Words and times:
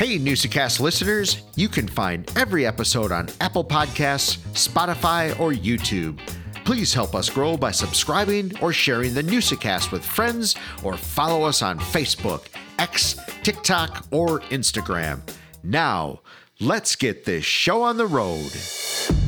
Hey, 0.00 0.18
Newsacast 0.18 0.80
listeners, 0.80 1.42
you 1.56 1.68
can 1.68 1.86
find 1.86 2.26
every 2.34 2.64
episode 2.64 3.12
on 3.12 3.28
Apple 3.42 3.62
Podcasts, 3.62 4.38
Spotify, 4.54 5.38
or 5.38 5.52
YouTube. 5.52 6.18
Please 6.64 6.94
help 6.94 7.14
us 7.14 7.28
grow 7.28 7.54
by 7.54 7.70
subscribing 7.70 8.50
or 8.62 8.72
sharing 8.72 9.12
the 9.12 9.22
Newsacast 9.22 9.92
with 9.92 10.02
friends 10.02 10.56
or 10.82 10.96
follow 10.96 11.42
us 11.42 11.60
on 11.60 11.78
Facebook, 11.78 12.46
X, 12.78 13.20
TikTok, 13.42 14.06
or 14.10 14.40
Instagram. 14.48 15.20
Now, 15.62 16.20
let's 16.60 16.96
get 16.96 17.26
this 17.26 17.44
show 17.44 17.82
on 17.82 17.98
the 17.98 18.06
road. 18.06 19.19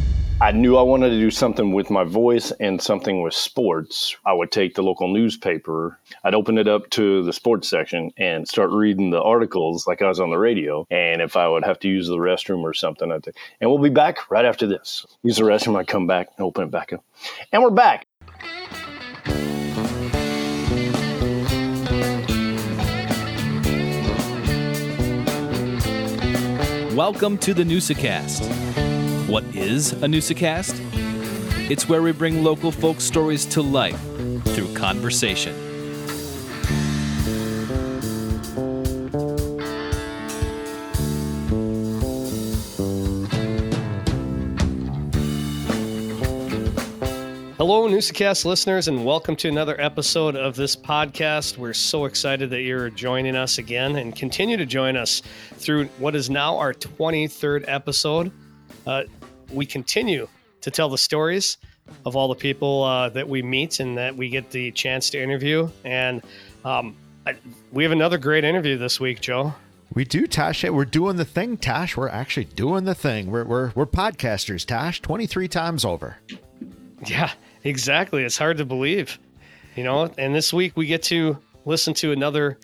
I 0.43 0.50
knew 0.50 0.77
I 0.77 0.82
wanted 0.82 1.11
to 1.11 1.20
do 1.20 1.30
something 1.30 1.72
with 1.72 1.88
my 1.88 2.02
voice 2.02 2.50
and 2.59 2.82
something 2.82 3.22
with 3.22 3.32
sports. 3.32 4.16
I 4.27 4.32
would 4.32 4.50
take 4.50 4.74
the 4.74 4.82
local 4.82 5.06
newspaper, 5.06 6.00
I'd 6.24 6.34
open 6.34 6.59
it 6.59 6.66
up 6.66 6.91
to 6.91 7.22
the 7.22 7.32
sports 7.32 7.68
section 7.68 8.12
and 8.16 8.48
start 8.48 8.70
reading 8.73 9.10
the 9.10 9.23
articles 9.23 9.86
like 9.86 10.02
I 10.02 10.09
was 10.09 10.18
on 10.18 10.30
the 10.30 10.38
radio. 10.38 10.84
And 10.91 11.23
if 11.23 11.36
I 11.36 11.46
would 11.46 11.64
have 11.64 11.78
to 11.78 11.88
use 11.88 12.09
the 12.09 12.16
restroom 12.16 12.64
or 12.64 12.74
something, 12.74 13.12
I'd 13.12 13.24
and 13.60 13.70
we'll 13.70 13.78
be 13.78 13.88
back 13.88 14.33
right 14.33 14.45
after 14.45 14.66
this. 14.66 15.06
Use 15.23 15.36
the 15.36 15.45
restroom, 15.45 15.78
I'd 15.78 15.86
come 15.86 16.09
back 16.09 16.30
and 16.36 16.45
open 16.45 16.64
it 16.64 16.72
back 16.72 16.92
up. 16.92 17.05
And 17.52 17.62
we're 17.62 17.70
back. 17.70 18.09
Welcome 26.97 27.38
to 27.38 27.55
the 27.55 27.62
Newsacast. 27.62 28.91
What 29.32 29.45
is 29.56 29.95
a? 29.95 30.78
It's 31.70 31.88
where 31.88 32.02
we 32.02 32.12
bring 32.12 32.45
local 32.45 32.70
folk 32.70 33.00
stories 33.00 33.46
to 33.46 33.62
life 33.62 33.98
through 34.48 34.74
conversation. 34.74 35.55
Hello, 47.56 47.89
Newsacast 47.89 48.44
listeners, 48.44 48.89
and 48.89 49.02
welcome 49.02 49.34
to 49.36 49.48
another 49.48 49.80
episode 49.80 50.36
of 50.36 50.56
this 50.56 50.77
podcast. 50.77 51.56
We're 51.56 51.72
so 51.72 52.05
excited 52.05 52.50
that 52.50 52.61
you're 52.61 52.91
joining 52.91 53.36
us 53.36 53.56
again 53.56 53.96
and 53.96 54.14
continue 54.14 54.58
to 54.58 54.67
join 54.67 54.94
us 54.94 55.22
through 55.55 55.86
what 55.96 56.14
is 56.14 56.28
now 56.28 56.58
our 56.58 56.74
23rd 56.74 57.64
episode. 57.67 58.30
Uh, 58.86 59.05
we 59.53 59.67
continue 59.67 60.28
to 60.61 60.70
tell 60.70 60.89
the 60.89 60.98
stories 60.98 61.58
of 62.06 62.17
all 62.17 62.28
the 62.28 62.34
people 62.34 62.84
uh, 62.84 63.08
that 63.11 63.28
we 63.28 63.42
meet 63.42 63.81
and 63.81 63.98
that 63.98 64.17
we 64.17 64.28
get 64.28 64.50
the 64.50 64.70
chance 64.72 65.11
to 65.11 65.22
interview. 65.22 65.69
And 65.84 66.22
um, 66.64 66.97
I, 67.27 67.36
we 67.73 67.83
have 67.83 67.92
another 67.92 68.19
great 68.19 68.45
interview 68.45 68.78
this 68.78 69.00
week, 69.00 69.20
Joe. 69.20 69.55
We 69.95 70.05
do, 70.05 70.27
Tosh. 70.27 70.64
We're 70.64 70.84
doing 70.84 71.17
the 71.17 71.25
thing, 71.25 71.58
Tosh. 71.58 71.97
We're 71.97 72.08
actually 72.08 72.47
doing 72.47 72.84
the 72.84 72.95
thing. 72.95 73.30
We're, 73.30 73.45
we're, 73.45 73.73
we're 73.75 73.86
podcasters, 73.86 74.64
Tosh, 74.64 75.03
23 75.03 75.48
times 75.48 75.84
over. 75.84 76.17
Yeah, 77.06 77.30
exactly. 77.62 78.23
It's 78.23 78.39
hard 78.39 78.56
to 78.58 78.64
believe, 78.64 79.19
you 79.77 79.84
know. 79.84 80.11
And 80.17 80.34
this 80.34 80.53
week 80.53 80.77
we 80.77 80.86
get 80.86 81.03
to 81.05 81.36
listen 81.67 81.92
to 81.95 82.12
another 82.12 82.58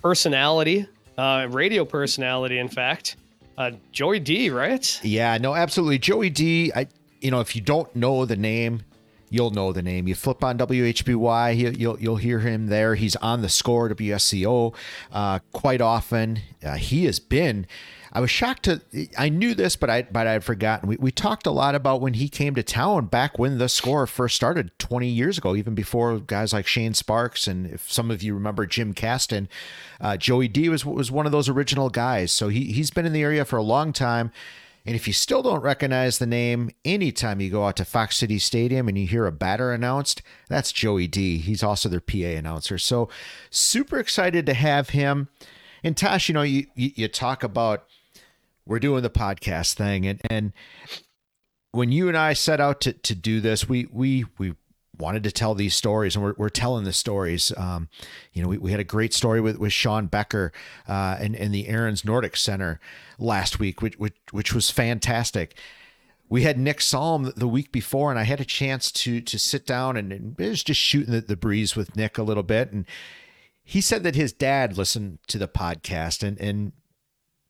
personality, 0.00 0.86
uh, 1.16 1.48
radio 1.50 1.84
personality, 1.84 2.58
in 2.58 2.68
fact, 2.68 3.16
uh, 3.58 3.72
Joey 3.92 4.20
D. 4.20 4.48
Right? 4.48 5.00
Yeah, 5.02 5.36
no, 5.36 5.54
absolutely, 5.54 5.98
Joey 5.98 6.30
D. 6.30 6.72
I, 6.74 6.86
you 7.20 7.30
know, 7.30 7.40
if 7.40 7.54
you 7.54 7.60
don't 7.60 7.94
know 7.94 8.24
the 8.24 8.36
name, 8.36 8.84
you'll 9.28 9.50
know 9.50 9.72
the 9.72 9.82
name. 9.82 10.08
You 10.08 10.14
flip 10.14 10.42
on 10.42 10.56
WHBY, 10.56 11.56
you, 11.56 11.70
you'll 11.70 12.00
you'll 12.00 12.16
hear 12.16 12.38
him 12.38 12.68
there. 12.68 12.94
He's 12.94 13.16
on 13.16 13.42
the 13.42 13.48
score 13.48 13.88
WSCO 13.90 14.74
uh, 15.12 15.40
quite 15.52 15.80
often. 15.80 16.40
Uh, 16.64 16.74
he 16.74 17.04
has 17.04 17.18
been 17.18 17.66
I 18.12 18.20
was 18.20 18.30
shocked 18.30 18.64
to 18.64 18.80
I 19.16 19.28
knew 19.28 19.54
this, 19.54 19.76
but 19.76 19.90
I 19.90 20.02
but 20.02 20.26
I 20.26 20.32
had 20.32 20.44
forgotten. 20.44 20.88
We, 20.88 20.96
we 20.96 21.10
talked 21.10 21.46
a 21.46 21.50
lot 21.50 21.74
about 21.74 22.00
when 22.00 22.14
he 22.14 22.28
came 22.28 22.54
to 22.54 22.62
town 22.62 23.06
back 23.06 23.38
when 23.38 23.58
the 23.58 23.68
score 23.68 24.06
first 24.06 24.36
started 24.36 24.70
20 24.78 25.08
years 25.08 25.38
ago, 25.38 25.54
even 25.54 25.74
before 25.74 26.18
guys 26.18 26.52
like 26.52 26.66
Shane 26.66 26.94
Sparks 26.94 27.46
and 27.46 27.66
if 27.66 27.90
some 27.90 28.10
of 28.10 28.22
you 28.22 28.34
remember 28.34 28.66
Jim 28.66 28.92
Caston, 28.94 29.48
uh, 30.00 30.16
Joey 30.16 30.48
D 30.48 30.68
was 30.68 30.84
was 30.84 31.10
one 31.10 31.26
of 31.26 31.32
those 31.32 31.48
original 31.48 31.90
guys. 31.90 32.32
So 32.32 32.48
he 32.48 32.72
he's 32.72 32.90
been 32.90 33.06
in 33.06 33.12
the 33.12 33.22
area 33.22 33.44
for 33.44 33.56
a 33.56 33.62
long 33.62 33.92
time. 33.92 34.32
And 34.86 34.96
if 34.96 35.06
you 35.06 35.12
still 35.12 35.42
don't 35.42 35.60
recognize 35.60 36.16
the 36.16 36.26
name, 36.26 36.70
anytime 36.82 37.42
you 37.42 37.50
go 37.50 37.66
out 37.66 37.76
to 37.76 37.84
Fox 37.84 38.16
City 38.16 38.38
Stadium 38.38 38.88
and 38.88 38.96
you 38.96 39.06
hear 39.06 39.26
a 39.26 39.32
batter 39.32 39.70
announced, 39.70 40.22
that's 40.48 40.72
Joey 40.72 41.06
D. 41.06 41.36
He's 41.36 41.62
also 41.62 41.90
their 41.90 42.00
PA 42.00 42.38
announcer. 42.38 42.78
So 42.78 43.10
super 43.50 43.98
excited 43.98 44.46
to 44.46 44.54
have 44.54 44.90
him. 44.90 45.28
And 45.84 45.94
Tosh, 45.94 46.28
you 46.28 46.32
know, 46.32 46.40
you, 46.40 46.68
you, 46.74 46.92
you 46.94 47.08
talk 47.08 47.42
about 47.42 47.84
we're 48.68 48.78
doing 48.78 49.02
the 49.02 49.10
podcast 49.10 49.74
thing. 49.74 50.06
And 50.06 50.20
and 50.30 50.52
when 51.72 51.90
you 51.90 52.06
and 52.06 52.16
I 52.16 52.34
set 52.34 52.60
out 52.60 52.80
to 52.82 52.92
to 52.92 53.14
do 53.14 53.40
this 53.40 53.68
we 53.68 53.88
we 53.90 54.26
we 54.38 54.54
wanted 54.96 55.22
to 55.22 55.30
tell 55.30 55.54
these 55.54 55.76
stories 55.76 56.16
and 56.16 56.24
we're, 56.24 56.34
we're 56.36 56.48
telling 56.48 56.84
the 56.84 56.92
stories. 56.92 57.52
Um, 57.56 57.88
you 58.32 58.42
know 58.42 58.48
we, 58.48 58.58
we 58.58 58.70
had 58.70 58.80
a 58.80 58.84
great 58.84 59.14
story 59.14 59.40
with, 59.40 59.58
with 59.58 59.72
Sean 59.72 60.06
Becker 60.06 60.52
uh, 60.86 61.16
in, 61.20 61.34
in 61.34 61.50
the 61.52 61.66
Ariens 61.66 62.04
Nordic 62.04 62.36
Center 62.36 62.78
last 63.18 63.58
week 63.58 63.82
which, 63.82 63.98
which 63.98 64.16
which 64.30 64.54
was 64.54 64.70
fantastic. 64.70 65.56
We 66.30 66.42
had 66.42 66.58
Nick 66.58 66.82
Salm 66.82 67.32
the 67.36 67.48
week 67.48 67.72
before 67.72 68.10
and 68.10 68.20
I 68.20 68.24
had 68.24 68.40
a 68.40 68.44
chance 68.44 68.92
to 68.92 69.20
to 69.22 69.38
sit 69.38 69.66
down 69.66 69.96
and, 69.96 70.12
and 70.12 70.36
just 70.36 70.80
shooting 70.80 71.12
the, 71.14 71.22
the 71.22 71.36
breeze 71.36 71.74
with 71.74 71.96
Nick 71.96 72.18
a 72.18 72.22
little 72.22 72.42
bit. 72.42 72.70
And 72.70 72.84
he 73.64 73.80
said 73.80 74.02
that 74.02 74.14
his 74.14 74.32
dad 74.32 74.76
listened 74.76 75.20
to 75.28 75.38
the 75.38 75.48
podcast 75.48 76.22
and 76.22 76.38
and 76.38 76.72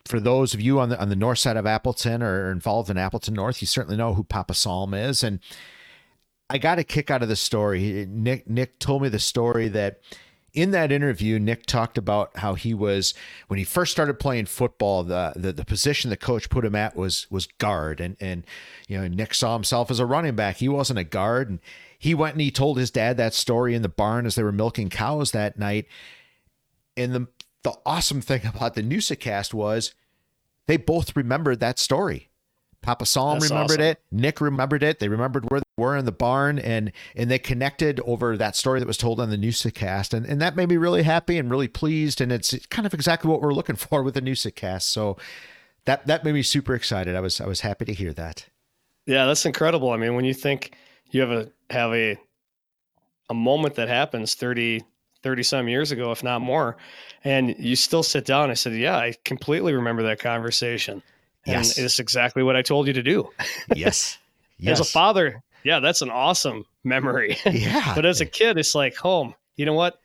for 0.08 0.19
those 0.19 0.54
of 0.54 0.60
you 0.60 0.80
on 0.80 0.88
the 0.88 0.98
on 0.98 1.10
the 1.10 1.16
north 1.16 1.38
side 1.38 1.56
of 1.56 1.66
Appleton 1.66 2.22
or 2.22 2.50
involved 2.50 2.88
in 2.88 2.96
Appleton 2.96 3.34
North, 3.34 3.60
you 3.60 3.66
certainly 3.66 3.96
know 3.96 4.14
who 4.14 4.24
Papa 4.24 4.54
Salm 4.54 4.94
is. 4.94 5.22
And 5.22 5.41
I 6.48 6.56
got 6.56 6.78
a 6.78 6.84
kick 6.84 7.10
out 7.10 7.22
of 7.22 7.28
the 7.28 7.36
story. 7.36 8.06
Nick 8.08 8.48
Nick 8.48 8.78
told 8.78 9.02
me 9.02 9.10
the 9.10 9.19
story 9.19 9.69
that 9.69 10.00
in 10.54 10.70
that 10.70 10.91
interview, 10.91 11.38
Nick 11.38 11.66
talked 11.66 11.98
about 11.98 12.38
how 12.38 12.54
he 12.54 12.72
was 12.72 13.12
when 13.48 13.58
he 13.58 13.64
first 13.64 13.92
started 13.92 14.19
playing 14.19 14.46
football. 14.46 15.04
The, 15.04 15.34
the 15.36 15.52
the 15.52 15.64
position 15.64 16.08
the 16.08 16.16
coach 16.16 16.48
put 16.48 16.64
him 16.64 16.75
at 16.75 16.96
was 16.96 17.30
was 17.30 17.46
guard, 17.46 18.00
and 18.00 18.16
and 18.19 18.46
you 18.88 18.98
know 18.98 19.06
Nick 19.08 19.34
saw 19.34 19.52
himself 19.52 19.90
as 19.90 20.00
a 20.00 20.06
running 20.06 20.36
back. 20.36 20.56
He 20.56 20.69
wasn't 20.69 20.98
a 20.98 21.04
guard, 21.04 21.50
and 21.50 21.60
he 21.98 22.14
went 22.14 22.34
and 22.34 22.40
he 22.40 22.50
told 22.50 22.78
his 22.78 22.90
dad 22.90 23.19
that 23.19 23.34
story 23.34 23.75
in 23.75 23.82
the 23.82 23.88
barn 23.90 24.25
as 24.25 24.36
they 24.36 24.42
were 24.42 24.52
milking 24.52 24.88
cows 24.88 25.32
that 25.32 25.58
night. 25.58 25.86
And 26.96 27.12
the 27.12 27.28
the 27.62 27.75
awesome 27.84 28.22
thing 28.22 28.46
about 28.54 28.75
the 28.75 28.82
Newsacast 28.82 29.52
was 29.52 29.94
they 30.68 30.76
both 30.76 31.16
remembered 31.16 31.58
that 31.60 31.78
story. 31.78 32.30
Papa 32.80 33.06
Salm 33.06 33.40
That's 33.40 33.50
remembered 33.50 33.80
awesome. 33.80 33.90
it. 33.90 34.02
Nick 34.12 34.40
remembered 34.40 34.84
it. 34.84 35.00
They 35.00 35.08
remembered 35.08 35.50
where 35.50 35.60
they 35.60 35.82
were 35.82 35.96
in 35.96 36.04
the 36.04 36.12
barn 36.12 36.60
and 36.60 36.92
and 37.16 37.28
they 37.28 37.38
connected 37.38 37.98
over 38.04 38.36
that 38.36 38.54
story 38.54 38.78
that 38.78 38.86
was 38.86 38.96
told 38.96 39.18
on 39.18 39.30
the 39.30 39.36
Newsacast. 39.36 40.14
And, 40.14 40.24
and 40.24 40.40
that 40.40 40.54
made 40.54 40.68
me 40.68 40.76
really 40.76 41.02
happy 41.02 41.38
and 41.38 41.50
really 41.50 41.66
pleased. 41.66 42.20
And 42.20 42.30
it's 42.30 42.54
kind 42.66 42.86
of 42.86 42.94
exactly 42.94 43.28
what 43.28 43.42
we're 43.42 43.52
looking 43.52 43.74
for 43.76 44.04
with 44.04 44.14
the 44.14 44.22
Newsacast. 44.22 44.82
So 44.82 45.16
that 45.86 46.06
that 46.06 46.22
made 46.22 46.34
me 46.34 46.42
super 46.42 46.74
excited. 46.74 47.16
I 47.16 47.20
was 47.20 47.40
I 47.40 47.46
was 47.46 47.62
happy 47.62 47.84
to 47.86 47.92
hear 47.92 48.12
that. 48.12 48.46
Yeah, 49.06 49.26
that's 49.26 49.46
incredible. 49.46 49.90
I 49.90 49.96
mean, 49.96 50.14
when 50.14 50.24
you 50.24 50.34
think 50.34 50.76
you 51.10 51.22
have 51.22 51.32
a 51.32 51.50
have 51.70 51.92
a 51.92 52.16
a 53.28 53.34
moment 53.34 53.74
that 53.74 53.88
happens 53.88 54.34
30 54.34 54.84
30 55.22 55.42
some 55.42 55.68
years 55.68 55.92
ago, 55.92 56.10
if 56.10 56.22
not 56.22 56.40
more. 56.40 56.76
And 57.24 57.54
you 57.58 57.76
still 57.76 58.02
sit 58.02 58.24
down. 58.24 58.50
I 58.50 58.54
said, 58.54 58.74
Yeah, 58.74 58.96
I 58.96 59.14
completely 59.24 59.74
remember 59.74 60.02
that 60.04 60.20
conversation. 60.20 61.02
Yes. 61.46 61.76
And 61.76 61.84
it's 61.84 61.98
exactly 61.98 62.42
what 62.42 62.56
I 62.56 62.62
told 62.62 62.86
you 62.86 62.92
to 62.92 63.02
do. 63.02 63.30
Yes. 63.74 64.18
yes. 64.58 64.72
As 64.80 64.80
a 64.80 64.90
father, 64.90 65.42
yeah, 65.64 65.80
that's 65.80 66.02
an 66.02 66.10
awesome 66.10 66.64
memory. 66.84 67.36
Yeah. 67.44 67.92
but 67.96 68.06
as 68.06 68.20
a 68.20 68.26
kid, 68.26 68.58
it's 68.58 68.74
like 68.74 68.96
home. 68.96 69.34
You 69.56 69.66
know 69.66 69.74
what? 69.74 69.98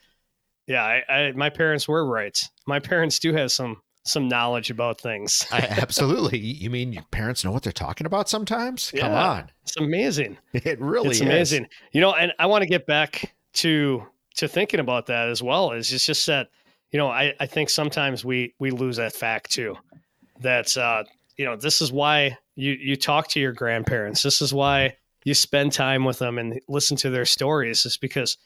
Yeah, 0.67 0.83
I, 0.83 1.13
I, 1.13 1.31
my 1.33 1.49
parents 1.49 1.87
were 1.87 2.05
right. 2.05 2.37
My 2.65 2.79
parents 2.79 3.19
do 3.19 3.33
have 3.33 3.51
some 3.51 3.81
some 4.05 4.27
knowledge 4.27 4.69
about 4.69 4.99
things. 4.99 5.45
I, 5.51 5.59
absolutely. 5.81 6.37
You 6.37 6.69
mean 6.69 6.91
your 6.91 7.03
parents 7.11 7.45
know 7.45 7.51
what 7.51 7.63
they're 7.63 7.71
talking 7.71 8.05
about 8.05 8.27
sometimes? 8.27 8.91
Yeah, 8.93 9.01
Come 9.01 9.13
on. 9.13 9.51
It's 9.61 9.77
amazing. 9.77 10.37
It 10.53 10.79
really 10.81 11.09
it's 11.09 11.17
is. 11.17 11.21
amazing. 11.21 11.67
You 11.93 12.01
know, 12.01 12.13
and 12.13 12.33
I 12.37 12.47
want 12.47 12.63
to 12.63 12.67
get 12.67 12.85
back 12.85 13.33
to 13.53 14.05
to 14.35 14.47
thinking 14.47 14.79
about 14.79 15.07
that 15.07 15.29
as 15.29 15.41
well 15.43 15.71
is 15.71 15.91
it's 15.91 16.05
just 16.05 16.25
that 16.27 16.49
you 16.91 16.97
know 16.97 17.07
I, 17.07 17.33
I 17.39 17.45
think 17.45 17.69
sometimes 17.69 18.25
we 18.25 18.53
we 18.59 18.71
lose 18.71 18.97
that 18.97 19.13
fact 19.13 19.51
too. 19.51 19.77
That 20.41 20.75
uh, 20.77 21.03
you 21.37 21.45
know 21.45 21.55
this 21.55 21.81
is 21.81 21.91
why 21.91 22.37
you 22.55 22.73
you 22.73 22.95
talk 22.95 23.27
to 23.29 23.39
your 23.39 23.53
grandparents. 23.53 24.23
This 24.23 24.41
is 24.41 24.53
why 24.53 24.97
you 25.23 25.33
spend 25.33 25.71
time 25.71 26.03
with 26.03 26.19
them 26.19 26.37
and 26.37 26.59
listen 26.67 26.97
to 26.97 27.09
their 27.09 27.25
stories 27.25 27.85
is 27.85 27.97
because 27.97 28.37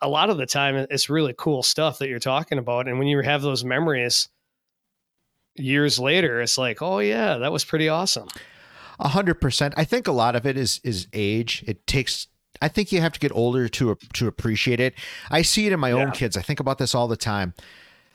a 0.00 0.08
lot 0.08 0.30
of 0.30 0.38
the 0.38 0.46
time 0.46 0.74
it's 0.90 1.10
really 1.10 1.34
cool 1.36 1.62
stuff 1.62 1.98
that 1.98 2.08
you're 2.08 2.18
talking 2.18 2.58
about. 2.58 2.88
And 2.88 2.98
when 2.98 3.08
you 3.08 3.20
have 3.20 3.42
those 3.42 3.64
memories 3.64 4.28
years 5.56 5.98
later 5.98 6.40
it's 6.40 6.56
like 6.56 6.80
oh 6.80 7.00
yeah 7.00 7.36
that 7.38 7.52
was 7.52 7.64
pretty 7.64 7.88
awesome. 7.88 8.28
A 8.98 9.08
hundred 9.08 9.40
percent. 9.40 9.74
I 9.76 9.84
think 9.84 10.06
a 10.06 10.12
lot 10.12 10.36
of 10.36 10.46
it 10.46 10.56
is 10.56 10.80
is 10.84 11.08
age. 11.12 11.64
It 11.66 11.86
takes 11.86 12.28
I 12.60 12.68
think 12.68 12.92
you 12.92 13.00
have 13.00 13.12
to 13.12 13.20
get 13.20 13.32
older 13.32 13.68
to 13.68 13.96
to 14.14 14.26
appreciate 14.26 14.80
it. 14.80 14.94
I 15.30 15.42
see 15.42 15.66
it 15.66 15.72
in 15.72 15.80
my 15.80 15.90
yeah. 15.90 15.96
own 15.96 16.10
kids. 16.12 16.36
I 16.36 16.42
think 16.42 16.60
about 16.60 16.78
this 16.78 16.94
all 16.94 17.08
the 17.08 17.16
time. 17.16 17.54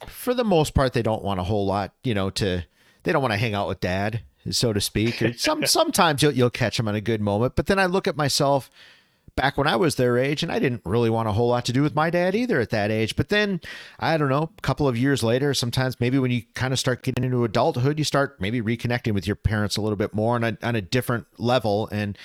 for 0.07 0.33
the 0.33 0.43
most 0.43 0.73
part, 0.73 0.93
they 0.93 1.01
don't 1.01 1.23
want 1.23 1.39
a 1.39 1.43
whole 1.43 1.65
lot, 1.65 1.93
you 2.03 2.13
know, 2.13 2.29
to 2.31 2.65
they 3.03 3.11
don't 3.11 3.21
want 3.21 3.33
to 3.33 3.37
hang 3.37 3.53
out 3.53 3.67
with 3.67 3.79
dad, 3.79 4.21
so 4.49 4.73
to 4.73 4.81
speak. 4.81 5.23
Some 5.37 5.65
sometimes 5.65 6.21
you'll 6.21 6.33
you'll 6.33 6.49
catch 6.49 6.77
them 6.77 6.87
on 6.87 6.95
a 6.95 7.01
good 7.01 7.21
moment, 7.21 7.55
but 7.55 7.67
then 7.67 7.79
I 7.79 7.85
look 7.85 8.07
at 8.07 8.17
myself 8.17 8.69
back 9.35 9.57
when 9.57 9.67
I 9.67 9.75
was 9.75 9.95
their 9.95 10.17
age, 10.17 10.43
and 10.43 10.51
I 10.51 10.59
didn't 10.59 10.81
really 10.85 11.09
want 11.09 11.27
a 11.27 11.33
whole 11.33 11.49
lot 11.49 11.65
to 11.65 11.73
do 11.73 11.81
with 11.81 11.95
my 11.95 12.09
dad 12.09 12.35
either 12.35 12.59
at 12.59 12.69
that 12.69 12.91
age. 12.91 13.15
But 13.15 13.29
then 13.29 13.61
I 13.99 14.17
don't 14.17 14.29
know, 14.29 14.49
a 14.57 14.61
couple 14.61 14.87
of 14.87 14.97
years 14.97 15.23
later, 15.23 15.53
sometimes 15.53 15.99
maybe 15.99 16.19
when 16.19 16.31
you 16.31 16.43
kind 16.53 16.73
of 16.73 16.79
start 16.79 17.03
getting 17.03 17.23
into 17.23 17.43
adulthood, 17.43 17.97
you 17.97 18.05
start 18.05 18.39
maybe 18.39 18.61
reconnecting 18.61 19.13
with 19.13 19.27
your 19.27 19.35
parents 19.35 19.77
a 19.77 19.81
little 19.81 19.97
bit 19.97 20.13
more 20.13 20.35
on 20.35 20.43
a 20.43 20.57
on 20.61 20.75
a 20.75 20.81
different 20.81 21.27
level 21.37 21.87
and 21.91 22.17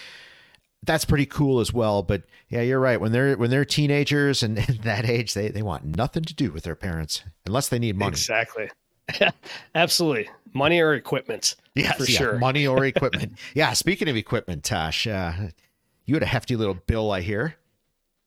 that's 0.84 1.04
pretty 1.04 1.26
cool 1.26 1.60
as 1.60 1.72
well. 1.72 2.02
But 2.02 2.22
yeah, 2.48 2.62
you're 2.62 2.80
right. 2.80 3.00
When 3.00 3.12
they're 3.12 3.36
when 3.36 3.50
they're 3.50 3.64
teenagers 3.64 4.42
and 4.42 4.58
that 4.58 5.04
age, 5.04 5.34
they 5.34 5.48
they 5.48 5.62
want 5.62 5.84
nothing 5.84 6.24
to 6.24 6.34
do 6.34 6.50
with 6.50 6.64
their 6.64 6.76
parents 6.76 7.22
unless 7.46 7.68
they 7.68 7.78
need 7.78 7.96
money. 7.96 8.10
Exactly. 8.10 8.70
Absolutely. 9.74 10.28
Money 10.52 10.80
or 10.80 10.94
equipment. 10.94 11.56
Yeah, 11.74 11.92
for 11.92 12.04
yeah, 12.04 12.18
sure. 12.18 12.38
Money 12.38 12.66
or 12.66 12.84
equipment. 12.86 13.38
yeah. 13.54 13.72
Speaking 13.72 14.08
of 14.08 14.16
equipment, 14.16 14.64
Tosh, 14.64 15.06
uh, 15.06 15.32
you 16.04 16.14
had 16.14 16.22
a 16.22 16.26
hefty 16.26 16.56
little 16.56 16.74
bill, 16.74 17.10
I 17.10 17.20
hear. 17.20 17.56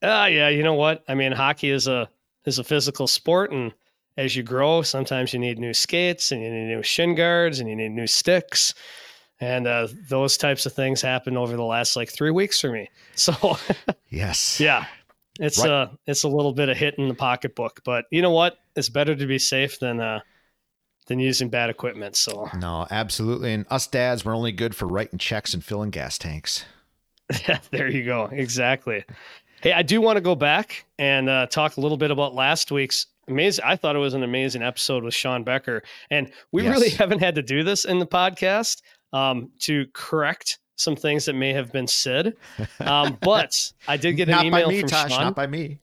Uh, 0.01 0.27
yeah. 0.29 0.49
You 0.49 0.63
know 0.63 0.73
what? 0.73 1.03
I 1.07 1.15
mean, 1.15 1.31
hockey 1.31 1.69
is 1.69 1.87
a 1.87 2.09
is 2.45 2.59
a 2.59 2.63
physical 2.63 3.07
sport, 3.07 3.51
and 3.51 3.73
as 4.17 4.35
you 4.35 4.43
grow, 4.43 4.81
sometimes 4.81 5.33
you 5.33 5.39
need 5.39 5.59
new 5.59 5.73
skates 5.73 6.31
and 6.31 6.41
you 6.41 6.49
need 6.51 6.67
new 6.67 6.83
shin 6.83 7.15
guards 7.15 7.59
and 7.59 7.69
you 7.69 7.75
need 7.75 7.91
new 7.91 8.07
sticks 8.07 8.73
and 9.39 9.67
uh, 9.67 9.87
those 10.09 10.37
types 10.37 10.65
of 10.65 10.73
things 10.73 11.01
happen 11.01 11.37
over 11.37 11.55
the 11.55 11.63
last 11.63 11.95
like 11.95 12.09
three 12.09 12.31
weeks 12.31 12.59
for 12.59 12.71
me. 12.71 12.89
So 13.15 13.57
yes, 14.09 14.59
yeah, 14.59 14.85
it's 15.39 15.59
right. 15.59 15.69
a 15.69 15.73
uh, 15.73 15.89
it's 16.07 16.23
a 16.23 16.27
little 16.27 16.51
bit 16.51 16.69
of 16.69 16.77
hit 16.77 16.95
in 16.97 17.07
the 17.07 17.13
pocketbook, 17.13 17.81
but 17.83 18.05
you 18.09 18.23
know 18.23 18.31
what? 18.31 18.57
It's 18.75 18.89
better 18.89 19.15
to 19.15 19.27
be 19.27 19.37
safe 19.37 19.79
than 19.79 19.99
uh 19.99 20.21
than 21.05 21.19
using 21.19 21.49
bad 21.49 21.69
equipment. 21.69 22.15
So 22.15 22.49
no, 22.59 22.87
absolutely. 22.89 23.53
And 23.53 23.65
us 23.69 23.85
dads, 23.85 24.25
we're 24.25 24.35
only 24.35 24.51
good 24.51 24.75
for 24.75 24.87
writing 24.87 25.19
checks 25.19 25.53
and 25.53 25.63
filling 25.63 25.91
gas 25.91 26.17
tanks. 26.17 26.65
there 27.71 27.87
you 27.87 28.03
go. 28.03 28.29
Exactly. 28.31 29.03
Hey, 29.61 29.73
I 29.73 29.81
do 29.81 30.01
want 30.01 30.17
to 30.17 30.21
go 30.21 30.35
back 30.35 30.85
and 30.97 31.29
uh, 31.29 31.47
talk 31.47 31.77
a 31.77 31.81
little 31.81 31.97
bit 31.97 32.11
about 32.11 32.33
last 32.33 32.71
week's 32.71 33.07
amazing. 33.27 33.63
I 33.65 33.75
thought 33.75 33.95
it 33.95 33.99
was 33.99 34.13
an 34.13 34.23
amazing 34.23 34.61
episode 34.61 35.03
with 35.03 35.13
Sean 35.13 35.43
Becker, 35.43 35.83
and 36.09 36.31
we 36.51 36.63
yes. 36.63 36.73
really 36.73 36.89
haven't 36.97 37.19
had 37.19 37.35
to 37.35 37.41
do 37.41 37.63
this 37.63 37.85
in 37.85 37.99
the 37.99 38.07
podcast 38.07 38.81
um, 39.13 39.51
to 39.59 39.85
correct 39.93 40.59
some 40.75 40.95
things 40.95 41.25
that 41.25 41.33
may 41.33 41.53
have 41.53 41.71
been 41.71 41.87
said. 41.87 42.33
Um, 42.79 43.17
but 43.21 43.71
I 43.87 43.95
did 43.95 44.13
get 44.13 44.27
an 44.27 44.45
email 44.45 44.67
me, 44.67 44.81
from 44.81 44.89
Tosh, 44.89 45.11
Sean. 45.11 45.21
Not 45.21 45.35
by 45.35 45.47
me. 45.47 45.79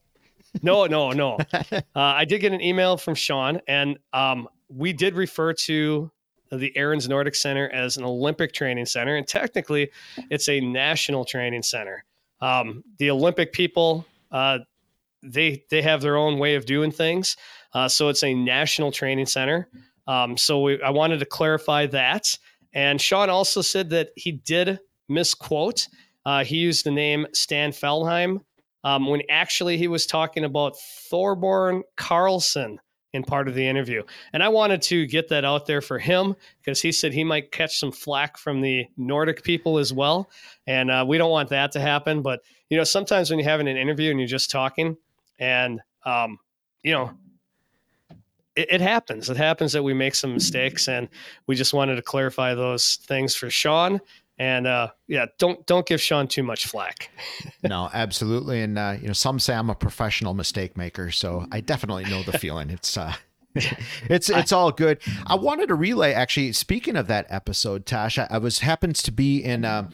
no, 0.61 0.85
no, 0.85 1.11
no. 1.11 1.39
Uh, 1.71 1.79
I 1.95 2.25
did 2.25 2.39
get 2.39 2.53
an 2.53 2.61
email 2.61 2.95
from 2.97 3.15
Sean, 3.15 3.59
and 3.67 3.97
um, 4.13 4.47
we 4.69 4.93
did 4.93 5.15
refer 5.15 5.53
to 5.53 6.11
the 6.51 6.71
Ariens 6.75 7.07
Nordic 7.07 7.35
Center 7.35 7.69
as 7.69 7.97
an 7.97 8.03
Olympic 8.03 8.53
training 8.53 8.85
center, 8.85 9.15
and 9.15 9.27
technically, 9.27 9.89
it's 10.29 10.47
a 10.49 10.59
national 10.59 11.25
training 11.25 11.63
center. 11.63 12.03
Um, 12.39 12.83
the 12.97 13.09
Olympic 13.09 13.53
people, 13.53 14.05
uh, 14.31 14.59
they 15.23 15.63
they 15.69 15.81
have 15.81 16.01
their 16.01 16.17
own 16.17 16.37
way 16.37 16.55
of 16.55 16.65
doing 16.65 16.91
things, 16.91 17.37
uh, 17.73 17.87
so 17.87 18.09
it's 18.09 18.23
a 18.23 18.33
national 18.33 18.91
training 18.91 19.27
center. 19.27 19.69
Um, 20.07 20.37
so 20.37 20.61
we, 20.61 20.81
I 20.81 20.89
wanted 20.89 21.19
to 21.19 21.25
clarify 21.25 21.85
that. 21.87 22.37
And 22.73 23.01
Sean 23.01 23.29
also 23.29 23.61
said 23.61 23.89
that 23.89 24.09
he 24.15 24.31
did 24.31 24.79
misquote. 25.09 25.87
Uh, 26.25 26.43
he 26.43 26.57
used 26.57 26.85
the 26.85 26.91
name 26.91 27.27
Stan 27.33 27.71
Feldheim 27.71 28.41
um, 28.83 29.07
when 29.07 29.21
actually 29.29 29.77
he 29.77 29.87
was 29.87 30.05
talking 30.05 30.43
about 30.43 30.75
Thorborn 31.09 31.81
Carlson 31.97 32.79
in 33.13 33.23
part 33.23 33.47
of 33.47 33.55
the 33.55 33.67
interview. 33.67 34.03
And 34.31 34.41
I 34.41 34.47
wanted 34.47 34.81
to 34.83 35.05
get 35.05 35.27
that 35.29 35.43
out 35.43 35.65
there 35.65 35.81
for 35.81 35.99
him 35.99 36.35
because 36.59 36.81
he 36.81 36.91
said 36.91 37.13
he 37.13 37.25
might 37.25 37.51
catch 37.51 37.77
some 37.77 37.91
flack 37.91 38.37
from 38.37 38.61
the 38.61 38.85
Nordic 38.95 39.43
people 39.43 39.77
as 39.77 39.91
well. 39.91 40.29
And 40.65 40.89
uh, 40.89 41.03
we 41.05 41.17
don't 41.17 41.31
want 41.31 41.49
that 41.49 41.73
to 41.73 41.81
happen. 41.81 42.21
But, 42.21 42.39
you 42.69 42.77
know, 42.77 42.85
sometimes 42.85 43.29
when 43.29 43.39
you're 43.39 43.49
having 43.49 43.67
an 43.67 43.75
interview 43.75 44.11
and 44.11 44.19
you're 44.19 44.27
just 44.27 44.49
talking 44.49 44.95
and, 45.39 45.81
um, 46.05 46.37
you 46.83 46.93
know, 46.93 47.11
it, 48.55 48.67
it, 48.71 48.81
happens. 48.81 49.29
It 49.29 49.37
happens 49.37 49.73
that 49.73 49.83
we 49.83 49.93
make 49.93 50.15
some 50.15 50.33
mistakes, 50.33 50.87
and 50.87 51.07
we 51.47 51.55
just 51.55 51.73
wanted 51.73 51.95
to 51.95 52.01
clarify 52.01 52.53
those 52.53 52.95
things 53.03 53.35
for 53.35 53.49
Sean. 53.49 53.99
And 54.37 54.65
uh, 54.65 54.89
yeah, 55.07 55.27
don't 55.37 55.65
don't 55.67 55.85
give 55.85 56.01
Sean 56.01 56.27
too 56.27 56.43
much 56.43 56.65
flack. 56.65 57.11
no, 57.63 57.89
absolutely. 57.93 58.61
And 58.61 58.77
uh, 58.77 58.95
you 58.99 59.07
know, 59.07 59.13
some 59.13 59.39
say 59.39 59.53
I'm 59.53 59.69
a 59.69 59.75
professional 59.75 60.33
mistake 60.33 60.75
maker, 60.75 61.11
so 61.11 61.45
I 61.51 61.61
definitely 61.61 62.05
know 62.05 62.23
the 62.23 62.37
feeling. 62.37 62.71
It's 62.71 62.97
uh, 62.97 63.13
it's 64.09 64.29
it's 64.29 64.51
all 64.51 64.71
good. 64.71 64.99
I 65.27 65.35
wanted 65.35 65.67
to 65.67 65.75
relay 65.75 66.13
actually. 66.13 66.53
Speaking 66.53 66.95
of 66.95 67.07
that 67.07 67.27
episode, 67.29 67.85
Tosh, 67.85 68.17
I, 68.17 68.27
I 68.31 68.37
was 68.37 68.59
happens 68.59 69.03
to 69.03 69.11
be 69.11 69.43
in. 69.43 69.65
Uh, 69.65 69.89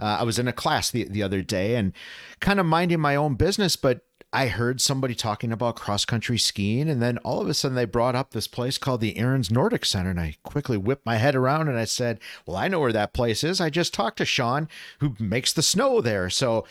uh, 0.00 0.18
I 0.20 0.22
was 0.24 0.38
in 0.38 0.48
a 0.48 0.52
class 0.52 0.90
the 0.90 1.04
the 1.04 1.22
other 1.22 1.42
day 1.42 1.76
and 1.76 1.92
kind 2.40 2.58
of 2.58 2.66
minding 2.66 3.00
my 3.00 3.14
own 3.14 3.34
business, 3.34 3.76
but 3.76 4.00
I 4.32 4.46
heard 4.46 4.80
somebody 4.80 5.14
talking 5.14 5.52
about 5.52 5.76
cross 5.76 6.04
country 6.06 6.38
skiing, 6.38 6.88
and 6.88 7.02
then 7.02 7.18
all 7.18 7.40
of 7.40 7.48
a 7.48 7.54
sudden 7.54 7.74
they 7.74 7.84
brought 7.84 8.14
up 8.14 8.30
this 8.30 8.46
place 8.46 8.78
called 8.78 9.02
the 9.02 9.14
Ariens 9.14 9.50
Nordic 9.50 9.84
Center, 9.84 10.10
and 10.10 10.20
I 10.20 10.36
quickly 10.42 10.78
whipped 10.78 11.04
my 11.04 11.16
head 11.16 11.34
around 11.34 11.68
and 11.68 11.78
I 11.78 11.84
said, 11.84 12.18
"Well, 12.46 12.56
I 12.56 12.68
know 12.68 12.80
where 12.80 12.92
that 12.92 13.12
place 13.12 13.44
is. 13.44 13.60
I 13.60 13.68
just 13.68 13.92
talked 13.92 14.18
to 14.18 14.24
Sean, 14.24 14.68
who 15.00 15.14
makes 15.18 15.52
the 15.52 15.62
snow 15.62 16.00
there." 16.00 16.30
So. 16.30 16.66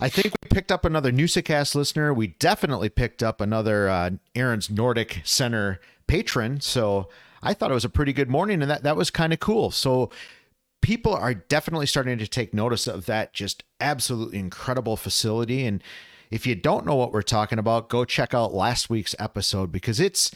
I 0.00 0.08
think 0.08 0.34
we 0.42 0.48
picked 0.48 0.72
up 0.72 0.84
another 0.84 1.12
Newsacast 1.12 1.76
listener. 1.76 2.12
We 2.12 2.26
definitely 2.26 2.88
picked 2.88 3.22
up 3.22 3.40
another 3.40 3.88
uh, 3.88 4.10
Ariens 4.34 4.68
Nordic 4.68 5.20
Center 5.22 5.80
patron. 6.08 6.60
So 6.60 7.08
I 7.44 7.54
thought 7.54 7.70
it 7.70 7.74
was 7.74 7.84
a 7.84 7.88
pretty 7.88 8.12
good 8.12 8.28
morning, 8.28 8.60
and 8.60 8.68
that 8.70 8.82
that 8.82 8.96
was 8.96 9.10
kind 9.10 9.32
of 9.32 9.38
cool. 9.38 9.70
So 9.70 10.10
people 10.82 11.14
are 11.14 11.32
definitely 11.32 11.86
starting 11.86 12.18
to 12.18 12.26
take 12.26 12.52
notice 12.52 12.86
of 12.86 13.06
that 13.06 13.32
just 13.32 13.62
absolutely 13.80 14.38
incredible 14.38 14.96
facility 14.96 15.64
and 15.64 15.82
if 16.30 16.46
you 16.46 16.54
don't 16.54 16.86
know 16.86 16.94
what 16.94 17.12
we're 17.12 17.22
talking 17.22 17.58
about, 17.58 17.88
go 17.88 18.04
check 18.04 18.34
out 18.34 18.54
last 18.54 18.90
week's 18.90 19.14
episode 19.18 19.70
because 19.70 20.00
it's 20.00 20.30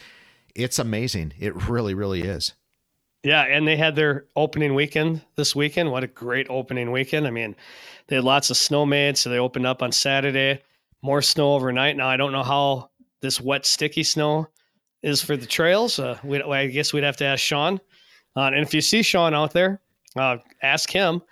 it's 0.55 0.79
amazing. 0.79 1.35
It 1.39 1.69
really, 1.69 1.95
really 1.95 2.23
is. 2.23 2.55
Yeah, 3.23 3.43
and 3.43 3.67
they 3.67 3.77
had 3.77 3.97
their 3.97 4.27
opening 4.37 4.75
weekend 4.75 5.23
this 5.37 5.55
weekend. 5.55 5.91
What 5.91 6.05
a 6.05 6.09
great 6.09 6.47
opening 6.49 6.93
weekend. 6.93 7.27
I 7.27 7.31
mean, 7.31 7.57
they 8.07 8.17
had 8.17 8.25
lots 8.25 8.51
of 8.51 8.57
snow 8.57 8.87
made, 8.87 9.19
so 9.19 9.29
they 9.29 9.39
opened 9.39 9.67
up 9.67 9.83
on 9.83 9.93
Saturday. 9.93 10.63
More 11.03 11.23
snow 11.23 11.55
overnight. 11.55 11.97
Now 11.97 12.09
I 12.09 12.17
don't 12.17 12.33
know 12.33 12.43
how 12.43 12.91
this 13.21 13.41
wet, 13.41 13.67
sticky 13.67 14.03
snow 14.03 14.49
is 15.03 15.23
for 15.23 15.37
the 15.37 15.47
trails. 15.47 15.99
Uh, 15.99 16.19
we, 16.25 16.43
I 16.43 16.67
guess 16.67 16.93
we'd 16.93 17.05
have 17.05 17.17
to 17.19 17.25
ask 17.25 17.43
Sean. 17.43 17.81
Uh, 18.37 18.43
and 18.43 18.61
if 18.61 18.73
you 18.73 18.81
see 18.81 19.03
Sean 19.03 19.35
out 19.35 19.53
there, 19.53 19.81
uh, 20.17 20.39
ask 20.63 20.91
him. 20.91 21.23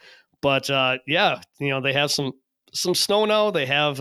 But 0.40 0.68
uh, 0.70 0.98
yeah, 1.06 1.40
you 1.58 1.70
know 1.70 1.80
they 1.80 1.92
have 1.92 2.10
some 2.10 2.32
some 2.72 2.94
snow 2.94 3.24
now. 3.24 3.50
They 3.50 3.66
have 3.66 4.00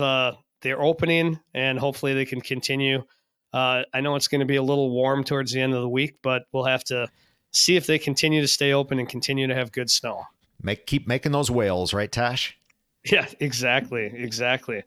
they're 0.66 0.82
opening, 0.82 1.38
and 1.54 1.78
hopefully 1.78 2.12
they 2.12 2.24
can 2.24 2.40
continue. 2.40 3.04
Uh, 3.52 3.84
I 3.94 4.00
know 4.00 4.16
it's 4.16 4.26
going 4.26 4.40
to 4.40 4.46
be 4.46 4.56
a 4.56 4.62
little 4.62 4.90
warm 4.90 5.22
towards 5.22 5.52
the 5.52 5.60
end 5.60 5.74
of 5.74 5.80
the 5.80 5.88
week, 5.88 6.16
but 6.22 6.42
we'll 6.50 6.64
have 6.64 6.82
to 6.84 7.06
see 7.52 7.76
if 7.76 7.86
they 7.86 8.00
continue 8.00 8.40
to 8.40 8.48
stay 8.48 8.72
open 8.72 8.98
and 8.98 9.08
continue 9.08 9.46
to 9.46 9.54
have 9.54 9.70
good 9.70 9.88
snow. 9.88 10.24
Make 10.60 10.86
keep 10.86 11.06
making 11.06 11.30
those 11.30 11.52
whales, 11.52 11.94
right, 11.94 12.10
Tosh? 12.10 12.56
Yeah, 13.08 13.28
exactly, 13.38 14.06
exactly. 14.12 14.82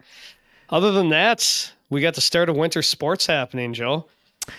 Other 0.69 0.91
than 0.91 1.07
that, 1.07 1.71
we 1.89 2.01
got 2.01 2.15
the 2.15 2.21
start 2.21 2.49
of 2.49 2.57
winter 2.57 2.81
sports 2.81 3.25
happening, 3.25 3.73
Joe, 3.73 4.07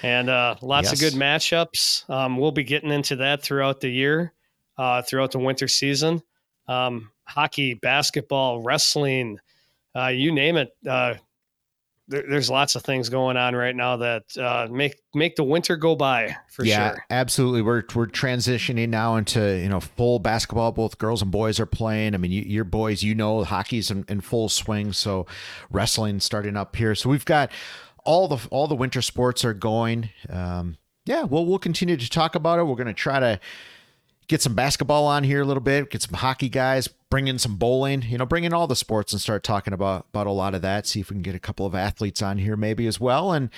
and 0.02 0.30
uh, 0.30 0.54
lots 0.62 0.86
yes. 0.86 0.94
of 0.94 1.00
good 1.00 1.20
matchups. 1.20 2.08
Um, 2.08 2.38
we'll 2.38 2.52
be 2.52 2.64
getting 2.64 2.90
into 2.90 3.16
that 3.16 3.42
throughout 3.42 3.80
the 3.80 3.90
year, 3.90 4.32
uh, 4.78 5.02
throughout 5.02 5.32
the 5.32 5.40
winter 5.40 5.68
season. 5.68 6.22
Um, 6.68 7.10
hockey, 7.24 7.74
basketball, 7.74 8.62
wrestling, 8.62 9.38
uh, 9.97 10.09
you 10.09 10.32
name 10.32 10.56
it. 10.56 10.70
Uh, 10.88 11.14
there, 12.11 12.25
there's 12.28 12.50
lots 12.50 12.75
of 12.75 12.82
things 12.82 13.09
going 13.09 13.37
on 13.37 13.54
right 13.54 13.75
now 13.75 13.97
that 13.97 14.25
uh, 14.37 14.66
make 14.70 14.97
make 15.14 15.37
the 15.37 15.44
winter 15.44 15.76
go 15.76 15.94
by 15.94 16.37
for 16.49 16.64
yeah, 16.64 16.90
sure. 16.90 17.04
absolutely. 17.09 17.62
We're 17.62 17.85
we're 17.94 18.06
transitioning 18.06 18.88
now 18.88 19.16
into 19.16 19.59
you 19.59 19.68
know 19.68 19.80
full 19.80 20.18
basketball. 20.18 20.73
Both 20.73 20.99
girls 20.99 21.23
and 21.23 21.30
boys 21.30 21.61
are 21.61 21.66
playing. 21.66 22.14
I 22.14 22.18
mean, 22.18 22.32
you, 22.32 22.42
your 22.42 22.64
boys, 22.64 23.02
you 23.02 23.14
know, 23.14 23.44
hockey's 23.44 23.90
in, 23.90 24.04
in 24.09 24.20
full 24.20 24.49
swing. 24.49 24.92
So 24.92 25.26
wrestling 25.70 26.20
starting 26.20 26.56
up 26.56 26.75
here. 26.76 26.94
So 26.94 27.09
we've 27.09 27.25
got 27.25 27.50
all 28.04 28.28
the 28.28 28.47
all 28.50 28.66
the 28.66 28.75
winter 28.75 29.02
sports 29.02 29.44
are 29.44 29.54
going. 29.54 30.11
Um, 30.28 30.76
yeah, 31.06 31.23
well, 31.23 31.47
we'll 31.47 31.59
continue 31.59 31.97
to 31.97 32.11
talk 32.11 32.35
about 32.35 32.59
it. 32.59 32.64
We're 32.64 32.76
going 32.76 32.87
to 32.87 32.92
try 32.92 33.20
to 33.20 33.40
get 34.30 34.40
some 34.40 34.54
basketball 34.54 35.06
on 35.06 35.25
here 35.25 35.40
a 35.40 35.44
little 35.44 35.60
bit, 35.60 35.90
get 35.90 36.02
some 36.02 36.14
hockey 36.14 36.49
guys, 36.49 36.87
bring 36.87 37.26
in 37.26 37.37
some 37.37 37.56
bowling, 37.56 38.02
you 38.02 38.16
know, 38.16 38.25
bring 38.25 38.44
in 38.44 38.54
all 38.54 38.68
the 38.68 38.76
sports 38.76 39.12
and 39.12 39.20
start 39.20 39.42
talking 39.42 39.75
about 39.75 40.06
about 40.10 40.28
a 40.28 40.30
lot 40.30 40.54
of 40.54 40.62
that. 40.62 40.87
See 40.87 41.00
if 41.00 41.10
we 41.10 41.14
can 41.14 41.22
get 41.22 41.34
a 41.34 41.40
couple 41.40 41.66
of 41.66 41.75
athletes 41.75 42.22
on 42.22 42.38
here 42.38 42.56
maybe 42.56 42.87
as 42.87 43.00
well, 43.00 43.32
and 43.32 43.50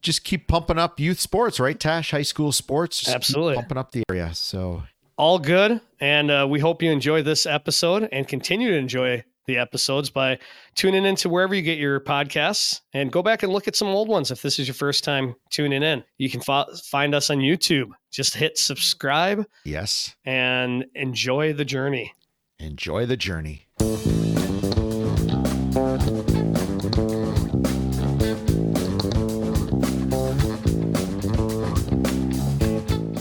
just 0.00 0.24
keep 0.24 0.48
pumping 0.48 0.78
up 0.78 0.98
youth 0.98 1.20
sports, 1.20 1.60
right, 1.60 1.78
Tosh? 1.78 2.12
High 2.12 2.22
school 2.22 2.50
sports, 2.50 3.06
absolutely 3.06 3.56
pumping 3.56 3.76
up 3.76 3.92
the 3.92 4.04
area. 4.08 4.34
So 4.34 4.84
all 5.18 5.38
good, 5.38 5.82
and 6.00 6.30
uh, 6.30 6.46
we 6.48 6.60
hope 6.60 6.82
you 6.82 6.90
enjoy 6.90 7.22
this 7.22 7.44
episode 7.44 8.08
and 8.10 8.26
continue 8.26 8.70
to 8.70 8.76
enjoy 8.76 9.22
the 9.48 9.56
episodes 9.58 10.10
by 10.10 10.38
tuning 10.76 11.04
into 11.04 11.28
wherever 11.28 11.54
you 11.54 11.62
get 11.62 11.78
your 11.78 11.98
podcasts 11.98 12.82
and 12.92 13.10
go 13.10 13.22
back 13.22 13.42
and 13.42 13.52
look 13.52 13.66
at 13.66 13.74
some 13.74 13.88
old 13.88 14.06
ones 14.08 14.30
if 14.30 14.42
this 14.42 14.58
is 14.60 14.68
your 14.68 14.74
first 14.74 15.02
time 15.02 15.34
tuning 15.50 15.82
in. 15.82 16.04
You 16.18 16.30
can 16.30 16.40
fo- 16.40 16.66
find 16.84 17.14
us 17.14 17.30
on 17.30 17.38
YouTube. 17.38 17.88
Just 18.12 18.34
hit 18.36 18.56
subscribe 18.58 19.44
Yes. 19.64 20.14
and 20.24 20.84
enjoy 20.94 21.52
the 21.54 21.64
journey. 21.64 22.12
Enjoy 22.60 23.06
the 23.06 23.16
journey. 23.16 23.66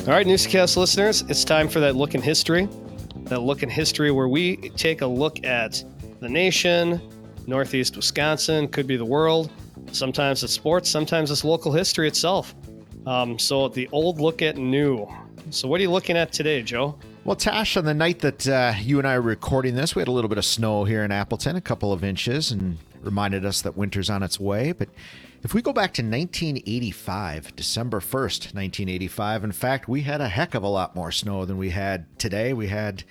All 0.08 0.14
right, 0.14 0.26
Newscast 0.26 0.78
listeners, 0.78 1.24
it's 1.28 1.44
time 1.44 1.68
for 1.68 1.80
that 1.82 1.96
look 1.98 2.16
in 2.16 2.22
history. 2.22 2.70
That 3.24 3.42
look 3.42 3.62
in 3.64 3.70
history 3.70 4.10
where 4.12 4.30
we 4.30 4.56
take 4.78 5.02
a 5.02 5.08
look 5.08 5.44
at 5.44 5.84
the 6.20 6.30
nation, 6.30 7.02
Northeast 7.46 7.96
Wisconsin, 7.96 8.68
could 8.68 8.88
be 8.88 8.98
the 8.98 9.06
world. 9.06 9.52
Sometimes 9.92 10.44
it's 10.44 10.54
sports, 10.54 10.90
sometimes 10.90 11.32
it's 11.32 11.44
local 11.44 11.72
history 11.72 12.08
itself. 12.08 12.56
Um, 13.06 13.40
so 13.40 13.70
the 13.70 13.88
old 13.92 14.20
look 14.20 14.42
at 14.42 14.58
new. 14.58 15.08
So 15.50 15.68
what 15.68 15.80
are 15.80 15.84
you 15.84 15.92
looking 15.92 16.18
at 16.18 16.34
today, 16.34 16.62
Joe? 16.62 16.98
Well, 17.24 17.36
Tosh, 17.36 17.78
on 17.78 17.86
the 17.86 17.94
night 17.94 18.20
that 18.20 18.48
uh, 18.48 18.74
you 18.80 19.00
and 19.00 19.08
I 19.08 19.14
are 19.16 19.22
recording 19.22 19.76
this, 19.76 19.96
we 19.96 20.02
had 20.02 20.08
a 20.08 20.12
little 20.12 20.30
bit 20.30 20.38
of 20.38 20.46
snow 20.46 20.84
here 20.84 21.04
in 21.04 21.12
Appleton, 21.12 21.56
a 21.56 21.62
couple 21.62 21.94
of 21.94 22.04
inches, 22.04 22.52
and 22.52 22.78
reminded 23.02 23.46
us 23.46 23.62
that 23.62 23.78
winter's 23.78 24.10
on 24.10 24.24
its 24.24 24.40
way. 24.40 24.72
But 24.72 24.90
if 25.44 25.54
we 25.54 25.62
go 25.62 25.72
back 25.72 25.94
to 25.96 26.02
1985, 26.02 27.56
December 27.56 28.00
1st, 28.00 28.54
1985, 28.54 29.44
in 29.44 29.52
fact, 29.52 29.88
we 29.88 30.02
had 30.02 30.20
a 30.20 30.28
heck 30.28 30.56
of 30.56 30.64
a 30.64 30.68
lot 30.68 30.96
more 30.96 31.12
snow 31.12 31.46
than 31.46 31.58
we 31.58 31.70
had 31.70 32.06
today. 32.20 32.54
We 32.54 32.68
had 32.68 33.04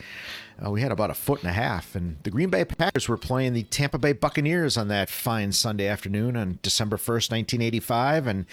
uh, 0.64 0.70
we 0.70 0.80
had 0.80 0.92
about 0.92 1.10
a 1.10 1.14
foot 1.14 1.40
and 1.40 1.50
a 1.50 1.52
half, 1.52 1.94
and 1.94 2.16
the 2.22 2.30
Green 2.30 2.50
Bay 2.50 2.64
Packers 2.64 3.08
were 3.08 3.16
playing 3.16 3.52
the 3.52 3.62
Tampa 3.64 3.98
Bay 3.98 4.12
Buccaneers 4.12 4.76
on 4.76 4.88
that 4.88 5.08
fine 5.10 5.52
Sunday 5.52 5.86
afternoon 5.86 6.36
on 6.36 6.58
December 6.62 6.96
1st, 6.96 7.30
1985, 7.30 8.26
and 8.26 8.46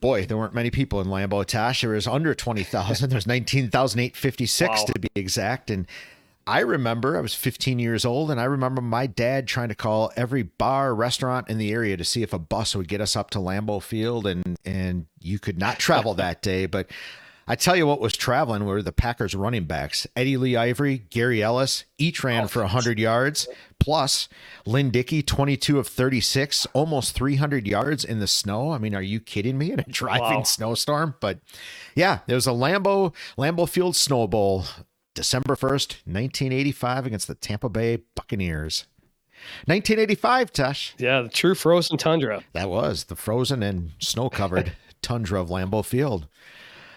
boy, 0.00 0.26
there 0.26 0.36
weren't 0.36 0.54
many 0.54 0.70
people 0.70 1.00
in 1.00 1.08
Lambeau 1.08 1.44
Tosh. 1.44 1.80
There 1.80 1.90
was 1.90 2.06
under 2.06 2.34
20,000. 2.34 3.08
There 3.08 3.16
was 3.16 3.26
19,856 3.26 4.68
Wow. 4.68 4.84
to 4.84 4.98
be 5.00 5.08
exact. 5.14 5.70
And 5.70 5.86
I 6.46 6.60
remember 6.60 7.16
I 7.16 7.20
was 7.20 7.34
15 7.34 7.78
years 7.78 8.04
old, 8.04 8.30
and 8.30 8.38
I 8.40 8.44
remember 8.44 8.80
my 8.80 9.06
dad 9.06 9.48
trying 9.48 9.68
to 9.70 9.74
call 9.74 10.12
every 10.14 10.42
bar, 10.44 10.94
restaurant 10.94 11.48
in 11.48 11.58
the 11.58 11.72
area 11.72 11.96
to 11.96 12.04
see 12.04 12.22
if 12.22 12.32
a 12.32 12.38
bus 12.38 12.76
would 12.76 12.86
get 12.88 13.00
us 13.00 13.16
up 13.16 13.30
to 13.30 13.38
Lambeau 13.38 13.82
Field, 13.82 14.26
and 14.26 14.56
and 14.64 15.06
you 15.20 15.38
could 15.38 15.58
not 15.58 15.78
travel 15.78 16.14
that 16.14 16.42
day. 16.42 16.66
But 16.66 16.88
I 17.48 17.54
tell 17.54 17.76
you 17.76 17.86
what 17.86 18.00
was 18.00 18.16
traveling 18.16 18.64
were 18.64 18.82
the 18.82 18.90
Packers 18.92 19.34
running 19.34 19.64
backs. 19.64 20.04
Eddie 20.16 20.36
Lee 20.36 20.56
Ivery, 20.56 20.98
Gary 21.10 21.42
Ellis, 21.42 21.84
each 21.96 22.24
ran 22.24 22.44
oh, 22.44 22.48
for 22.48 22.60
100 22.62 22.98
yards. 22.98 23.46
Plus, 23.78 24.28
Lynn 24.64 24.90
Dickey, 24.90 25.22
22 25.22 25.78
of 25.78 25.86
36, 25.86 26.66
almost 26.72 27.14
300 27.14 27.68
yards 27.68 28.04
in 28.04 28.18
the 28.18 28.26
snow. 28.26 28.72
I 28.72 28.78
mean, 28.78 28.96
are 28.96 29.02
you 29.02 29.20
kidding 29.20 29.58
me? 29.58 29.70
In 29.70 29.78
a 29.78 29.84
driving 29.88 30.38
Wow. 30.38 30.42
snowstorm? 30.42 31.14
But 31.20 31.38
yeah, 31.94 32.20
there 32.26 32.34
was 32.34 32.48
a 32.48 32.50
Lambeau, 32.50 33.14
Lambeau 33.38 33.68
Field 33.68 33.94
Snow 33.94 34.26
Bowl, 34.26 34.64
December 35.14 35.54
1st, 35.54 36.02
1985, 36.04 37.06
against 37.06 37.28
the 37.28 37.34
Tampa 37.36 37.68
Bay 37.68 37.98
Buccaneers. 38.16 38.86
1985, 39.66 40.52
Tosh. 40.52 40.94
Yeah, 40.98 41.22
the 41.22 41.28
true 41.28 41.54
frozen 41.54 41.96
tundra. 41.96 42.42
That 42.54 42.68
was 42.68 43.04
the 43.04 43.14
frozen 43.14 43.62
and 43.62 43.92
snow 44.00 44.30
covered 44.30 44.72
tundra 45.02 45.40
of 45.40 45.48
Lambeau 45.48 45.84
Field. 45.84 46.26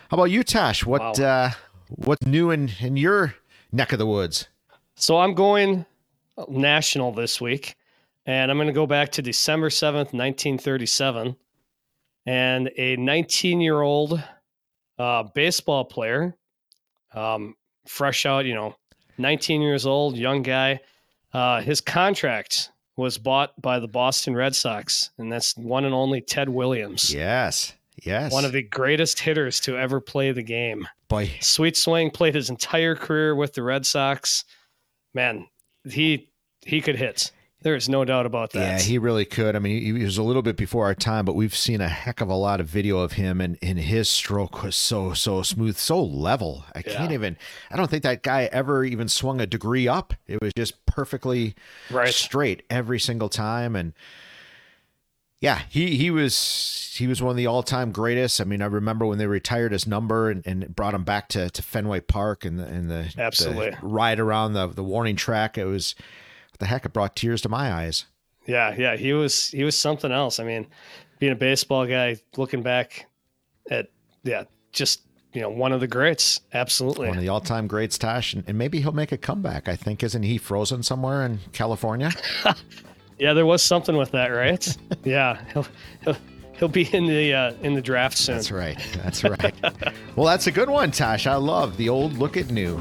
How 0.10 0.16
about 0.18 0.32
you, 0.32 0.44
Tosh? 0.44 0.86
What 0.86 1.20
Wow. 1.20 1.26
uh, 1.26 1.52
what's 1.90 2.26
new 2.26 2.50
in, 2.50 2.72
in 2.80 2.98
your 2.98 3.36
neck 3.72 3.94
of 3.94 4.00
the 4.00 4.08
woods? 4.08 4.48
So 4.96 5.20
I'm 5.20 5.36
going 5.36 5.86
national 6.48 7.12
this 7.12 7.40
week, 7.40 7.76
and 8.26 8.50
I'm 8.50 8.58
going 8.58 8.68
to 8.68 8.74
go 8.74 8.88
back 8.88 9.12
to 9.14 9.22
December 9.22 9.70
7th, 9.70 10.14
1937. 10.14 11.36
And 12.26 12.72
a 12.78 12.96
19 12.96 13.62
year 13.62 13.82
old 13.82 14.22
uh, 14.98 15.24
baseball 15.36 15.86
player, 15.86 16.36
um, 17.14 17.56
fresh 17.88 18.26
out, 18.26 18.46
you 18.46 18.54
know, 18.56 18.76
19 19.20 19.62
years 19.62 19.86
old, 19.86 20.18
young 20.18 20.42
guy, 20.42 20.80
uh, 21.34 21.62
his 21.62 21.82
contract 21.82 22.72
was 22.96 23.18
bought 23.18 23.60
by 23.62 23.80
the 23.80 23.88
Boston 23.88 24.36
Red 24.36 24.56
Sox, 24.56 25.12
and 25.18 25.32
that's 25.32 25.56
one 25.56 25.86
and 25.86 25.94
only 25.94 26.20
Ted 26.20 26.50
Williams, 26.50 27.14
Yes, 27.14 27.74
yes. 28.04 28.32
one 28.32 28.46
of 28.46 28.52
the 28.52 28.64
greatest 28.64 29.20
hitters 29.20 29.60
to 29.62 29.78
ever 29.78 30.00
play 30.00 30.32
the 30.32 30.44
game. 30.44 30.88
boy. 31.08 31.32
Sweet 31.40 31.76
swing, 31.78 32.12
played 32.12 32.36
his 32.36 32.50
entire 32.50 32.96
career 32.96 33.36
with 33.36 33.54
the 33.54 33.64
Red 33.64 33.86
Sox. 33.86 34.44
Man, 35.14 35.48
he 35.90 36.30
he 36.66 36.82
could 36.82 36.96
hit. 36.98 37.32
There 37.62 37.76
is 37.76 37.90
no 37.90 38.06
doubt 38.06 38.26
about 38.26 38.52
that. 38.54 38.60
Yeah, 38.60 38.80
he 38.80 38.98
really 38.98 39.26
could. 39.26 39.54
I 39.54 39.60
mean, 39.60 39.82
he 39.84 39.92
was 39.92 40.18
a 40.18 40.24
little 40.24 40.42
bit 40.42 40.56
before 40.56 40.86
our 40.86 40.96
time, 40.96 41.26
but 41.26 41.36
we've 41.36 41.54
seen 41.56 41.82
a 41.82 41.90
heck 41.90 42.22
of 42.22 42.30
a 42.30 42.34
lot 42.36 42.62
of 42.62 42.68
video 42.68 43.00
of 43.00 43.14
him, 43.14 43.42
and, 43.42 43.58
and 43.62 43.78
his 43.78 44.08
stroke 44.08 44.64
was 44.64 44.78
so 44.78 45.12
so 45.14 45.42
smooth, 45.42 45.76
so 45.76 46.02
level. 46.02 46.64
I 46.74 46.82
can't 46.82 47.12
even. 47.12 47.36
I 47.70 47.76
don't 47.76 47.90
think 47.90 48.04
that 48.04 48.24
guy 48.24 48.48
ever 48.54 48.86
even 48.86 49.10
swung 49.10 49.42
a 49.42 49.46
degree 49.46 49.90
up. 49.90 50.14
It 50.26 50.40
was 50.42 50.54
just 50.56 50.86
perfectly 50.86 51.54
Right. 51.92 52.14
straight 52.14 52.64
every 52.70 53.00
single 53.00 53.28
time, 53.28 53.76
and 53.76 53.92
yeah, 55.42 55.62
he 55.70 55.96
he 55.96 56.12
was 56.12 56.94
he 56.98 57.08
was 57.08 57.22
one 57.22 57.32
of 57.32 57.38
the 57.38 57.48
all 57.48 57.64
time 57.64 57.92
greatest. 57.92 58.42
I 58.42 58.44
mean, 58.44 58.62
I 58.62 58.66
remember 58.66 59.06
when 59.06 59.18
they 59.18 59.28
retired 59.28 59.72
his 59.72 59.88
number 59.88 60.30
and, 60.30 60.46
and 60.46 60.76
brought 60.76 60.94
him 60.94 61.04
back 61.04 61.30
to, 61.30 61.50
to 61.50 61.62
Fenway 61.62 62.02
Park 62.02 62.44
and 62.44 62.60
the 62.60 62.66
and 62.66 62.90
the, 62.90 63.12
the 63.16 63.22
Absolutely. 63.22 63.76
ride 63.82 64.20
around 64.20 64.54
the 64.54 64.68
the 64.68 64.84
warning 64.84 65.16
track. 65.16 65.58
It 65.58 65.66
was 65.66 65.96
what 66.52 66.60
the 66.60 66.66
heck. 66.66 66.86
It 66.86 66.94
brought 66.94 67.16
tears 67.16 67.42
to 67.44 67.50
my 67.50 67.72
eyes. 67.72 68.06
yeah, 68.46 68.76
yeah, 68.78 68.98
he 68.98 69.14
was 69.14 69.50
he 69.50 69.64
was 69.64 69.78
something 69.78 70.12
else. 70.12 70.40
I 70.40 70.44
mean, 70.44 70.68
being 71.20 71.32
a 71.32 71.38
baseball 71.38 71.86
guy, 71.86 72.18
looking 72.36 72.62
back 72.62 73.08
at 73.72 73.88
yeah, 74.24 74.44
just 74.74 75.04
you 75.32 75.42
know, 75.42 75.50
one 75.50 75.72
of 75.72 75.80
the 75.80 75.88
greats. 75.88 76.42
Absolutely. 76.54 77.08
One 77.08 77.18
of 77.18 77.22
the 77.22 77.30
all-time 77.30 77.68
greats, 77.68 77.98
Tosh, 77.98 78.34
and, 78.34 78.44
and 78.48 78.58
maybe 78.58 78.82
he'll 78.82 78.92
make 78.92 79.12
a 79.12 79.18
comeback. 79.18 79.68
I 79.70 79.76
think 79.76 80.04
isn't 80.04 80.24
he 80.24 80.38
frozen 80.38 80.82
somewhere 80.84 81.24
in 81.24 81.40
California? 81.54 82.12
Yeah, 83.20 83.34
there 83.34 83.46
was 83.46 83.62
something 83.62 83.98
with 83.98 84.12
that, 84.12 84.28
right? 84.28 84.78
yeah, 85.04 85.44
he'll, 85.54 85.68
he'll 86.54 86.70
be 86.70 86.84
in 86.96 87.06
the 87.06 87.34
uh, 87.34 87.54
in 87.62 87.74
the 87.74 87.82
draft 87.82 88.18
soon. 88.18 88.36
That's 88.36 88.50
right. 88.52 88.80
That's 89.04 89.24
right. 89.26 89.54
well, 90.16 90.26
that's 90.26 90.48
a 90.48 90.52
good 90.52 90.70
one, 90.70 90.92
Tosh. 90.92 91.28
I 91.28 91.36
love 91.36 91.76
the 91.76 91.90
old 91.90 92.14
look 92.14 92.38
at 92.38 92.50
new. 92.50 92.78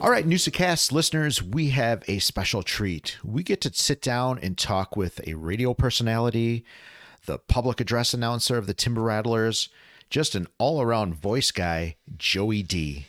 All 0.00 0.10
right, 0.10 0.26
Newsacast 0.26 0.92
listeners, 0.92 1.42
we 1.42 1.68
have 1.70 2.02
a 2.08 2.20
special 2.20 2.62
treat. 2.62 3.18
We 3.22 3.42
get 3.42 3.60
to 3.60 3.74
sit 3.74 4.00
down 4.00 4.38
and 4.38 4.56
talk 4.56 4.96
with 4.96 5.20
a 5.28 5.34
radio 5.34 5.74
personality, 5.74 6.64
the 7.26 7.36
public 7.36 7.82
address 7.82 8.14
announcer 8.14 8.56
of 8.56 8.66
the 8.66 8.72
Timber 8.72 9.02
Rattlers, 9.02 9.68
just 10.08 10.34
an 10.34 10.46
all 10.56 10.80
around 10.80 11.16
voice 11.16 11.50
guy, 11.50 11.96
Joey 12.16 12.62
D. 12.62 13.06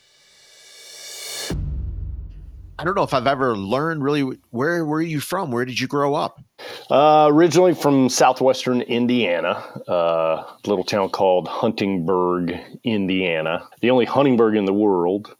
I 2.81 2.83
don't 2.83 2.95
know 2.95 3.03
if 3.03 3.13
I've 3.13 3.27
ever 3.27 3.55
learned 3.55 4.03
really 4.03 4.21
where 4.49 4.83
were 4.83 5.03
you 5.03 5.19
from? 5.19 5.51
Where 5.51 5.65
did 5.65 5.79
you 5.79 5.87
grow 5.87 6.15
up? 6.15 6.41
Uh, 6.89 7.27
originally 7.31 7.75
from 7.75 8.09
southwestern 8.09 8.81
Indiana, 8.81 9.63
uh, 9.87 10.43
a 10.43 10.57
little 10.65 10.83
town 10.83 11.09
called 11.11 11.47
Huntingburg, 11.47 12.57
Indiana, 12.83 13.67
the 13.81 13.91
only 13.91 14.05
Huntingburg 14.05 14.55
in 14.55 14.65
the 14.65 14.73
world, 14.73 15.35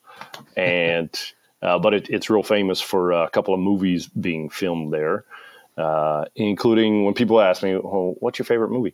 and 0.56 1.10
uh, 1.64 1.80
but 1.80 1.96
it, 1.96 2.10
it's 2.12 2.30
real 2.30 2.44
famous 2.44 2.80
for 2.80 3.12
a 3.12 3.28
couple 3.32 3.56
of 3.56 3.60
movies 3.60 4.06
being 4.08 4.48
filmed 4.48 4.94
there, 4.94 5.26
uh, 5.80 6.26
including 6.36 7.06
when 7.06 7.16
people 7.16 7.42
ask 7.42 7.64
me, 7.64 7.74
well, 7.76 8.14
"What's 8.20 8.38
your 8.38 8.46
favorite 8.46 8.70
movie?" 8.70 8.94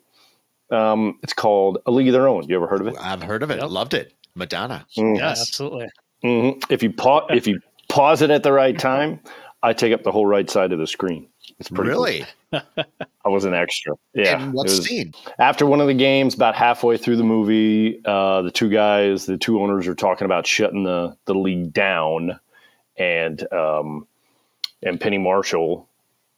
Um, 0.71 1.19
it's 1.21 1.33
called 1.33 1.79
A 1.85 1.91
League 1.91 2.07
of 2.07 2.13
Their 2.13 2.29
Own. 2.29 2.47
You 2.47 2.55
ever 2.55 2.67
heard 2.67 2.79
of 2.79 2.87
it? 2.87 2.95
I've 2.97 3.23
heard 3.23 3.43
of 3.43 3.51
it. 3.51 3.59
Yep. 3.59 3.69
Loved 3.71 3.93
it. 3.93 4.13
Madonna. 4.35 4.85
Yeah, 4.95 5.13
Yes. 5.15 5.41
absolutely. 5.41 5.87
hmm 6.23 6.51
If 6.69 6.81
you 6.81 6.93
pa- 6.93 7.25
if 7.29 7.45
you 7.45 7.59
pause 7.89 8.21
it 8.21 8.29
at 8.29 8.43
the 8.43 8.51
right 8.51 8.77
time, 8.77 9.19
I 9.63 9.73
take 9.73 9.93
up 9.93 10.03
the 10.03 10.11
whole 10.11 10.25
right 10.25 10.49
side 10.49 10.71
of 10.71 10.79
the 10.79 10.87
screen. 10.87 11.27
It's 11.59 11.69
pretty 11.69 11.91
cool. 11.91 12.03
Really? 12.03 12.25
I 12.53 13.29
was 13.29 13.43
an 13.45 13.53
extra. 13.53 13.95
Yeah. 14.13 14.41
And 14.43 14.53
what 14.53 14.69
scene? 14.69 15.13
after 15.39 15.65
one 15.65 15.81
of 15.81 15.87
the 15.87 15.93
games, 15.93 16.35
about 16.35 16.55
halfway 16.55 16.97
through 16.97 17.17
the 17.17 17.23
movie, 17.23 18.01
uh, 18.05 18.41
the 18.43 18.51
two 18.51 18.69
guys, 18.69 19.25
the 19.25 19.37
two 19.37 19.61
owners, 19.61 19.87
are 19.87 19.95
talking 19.95 20.25
about 20.25 20.45
shutting 20.47 20.83
the 20.83 21.15
the 21.25 21.33
league 21.33 21.73
down, 21.73 22.39
and 22.97 23.51
um, 23.51 24.07
and 24.83 24.99
Penny 25.01 25.17
Marshall 25.17 25.87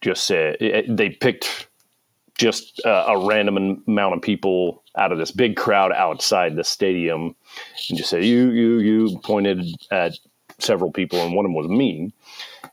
just 0.01 0.25
said 0.25 0.55
it- 0.61 0.95
they 0.95 1.09
picked 1.09 1.67
just 2.37 2.81
uh, 2.85 3.03
a 3.09 3.27
random 3.27 3.83
amount 3.87 4.15
of 4.15 4.21
people 4.21 4.81
out 4.97 5.11
of 5.11 5.17
this 5.17 5.29
big 5.31 5.57
crowd 5.57 5.91
outside 5.91 6.55
the 6.55 6.63
stadium, 6.63 7.35
and 7.89 7.97
just 7.97 8.09
said 8.09 8.23
you 8.23 8.49
you 8.51 8.79
you 8.79 9.19
pointed 9.23 9.65
at 9.91 10.13
several 10.61 10.91
people, 10.91 11.19
and 11.19 11.33
one 11.33 11.45
of 11.45 11.49
them 11.49 11.55
was 11.55 11.67
me, 11.67 12.11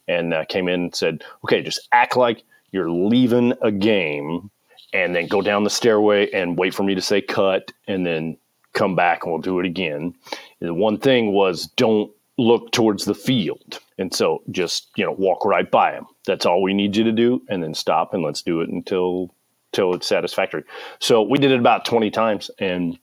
and 0.09 0.35
uh, 0.35 0.45
came 0.47 0.69
in 0.69 0.85
and 0.85 0.95
said, 0.95 1.23
okay, 1.45 1.63
just 1.63 1.89
act 1.93 2.17
like 2.17 2.45
you're 2.73 2.91
leaving 2.91 3.53
a 3.63 3.71
game 3.71 4.51
and 4.93 5.15
then 5.15 5.27
go 5.27 5.43
down 5.43 5.65
the 5.65 5.71
stairway 5.71 6.31
and 6.31 6.59
wait 6.59 6.75
for 6.75 6.83
me 6.83 6.95
to 6.95 7.03
say 7.03 7.21
cut 7.21 7.73
and 7.87 8.07
then 8.07 8.37
come 8.73 8.95
back 8.95 9.25
and 9.25 9.33
we'll 9.33 9.43
do 9.43 9.59
it 9.59 9.67
again. 9.67 10.15
And 10.61 10.69
the 10.69 10.75
one 10.75 10.99
thing 10.99 11.33
was 11.33 11.67
don't 11.77 12.11
look 12.39 12.71
towards 12.73 13.05
the 13.05 13.15
field. 13.15 13.81
And 13.99 14.15
so 14.15 14.43
just, 14.51 14.89
you 14.97 15.05
know, 15.05 15.13
walk 15.13 15.45
right 15.45 15.71
by 15.71 15.93
him. 15.93 16.07
That's 16.27 16.47
all 16.47 16.63
we 16.63 16.75
need 16.75 16.97
you 16.97 17.05
to 17.05 17.13
do. 17.13 17.43
And 17.49 17.63
then 17.63 17.75
stop 17.75 18.13
and 18.13 18.23
let's 18.23 18.43
do 18.43 18.61
it 18.61 18.69
until 18.69 19.35
till 19.73 19.95
it's 19.95 20.07
satisfactory. 20.07 20.65
So 21.01 21.23
we 21.23 21.39
did 21.39 21.51
it 21.51 21.59
about 21.61 21.85
20 21.85 22.11
times. 22.11 22.51
And 22.59 22.99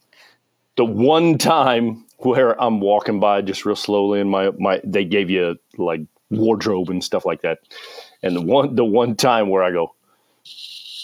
the 0.78 0.86
one 0.86 1.38
time 1.38 2.06
where 2.26 2.62
I'm 2.62 2.80
walking 2.80 3.20
by 3.20 3.42
just 3.42 3.66
real 3.66 3.76
slowly 3.76 4.20
and 4.20 4.30
my, 4.30 4.52
my 4.58 4.82
they 4.84 5.06
gave 5.06 5.30
you 5.30 5.58
like 5.78 6.02
wardrobe 6.30 6.90
and 6.90 7.04
stuff 7.04 7.26
like 7.26 7.42
that. 7.42 7.60
And 8.22 8.36
the 8.36 8.42
one 8.42 8.76
the 8.76 8.86
one 8.86 9.16
time 9.16 9.50
where 9.50 9.64
I 9.64 9.72
go 9.72 9.94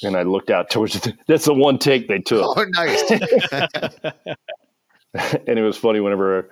and 0.03 0.15
I 0.15 0.23
looked 0.23 0.49
out 0.49 0.69
towards 0.69 0.99
the, 0.99 1.13
that's 1.27 1.45
the 1.45 1.53
one 1.53 1.77
take 1.77 2.07
they 2.07 2.19
took. 2.19 2.45
Oh, 2.57 2.65
nice. 2.69 3.11
and 5.47 5.59
it 5.59 5.63
was 5.63 5.77
funny 5.77 5.99
whenever 5.99 6.49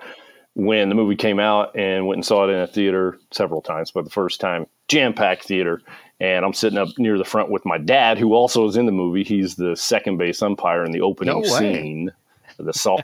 when 0.55 0.89
the 0.89 0.95
movie 0.95 1.15
came 1.15 1.39
out 1.39 1.75
and 1.77 2.07
went 2.07 2.17
and 2.17 2.25
saw 2.25 2.47
it 2.47 2.49
in 2.49 2.59
a 2.59 2.67
theater 2.67 3.19
several 3.31 3.61
times, 3.61 3.91
but 3.91 4.03
the 4.03 4.09
first 4.09 4.41
time 4.41 4.65
jam 4.87 5.13
packed 5.13 5.43
theater, 5.43 5.81
and 6.19 6.43
I'm 6.43 6.53
sitting 6.53 6.79
up 6.79 6.89
near 6.97 7.17
the 7.17 7.23
front 7.23 7.51
with 7.51 7.63
my 7.63 7.77
dad, 7.77 8.17
who 8.17 8.33
also 8.33 8.67
is 8.67 8.75
in 8.75 8.87
the 8.87 8.91
movie. 8.91 9.23
He's 9.23 9.55
the 9.55 9.75
second 9.75 10.17
base 10.17 10.41
umpire 10.41 10.83
in 10.83 10.91
the 10.91 11.01
opening 11.01 11.41
No 11.41 11.47
scene. 11.47 12.11
The 12.57 12.73
soft, 12.73 13.03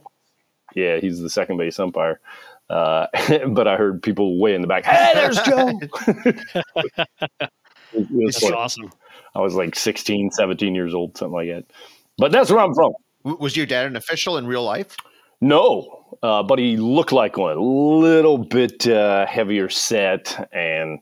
yeah, 0.76 0.98
he's 0.98 1.20
the 1.20 1.30
second 1.30 1.58
base 1.58 1.80
umpire. 1.80 2.20
Uh, 2.70 3.08
but 3.50 3.68
I 3.68 3.76
heard 3.76 4.02
people 4.02 4.40
way 4.40 4.54
in 4.56 4.62
the 4.62 4.68
back. 4.68 4.86
Hey, 4.86 5.12
there's 5.14 5.40
Joe. 5.42 5.80
It 7.96 8.08
was 8.10 8.44
awesome. 8.52 8.92
I 9.36 9.42
was 9.42 9.54
like 9.54 9.76
16, 9.76 10.32
17 10.32 10.74
years 10.74 10.94
old, 10.96 11.16
something 11.16 11.34
like 11.34 11.50
that. 11.50 11.66
But 12.18 12.32
that's 12.32 12.50
where 12.50 12.60
I'm 12.60 12.74
from. 12.74 12.94
Was 13.24 13.56
your 13.56 13.66
dad 13.68 13.86
an 13.86 13.96
official 13.96 14.38
in 14.38 14.48
real 14.48 14.64
life? 14.64 14.98
No, 15.42 16.18
uh, 16.24 16.42
but 16.42 16.58
he 16.58 16.78
looked 16.78 17.12
like 17.12 17.38
one, 17.38 17.56
a 17.56 17.62
little 17.62 18.38
bit 18.38 18.88
uh, 18.88 19.26
heavier 19.28 19.70
set, 19.70 20.50
and 20.52 21.00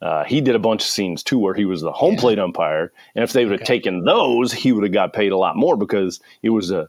uh, 0.00 0.24
he 0.24 0.40
did 0.40 0.54
a 0.54 0.58
bunch 0.58 0.82
of 0.82 0.88
scenes 0.88 1.22
too 1.22 1.38
where 1.38 1.54
he 1.54 1.64
was 1.64 1.80
the 1.80 1.92
home 1.92 2.14
Yeah. 2.14 2.20
plate 2.20 2.38
umpire. 2.38 2.92
And 3.14 3.22
if 3.22 3.32
they 3.32 3.44
would 3.44 3.58
have 3.60 3.66
taken 3.66 4.04
those, 4.04 4.52
he 4.52 4.72
would 4.72 4.82
have 4.82 4.92
got 4.92 5.12
paid 5.12 5.30
a 5.30 5.36
lot 5.36 5.56
more 5.56 5.76
because 5.76 6.20
it 6.42 6.50
was 6.50 6.70
a 6.72 6.88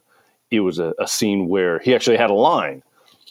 it 0.54 0.62
was 0.62 0.80
a, 0.80 0.94
a 1.00 1.08
scene 1.08 1.50
where 1.50 1.80
he 1.80 1.96
actually 1.96 2.18
had 2.18 2.30
a 2.32 2.36
line 2.36 2.84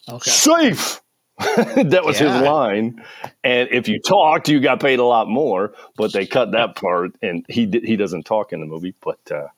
Okay. 0.08 0.30
safe. 0.30 1.00
that 1.38 2.02
was 2.04 2.18
Yeah. 2.18 2.24
his 2.24 2.34
line, 2.36 3.02
and 3.44 3.68
if 3.72 3.88
you 3.88 4.00
talked, 4.00 4.48
you 4.48 4.60
got 4.60 4.80
paid 4.80 5.00
a 5.00 5.04
lot 5.04 5.28
more. 5.28 5.74
But 5.96 6.12
they 6.12 6.26
cut 6.26 6.52
that 6.52 6.76
part, 6.76 7.12
and 7.22 7.44
he 7.48 7.66
he 7.84 7.96
doesn't 7.96 8.24
talk 8.26 8.52
in 8.52 8.60
the 8.60 8.66
movie. 8.66 8.94
But 9.00 9.18
uh, 9.32 9.48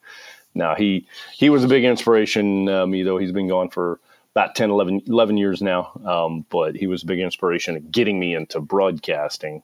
no, 0.55 0.75
he 0.75 1.07
he 1.33 1.51
was 1.51 1.65
a 1.65 1.69
big 1.69 1.85
inspiration. 1.85 2.69
Uh, 2.69 2.87
me 2.87 3.03
though, 3.03 3.19
he's 3.19 3.33
been 3.33 3.49
gone 3.49 3.71
for 3.71 4.01
about 4.35 4.55
10, 4.57 4.71
11, 4.71 5.03
11 5.07 5.37
years 5.37 5.63
now. 5.63 5.93
Um, 6.05 6.47
but 6.51 6.77
he 6.77 6.87
was 6.87 7.03
a 7.03 7.07
big 7.07 7.21
inspiration 7.21 7.77
in 7.77 7.91
getting 7.91 8.19
me 8.21 8.35
into 8.35 8.61
broadcasting. 8.61 9.63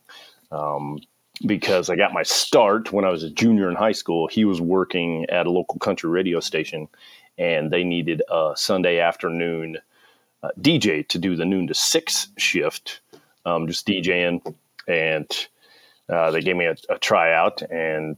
Um, 0.52 1.00
because 1.46 1.90
I 1.90 1.96
got 1.96 2.12
my 2.12 2.22
start 2.24 2.92
when 2.92 3.04
I 3.04 3.10
was 3.10 3.22
a 3.22 3.30
junior 3.30 3.70
in 3.70 3.76
high 3.76 3.92
school. 3.92 4.28
He 4.28 4.44
was 4.44 4.60
working 4.60 5.26
at 5.30 5.46
a 5.46 5.50
local 5.50 5.78
country 5.78 6.10
radio 6.10 6.40
station, 6.40 6.88
and 7.38 7.70
they 7.70 7.84
needed 7.84 8.22
a 8.30 8.52
Sunday 8.56 8.98
afternoon 8.98 9.78
uh, 10.42 10.48
DJ 10.60 11.06
to 11.08 11.18
do 11.18 11.36
the 11.36 11.44
noon 11.44 11.66
to 11.66 11.74
six 11.74 12.28
shift, 12.38 13.00
um, 13.44 13.66
just 13.66 13.86
DJing. 13.86 14.54
And 14.88 15.48
uh, 16.08 16.30
they 16.30 16.40
gave 16.40 16.56
me 16.56 16.66
a, 16.66 16.76
a 16.88 16.98
tryout, 16.98 17.62
and 17.70 18.16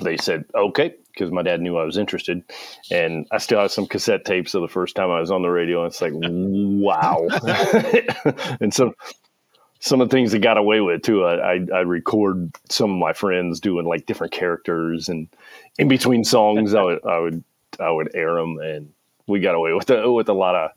they 0.00 0.16
said, 0.16 0.44
okay, 0.54 0.94
because 1.12 1.32
my 1.32 1.42
dad 1.42 1.60
knew 1.60 1.76
I 1.76 1.84
was 1.84 1.98
interested. 1.98 2.42
And 2.90 3.26
I 3.32 3.38
still 3.38 3.60
have 3.60 3.72
some 3.72 3.86
cassette 3.86 4.24
tapes 4.24 4.54
of 4.54 4.62
the 4.62 4.68
first 4.68 4.94
time 4.94 5.10
I 5.10 5.20
was 5.20 5.30
on 5.30 5.42
the 5.42 5.48
radio. 5.48 5.84
And 5.84 5.90
it's 5.92 6.00
like, 6.00 6.12
wow. 6.14 7.26
and 8.60 8.72
so 8.72 8.94
some 9.80 10.00
of 10.00 10.08
the 10.08 10.16
things 10.16 10.32
that 10.32 10.40
got 10.40 10.58
away 10.58 10.80
with 10.80 11.02
too. 11.02 11.24
I, 11.24 11.54
I, 11.54 11.66
I 11.74 11.80
record 11.80 12.52
some 12.68 12.92
of 12.92 12.98
my 12.98 13.12
friends 13.12 13.60
doing 13.60 13.86
like 13.86 14.06
different 14.06 14.32
characters, 14.32 15.08
and 15.08 15.28
in 15.78 15.88
between 15.88 16.24
songs, 16.24 16.74
I 16.74 16.82
would 16.82 17.06
I 17.06 17.18
would 17.18 17.44
I 17.80 17.90
would 17.90 18.14
air 18.14 18.34
them, 18.34 18.58
and 18.58 18.92
we 19.26 19.40
got 19.40 19.54
away 19.54 19.72
with 19.72 19.90
a, 19.90 20.10
with 20.10 20.28
a 20.28 20.34
lot 20.34 20.54
of 20.54 20.70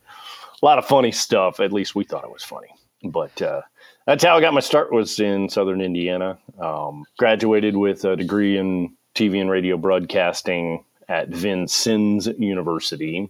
a 0.62 0.66
lot 0.66 0.78
of 0.78 0.86
funny 0.86 1.12
stuff. 1.12 1.60
At 1.60 1.74
least 1.74 1.96
we 1.96 2.04
thought 2.04 2.24
it 2.24 2.32
was 2.32 2.44
funny. 2.44 2.70
But 3.04 3.42
uh, 3.42 3.62
that's 4.06 4.24
how 4.24 4.38
I 4.38 4.42
got 4.42 4.54
my 4.54 4.60
start. 4.60 4.92
Was 4.92 5.20
in 5.20 5.50
Southern 5.50 5.82
Indiana. 5.82 6.38
Um, 6.60 7.06
graduated 7.18 7.76
with 7.76 8.06
a 8.06 8.16
degree 8.16 8.58
in 8.58 8.96
TV 9.16 9.42
and 9.42 9.50
radio 9.50 9.78
broadcasting 9.78 10.84
at 11.10 11.30
Vincennes 11.30 12.28
University. 12.38 13.30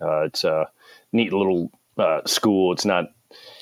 Uh, 0.00 0.22
it's 0.22 0.44
a 0.44 0.68
neat 1.12 1.32
little 1.32 1.70
uh, 1.96 2.20
school. 2.26 2.72
It's 2.72 2.84
not. 2.84 3.06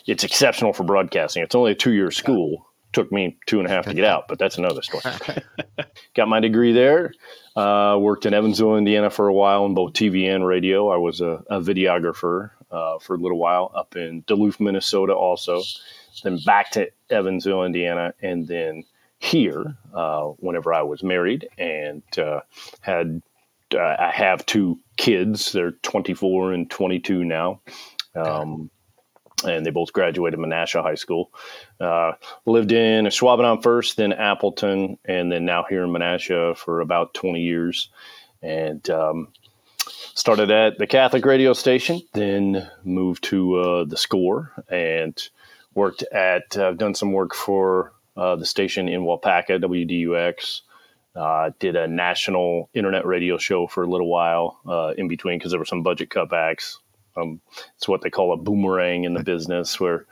It's 0.06 0.24
exceptional 0.24 0.72
for 0.72 0.84
broadcasting. 0.84 1.42
It's 1.42 1.54
only 1.54 1.72
a 1.72 1.76
two-year 1.76 2.10
school. 2.10 2.66
Took 2.92 3.10
me 3.10 3.38
two 3.46 3.58
and 3.58 3.66
a 3.66 3.70
half 3.70 3.86
to 3.86 3.94
get 3.94 4.04
out, 4.04 4.28
but 4.28 4.38
that's 4.38 4.58
another 4.58 4.82
story. 4.82 5.02
Got 6.14 6.28
my 6.28 6.40
degree 6.40 6.72
there. 6.72 7.12
Uh, 7.56 7.96
worked 8.00 8.26
in 8.26 8.34
Evansville, 8.34 8.76
Indiana 8.76 9.10
for 9.10 9.28
a 9.28 9.32
while 9.32 9.64
in 9.66 9.74
both 9.74 9.92
TV 9.92 10.32
and 10.32 10.46
radio. 10.46 10.88
I 10.88 10.96
was 10.96 11.20
a, 11.20 11.42
a 11.48 11.60
videographer 11.60 12.50
uh, 12.70 12.98
for 12.98 13.14
a 13.14 13.18
little 13.18 13.38
while 13.38 13.70
up 13.74 13.96
in 13.96 14.24
Duluth, 14.26 14.60
Minnesota, 14.60 15.14
also. 15.14 15.62
Then 16.22 16.38
back 16.44 16.70
to 16.72 16.90
Evansville, 17.10 17.64
Indiana, 17.64 18.14
and 18.20 18.46
then 18.46 18.84
here 19.18 19.76
uh, 19.94 20.24
whenever 20.38 20.74
I 20.74 20.82
was 20.82 21.02
married 21.02 21.48
and 21.58 22.02
uh, 22.18 22.40
had. 22.80 23.22
Uh, 23.74 23.96
I 23.98 24.10
have 24.10 24.44
two 24.44 24.78
kids. 24.98 25.52
They're 25.52 25.70
24 25.70 26.52
and 26.52 26.70
22 26.70 27.24
now. 27.24 27.62
Um, 28.14 28.70
and 29.44 29.64
they 29.64 29.70
both 29.70 29.92
graduated 29.92 30.38
Menasha 30.38 30.82
High 30.82 30.94
School. 30.94 31.30
Uh, 31.80 32.12
lived 32.46 32.72
in 32.72 33.06
Schwabenheim 33.06 33.62
first, 33.62 33.96
then 33.96 34.12
Appleton, 34.12 34.98
and 35.04 35.30
then 35.30 35.44
now 35.44 35.64
here 35.68 35.84
in 35.84 35.90
Menasha 35.90 36.56
for 36.56 36.80
about 36.80 37.14
20 37.14 37.40
years. 37.40 37.90
And 38.42 38.88
um, 38.90 39.28
started 40.14 40.50
at 40.50 40.78
the 40.78 40.86
Catholic 40.86 41.24
radio 41.24 41.52
station, 41.52 42.02
then 42.12 42.68
moved 42.84 43.24
to 43.24 43.56
uh, 43.56 43.84
the 43.84 43.96
Score, 43.96 44.52
and 44.68 45.20
worked 45.74 46.02
at. 46.02 46.56
I've 46.56 46.78
done 46.78 46.94
some 46.94 47.12
work 47.12 47.34
for 47.34 47.92
uh, 48.16 48.36
the 48.36 48.46
station 48.46 48.88
in 48.88 49.02
Waupaca, 49.02 49.62
WDUX. 49.62 50.62
Uh, 51.14 51.50
did 51.58 51.76
a 51.76 51.86
national 51.86 52.70
internet 52.72 53.04
radio 53.04 53.36
show 53.36 53.66
for 53.66 53.82
a 53.82 53.86
little 53.86 54.08
while 54.08 54.60
uh, 54.66 54.94
in 54.96 55.08
between 55.08 55.38
because 55.38 55.52
there 55.52 55.58
were 55.58 55.66
some 55.66 55.82
budget 55.82 56.08
cutbacks. 56.08 56.78
Um, 57.16 57.40
it's 57.76 57.88
what 57.88 58.02
they 58.02 58.10
call 58.10 58.32
a 58.32 58.36
boomerang 58.36 59.04
in 59.04 59.14
the 59.14 59.22
business, 59.22 59.78
where 59.78 60.06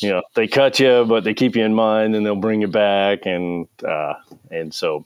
you 0.00 0.10
know 0.10 0.22
they 0.34 0.48
cut 0.48 0.80
you, 0.80 1.04
but 1.06 1.24
they 1.24 1.34
keep 1.34 1.56
you 1.56 1.64
in 1.64 1.74
mind 1.74 2.14
and 2.14 2.24
they'll 2.24 2.36
bring 2.36 2.60
you 2.60 2.68
back, 2.68 3.26
and 3.26 3.68
uh, 3.86 4.14
and 4.50 4.72
so 4.72 5.04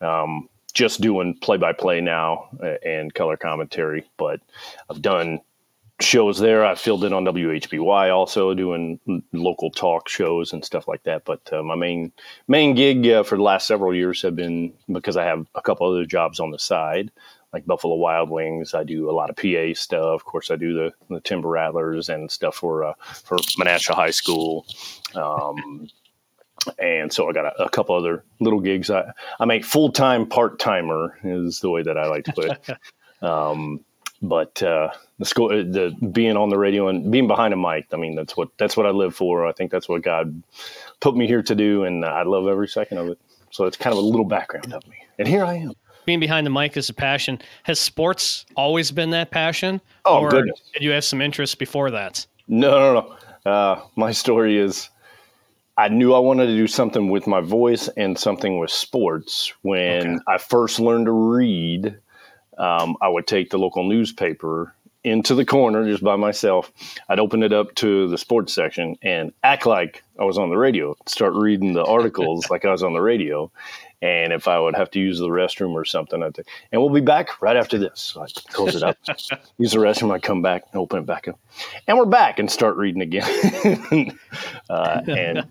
um, 0.00 0.48
just 0.72 1.00
doing 1.00 1.34
play 1.34 1.56
by 1.56 1.72
play 1.72 2.00
now 2.00 2.48
uh, 2.62 2.76
and 2.84 3.12
color 3.14 3.36
commentary. 3.36 4.04
But 4.16 4.40
I've 4.90 5.02
done 5.02 5.40
shows 6.00 6.38
there. 6.38 6.64
I've 6.64 6.78
filled 6.78 7.04
in 7.04 7.12
on 7.12 7.24
WHBY 7.24 8.14
also 8.14 8.54
doing 8.54 9.00
local 9.32 9.70
talk 9.70 10.08
shows 10.08 10.52
and 10.52 10.64
stuff 10.64 10.86
like 10.86 11.02
that. 11.04 11.24
But 11.24 11.52
uh, 11.52 11.62
my 11.62 11.74
main 11.74 12.12
main 12.46 12.74
gig 12.74 13.06
uh, 13.08 13.22
for 13.22 13.36
the 13.36 13.42
last 13.42 13.66
several 13.66 13.94
years 13.94 14.22
have 14.22 14.36
been 14.36 14.72
because 14.90 15.16
I 15.16 15.24
have 15.24 15.46
a 15.54 15.62
couple 15.62 15.90
other 15.90 16.04
jobs 16.04 16.40
on 16.40 16.50
the 16.50 16.58
side, 16.58 17.10
like 17.52 17.66
Buffalo 17.66 17.94
Wild 17.96 18.30
Wings. 18.30 18.74
I 18.74 18.84
do 18.84 19.10
a 19.10 19.12
lot 19.12 19.30
of 19.30 19.36
PA 19.36 19.74
stuff. 19.74 20.14
Of 20.14 20.24
course, 20.24 20.50
I 20.50 20.56
do 20.56 20.74
the, 20.74 20.92
the 21.08 21.20
Timber 21.20 21.48
Rattlers 21.48 22.08
and 22.08 22.30
stuff 22.30 22.56
for 22.56 22.84
uh, 22.84 22.94
for 23.00 23.38
Menasha 23.58 23.94
High 23.94 24.10
School. 24.10 24.66
Um, 25.14 25.88
and 26.78 27.12
so 27.12 27.28
I 27.28 27.32
got 27.32 27.46
a, 27.46 27.64
a 27.64 27.70
couple 27.70 27.94
other 27.94 28.24
little 28.40 28.60
gigs. 28.60 28.90
I, 28.90 29.12
I'm 29.40 29.50
a 29.50 29.62
full 29.62 29.92
time 29.92 30.26
part 30.26 30.58
timer 30.58 31.18
is 31.24 31.60
the 31.60 31.70
way 31.70 31.82
that 31.82 31.96
I 31.96 32.06
like 32.06 32.24
to 32.24 32.32
put 32.32 32.44
it. 32.46 32.78
um, 33.22 33.84
but 34.20 34.62
uh, 34.62 34.90
the 35.18 35.24
school, 35.24 35.48
the 35.48 35.94
being 36.12 36.36
on 36.36 36.48
the 36.48 36.58
radio 36.58 36.88
and 36.88 37.10
being 37.10 37.28
behind 37.28 37.54
a 37.54 37.56
mic. 37.56 37.86
I 37.92 37.96
mean, 37.96 38.16
that's 38.16 38.36
what 38.36 38.48
that's 38.58 38.76
what 38.76 38.86
I 38.86 38.90
live 38.90 39.14
for. 39.14 39.46
I 39.46 39.52
think 39.52 39.70
that's 39.70 39.88
what 39.88 40.02
God 40.02 40.42
put 41.00 41.16
me 41.16 41.26
here 41.26 41.42
to 41.42 41.54
do, 41.54 41.84
and 41.84 42.04
I 42.04 42.24
love 42.24 42.48
every 42.48 42.68
second 42.68 42.98
of 42.98 43.08
it. 43.08 43.18
So 43.50 43.64
it's 43.64 43.76
kind 43.76 43.96
of 43.96 44.02
a 44.02 44.06
little 44.06 44.26
background 44.26 44.74
of 44.74 44.86
me, 44.88 44.96
and 45.18 45.28
here 45.28 45.44
I 45.44 45.54
am. 45.54 45.72
Being 46.08 46.20
behind 46.20 46.46
the 46.46 46.50
mic 46.50 46.74
is 46.78 46.88
a 46.88 46.94
passion. 46.94 47.38
Has 47.64 47.78
sports 47.78 48.46
always 48.56 48.90
been 48.90 49.10
that 49.10 49.30
passion? 49.30 49.78
Oh, 50.06 50.20
or 50.20 50.30
goodness. 50.30 50.58
did 50.72 50.82
you 50.82 50.90
have 50.92 51.04
some 51.04 51.20
interest 51.20 51.58
before 51.58 51.90
that? 51.90 52.26
No, 52.48 52.70
no, 52.70 52.94
no. 53.44 53.50
Uh, 53.52 53.82
my 53.94 54.10
story 54.12 54.56
is 54.56 54.88
I 55.76 55.88
knew 55.88 56.14
I 56.14 56.18
wanted 56.18 56.46
to 56.46 56.56
do 56.56 56.66
something 56.66 57.10
with 57.10 57.26
my 57.26 57.42
voice 57.42 57.88
and 57.88 58.16
something 58.18 58.56
with 58.58 58.70
sports. 58.70 59.52
When 59.60 60.14
Okay. 60.14 60.16
I 60.26 60.38
first 60.38 60.80
learned 60.80 61.04
to 61.04 61.12
read, 61.12 61.94
um, 62.56 62.96
I 63.02 63.08
would 63.08 63.26
take 63.26 63.50
the 63.50 63.58
local 63.58 63.86
newspaper 63.86 64.74
into 65.04 65.34
the 65.34 65.44
corner 65.44 65.84
just 65.86 66.02
by 66.02 66.16
myself. 66.16 66.72
I'd 67.10 67.20
open 67.20 67.42
it 67.42 67.52
up 67.52 67.74
to 67.76 68.08
the 68.08 68.16
sports 68.16 68.54
section 68.54 68.96
and 69.02 69.30
act 69.44 69.66
like 69.66 70.02
I 70.18 70.24
was 70.24 70.38
on 70.38 70.48
the 70.48 70.56
radio, 70.56 70.96
start 71.04 71.34
reading 71.34 71.74
the 71.74 71.84
articles 71.84 72.48
like 72.50 72.64
I 72.64 72.72
was 72.72 72.82
on 72.82 72.94
the 72.94 73.02
radio. 73.02 73.50
And 74.00 74.32
if 74.32 74.46
I 74.46 74.58
would 74.60 74.76
have 74.76 74.90
to 74.92 75.00
use 75.00 75.18
the 75.18 75.28
restroom 75.28 75.72
or 75.72 75.84
something, 75.84 76.22
I'd 76.22 76.34
think, 76.34 76.46
and 76.70 76.80
we'll 76.80 76.92
be 76.92 77.00
back 77.00 77.42
right 77.42 77.56
after 77.56 77.78
this. 77.78 78.00
So 78.00 78.22
I 78.22 78.26
close 78.50 78.76
it 78.76 78.82
up, 78.82 78.96
use 79.58 79.72
the 79.72 79.78
restroom, 79.78 80.12
I 80.12 80.20
come 80.20 80.40
back 80.40 80.64
and 80.72 80.80
open 80.80 81.00
it 81.00 81.06
back 81.06 81.26
up. 81.26 81.38
And 81.86 81.98
we're 81.98 82.06
back 82.06 82.38
and 82.38 82.50
start 82.50 82.76
reading 82.76 83.02
again. 83.02 84.16
uh, 84.70 85.00
and 85.08 85.44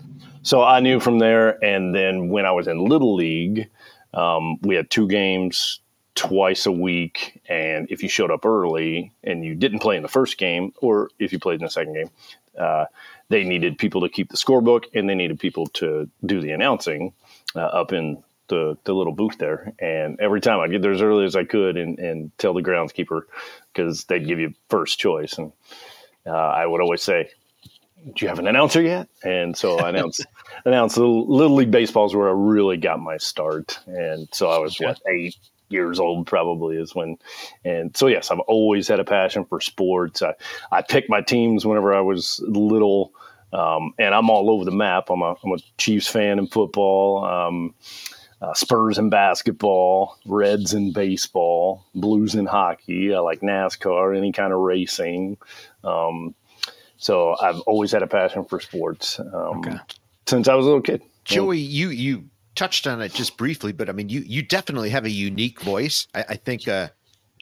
so 0.43 0.63
I 0.63 0.79
knew 0.79 1.01
from 1.01 1.19
there. 1.19 1.61
And 1.63 1.93
then 1.93 2.29
when 2.29 2.45
I 2.45 2.51
was 2.51 2.67
in 2.67 2.85
Little 2.85 3.15
League, 3.15 3.69
um, 4.13 4.57
we 4.61 4.75
had 4.75 4.89
two 4.89 5.09
games 5.09 5.81
twice 6.15 6.65
a 6.65 6.71
week. 6.71 7.41
And 7.49 7.91
if 7.91 8.01
you 8.01 8.07
showed 8.07 8.31
up 8.31 8.45
early 8.45 9.11
and 9.23 9.43
you 9.43 9.55
didn't 9.55 9.79
play 9.79 9.97
in 9.97 10.03
the 10.03 10.09
first 10.09 10.37
game, 10.37 10.73
or 10.77 11.09
if 11.19 11.33
you 11.33 11.39
played 11.39 11.59
in 11.59 11.65
the 11.65 11.69
second 11.69 11.93
game, 11.93 12.09
uh, 12.57 12.85
they 13.29 13.43
needed 13.43 13.77
people 13.77 14.01
to 14.01 14.09
keep 14.09 14.29
the 14.29 14.37
scorebook 14.37 14.85
and 14.93 15.09
they 15.09 15.15
needed 15.15 15.39
people 15.39 15.67
to 15.67 16.09
do 16.25 16.39
the 16.39 16.51
announcing 16.51 17.13
uh, 17.55 17.59
up 17.59 17.91
in 17.91 18.23
the, 18.47 18.77
the 18.83 18.93
little 18.93 19.13
booth 19.13 19.37
there. 19.37 19.73
And 19.79 20.19
every 20.19 20.41
time 20.41 20.59
I'd 20.59 20.71
get 20.71 20.81
there 20.81 20.91
as 20.91 21.01
early 21.01 21.25
as 21.25 21.35
I 21.35 21.43
could 21.43 21.77
and, 21.77 21.99
and 21.99 22.37
tell 22.37 22.53
the 22.53 22.61
groundskeeper 22.61 23.21
because 23.73 24.05
they'd 24.05 24.27
give 24.27 24.39
you 24.39 24.53
first 24.69 24.99
choice. 24.99 25.37
And 25.37 25.51
uh, 26.25 26.31
I 26.31 26.65
would 26.65 26.81
always 26.81 27.03
say, 27.03 27.29
do 28.15 28.25
you 28.25 28.29
have 28.29 28.39
an 28.39 28.47
announcer 28.47 28.81
yet? 28.81 29.07
And 29.23 29.57
so 29.57 29.79
I 29.79 29.89
announced 29.89 30.25
announced 30.65 30.97
little, 30.97 31.27
little 31.27 31.55
league 31.55 31.71
baseballs 31.71 32.15
where 32.15 32.29
I 32.29 32.33
really 32.33 32.77
got 32.77 32.99
my 32.99 33.17
start. 33.17 33.79
And 33.87 34.27
so 34.31 34.49
I 34.49 34.59
was 34.59 34.77
what 34.79 34.99
eight 35.11 35.35
years 35.69 35.99
old 35.99 36.27
probably 36.27 36.77
is 36.77 36.95
when 36.95 37.17
and 37.65 37.95
so 37.95 38.07
yes 38.07 38.31
i've 38.31 38.39
always 38.39 38.87
had 38.87 38.99
a 38.99 39.03
passion 39.03 39.43
for 39.45 39.59
sports 39.59 40.21
i, 40.21 40.33
I 40.71 40.81
picked 40.81 41.09
my 41.09 41.21
teams 41.21 41.65
whenever 41.65 41.93
i 41.93 41.99
was 41.99 42.41
little 42.47 43.13
um, 43.51 43.93
and 43.99 44.15
i'm 44.15 44.29
all 44.29 44.49
over 44.49 44.63
the 44.63 44.71
map 44.71 45.09
i'm 45.09 45.21
a, 45.21 45.35
I'm 45.43 45.51
a 45.51 45.57
chiefs 45.77 46.07
fan 46.07 46.39
in 46.39 46.47
football 46.47 47.25
um, 47.25 47.75
uh, 48.41 48.53
spurs 48.53 48.97
in 48.97 49.09
basketball 49.09 50.17
reds 50.25 50.73
in 50.73 50.91
baseball 50.91 51.85
blues 51.95 52.35
in 52.35 52.45
hockey 52.45 53.13
i 53.13 53.19
like 53.19 53.41
nascar 53.41 54.15
any 54.15 54.31
kind 54.31 54.53
of 54.53 54.59
racing 54.59 55.37
um, 55.83 56.33
so 56.97 57.35
i've 57.41 57.59
always 57.61 57.91
had 57.91 58.03
a 58.03 58.07
passion 58.07 58.43
for 58.43 58.59
sports 58.59 59.19
um, 59.19 59.59
okay. 59.59 59.77
since 60.27 60.47
i 60.47 60.53
was 60.53 60.65
a 60.65 60.67
little 60.67 60.81
kid 60.81 61.01
joey 61.25 61.57
you 61.57 61.89
you 61.89 62.29
touched 62.57 62.87
on 62.87 63.01
it 63.01 63.13
just 63.13 63.37
briefly, 63.37 63.71
but 63.71 63.87
I 63.87 63.93
mean, 63.93 64.09
you 64.09 64.21
you 64.21 64.41
definitely 64.41 64.89
have 64.89 65.05
a 65.05 65.09
unique 65.09 65.61
voice. 65.61 66.07
I, 66.13 66.25
I 66.29 66.35
think 66.35 66.67
uh, 66.67 66.89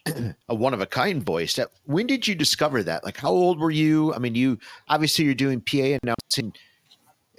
a 0.49 0.53
one 0.53 0.75
of 0.75 0.81
a 0.81 0.85
kind 0.85 1.23
voice. 1.23 1.57
When 1.85 2.05
did 2.05 2.27
you 2.27 2.35
discover 2.35 2.83
that? 2.83 3.03
Like, 3.03 3.17
how 3.17 3.31
old 3.31 3.59
were 3.59 3.71
you? 3.71 4.13
I 4.13 4.19
mean, 4.19 4.35
you 4.35 4.59
obviously 4.87 5.25
you're 5.25 5.33
doing 5.33 5.61
PA 5.61 5.97
announcing 6.03 6.53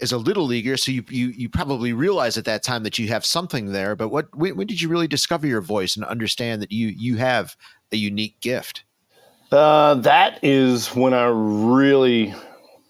as 0.01 0.13
a 0.13 0.19
little 0.19 0.45
leaguer, 0.45 0.77
so 0.77 0.93
you 0.93 1.05
you 1.09 1.29
you 1.29 1.49
probably 1.49 1.93
realize 1.93 2.37
at 2.37 2.45
that 2.45 2.63
time 2.63 2.83
that 2.85 2.99
you 2.99 3.09
have 3.09 3.25
something 3.25 3.73
there. 3.73 3.97
But 3.97 4.09
what 4.09 4.35
when, 4.37 4.57
when 4.57 4.67
did 4.67 4.81
you 4.81 4.89
really 4.89 5.09
discover 5.09 5.47
your 5.47 5.61
voice 5.61 5.97
and 5.97 6.05
understand 6.05 6.63
that 6.63 6.73
you 6.73 6.89
you 6.89 7.17
have 7.17 7.57
a 7.93 7.97
unique 7.97 8.41
gift? 8.41 8.85
Uh, 9.53 9.95
that 9.95 10.41
is 10.43 10.89
when 10.89 11.15
I 11.15 11.27
really, 11.27 12.35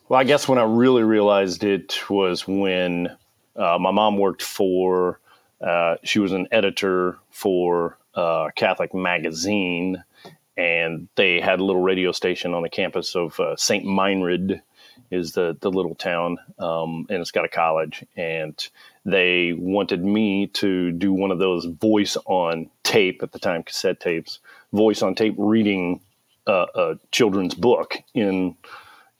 well, 0.08 0.18
I 0.18 0.24
guess 0.24 0.48
when 0.48 0.58
I 0.58 0.64
really 0.64 1.02
realized 1.02 1.62
it 1.64 2.08
was 2.08 2.48
when 2.48 3.08
uh, 3.54 3.78
my 3.78 3.90
mom 3.90 4.16
worked 4.16 4.42
for, 4.42 5.20
uh, 5.60 5.96
she 6.02 6.18
was 6.18 6.32
an 6.32 6.48
editor 6.50 7.18
for 7.30 7.98
uh, 8.14 8.48
Catholic 8.56 8.94
Magazine, 8.94 10.02
and 10.56 11.08
they 11.16 11.40
had 11.40 11.60
a 11.60 11.64
little 11.64 11.82
radio 11.82 12.12
station 12.12 12.54
on 12.54 12.62
the 12.62 12.70
campus 12.70 13.14
of 13.14 13.38
uh, 13.38 13.56
St. 13.56 13.84
Meinrad, 13.84 14.62
is 15.10 15.32
the, 15.32 15.56
the 15.60 15.70
little 15.70 15.94
town, 15.94 16.38
um, 16.58 17.06
and 17.08 17.20
it's 17.20 17.30
got 17.30 17.44
a 17.44 17.48
college. 17.48 18.04
And 18.16 18.56
they 19.04 19.52
wanted 19.52 20.04
me 20.04 20.48
to 20.48 20.92
do 20.92 21.12
one 21.12 21.30
of 21.30 21.38
those 21.38 21.64
voice 21.64 22.16
on 22.26 22.70
tape 22.82 23.22
at 23.22 23.32
the 23.32 23.38
time, 23.38 23.62
cassette 23.62 24.00
tapes, 24.00 24.40
voice 24.72 25.02
on 25.02 25.14
tape 25.14 25.34
reading 25.38 26.00
uh, 26.46 26.66
a 26.74 26.98
children's 27.10 27.54
book 27.54 27.96
in, 28.14 28.56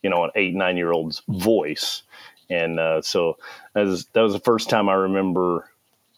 you 0.01 0.09
know, 0.09 0.23
an 0.23 0.31
eight, 0.35 0.55
nine 0.55 0.77
year 0.77 0.91
old's 0.91 1.21
voice 1.27 2.03
and 2.49 2.79
uh, 2.79 3.01
so 3.01 3.37
was, 3.75 4.05
that 4.13 4.21
was 4.21 4.33
the 4.33 4.39
first 4.39 4.69
time 4.69 4.89
I 4.89 4.93
remember. 4.93 5.69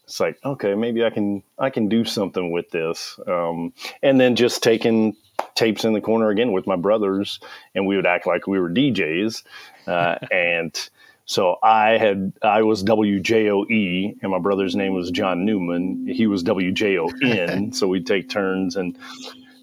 It's 0.04 0.20
like 0.20 0.38
okay, 0.44 0.74
maybe 0.74 1.04
I 1.04 1.10
can 1.10 1.42
I 1.58 1.70
can 1.70 1.88
do 1.88 2.04
something 2.04 2.50
with 2.50 2.70
this, 2.70 3.18
um, 3.26 3.72
and 4.02 4.20
then 4.20 4.34
just 4.36 4.62
taking 4.62 5.16
tapes 5.60 5.84
in 5.84 5.92
the 5.92 6.00
corner 6.00 6.30
again 6.30 6.52
with 6.52 6.66
my 6.66 6.76
brothers, 6.76 7.38
and 7.74 7.86
we 7.86 7.94
would 7.94 8.06
act 8.06 8.26
like 8.26 8.46
we 8.46 8.58
were 8.58 8.70
DJs, 8.70 9.42
uh, 9.86 10.16
and. 10.32 10.90
So 11.26 11.58
I 11.62 11.90
had 11.96 12.32
I 12.42 12.62
was 12.62 12.82
WJOE 12.82 14.16
and 14.20 14.32
my 14.32 14.40
brother's 14.40 14.74
name 14.74 14.94
was 14.94 15.12
John 15.12 15.44
Newman. 15.44 16.08
He 16.08 16.26
was 16.26 16.42
WJON. 16.42 17.72
so 17.76 17.86
we'd 17.86 18.04
take 18.04 18.28
turns 18.28 18.74
and 18.74 18.98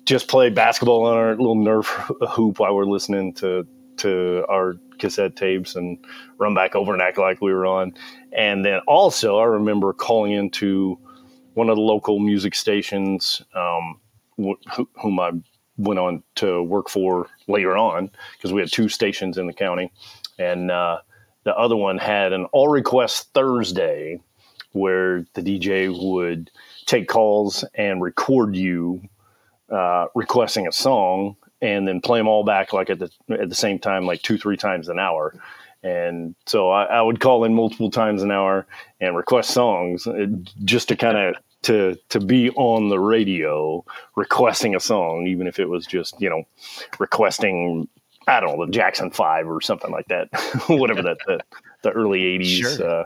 just 0.06 0.30
play 0.30 0.50
basketball 0.50 1.04
on 1.04 1.18
our 1.18 1.32
little 1.32 1.58
Nerf 1.58 1.88
hoop 2.30 2.60
while 2.60 2.74
we're 2.74 2.86
listening 2.86 3.34
to 3.34 3.68
to 3.98 4.46
our 4.48 4.76
cassette 4.98 5.36
tapes 5.36 5.76
and 5.76 5.98
run 6.38 6.54
back 6.54 6.74
over 6.74 6.94
and 6.94 7.02
act 7.02 7.18
like 7.18 7.42
we 7.42 7.52
were 7.52 7.66
on. 7.66 7.94
And 8.32 8.64
then 8.64 8.80
also, 8.88 9.38
I 9.38 9.44
remember 9.44 9.92
calling 9.92 10.32
into 10.32 10.98
one 11.56 11.70
of 11.70 11.76
the 11.76 11.82
local 11.82 12.20
music 12.20 12.56
stations, 12.56 13.42
um, 13.54 14.00
wh- 14.40 14.86
whom 15.02 15.20
I 15.20 15.32
went 15.78 16.00
on 16.00 16.24
to 16.36 16.64
work 16.64 16.90
for 16.90 17.28
later 17.48 17.78
on 17.78 18.10
because 18.36 18.54
we 18.54 18.62
had 18.62 18.72
two 18.72 18.90
stations 18.90 19.38
in 19.38 19.48
the 19.48 19.54
county. 19.54 19.92
And 20.40 20.72
uh, 20.72 21.00
the 21.44 21.56
other 21.56 21.76
one 21.76 21.98
had 21.98 22.34
an 22.34 22.46
all 22.46 22.68
request 22.68 23.34
Thursday 23.34 24.20
where 24.74 25.26
the 25.34 25.42
DJ 25.42 25.90
would 26.12 26.52
take 26.86 27.08
calls 27.08 27.64
and 27.76 28.02
record 28.02 28.56
you 28.56 29.02
uh, 29.70 30.08
requesting 30.16 30.68
a 30.68 30.72
song 30.72 31.36
and 31.62 31.88
then 31.88 32.02
play 32.02 32.20
them 32.20 32.28
all 32.28 32.44
back 32.44 32.74
like 32.74 32.90
at 32.90 33.00
the 33.00 33.10
at 33.32 33.50
the 33.50 33.56
same 33.56 33.80
time, 33.80 34.06
like 34.06 34.22
two 34.22 34.38
three 34.38 34.58
times 34.58 34.90
an 34.90 35.00
hour. 35.00 35.34
And 35.84 36.36
so 36.46 36.70
I, 36.70 36.86
I 36.86 37.02
would 37.02 37.20
call 37.20 37.44
in 37.44 37.54
multiple 37.54 37.92
times 37.92 38.24
an 38.24 38.32
hour 38.32 38.66
and 39.00 39.16
request 39.16 39.52
songs 39.52 40.08
uh, 40.08 40.26
just 40.64 40.90
to 40.90 40.96
kind 40.96 41.18
of 41.18 41.36
to 41.64 41.98
to 42.10 42.20
be 42.20 42.50
on 42.52 42.90
the 42.90 43.00
radio 43.00 43.84
requesting 44.16 44.76
a 44.76 44.80
song, 44.80 45.28
even 45.28 45.48
if 45.48 45.60
it 45.60 45.70
was 45.70 45.86
just 45.86 46.20
you 46.22 46.30
know 46.30 46.44
requesting 47.00 47.88
I 48.28 48.42
don't 48.42 48.58
know 48.58 48.66
the 48.66 48.72
Jackson 48.72 49.10
Five 49.10 49.48
or 49.48 49.62
something 49.62 49.92
like 49.92 50.08
that, 50.08 50.28
whatever 50.68 51.02
that 51.02 51.18
the, 51.26 51.40
the 51.82 51.92
early 51.92 52.20
'80s, 52.40 52.78
sure. 52.78 52.90
uh, 52.90 53.06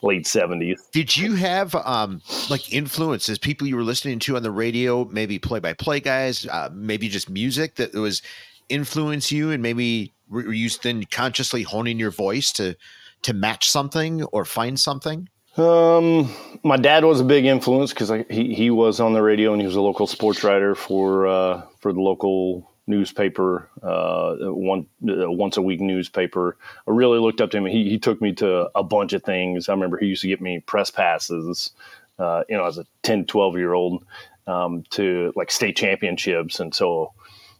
late 0.00 0.24
'70s. 0.24 0.90
Did 0.92 1.16
you 1.16 1.34
have 1.34 1.74
um, 1.74 2.22
like 2.48 2.72
influences, 2.72 3.38
people 3.38 3.66
you 3.66 3.76
were 3.76 3.82
listening 3.82 4.18
to 4.20 4.36
on 4.36 4.42
the 4.42 4.50
radio, 4.50 5.04
maybe 5.04 5.38
play-by-play 5.38 6.00
guys, 6.00 6.46
uh, 6.46 6.70
maybe 6.72 7.08
just 7.08 7.28
music 7.28 7.74
that 7.76 7.92
was 7.92 8.22
influence 8.70 9.30
you, 9.30 9.50
and 9.50 9.62
maybe 9.62 10.12
were 10.30 10.52
you 10.52 10.70
then 10.82 11.04
consciously 11.04 11.62
honing 11.62 11.98
your 11.98 12.10
voice 12.10 12.50
to 12.52 12.74
to 13.22 13.34
match 13.34 13.70
something 13.70 14.22
or 14.24 14.46
find 14.46 14.80
something? 14.80 15.28
Um, 15.56 16.32
my 16.62 16.76
dad 16.78 17.04
was 17.04 17.20
a 17.20 17.24
big 17.24 17.44
influence 17.44 17.92
because 17.92 18.10
he 18.30 18.54
he 18.54 18.70
was 18.70 19.00
on 19.00 19.12
the 19.12 19.22
radio 19.22 19.52
and 19.52 19.60
he 19.60 19.66
was 19.66 19.76
a 19.76 19.82
local 19.82 20.06
sports 20.06 20.42
writer 20.42 20.74
for 20.74 21.26
uh, 21.26 21.62
for 21.78 21.92
the 21.92 22.00
local 22.00 22.70
newspaper, 22.86 23.68
uh, 23.82 24.34
one 24.40 24.86
uh, 25.06 25.30
once 25.30 25.58
a 25.58 25.62
week 25.62 25.80
newspaper. 25.80 26.56
I 26.88 26.92
really 26.92 27.18
looked 27.18 27.40
up 27.40 27.50
to 27.50 27.58
him. 27.58 27.66
He 27.66 27.90
he 27.90 27.98
took 27.98 28.20
me 28.22 28.32
to 28.34 28.70
a 28.74 28.82
bunch 28.82 29.12
of 29.12 29.24
things. 29.24 29.68
I 29.68 29.72
remember 29.72 29.98
he 29.98 30.06
used 30.06 30.22
to 30.22 30.28
get 30.28 30.40
me 30.40 30.60
press 30.60 30.90
passes, 30.90 31.72
uh, 32.18 32.44
you 32.48 32.56
know, 32.56 32.64
as 32.64 32.78
a 32.78 32.86
10, 33.02 33.26
12 33.26 33.56
year 33.58 33.74
old 33.74 34.04
um, 34.46 34.84
to 34.90 35.34
like 35.36 35.50
state 35.50 35.76
championships, 35.76 36.60
and 36.60 36.74
so 36.74 37.12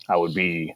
I 0.08 0.16
would 0.16 0.32
be 0.32 0.74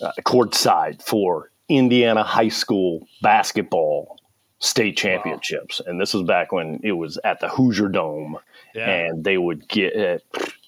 uh, 0.00 0.12
courtside 0.24 1.02
for 1.02 1.50
Indiana 1.68 2.22
high 2.22 2.48
school 2.48 3.06
basketball 3.20 4.18
state 4.64 4.96
championships, 4.96 5.80
wow. 5.80 5.90
and 5.90 6.00
this 6.00 6.14
was 6.14 6.22
back 6.24 6.52
when 6.52 6.80
it 6.82 6.92
was 6.92 7.18
at 7.24 7.40
the 7.40 7.48
Hoosier 7.48 7.88
Dome, 7.88 8.38
yeah. 8.74 8.88
and 8.88 9.24
they 9.24 9.38
would 9.38 9.68
get, 9.68 10.22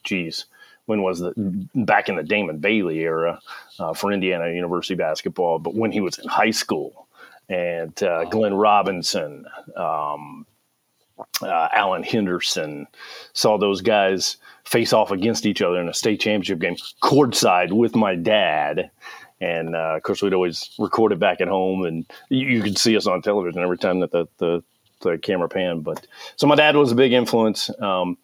geez 0.04 0.46
when 0.86 1.02
was 1.02 1.18
the 1.18 1.32
back 1.74 2.08
in 2.08 2.16
the 2.16 2.22
Damon 2.22 2.58
Bailey 2.58 3.00
era 3.00 3.40
uh, 3.78 3.92
for 3.92 4.12
Indiana 4.12 4.48
University 4.50 4.94
basketball, 4.94 5.58
but 5.58 5.74
when 5.74 5.92
he 5.92 6.00
was 6.00 6.18
in 6.18 6.28
high 6.28 6.52
school, 6.52 7.06
and 7.48 8.00
uh, 8.02 8.24
Glenn 8.24 8.54
Robinson, 8.54 9.44
um, 9.76 10.46
uh, 11.42 11.68
Alan 11.72 12.02
Henderson, 12.02 12.86
saw 13.32 13.58
those 13.58 13.82
guys 13.82 14.36
face 14.64 14.92
off 14.92 15.10
against 15.10 15.46
each 15.46 15.62
other 15.62 15.80
in 15.80 15.88
a 15.88 15.94
state 15.94 16.20
championship 16.20 16.58
game, 16.58 16.76
courtside 17.02 17.72
with 17.72 17.94
my 17.94 18.14
dad. 18.14 18.90
And 19.40 19.76
uh, 19.76 19.96
of 19.96 20.02
course, 20.02 20.22
we'd 20.22 20.34
always 20.34 20.70
record 20.78 21.12
it 21.12 21.18
back 21.18 21.40
at 21.40 21.48
home, 21.48 21.84
and 21.84 22.06
you, 22.28 22.46
you 22.46 22.62
could 22.62 22.78
see 22.78 22.96
us 22.96 23.06
on 23.06 23.22
television 23.22 23.60
every 23.60 23.78
time 23.78 24.00
that 24.00 24.10
the, 24.10 24.26
the, 24.38 24.62
the 25.02 25.18
camera 25.18 25.48
panned. 25.48 25.84
But 25.84 26.06
so 26.36 26.46
my 26.46 26.54
dad 26.54 26.76
was 26.76 26.92
a 26.92 26.94
big 26.94 27.12
influence. 27.12 27.70
Um, 27.80 28.16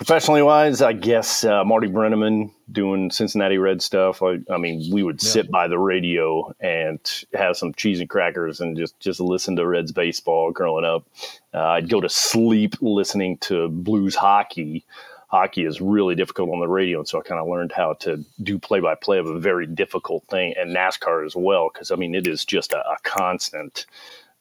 professionally 0.00 0.40
wise, 0.40 0.80
I 0.80 0.94
guess 0.94 1.44
uh, 1.44 1.62
Marty 1.62 1.86
Brennaman 1.86 2.52
doing 2.72 3.10
Cincinnati 3.10 3.58
Red 3.58 3.82
stuff. 3.82 4.22
I, 4.22 4.38
I 4.50 4.56
mean, 4.56 4.90
we 4.90 5.02
would 5.02 5.22
yeah. 5.22 5.28
sit 5.28 5.50
by 5.50 5.68
the 5.68 5.78
radio 5.78 6.54
and 6.58 6.98
have 7.34 7.58
some 7.58 7.74
cheese 7.74 8.00
and 8.00 8.08
crackers 8.08 8.62
and 8.62 8.78
just 8.78 8.98
just 8.98 9.20
listen 9.20 9.56
to 9.56 9.66
Reds 9.66 9.92
baseball 9.92 10.52
growing 10.52 10.86
up. 10.86 11.06
Uh, 11.52 11.58
I'd 11.58 11.90
go 11.90 12.00
to 12.00 12.08
sleep 12.08 12.76
listening 12.80 13.36
to 13.38 13.68
Blues 13.68 14.14
hockey. 14.14 14.86
Hockey 15.30 15.64
is 15.64 15.80
really 15.80 16.16
difficult 16.16 16.50
on 16.50 16.58
the 16.58 16.68
radio, 16.68 16.98
and 16.98 17.08
so 17.08 17.20
I 17.20 17.22
kind 17.22 17.40
of 17.40 17.46
learned 17.46 17.70
how 17.70 17.94
to 18.00 18.24
do 18.42 18.58
play 18.58 18.80
by 18.80 18.96
play 18.96 19.18
of 19.18 19.26
a 19.26 19.38
very 19.38 19.66
difficult 19.66 20.24
thing, 20.28 20.54
and 20.58 20.74
NASCAR 20.74 21.24
as 21.24 21.36
well, 21.36 21.70
because 21.72 21.90
I 21.92 21.96
mean 21.96 22.14
it 22.14 22.26
is 22.26 22.44
just 22.44 22.72
a, 22.72 22.80
a 22.80 22.96
constant. 23.04 23.86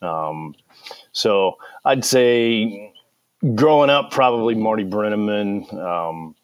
Um, 0.02 0.56
so 1.12 1.58
I'd 1.86 2.04
say 2.04 2.91
growing 3.54 3.91
up, 3.91 4.10
probably 4.10 4.56
Marty 4.56 4.84
Brennaman, 4.84 5.71
um, 5.73 6.36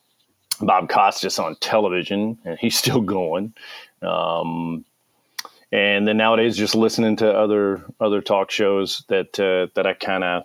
Bob 0.62 0.90
Costas 0.90 1.40
on 1.40 1.56
television, 1.56 2.38
and 2.46 2.60
he's 2.60 2.78
still 2.84 3.02
going. 3.02 3.54
Um, 4.04 4.86
and 5.72 6.08
then 6.08 6.18
nowadays, 6.18 6.56
just 6.56 6.76
listening 6.76 7.16
to 7.18 7.30
other 7.36 7.84
other 8.00 8.22
talk 8.22 8.52
shows 8.52 9.04
that 9.08 9.40
uh, 9.40 9.72
that 9.74 9.88
I 9.88 9.94
kind 9.94 10.24
of 10.24 10.44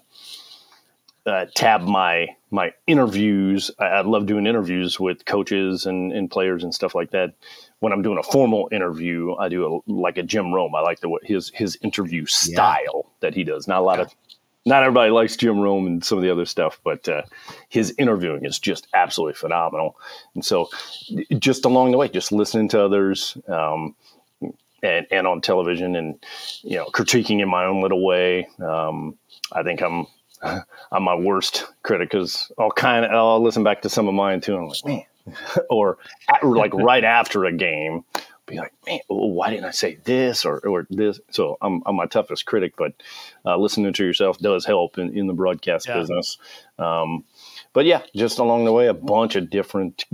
uh, 1.30 1.46
tab 1.54 1.82
my 1.82 2.28
my 2.50 2.72
interviews. 2.88 3.70
I, 3.78 3.84
I, 3.84 4.00
love 4.00 4.26
doing 4.26 4.46
interviews 4.46 4.98
with 4.98 5.24
coaches 5.24 5.86
and, 5.86 6.12
and 6.12 6.28
players 6.28 6.64
and 6.64 6.74
stuff 6.74 6.94
like 6.94 7.12
that. 7.12 7.34
When 7.78 7.92
I'm 7.92 8.02
doing 8.02 8.18
a 8.18 8.22
formal 8.24 8.68
interview, 8.72 9.36
I 9.36 9.48
do 9.48 9.82
a, 9.86 9.90
like 9.90 10.18
a 10.18 10.24
Jim 10.24 10.52
Rome. 10.52 10.74
I 10.74 10.80
like 10.80 10.98
the 11.00 11.16
his 11.22 11.50
his 11.54 11.78
interview 11.82 12.26
style 12.26 13.04
yeah. 13.04 13.12
that 13.20 13.34
he 13.34 13.44
does. 13.44 13.68
Not 13.68 13.78
a 13.78 13.84
lot 13.84 14.00
of 14.00 14.12
not 14.66 14.82
everybody 14.82 15.12
likes 15.12 15.36
Jim 15.36 15.60
Rome 15.60 15.86
and 15.86 16.04
some 16.04 16.18
of 16.18 16.22
the 16.22 16.30
other 16.30 16.44
stuff, 16.44 16.80
but 16.82 17.08
uh, 17.08 17.22
his 17.68 17.94
interviewing 17.96 18.44
is 18.44 18.58
just 18.58 18.88
absolutely 18.92 19.34
phenomenal. 19.34 19.96
And 20.34 20.44
so, 20.44 20.68
just 21.38 21.64
along 21.64 21.92
the 21.92 21.98
way, 21.98 22.08
just 22.08 22.32
listening 22.32 22.68
to 22.70 22.84
others 22.84 23.38
um, 23.48 23.94
and, 24.82 25.06
and 25.12 25.26
on 25.28 25.40
television, 25.40 25.94
and 25.94 26.18
you 26.62 26.76
know, 26.76 26.86
critiquing 26.86 27.40
in 27.40 27.48
my 27.48 27.64
own 27.64 27.80
little 27.82 28.04
way. 28.04 28.48
Um, 28.58 29.16
I 29.52 29.62
think 29.62 29.80
I'm 29.80 30.06
I'm 30.92 31.03
my 31.03 31.14
worst 31.14 31.66
critic 31.83 32.11
because 32.11 32.50
I'll 32.59 32.70
kind 32.70 33.05
of 33.05 33.12
I'll 33.12 33.42
listen 33.42 33.62
back 33.62 33.83
to 33.83 33.88
some 33.88 34.09
of 34.09 34.14
mine 34.14 34.40
too, 34.40 34.55
and 34.55 34.62
I'm 34.62 34.68
like, 34.68 34.85
man, 34.85 35.37
or, 35.70 35.98
at, 36.29 36.42
or 36.42 36.57
like 36.57 36.74
right 36.74 37.05
after 37.05 37.44
a 37.44 37.53
game, 37.53 38.05
be 38.50 38.59
like, 38.59 38.74
man, 38.87 39.00
why 39.09 39.50
didn't 39.50 39.64
I 39.64 39.70
say 39.70 39.98
this 40.05 40.44
or, 40.44 40.59
or 40.59 40.87
this? 40.90 41.20
So 41.31 41.57
I'm, 41.62 41.83
I'm 41.87 41.96
my 41.96 42.07
toughest 42.07 42.44
critic, 42.46 42.74
but 42.76 42.92
uh, 43.44 43.57
listening 43.57 43.92
to 43.92 44.05
yourself 44.05 44.38
does 44.38 44.66
help 44.66 44.98
in, 44.98 45.16
in 45.16 45.26
the 45.26 45.33
broadcast 45.33 45.87
yeah. 45.87 45.98
business. 45.98 46.37
Um, 46.79 47.24
but 47.72 47.87
yeah, 47.87 48.03
just 48.14 48.38
along 48.38 48.64
the 48.64 48.72
way, 48.72 48.88
a 48.88 48.94
bunch 48.94 49.37
of 49.37 49.48
different 49.48 50.05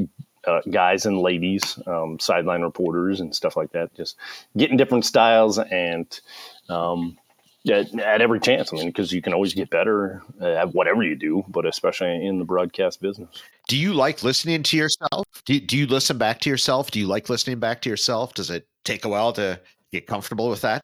uh, 0.47 0.61
guys 0.71 1.07
and 1.07 1.19
ladies, 1.19 1.79
um, 1.87 2.19
sideline 2.21 2.63
reporters 2.63 3.21
and 3.21 3.35
stuff 3.35 3.57
like 3.57 3.73
that, 3.73 3.95
just 3.95 4.17
getting 4.57 4.77
different 4.77 5.05
styles 5.05 5.59
and 5.59 6.21
um, 6.69 7.19
at, 7.69 7.99
at, 7.99 8.21
every 8.21 8.41
chance. 8.41 8.73
I 8.73 8.77
mean, 8.77 8.87
because 8.87 9.13
you 9.13 9.23
can 9.23 9.33
always 9.33 9.55
get 9.55 9.71
better 9.71 10.23
at 10.41 10.75
whatever 10.75 11.03
you 11.03 11.17
do, 11.17 11.45
but 11.49 11.67
especially 11.67 12.27
in 12.27 12.39
the 12.39 12.45
broadcast 12.45 13.01
business. 13.01 13.43
Do 13.69 13.77
you 13.77 13.95
like 13.95 14.23
listening 14.23 14.63
to 14.65 14.77
yourself? 14.77 15.27
Do, 15.45 15.59
do 15.61 15.77
you 15.77 15.87
listen 15.87 16.19
back 16.19 16.41
to 16.41 16.51
yourself? 16.51 16.91
Do 16.91 17.01
you 17.01 17.07
like 17.07 17.29
listening 17.29 17.59
back 17.59 17.83
to 17.83 17.91
yourself? 17.91 18.35
Does 18.35 18.51
it 18.51 18.67
take 18.85 19.05
a 19.05 19.09
while 19.09 19.33
to 19.35 19.61
get 19.93 20.07
comfortable 20.07 20.49
with 20.49 20.63
that? 20.63 20.81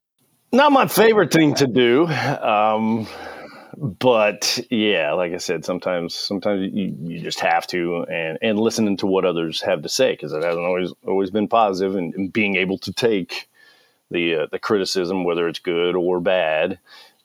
Not 0.52 0.72
my 0.72 0.86
favorite 0.86 1.32
thing 1.32 1.54
to 1.54 1.66
do. 1.66 2.06
Um, 2.06 3.06
but 3.76 4.60
yeah, 4.70 5.12
like 5.12 5.32
I 5.32 5.38
said, 5.38 5.64
sometimes 5.64 6.14
sometimes 6.14 6.70
you, 6.72 6.94
you 7.00 7.20
just 7.20 7.40
have 7.40 7.66
to 7.68 8.04
and 8.10 8.38
and 8.42 8.58
listening 8.58 8.98
to 8.98 9.06
what 9.06 9.24
others 9.24 9.62
have 9.62 9.82
to 9.82 9.88
say 9.88 10.12
because 10.12 10.32
it 10.32 10.42
hasn't 10.42 10.64
always 10.64 10.92
always 11.06 11.30
been 11.30 11.48
positive 11.48 11.96
and, 11.96 12.14
and 12.14 12.32
being 12.32 12.56
able 12.56 12.78
to 12.78 12.92
take 12.92 13.48
the 14.12 14.36
uh, 14.36 14.46
the 14.50 14.58
criticism, 14.58 15.24
whether 15.24 15.48
it's 15.48 15.58
good 15.58 15.96
or 15.96 16.20
bad. 16.20 16.78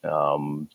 Um, 0.03 0.69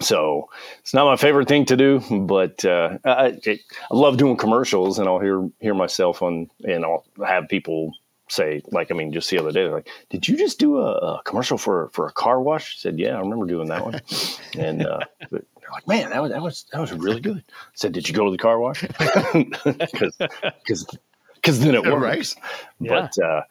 so 0.00 0.48
it's 0.80 0.94
not 0.94 1.04
my 1.04 1.16
favorite 1.16 1.48
thing 1.48 1.66
to 1.66 1.76
do, 1.76 2.00
but 2.10 2.64
uh, 2.64 2.98
I, 3.04 3.38
I, 3.46 3.58
love 3.90 4.16
doing 4.16 4.36
commercials, 4.36 4.98
and 4.98 5.06
I'll 5.06 5.18
hear 5.18 5.48
hear 5.60 5.74
myself 5.74 6.22
on, 6.22 6.48
and 6.64 6.84
I'll 6.84 7.04
have 7.26 7.48
people 7.48 7.92
say, 8.28 8.62
like, 8.70 8.90
I 8.90 8.94
mean, 8.94 9.12
just 9.12 9.28
the 9.28 9.38
other 9.38 9.52
day, 9.52 9.64
they're 9.64 9.74
like, 9.74 9.90
"Did 10.08 10.26
you 10.26 10.36
just 10.36 10.58
do 10.58 10.78
a, 10.78 10.92
a 10.92 11.22
commercial 11.24 11.58
for 11.58 11.90
for 11.90 12.06
a 12.06 12.12
car 12.12 12.40
wash?" 12.40 12.76
I 12.76 12.80
said, 12.80 12.98
"Yeah, 12.98 13.16
I 13.16 13.20
remember 13.20 13.46
doing 13.46 13.68
that 13.68 13.84
one," 13.84 14.00
and 14.58 14.86
uh, 14.86 15.00
they're 15.30 15.42
like, 15.72 15.86
"Man, 15.86 16.10
that 16.10 16.22
was 16.22 16.30
that 16.32 16.42
was 16.42 16.66
that 16.72 16.80
was 16.80 16.92
really 16.92 17.20
good." 17.20 17.44
I 17.46 17.52
said, 17.74 17.92
"Did 17.92 18.08
you 18.08 18.14
go 18.14 18.24
to 18.24 18.30
the 18.30 18.38
car 18.38 18.58
wash?" 18.58 18.82
Because 19.34 20.16
because 20.16 20.86
because 21.34 21.60
then 21.60 21.74
it 21.74 21.84
works. 21.92 22.36
Right. 22.36 22.36
Yeah. 22.80 23.08
But 23.12 23.24
uh, 23.24 23.42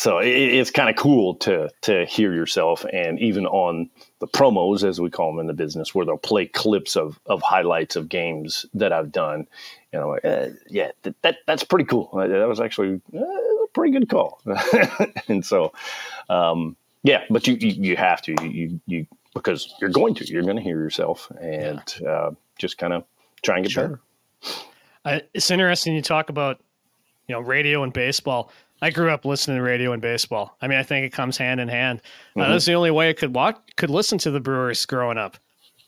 so 0.00 0.18
it, 0.18 0.28
it's 0.28 0.70
kind 0.70 0.88
of 0.88 0.96
cool 0.96 1.34
to 1.34 1.70
to 1.82 2.06
hear 2.06 2.32
yourself 2.32 2.86
and 2.90 3.18
even 3.18 3.44
on 3.44 3.90
the 4.20 4.26
promos 4.26 4.82
as 4.82 4.98
we 4.98 5.10
call 5.10 5.30
them 5.30 5.40
in 5.40 5.46
the 5.46 5.52
business 5.52 5.94
where 5.94 6.06
they'll 6.06 6.16
play 6.16 6.46
clips 6.46 6.96
of 6.96 7.20
of 7.26 7.42
highlights 7.42 7.96
of 7.96 8.08
games 8.08 8.64
that 8.72 8.94
I've 8.94 9.12
done. 9.12 9.46
You 9.92 9.98
know 9.98 10.16
uh, 10.16 10.52
yeah 10.68 10.92
that, 11.02 11.20
that 11.20 11.36
that's 11.46 11.64
pretty 11.64 11.84
cool. 11.84 12.08
Uh, 12.14 12.28
that 12.28 12.48
was 12.48 12.60
actually 12.60 13.02
uh, 13.14 13.18
a 13.18 13.66
pretty 13.74 13.92
good 13.92 14.08
call. 14.08 14.40
And 15.28 15.44
so 15.44 15.74
um, 16.30 16.76
yeah 17.02 17.24
but 17.28 17.46
you, 17.46 17.56
you, 17.56 17.90
you 17.90 17.96
have 17.96 18.22
to 18.22 18.34
you 18.42 18.80
you 18.86 19.06
because 19.34 19.74
you're 19.82 19.90
going 19.90 20.14
to 20.14 20.26
you're 20.26 20.44
going 20.44 20.56
to 20.56 20.62
hear 20.62 20.78
yourself 20.78 21.30
and 21.38 21.82
yeah. 22.00 22.08
uh, 22.08 22.30
just 22.58 22.78
kind 22.78 22.94
of 22.94 23.04
try 23.42 23.56
and 23.56 23.64
get 23.64 23.72
sure. 23.72 23.82
better 23.82 24.00
uh, 25.04 25.18
it's 25.34 25.50
interesting 25.50 25.94
you 25.94 26.00
talk 26.00 26.30
about 26.30 26.58
you 27.28 27.34
know 27.34 27.40
radio 27.40 27.82
and 27.82 27.92
baseball 27.92 28.50
I 28.82 28.90
grew 28.90 29.10
up 29.10 29.24
listening 29.24 29.58
to 29.58 29.62
radio 29.62 29.92
and 29.92 30.00
baseball. 30.00 30.56
I 30.62 30.66
mean, 30.66 30.78
I 30.78 30.82
think 30.82 31.04
it 31.04 31.12
comes 31.12 31.36
hand 31.36 31.60
in 31.60 31.68
hand. 31.68 32.00
Uh, 32.36 32.40
mm-hmm. 32.40 32.52
that's 32.52 32.66
the 32.66 32.74
only 32.74 32.90
way 32.90 33.10
I 33.10 33.12
could 33.12 33.34
watch, 33.34 33.56
could 33.76 33.90
listen 33.90 34.18
to 34.18 34.30
the 34.30 34.40
Brewers 34.40 34.86
growing 34.86 35.18
up, 35.18 35.36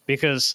because 0.06 0.54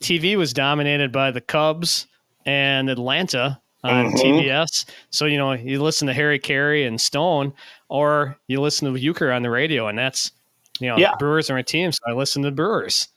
TV 0.00 0.36
was 0.36 0.52
dominated 0.52 1.12
by 1.12 1.30
the 1.30 1.40
Cubs 1.40 2.06
and 2.44 2.90
Atlanta 2.90 3.60
on 3.84 4.06
mm-hmm. 4.06 4.16
TBS. 4.16 4.86
So 5.10 5.26
you 5.26 5.38
know, 5.38 5.52
you 5.52 5.82
listen 5.82 6.06
to 6.08 6.14
Harry 6.14 6.38
Caray 6.38 6.84
and 6.84 7.00
Stone, 7.00 7.52
or 7.88 8.36
you 8.48 8.60
listen 8.60 8.92
to 8.92 9.00
Uecker 9.00 9.34
on 9.34 9.42
the 9.42 9.50
radio, 9.50 9.88
and 9.88 9.98
that's 9.98 10.32
you 10.80 10.88
know, 10.88 10.98
yeah. 10.98 11.14
Brewers 11.18 11.50
are 11.50 11.54
my 11.54 11.62
team, 11.62 11.92
so 11.92 12.00
I 12.06 12.12
listen 12.12 12.42
to 12.42 12.50
Brewers. 12.50 13.08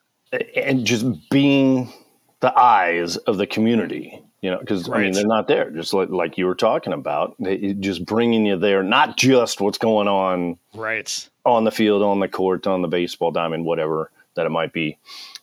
And 0.56 0.86
just 0.86 1.06
being 1.30 1.92
the 2.40 2.58
eyes 2.58 3.18
of 3.18 3.38
the 3.38 3.48
community 3.48 4.22
you 4.42 4.50
know 4.50 4.60
because 4.60 4.88
right. 4.88 5.00
i 5.00 5.04
mean 5.04 5.14
they're 5.14 5.26
not 5.26 5.48
there 5.48 5.70
just 5.72 5.94
like, 5.94 6.10
like 6.10 6.38
you 6.38 6.46
were 6.46 6.56
talking 6.56 6.94
about. 6.94 7.36
They, 7.40 7.74
just 7.74 8.06
bringing 8.06 8.46
you 8.46 8.58
there 8.58 8.84
not 8.84 9.18
just 9.18 9.62
what's 9.62 9.78
going 9.78 10.08
on 10.08 10.58
right. 10.74 11.30
on 11.46 11.64
the 11.64 11.72
field 11.72 12.02
on 12.04 12.20
the 12.20 12.28
court 12.28 12.68
on 12.68 12.82
the 12.82 12.88
baseball 12.88 13.32
diamond 13.32 13.66
whatever 13.66 14.12
that 14.36 14.46
it 14.46 14.50
might 14.50 14.74
be. 14.74 14.98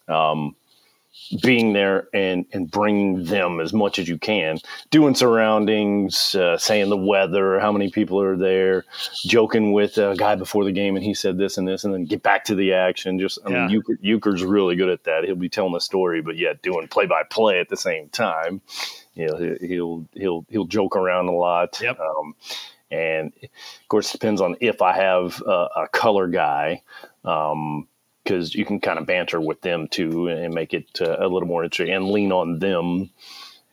Um, 0.08 0.54
being 1.42 1.72
there 1.72 2.08
and 2.12 2.46
and 2.52 2.70
bringing 2.70 3.24
them 3.24 3.60
as 3.60 3.72
much 3.72 3.98
as 3.98 4.08
you 4.08 4.18
can. 4.18 4.58
Doing 4.90 5.14
surroundings 5.14 6.34
uh, 6.34 6.58
saying 6.58 6.90
the 6.90 6.96
weather 6.96 7.58
how 7.60 7.72
many 7.72 7.90
people 7.90 8.20
are 8.20 8.36
there 8.36 8.84
joking 9.24 9.72
with 9.72 9.98
a 9.98 10.14
guy 10.16 10.34
before 10.34 10.64
the 10.64 10.72
game 10.72 10.96
and 10.96 11.04
he 11.04 11.14
said 11.14 11.38
this 11.38 11.58
and 11.58 11.66
this 11.66 11.84
and 11.84 11.94
then 11.94 12.04
get 12.04 12.22
back 12.22 12.44
to 12.44 12.54
the 12.54 12.72
action. 12.72 13.18
Just 13.18 13.38
i 13.44 13.50
yeah. 13.50 13.66
mean 13.66 13.82
Uecker, 13.82 14.02
Uecker's 14.04 14.42
really 14.42 14.76
good 14.76 14.88
at 14.88 15.04
that. 15.04 15.24
He'll 15.24 15.36
be 15.36 15.48
telling 15.48 15.72
the 15.72 15.80
story 15.80 16.22
but 16.22 16.36
yet 16.36 16.62
doing 16.62 16.88
play 16.88 17.06
by 17.06 17.22
play 17.28 17.60
at 17.60 17.68
the 17.68 17.76
same 17.76 18.08
time. 18.08 18.60
You 19.14 19.28
know 19.28 19.56
he'll 19.60 20.08
he'll 20.12 20.46
he'll 20.48 20.66
joke 20.66 20.96
around 20.96 21.28
a 21.28 21.32
lot. 21.32 21.80
Yep. 21.80 21.98
Um, 21.98 22.34
and 22.90 23.32
of 23.42 23.88
course 23.88 24.10
it 24.10 24.12
depends 24.12 24.40
on 24.40 24.56
if 24.60 24.80
i 24.80 24.92
have 24.92 25.42
a, 25.42 25.68
a 25.76 25.88
color 25.92 26.28
guy. 26.28 26.82
Um, 27.24 27.88
because 28.26 28.54
you 28.54 28.64
can 28.64 28.80
kind 28.80 28.98
of 28.98 29.06
banter 29.06 29.40
with 29.40 29.60
them 29.60 29.86
too 29.86 30.26
and 30.26 30.52
make 30.52 30.74
it 30.74 31.00
uh, 31.00 31.16
a 31.20 31.28
little 31.28 31.46
more 31.46 31.62
interesting 31.62 31.94
and 31.94 32.10
lean 32.10 32.32
on 32.32 32.58
them 32.58 33.08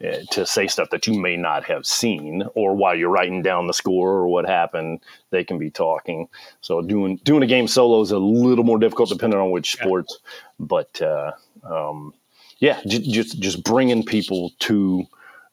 uh, 0.03 0.17
to 0.31 0.45
say 0.45 0.67
stuff 0.67 0.89
that 0.91 1.07
you 1.07 1.19
may 1.19 1.35
not 1.35 1.63
have 1.63 1.85
seen 1.85 2.43
or 2.53 2.75
while 2.75 2.95
you're 2.95 3.09
writing 3.09 3.41
down 3.41 3.65
the 3.65 3.73
score 3.73 4.11
or 4.11 4.27
what 4.27 4.45
happened 4.45 4.99
they 5.31 5.43
can 5.43 5.57
be 5.57 5.71
talking. 5.71 6.27
So 6.61 6.81
doing 6.81 7.17
doing 7.23 7.41
a 7.41 7.47
game 7.47 7.67
solo 7.67 8.01
is 8.01 8.11
a 8.11 8.19
little 8.19 8.63
more 8.63 8.77
difficult 8.77 9.09
depending 9.09 9.39
on 9.39 9.51
which 9.51 9.73
sports 9.73 10.19
but 10.59 11.01
uh, 11.01 11.31
um, 11.63 12.13
yeah 12.59 12.79
j- 12.85 12.99
just 12.99 13.39
just 13.39 13.63
bringing 13.63 14.03
people 14.03 14.51
to 14.59 15.05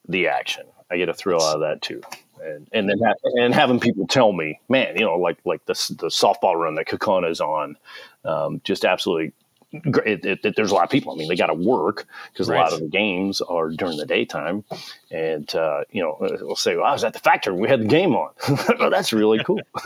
the 0.07 0.27
action. 0.27 0.65
I 0.91 0.97
get 0.97 1.09
a 1.09 1.13
thrill 1.13 1.41
out 1.41 1.55
of 1.55 1.61
that 1.61 1.81
too. 1.81 2.01
And 2.43 2.67
and 2.73 2.89
then 2.89 2.99
ha- 2.99 3.29
and 3.39 3.53
having 3.53 3.79
people 3.79 4.07
tell 4.07 4.33
me, 4.33 4.59
man, 4.67 4.95
you 4.97 5.05
know, 5.05 5.17
like 5.17 5.37
like 5.45 5.65
the 5.65 5.73
the 5.97 6.07
softball 6.07 6.55
run 6.55 6.75
that 6.75 6.87
Kaukauna 6.87 7.29
is 7.29 7.39
on, 7.39 7.77
um, 8.25 8.61
just 8.63 8.85
absolutely. 8.85 9.33
It, 9.73 10.25
it, 10.25 10.39
it, 10.43 10.55
there's 10.57 10.71
a 10.71 10.75
lot 10.75 10.83
of 10.83 10.89
people. 10.89 11.13
I 11.13 11.15
mean, 11.15 11.29
they 11.29 11.37
got 11.37 11.47
to 11.47 11.53
work 11.53 12.05
because 12.33 12.49
right. 12.49 12.57
a 12.57 12.61
lot 12.61 12.73
of 12.73 12.81
the 12.81 12.89
games 12.89 13.39
are 13.39 13.69
during 13.69 13.95
the 13.95 14.05
daytime, 14.05 14.65
and 15.09 15.53
uh, 15.55 15.85
you 15.91 16.01
know, 16.01 16.17
we'll 16.19 16.57
say, 16.57 16.75
"Well, 16.75 16.85
I 16.85 16.91
was 16.91 17.05
at 17.05 17.13
the 17.13 17.19
factory. 17.19 17.55
We 17.55 17.69
had 17.69 17.79
the 17.79 17.85
game 17.85 18.13
on." 18.13 18.31
well, 18.79 18.89
that's 18.89 19.13
really 19.13 19.41
cool. 19.45 19.61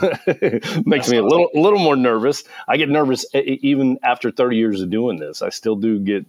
Makes 0.84 1.08
me 1.08 1.18
a 1.18 1.22
little 1.22 1.50
a 1.54 1.60
little 1.60 1.78
more 1.78 1.94
nervous. 1.94 2.42
I 2.66 2.78
get 2.78 2.88
nervous 2.88 3.26
even 3.32 4.00
after 4.02 4.32
30 4.32 4.56
years 4.56 4.80
of 4.80 4.90
doing 4.90 5.20
this. 5.20 5.40
I 5.40 5.50
still 5.50 5.76
do 5.76 6.00
get 6.00 6.26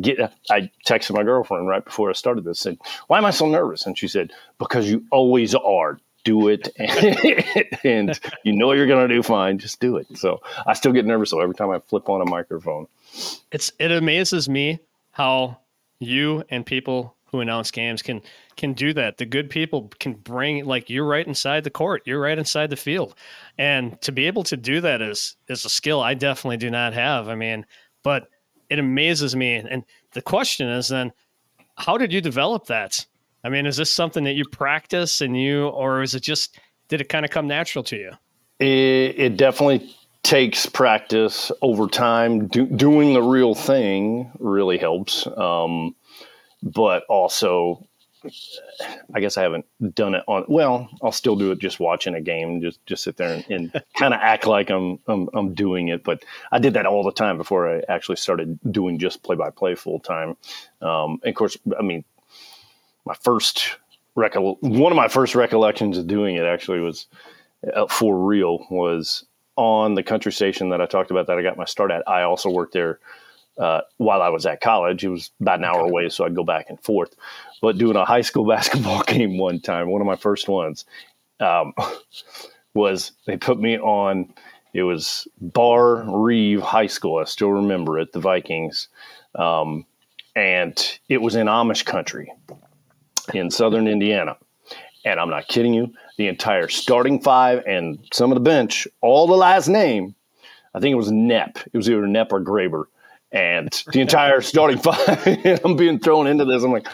get. 0.00 0.32
I 0.50 0.68
texted 0.84 1.14
my 1.14 1.22
girlfriend 1.22 1.68
right 1.68 1.84
before 1.84 2.10
I 2.10 2.14
started 2.14 2.42
this. 2.42 2.58
Said, 2.58 2.78
"Why 3.06 3.18
am 3.18 3.24
I 3.24 3.30
so 3.30 3.46
nervous?" 3.46 3.86
And 3.86 3.96
she 3.96 4.08
said, 4.08 4.32
"Because 4.58 4.90
you 4.90 5.04
always 5.12 5.54
are. 5.54 6.00
Do 6.28 6.48
it, 6.48 6.68
and, 7.84 8.18
you 8.44 8.52
know 8.52 8.72
you're 8.72 8.86
going 8.86 9.08
to 9.08 9.14
do 9.14 9.22
fine. 9.22 9.58
Just 9.58 9.80
do 9.80 9.96
it." 9.96 10.06
So 10.16 10.40
I 10.66 10.74
still 10.74 10.92
get 10.92 11.06
nervous 11.06 11.30
though 11.30 11.40
every 11.40 11.54
time 11.54 11.70
I 11.70 11.78
flip 11.78 12.08
on 12.08 12.20
a 12.20 12.26
microphone. 12.26 12.86
It's 13.50 13.72
it 13.78 13.90
amazes 13.90 14.48
me 14.48 14.80
how 15.12 15.58
you 15.98 16.44
and 16.50 16.64
people 16.64 17.16
who 17.30 17.40
announce 17.40 17.70
games 17.70 18.02
can 18.02 18.22
can 18.56 18.72
do 18.72 18.92
that. 18.94 19.18
The 19.18 19.26
good 19.26 19.50
people 19.50 19.90
can 20.00 20.14
bring 20.14 20.64
like 20.64 20.90
you're 20.90 21.06
right 21.06 21.26
inside 21.26 21.64
the 21.64 21.70
court, 21.70 22.02
you're 22.04 22.20
right 22.20 22.38
inside 22.38 22.70
the 22.70 22.76
field, 22.76 23.14
and 23.56 24.00
to 24.02 24.12
be 24.12 24.26
able 24.26 24.44
to 24.44 24.56
do 24.56 24.80
that 24.80 25.02
is 25.02 25.36
is 25.48 25.64
a 25.64 25.70
skill 25.70 26.00
I 26.00 26.14
definitely 26.14 26.56
do 26.56 26.70
not 26.70 26.92
have. 26.94 27.28
I 27.28 27.34
mean, 27.34 27.66
but 28.02 28.28
it 28.70 28.78
amazes 28.78 29.34
me. 29.34 29.54
And 29.54 29.84
the 30.12 30.22
question 30.22 30.68
is 30.68 30.88
then, 30.88 31.12
how 31.76 31.96
did 31.98 32.12
you 32.12 32.20
develop 32.20 32.66
that? 32.66 33.06
I 33.48 33.50
mean, 33.50 33.64
is 33.64 33.78
this 33.78 33.90
something 33.90 34.24
that 34.24 34.34
you 34.34 34.44
practice 34.44 35.22
and 35.22 35.34
you, 35.34 35.68
or 35.68 36.02
is 36.02 36.14
it 36.14 36.20
just 36.20 36.58
did 36.88 37.00
it 37.00 37.08
kind 37.08 37.24
of 37.24 37.30
come 37.30 37.46
natural 37.46 37.82
to 37.84 37.96
you? 37.96 38.10
It, 38.60 39.18
it 39.18 39.36
definitely 39.38 39.90
takes 40.22 40.66
practice 40.66 41.50
over 41.62 41.86
time. 41.86 42.48
Do, 42.48 42.66
doing 42.66 43.14
the 43.14 43.22
real 43.22 43.54
thing 43.54 44.30
really 44.38 44.76
helps. 44.76 45.26
Um, 45.26 45.96
but 46.62 47.04
also 47.08 47.88
I 49.14 49.20
guess 49.20 49.38
I 49.38 49.42
haven't 49.44 49.64
done 49.94 50.14
it 50.14 50.24
on. 50.26 50.44
Well, 50.46 50.90
I'll 51.02 51.10
still 51.10 51.36
do 51.36 51.50
it 51.50 51.58
just 51.58 51.80
watching 51.80 52.14
a 52.14 52.20
game, 52.20 52.60
just 52.60 52.84
just 52.84 53.02
sit 53.02 53.16
there 53.16 53.32
and, 53.32 53.44
and 53.48 53.84
kind 53.98 54.12
of 54.12 54.20
act 54.20 54.46
like 54.46 54.68
I'm, 54.68 54.98
I'm 55.06 55.30
I'm 55.32 55.54
doing 55.54 55.88
it. 55.88 56.04
But 56.04 56.22
I 56.52 56.58
did 56.58 56.74
that 56.74 56.84
all 56.84 57.02
the 57.02 57.12
time 57.12 57.38
before 57.38 57.78
I 57.78 57.82
actually 57.88 58.16
started 58.16 58.58
doing 58.70 58.98
just 58.98 59.22
play 59.22 59.36
by 59.36 59.48
play 59.48 59.74
full 59.74 60.00
time. 60.00 60.36
Um, 60.82 61.20
and 61.22 61.30
of 61.30 61.34
course, 61.34 61.56
I 61.78 61.82
mean, 61.82 62.04
my 63.08 63.14
first 63.14 63.76
recol- 64.16 64.60
one 64.60 64.92
of 64.92 64.96
my 64.96 65.08
first 65.08 65.34
recollections 65.34 65.96
of 65.96 66.06
doing 66.06 66.36
it 66.36 66.44
actually 66.44 66.80
was 66.80 67.06
uh, 67.74 67.86
for 67.86 68.18
real 68.18 68.66
was 68.70 69.24
on 69.56 69.94
the 69.94 70.02
country 70.02 70.30
station 70.30 70.68
that 70.68 70.80
I 70.80 70.86
talked 70.86 71.10
about 71.10 71.26
that 71.26 71.38
I 71.38 71.42
got 71.42 71.56
my 71.56 71.64
start 71.64 71.90
at. 71.90 72.06
I 72.06 72.22
also 72.22 72.50
worked 72.50 72.74
there 72.74 73.00
uh, 73.58 73.80
while 73.96 74.20
I 74.20 74.28
was 74.28 74.44
at 74.44 74.60
college. 74.60 75.04
It 75.04 75.08
was 75.08 75.30
about 75.40 75.58
an 75.58 75.64
hour 75.64 75.80
away, 75.80 76.10
so 76.10 76.24
I'd 76.24 76.36
go 76.36 76.44
back 76.44 76.66
and 76.68 76.78
forth. 76.80 77.16
But 77.62 77.78
doing 77.78 77.96
a 77.96 78.04
high 78.04 78.20
school 78.20 78.46
basketball 78.54 79.02
game 79.02 79.38
one 79.38 79.58
time, 79.58 79.88
one 79.88 80.02
of 80.02 80.06
my 80.06 80.16
first 80.16 80.48
ones, 80.48 80.84
um, 81.40 81.72
was 82.74 83.12
they 83.26 83.36
put 83.38 83.58
me 83.58 83.78
on. 83.78 84.32
It 84.74 84.82
was 84.82 85.26
Barr-Reeve 85.40 86.60
High 86.60 86.86
School. 86.86 87.18
I 87.18 87.24
still 87.24 87.50
remember 87.50 87.98
it, 87.98 88.12
the 88.12 88.20
Vikings, 88.20 88.88
um, 89.34 89.86
and 90.36 90.98
it 91.08 91.22
was 91.22 91.34
in 91.36 91.46
Amish 91.46 91.86
country 91.86 92.30
in 93.34 93.50
southern 93.50 93.88
Indiana. 93.88 94.36
And 95.04 95.20
I'm 95.20 95.30
not 95.30 95.48
kidding 95.48 95.74
you. 95.74 95.92
The 96.16 96.28
entire 96.28 96.68
starting 96.68 97.20
five 97.20 97.64
and 97.66 97.98
some 98.12 98.32
of 98.32 98.36
the 98.36 98.40
bench, 98.40 98.88
all 99.00 99.26
the 99.26 99.36
last 99.36 99.68
name, 99.68 100.14
I 100.74 100.80
think 100.80 100.92
it 100.92 100.96
was 100.96 101.10
Knepp. 101.10 101.56
It 101.72 101.76
was 101.76 101.88
either 101.88 102.02
Knepp 102.02 102.32
or 102.32 102.40
Graber 102.40 102.84
and 103.32 103.70
the 103.92 104.00
entire 104.00 104.40
starting 104.40 104.78
five. 104.82 105.26
I'm 105.64 105.76
being 105.76 105.98
thrown 105.98 106.26
into 106.26 106.44
this. 106.44 106.62
I'm 106.62 106.72
like, 106.72 106.88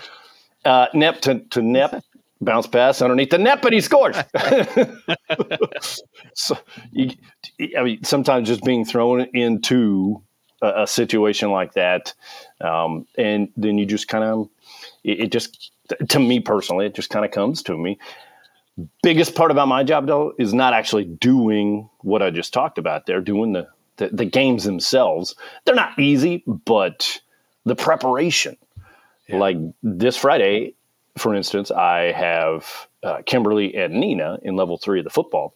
uh, 0.65 0.89
Knepp 0.95 1.21
to, 1.23 1.41
to 1.41 1.61
Knepp, 1.61 2.03
bounce 2.41 2.67
pass 2.67 3.03
underneath 3.03 3.31
the 3.31 3.39
Knepp, 3.39 3.65
and 3.65 3.75
he 3.75 3.81
scores. 3.81 4.17
so, 6.35 6.59
you, 6.93 7.11
I 7.79 7.83
mean, 7.83 8.05
sometimes 8.05 8.49
just 8.49 8.65
being 8.65 8.85
thrown 8.85 9.23
into 9.35 10.23
a, 10.63 10.83
a 10.83 10.87
situation 10.87 11.51
like 11.51 11.75
that, 11.75 12.15
um, 12.61 13.07
and 13.17 13.51
then 13.57 13.79
you 13.79 13.87
just 13.87 14.09
kind 14.09 14.25
of, 14.25 14.49
it, 15.03 15.21
it 15.21 15.33
just, 15.33 15.71
to 16.09 16.19
me 16.19 16.41
personally, 16.41 16.87
it 16.87 16.95
just 16.95 17.11
kind 17.11 17.25
of 17.25 17.31
comes 17.31 17.63
to 17.65 17.77
me. 17.77 17.99
Biggest 19.03 19.35
part 19.35 19.51
about 19.51 19.69
my 19.69 19.85
job, 19.85 20.07
though, 20.07 20.33
is 20.39 20.53
not 20.53 20.73
actually 20.73 21.05
doing 21.05 21.89
what 22.01 22.23
I 22.23 22.31
just 22.31 22.53
talked 22.53 22.79
about. 22.79 23.07
They're 23.07 23.21
doing 23.21 23.53
the 23.53 23.69
the, 23.97 24.09
the 24.09 24.25
games 24.25 24.65
themselves. 24.65 25.37
They're 25.65 25.75
not 25.75 25.99
easy, 25.99 26.43
but 26.47 27.21
the 27.65 27.77
preparation. 27.77 28.57
Yeah. 29.29 29.39
Like 29.39 29.57
this 29.83 30.17
Friday, 30.17 30.75
for 31.17 31.35
instance, 31.35 31.71
I 31.71 32.13
have 32.13 32.89
uh, 33.03 33.23
Kimberly 33.25 33.75
and 33.77 33.95
Neenah 33.95 34.41
in 34.43 34.57
level 34.57 34.77
three 34.77 34.99
of 34.99 35.05
the 35.05 35.11
football, 35.11 35.55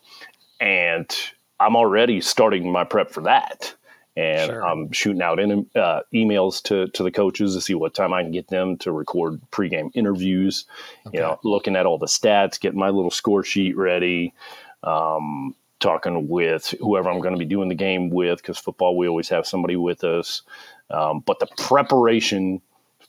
and 0.60 1.10
I'm 1.58 1.76
already 1.76 2.20
starting 2.20 2.70
my 2.70 2.84
prep 2.84 3.10
for 3.10 3.22
that. 3.22 3.74
And 4.18 4.50
sure. 4.50 4.66
I'm 4.66 4.90
shooting 4.90 5.22
out 5.22 5.38
in, 5.38 5.64
uh, 5.76 6.00
emails 6.12 6.60
to, 6.64 6.88
to 6.88 7.04
the 7.04 7.10
coaches 7.12 7.54
to 7.54 7.60
see 7.60 7.74
what 7.74 7.94
time 7.94 8.12
I 8.12 8.22
can 8.22 8.32
get 8.32 8.48
them 8.48 8.76
to 8.78 8.90
record 8.90 9.40
pregame 9.52 9.92
interviews. 9.94 10.64
Okay. 11.06 11.18
You 11.18 11.22
know, 11.22 11.38
looking 11.44 11.76
at 11.76 11.86
all 11.86 11.98
the 11.98 12.06
stats, 12.06 12.58
getting 12.58 12.80
my 12.80 12.88
little 12.88 13.12
score 13.12 13.44
sheet 13.44 13.76
ready. 13.76 14.34
Um, 14.82 15.54
talking 15.78 16.26
with 16.26 16.74
whoever 16.80 17.08
I'm 17.08 17.20
going 17.20 17.34
to 17.34 17.38
be 17.38 17.44
doing 17.44 17.68
the 17.68 17.74
game 17.76 18.10
with 18.10 18.38
because 18.38 18.58
football 18.58 18.96
we 18.96 19.06
always 19.06 19.28
have 19.28 19.46
somebody 19.46 19.76
with 19.76 20.02
us. 20.02 20.42
Um, 20.90 21.20
but 21.20 21.38
the 21.38 21.46
preparation 21.56 22.60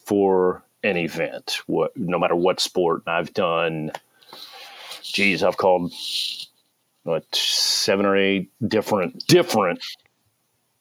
for 0.06 0.62
an 0.84 0.98
event, 0.98 1.62
what 1.66 1.96
no 1.98 2.20
matter 2.20 2.36
what 2.36 2.60
sport 2.60 3.02
I've 3.08 3.34
done, 3.34 3.92
geez, 5.02 5.42
I've 5.42 5.58
called 5.58 5.92
what 7.04 7.24
seven 7.34 8.06
or 8.06 8.16
eight 8.16 8.52
different 8.68 9.26
different 9.26 9.80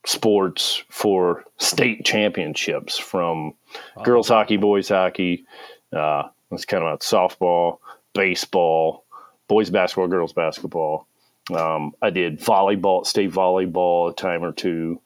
sports 0.08 0.82
for 0.88 1.44
state 1.58 2.04
championships 2.04 2.96
from 2.96 3.52
wow. 3.94 4.02
girls 4.02 4.28
hockey, 4.28 4.56
boys 4.56 4.88
hockey. 4.88 5.44
Uh, 5.92 6.22
it's 6.50 6.64
kind 6.64 6.82
of 6.82 7.00
softball, 7.00 7.78
baseball, 8.14 9.04
boys 9.48 9.68
basketball, 9.68 10.08
girls 10.08 10.32
basketball. 10.32 11.06
Um, 11.54 11.92
I 12.00 12.08
did 12.08 12.40
volleyball, 12.40 13.06
state 13.06 13.30
volleyball 13.30 14.10
a 14.10 14.14
time 14.14 14.42
or 14.42 14.52
two 14.52 15.00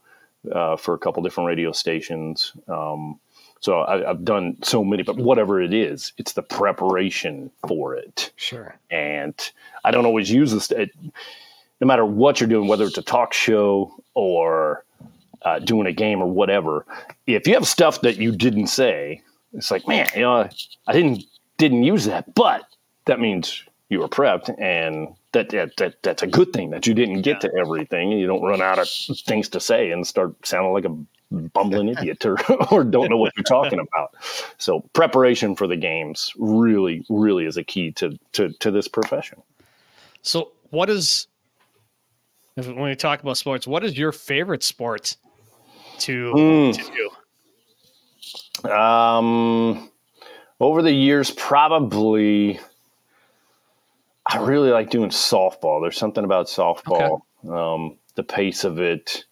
uh, 0.50 0.76
for 0.76 0.94
a 0.94 0.98
couple 0.98 1.22
different 1.22 1.48
radio 1.48 1.72
stations. 1.72 2.52
Um, 2.68 3.18
so 3.58 3.80
I, 3.80 4.06
have 4.06 4.24
done 4.24 4.56
so 4.62 4.84
many, 4.84 5.02
but 5.02 5.16
whatever 5.16 5.60
it 5.60 5.74
is, 5.74 6.12
it's 6.16 6.32
the 6.32 6.42
preparation 6.42 7.50
for 7.66 7.96
it. 7.96 8.32
Sure. 8.36 8.76
And 8.90 9.34
I 9.84 9.90
don't 9.90 10.06
always 10.06 10.30
use 10.30 10.52
this. 10.52 10.70
It, 10.70 10.90
no 11.80 11.86
matter 11.88 12.04
what 12.04 12.40
you're 12.40 12.48
doing, 12.48 12.68
whether 12.68 12.84
it's 12.84 12.98
a 12.98 13.02
talk 13.02 13.32
show 13.32 13.92
or 14.14 14.84
uh, 15.44 15.58
doing 15.58 15.86
a 15.86 15.92
game 15.92 16.22
or 16.22 16.26
whatever, 16.26 16.86
if 17.26 17.46
you 17.46 17.54
have 17.54 17.66
stuff 17.66 18.00
that 18.02 18.16
you 18.16 18.34
didn't 18.34 18.68
say, 18.68 19.22
it's 19.52 19.70
like, 19.70 19.86
man, 19.86 20.08
you 20.14 20.22
know, 20.22 20.48
I 20.86 20.92
didn't 20.92 21.24
didn't 21.58 21.82
use 21.82 22.06
that, 22.06 22.34
but 22.34 22.62
that 23.04 23.20
means 23.20 23.62
you 23.88 24.00
were 24.00 24.08
prepped 24.08 24.54
and 24.60 25.14
that, 25.32 25.50
that, 25.50 25.76
that 25.76 26.02
that's 26.02 26.22
a 26.22 26.26
good 26.26 26.52
thing 26.52 26.70
that 26.70 26.86
you 26.86 26.94
didn't 26.94 27.22
get 27.22 27.42
yeah. 27.42 27.50
to 27.50 27.58
everything 27.58 28.12
and 28.12 28.20
you 28.20 28.26
don't 28.26 28.42
run 28.42 28.62
out 28.62 28.78
of 28.78 28.88
things 28.88 29.48
to 29.50 29.60
say 29.60 29.90
and 29.90 30.06
start 30.06 30.34
sounding 30.46 30.72
like 30.72 30.84
a 30.84 31.38
bumbling 31.48 31.88
idiot 31.96 32.24
or, 32.24 32.36
or 32.72 32.84
don't 32.84 33.10
know 33.10 33.16
what 33.16 33.32
you're 33.36 33.44
talking 33.44 33.78
about. 33.78 34.14
So 34.58 34.80
preparation 34.92 35.54
for 35.56 35.66
the 35.66 35.76
games 35.76 36.32
really, 36.38 37.04
really 37.08 37.46
is 37.46 37.56
a 37.56 37.64
key 37.64 37.92
to, 37.92 38.18
to, 38.32 38.50
to 38.50 38.70
this 38.70 38.88
profession. 38.88 39.42
So 40.22 40.52
what 40.70 40.88
is, 40.88 41.26
when 42.54 42.82
we 42.82 42.94
talk 42.94 43.22
about 43.22 43.36
sports, 43.36 43.66
what 43.66 43.84
is 43.84 43.96
your 43.96 44.12
favorite 44.12 44.62
sport 44.62 45.16
to, 46.02 46.32
mm. 46.34 46.74
to 46.76 47.10
do? 48.62 48.70
Um, 48.70 49.90
over 50.60 50.82
the 50.82 50.92
years, 50.92 51.30
probably 51.30 52.60
I 54.26 54.38
really 54.38 54.70
like 54.70 54.90
doing 54.90 55.10
softball. 55.10 55.82
There's 55.82 55.98
something 55.98 56.24
about 56.24 56.46
softball, 56.46 57.22
okay. 57.44 57.52
um, 57.52 57.98
the 58.14 58.22
pace 58.22 58.64
of 58.64 58.78
it. 58.78 59.24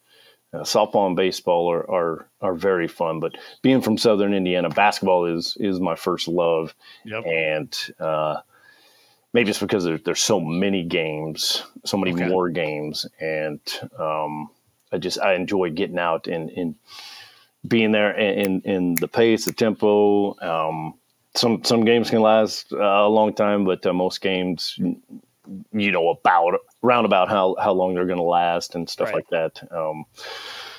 Uh, 0.53 0.59
softball 0.61 1.07
and 1.07 1.15
baseball 1.15 1.71
are, 1.71 1.89
are 1.89 2.29
are 2.41 2.55
very 2.55 2.89
fun, 2.89 3.21
but 3.21 3.37
being 3.63 3.81
from 3.81 3.97
Southern 3.97 4.35
Indiana, 4.35 4.69
basketball 4.69 5.27
is 5.27 5.57
is 5.61 5.79
my 5.79 5.95
first 5.95 6.27
love, 6.27 6.75
yep. 7.05 7.25
and 7.25 7.79
uh, 8.01 8.41
maybe 9.33 9.51
it's 9.51 9.61
because 9.61 9.85
there, 9.85 9.99
there's 9.99 10.21
so 10.21 10.41
many 10.41 10.83
games, 10.83 11.63
so 11.85 11.97
many 11.97 12.13
okay. 12.13 12.27
more 12.27 12.49
games, 12.49 13.07
and 13.21 13.61
um, 13.97 14.51
I 14.93 14.99
just 14.99 15.21
I 15.21 15.35
enjoy 15.35 15.71
getting 15.71 15.99
out 15.99 16.27
and, 16.27 16.51
and 16.51 16.75
being 17.67 17.93
there 17.93 18.13
in, 18.17 18.61
in, 18.63 18.95
the 18.95 19.09
pace, 19.09 19.45
the 19.45 19.53
tempo. 19.53 20.39
Um, 20.41 20.95
some 21.35 21.63
some 21.65 21.85
games 21.85 22.11
can 22.11 22.23
last 22.23 22.73
uh, 22.73 22.79
a 22.79 23.09
long 23.09 23.35
time, 23.35 23.65
but 23.65 23.85
uh, 23.87 23.93
most 23.93 24.21
games, 24.21 24.77
you 24.79 25.93
know, 25.93 26.09
about 26.11 26.55
around 26.83 27.05
about 27.05 27.29
how 27.29 27.55
how 27.61 27.73
long 27.73 27.95
they're 27.95 28.07
going 28.07 28.19
to 28.19 28.25
last 28.25 28.75
and 28.75 28.89
stuff 28.89 29.09
right. 29.09 29.17
like 29.17 29.29
that. 29.29 29.73
Um, 29.73 30.05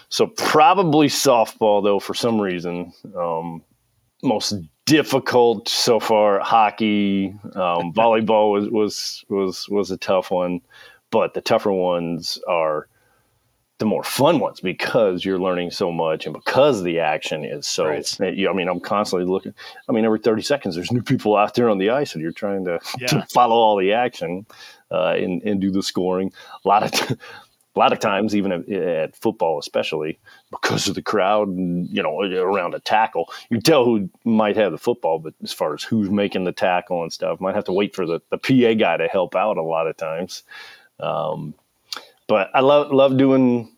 so 0.09 0.27
probably 0.27 1.07
softball 1.07 1.83
though, 1.83 1.99
for 1.99 2.13
some 2.13 2.39
reason, 2.41 2.91
um, 3.15 3.63
most 4.23 4.55
difficult 4.85 5.69
so 5.69 6.01
far. 6.01 6.39
Hockey, 6.39 7.33
um, 7.55 7.93
volleyball 7.95 8.51
was 8.51 8.69
was 8.69 9.25
was 9.29 9.69
was 9.69 9.91
a 9.91 9.97
tough 9.97 10.31
one, 10.31 10.59
but 11.11 11.33
the 11.33 11.41
tougher 11.41 11.71
ones 11.71 12.39
are 12.47 12.87
the 13.81 13.85
more 13.87 14.03
fun 14.03 14.39
ones 14.39 14.59
because 14.59 15.25
you're 15.25 15.39
learning 15.39 15.71
so 15.71 15.91
much 15.91 16.27
and 16.27 16.35
because 16.35 16.83
the 16.83 16.99
action 16.99 17.43
is 17.43 17.65
so. 17.65 17.87
Right. 17.87 18.17
I 18.21 18.53
mean, 18.53 18.67
I'm 18.67 18.79
constantly 18.79 19.27
looking. 19.27 19.55
I 19.89 19.91
mean, 19.91 20.05
every 20.05 20.19
30 20.19 20.43
seconds, 20.43 20.75
there's 20.75 20.91
new 20.91 21.01
people 21.01 21.35
out 21.35 21.55
there 21.55 21.67
on 21.67 21.79
the 21.79 21.89
ice, 21.89 22.13
and 22.13 22.21
you're 22.21 22.31
trying 22.31 22.63
to, 22.65 22.79
Yeah. 22.99 23.07
to 23.07 23.25
follow 23.33 23.55
all 23.55 23.75
the 23.77 23.91
action 23.93 24.45
uh, 24.91 25.15
and 25.17 25.41
and 25.41 25.59
do 25.59 25.71
the 25.71 25.81
scoring. 25.81 26.31
A 26.63 26.67
lot 26.67 26.83
of. 26.83 26.91
T- 26.91 27.15
a 27.73 27.79
lot 27.79 27.93
of 27.93 27.99
times, 27.99 28.35
even 28.35 28.51
at, 28.51 28.69
at 28.69 29.15
football, 29.15 29.57
especially 29.57 30.19
because 30.51 30.89
of 30.89 30.95
the 30.95 31.01
crowd, 31.01 31.47
and, 31.47 31.87
you 31.89 32.03
know, 32.03 32.19
around 32.19 32.75
a 32.75 32.81
tackle, 32.81 33.31
you 33.49 33.61
tell 33.61 33.85
who 33.85 34.09
might 34.25 34.57
have 34.57 34.73
the 34.73 34.77
football, 34.77 35.19
but 35.19 35.33
as 35.41 35.53
far 35.53 35.73
as 35.73 35.81
who's 35.81 36.09
making 36.09 36.43
the 36.43 36.51
tackle 36.51 37.01
and 37.01 37.13
stuff, 37.13 37.39
might 37.39 37.55
have 37.55 37.63
to 37.63 37.71
wait 37.71 37.95
for 37.95 38.05
the, 38.05 38.19
the 38.29 38.37
PA 38.37 38.73
guy 38.77 38.97
to 38.97 39.07
help 39.07 39.37
out 39.37 39.57
a 39.57 39.63
lot 39.63 39.87
of 39.87 39.95
times. 39.95 40.43
Um, 40.99 41.53
but 42.31 42.49
I 42.53 42.61
love 42.61 42.91
love 42.91 43.17
doing 43.17 43.69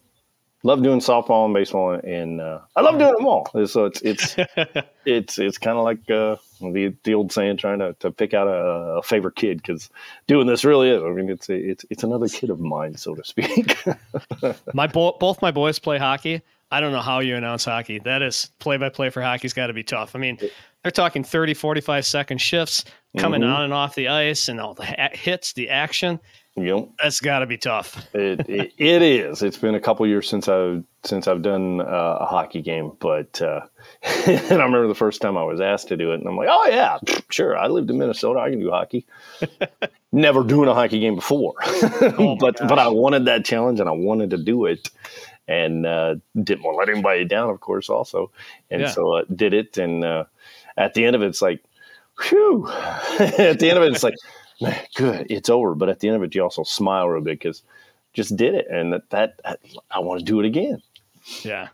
love 0.62 0.82
doing 0.84 1.00
softball 1.00 1.46
and 1.46 1.54
baseball, 1.56 1.92
and 1.94 2.40
uh, 2.40 2.60
I 2.76 2.82
love 2.82 3.00
doing 3.00 3.14
them 3.16 3.26
all. 3.26 3.50
So 3.66 3.86
it's 3.86 4.02
it's 4.04 4.36
it's 5.06 5.40
it's 5.40 5.58
kind 5.58 5.78
of 5.78 5.84
like 5.84 6.10
uh, 6.12 6.36
the 6.62 6.94
the 7.04 7.16
old 7.16 7.32
saying, 7.32 7.58
trying 7.58 7.80
to, 7.80 7.94
to 8.00 8.12
pick 8.12 8.34
out 8.36 8.48
a, 8.48 9.00
a 9.00 9.02
favorite 9.02 9.36
kid 9.36 9.58
because 9.58 9.90
doing 10.28 10.46
this 10.46 10.64
really 10.64 10.90
is. 10.92 11.02
I 11.02 11.10
mean, 11.10 11.30
it's 11.30 11.50
it's 11.50 11.84
it's 11.90 12.04
another 12.04 12.28
kid 12.28 12.52
of 12.52 12.60
mine, 12.60 12.96
so 12.96 13.16
to 13.16 13.24
speak. 13.24 13.76
My 14.74 14.86
bo- 14.88 15.18
both 15.20 15.42
my 15.42 15.52
boys 15.52 15.80
play 15.80 15.98
hockey. 15.98 16.42
I 16.72 16.80
don't 16.80 16.92
know 16.92 17.02
how 17.02 17.20
you 17.20 17.36
announce 17.36 17.66
hockey. 17.66 18.00
That 18.00 18.22
is 18.22 18.50
play 18.60 18.78
by 18.78 18.90
play 18.90 19.10
for 19.10 19.22
hockey's 19.22 19.54
got 19.54 19.68
to 19.68 19.74
be 19.74 19.84
tough. 19.84 20.16
I 20.16 20.20
mean, 20.20 20.38
they're 20.82 20.92
talking 20.92 21.24
30, 21.24 21.54
45 21.54 22.06
second 22.06 22.38
shifts 22.40 22.86
coming 23.18 23.42
Mhm. 23.42 23.54
on 23.56 23.62
and 23.66 23.74
off 23.74 23.94
the 23.96 24.08
ice 24.08 24.48
and 24.50 24.60
all 24.60 24.74
the 24.74 24.86
ha- 24.86 25.10
hits, 25.14 25.54
the 25.54 25.70
action. 25.70 26.20
You 26.56 26.64
know, 26.66 26.94
That's 27.02 27.20
got 27.20 27.40
to 27.40 27.46
be 27.48 27.58
tough. 27.58 27.98
it, 28.14 28.48
it 28.50 28.74
it 28.78 29.02
is. 29.02 29.42
It's 29.42 29.58
been 29.58 29.76
a 29.76 29.80
couple 29.80 30.06
years 30.06 30.30
since 30.30 30.48
I've 30.48 30.84
since 31.04 31.28
I've 31.28 31.42
done 31.42 31.82
uh, 31.82 32.18
a 32.22 32.26
hockey 32.26 32.62
game, 32.62 32.92
but 33.00 33.42
uh, 33.42 33.62
and 34.28 34.40
I 34.62 34.64
remember 34.66 34.88
the 34.88 34.96
first 34.96 35.22
time 35.22 35.36
I 35.38 35.44
was 35.44 35.60
asked 35.62 35.88
to 35.90 35.98
do 35.98 36.12
it, 36.12 36.20
and 36.20 36.28
I'm 36.28 36.38
like, 36.38 36.50
oh 36.52 36.68
yeah, 36.68 37.00
sure. 37.30 37.58
I 37.58 37.68
lived 37.68 37.90
in 37.90 37.98
Minnesota. 37.98 38.40
I 38.40 38.50
can 38.52 38.60
do 38.60 38.70
hockey. 38.70 39.06
Never 40.12 40.44
doing 40.44 40.70
a 40.70 40.76
hockey 40.76 41.00
game 41.00 41.16
before, 41.16 41.56
Oh 41.64 42.36
but 42.40 42.58
gosh. 42.60 42.70
but 42.70 42.78
I 42.78 42.88
wanted 42.90 43.26
that 43.26 43.46
challenge 43.46 43.80
and 43.80 43.90
I 43.90 43.94
wanted 43.94 44.30
to 44.30 44.38
do 44.38 44.66
it, 44.66 44.92
and 45.48 45.88
uh, 45.88 46.16
didn't 46.40 46.64
want 46.64 46.76
to 46.76 46.80
let 46.80 46.90
anybody 46.90 47.26
down, 47.26 47.50
of 47.50 47.60
course, 47.62 47.90
also, 47.90 48.30
and 48.70 48.82
Yeah. 48.82 48.90
so 48.92 49.12
uh, 49.14 49.24
did 49.36 49.56
it. 49.56 49.76
And 49.80 50.04
uh, 50.06 50.26
at 50.78 50.94
the 50.94 51.04
end 51.06 51.16
of 51.16 51.24
it, 51.24 51.30
it's 51.30 51.42
like, 51.42 51.64
whew. 52.30 52.68
at 52.70 53.58
the 53.60 53.70
end 53.70 53.78
of 53.80 53.84
it, 53.84 53.92
it's 53.94 54.04
like, 54.04 54.14
good, 54.96 55.28
it's 55.30 55.50
over. 55.50 55.76
But 55.76 55.90
at 55.90 56.00
the 56.00 56.08
end 56.08 56.18
of 56.18 56.24
it, 56.24 56.36
you 56.36 56.42
also 56.44 56.64
smile 56.64 57.08
real 57.10 57.22
bit 57.24 57.40
because 57.40 57.64
just 58.14 58.36
did 58.38 58.54
it, 58.54 58.68
and 58.70 58.94
that, 58.94 59.10
that 59.10 59.60
I 59.92 60.00
want 60.00 60.20
to 60.20 60.26
do 60.26 60.40
it 60.40 60.46
again. 60.46 60.82
Yeah. 61.42 61.70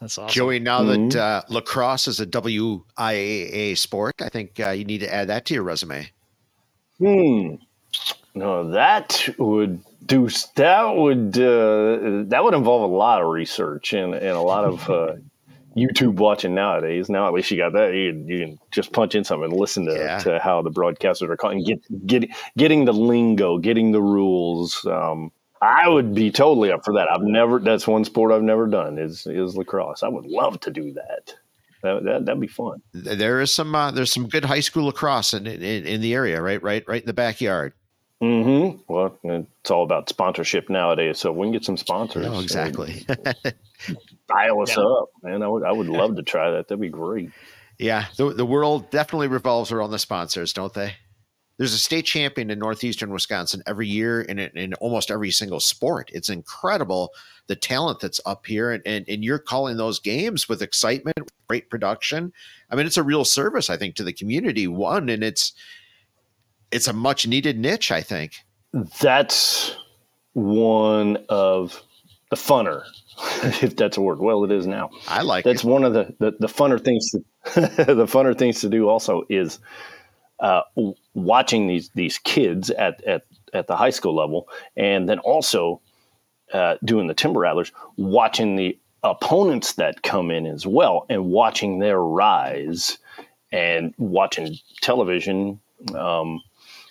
That's 0.00 0.16
awesome. 0.18 0.32
Joey, 0.32 0.60
now 0.60 0.82
Mhm. 0.82 1.12
that 1.12 1.20
uh, 1.20 1.42
lacrosse 1.48 2.06
is 2.06 2.20
a 2.20 2.26
WIAA 2.26 3.76
sport, 3.76 4.14
I 4.20 4.28
think 4.28 4.60
uh, 4.60 4.70
you 4.70 4.84
need 4.84 4.98
to 4.98 5.12
add 5.12 5.28
that 5.28 5.44
to 5.46 5.54
your 5.54 5.64
resume. 5.64 6.10
Hmm. 6.98 7.54
No, 8.34 8.70
that 8.70 9.28
would 9.38 9.82
do. 10.06 10.28
That 10.54 10.94
would 10.94 11.36
uh, 11.38 12.24
that 12.28 12.40
would 12.44 12.54
involve 12.54 12.88
a 12.90 12.94
lot 12.94 13.20
of 13.22 13.28
research 13.28 13.92
and, 13.92 14.14
and 14.14 14.36
a 14.36 14.40
lot 14.40 14.64
of 14.64 14.88
uh, 14.90 15.14
YouTube 15.78 16.14
watching 16.16 16.54
nowadays. 16.54 17.08
Now 17.08 17.26
at 17.28 17.32
least 17.32 17.50
you 17.50 17.56
got 17.56 17.72
that. 17.74 17.94
You 17.94 18.12
can, 18.12 18.28
you 18.28 18.38
can 18.40 18.58
just 18.70 18.92
punch 18.92 19.14
in 19.14 19.24
something 19.24 19.50
and 19.50 19.58
listen 19.60 19.86
to, 19.86 19.94
Yeah. 19.94 20.18
to 20.18 20.38
how 20.38 20.62
the 20.62 20.70
broadcasters 20.70 21.28
are 21.28 21.36
calling. 21.36 21.64
Get 21.64 22.06
get 22.06 22.28
getting 22.56 22.84
the 22.84 22.92
lingo, 22.92 23.58
getting 23.58 23.92
the 23.92 24.02
rules. 24.02 24.84
Um, 24.86 25.30
I 25.60 25.88
would 25.88 26.14
be 26.14 26.30
totally 26.30 26.70
up 26.70 26.84
for 26.84 26.94
that. 26.94 27.10
I've 27.10 27.22
never. 27.22 27.58
That's 27.58 27.86
one 27.86 28.04
sport 28.04 28.30
I've 28.32 28.42
never 28.42 28.66
done. 28.66 28.98
Is 28.98 29.26
is 29.26 29.56
lacrosse. 29.56 30.02
I 30.02 30.08
would 30.08 30.26
love 30.26 30.60
to 30.60 30.70
do 30.70 30.92
that. 30.92 31.34
That, 31.82 32.04
that 32.04 32.24
that'd 32.26 32.40
be 32.40 32.46
fun. 32.48 32.82
There 32.92 33.40
is 33.40 33.52
some 33.52 33.74
uh, 33.74 33.90
there's 33.92 34.12
some 34.12 34.28
good 34.28 34.44
high 34.44 34.60
school 34.60 34.86
lacrosse 34.86 35.34
in, 35.34 35.46
in 35.46 35.86
in 35.86 36.00
the 36.00 36.14
area, 36.14 36.40
right? 36.42 36.62
Right, 36.62 36.84
right 36.88 37.02
in 37.02 37.06
the 37.06 37.12
backyard. 37.12 37.72
Mm-hmm. 38.22 38.78
Well, 38.92 39.16
it's 39.22 39.70
all 39.70 39.84
about 39.84 40.08
sponsorship 40.08 40.68
nowadays. 40.68 41.18
So 41.20 41.30
if 41.30 41.36
we 41.36 41.46
can 41.46 41.52
get 41.52 41.64
some 41.64 41.76
sponsors. 41.76 42.26
No, 42.26 42.40
exactly. 42.40 43.06
dial 44.28 44.62
us 44.62 44.76
Yeah. 44.76 44.82
up, 44.82 45.10
man. 45.22 45.42
I 45.42 45.48
would 45.48 45.62
I 45.64 45.72
would 45.72 45.88
love 45.88 46.16
to 46.16 46.22
try 46.22 46.50
that. 46.50 46.68
That'd 46.68 46.80
be 46.80 46.88
great. 46.88 47.30
yeah, 47.78 48.06
the 48.16 48.30
the 48.32 48.46
world 48.46 48.90
definitely 48.90 49.28
revolves 49.28 49.70
around 49.72 49.90
the 49.92 49.98
sponsors, 49.98 50.52
don't 50.52 50.74
they? 50.74 50.94
There's 51.58 51.74
a 51.74 51.78
state 51.78 52.06
champion 52.06 52.50
in 52.50 52.58
northeastern 52.60 53.10
Wisconsin 53.12 53.62
every 53.66 53.86
year 53.88 54.20
in 54.22 54.38
in 54.38 54.74
almost 54.74 55.10
every 55.10 55.30
single 55.30 55.60
sport. 55.60 56.10
It's 56.12 56.28
incredible 56.28 57.10
the 57.46 57.56
talent 57.56 58.00
that's 58.00 58.20
up 58.26 58.46
here, 58.46 58.72
and 58.72 58.82
and, 58.86 59.04
and 59.08 59.24
you're 59.24 59.38
calling 59.38 59.76
those 59.76 59.98
games 60.00 60.48
with 60.48 60.60
excitement, 60.62 61.18
great 61.48 61.70
production. 61.70 62.32
I 62.70 62.76
mean, 62.76 62.86
it's 62.86 62.96
a 62.96 63.02
real 63.02 63.24
service, 63.24 63.70
I 63.70 63.76
think, 63.76 63.94
to 63.96 64.04
the 64.04 64.12
community. 64.12 64.66
One, 64.68 65.08
and 65.08 65.22
it's 65.24 65.52
it's 66.70 66.88
a 66.88 66.92
much 66.92 67.26
needed 67.26 67.58
niche, 67.58 67.90
I 67.90 68.02
think. 68.02 68.32
That's 69.00 69.74
one 70.34 71.18
of 71.28 71.82
the 72.30 72.36
funner, 72.36 72.82
if 73.62 73.76
that's 73.76 73.96
a 73.96 74.00
word. 74.00 74.18
Well, 74.20 74.44
it 74.44 74.52
is 74.52 74.66
now. 74.66 74.90
I 75.08 75.22
like 75.22 75.44
That's 75.44 75.64
it. 75.64 75.68
one 75.68 75.84
of 75.84 75.92
the 75.94 76.14
the, 76.18 76.32
the 76.38 76.46
funner 76.46 76.82
things. 76.82 77.10
To, 77.10 77.24
the 77.54 78.06
funner 78.06 78.36
things 78.36 78.60
to 78.60 78.68
do 78.68 78.88
also 78.88 79.24
is 79.28 79.58
uh, 80.40 80.62
watching 81.14 81.66
these 81.66 81.90
these 81.94 82.18
kids 82.18 82.70
at 82.70 83.02
at 83.04 83.22
at 83.54 83.66
the 83.66 83.76
high 83.76 83.90
school 83.90 84.14
level, 84.14 84.48
and 84.76 85.08
then 85.08 85.18
also 85.20 85.80
uh, 86.52 86.76
doing 86.84 87.06
the 87.06 87.14
Timber 87.14 87.40
Rattlers, 87.40 87.72
watching 87.96 88.56
the 88.56 88.78
opponents 89.02 89.74
that 89.74 90.02
come 90.02 90.30
in 90.30 90.46
as 90.46 90.66
well, 90.66 91.06
and 91.08 91.26
watching 91.26 91.78
their 91.78 92.00
rise, 92.00 92.98
and 93.50 93.94
watching 93.96 94.56
television. 94.82 95.60
Um, 95.94 96.42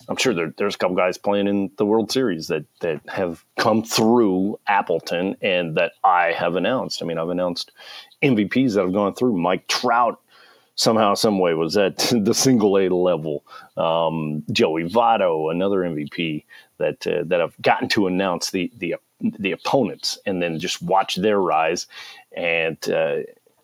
I'm 0.10 0.18
sure 0.18 0.34
there, 0.34 0.54
there's 0.58 0.76
a 0.76 0.78
couple 0.78 0.96
guys 0.96 1.18
playing 1.18 1.48
in 1.48 1.72
the 1.78 1.86
World 1.86 2.12
Series 2.12 2.48
that 2.48 2.66
that 2.80 3.02
have 3.10 3.44
come 3.58 3.84
through 3.84 4.60
Appleton 4.68 5.36
and 5.42 5.76
that 5.76 5.94
I 6.04 6.32
have 6.32 6.56
announced. 6.56 7.02
I 7.02 7.06
mean, 7.06 7.18
I've 7.18 7.30
announced 7.30 7.72
MVPs 8.24 8.76
that 8.76 8.82
have 8.82 8.94
gone 8.94 9.14
through. 9.14 9.38
Mike 9.38 9.68
Trout 9.68 10.20
somehow, 10.76 11.16
some 11.16 11.40
way 11.40 11.54
was 11.54 11.76
at 11.76 11.98
the 12.12 12.34
single 12.34 12.78
A 12.78 12.88
level. 12.88 13.44
Um, 13.76 14.44
Joey 14.52 14.90
Votto, 14.90 15.52
another 15.52 15.80
MVP 15.80 16.46
that 16.78 17.06
uh, 17.06 17.24
that 17.26 17.42
have 17.42 17.56
gotten 17.62 17.90
to 17.90 18.08
announce 18.08 18.52
the 18.52 18.72
the 18.78 18.96
the 19.20 19.52
opponents 19.52 20.18
and 20.26 20.42
then 20.42 20.60
just 20.60 20.82
watch 20.82 21.16
their 21.16 21.40
rise. 21.40 21.88
And 22.36 22.78
uh, 22.90 23.18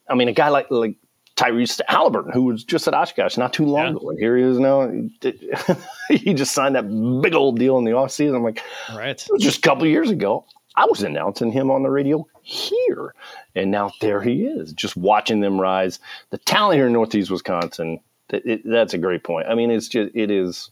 I 0.10 0.16
mean, 0.16 0.28
a 0.28 0.34
guy 0.34 0.50
like 0.50 0.70
like 0.70 0.96
Tyrese 1.36 1.82
Haliburton, 1.90 2.34
who 2.34 2.44
was 2.44 2.64
just 2.64 2.88
at 2.88 2.94
Oshkosh 2.94 3.38
not 3.38 3.54
too 3.54 3.66
long 3.66 3.84
Yeah. 3.86 3.90
ago, 3.92 4.10
and 4.12 4.20
here 4.20 4.38
he 4.38 4.44
is 4.44 4.60
now. 4.60 4.92
he 6.10 6.34
just 6.34 6.54
signed 6.54 6.76
that 6.76 6.88
big 7.22 7.34
old 7.34 7.58
deal 7.58 7.78
in 7.78 7.86
the 7.86 7.92
offseason. 7.92 8.36
I'm 8.36 8.44
like, 8.44 8.62
Right. 8.96 9.20
it 9.22 9.28
was 9.32 9.42
just 9.42 9.58
a 9.60 9.62
couple 9.62 9.84
of 9.84 9.90
years 9.90 10.10
ago. 10.12 10.46
I 10.76 10.86
was 10.86 11.04
announcing 11.04 11.52
him 11.52 11.70
on 11.72 11.84
the 11.84 11.90
radio 11.90 12.26
here, 12.42 13.14
and 13.56 13.70
now 13.72 13.92
there 14.02 14.22
he 14.22 14.46
is, 14.46 14.74
just 14.74 14.96
watching 14.98 15.40
them 15.40 15.60
rise. 15.62 16.00
The 16.32 16.40
talent 16.40 16.78
here 16.78 16.88
in 16.88 16.94
Northeast 16.94 17.30
Wisconsin, 17.32 18.00
it, 18.30 18.44
it, 18.46 18.62
that's 18.66 18.94
a 18.94 18.98
great 18.98 19.24
point. 19.24 19.48
I 19.48 19.54
mean, 19.56 19.70
it's 19.72 19.88
just 19.88 20.12
it 20.16 20.32
is 20.32 20.72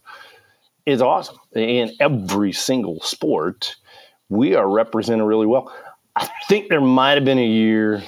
it's 0.86 1.00
awesome 1.02 1.36
in 1.54 1.92
every 2.00 2.52
single 2.52 3.00
sport. 3.00 3.76
We 4.28 4.54
are 4.56 4.68
represented 4.68 5.24
really 5.26 5.46
well. 5.46 5.72
I 6.16 6.28
think 6.48 6.68
there 6.68 6.80
might 6.80 7.12
have 7.14 7.24
been 7.24 7.38
a 7.38 7.46
year. 7.46 8.02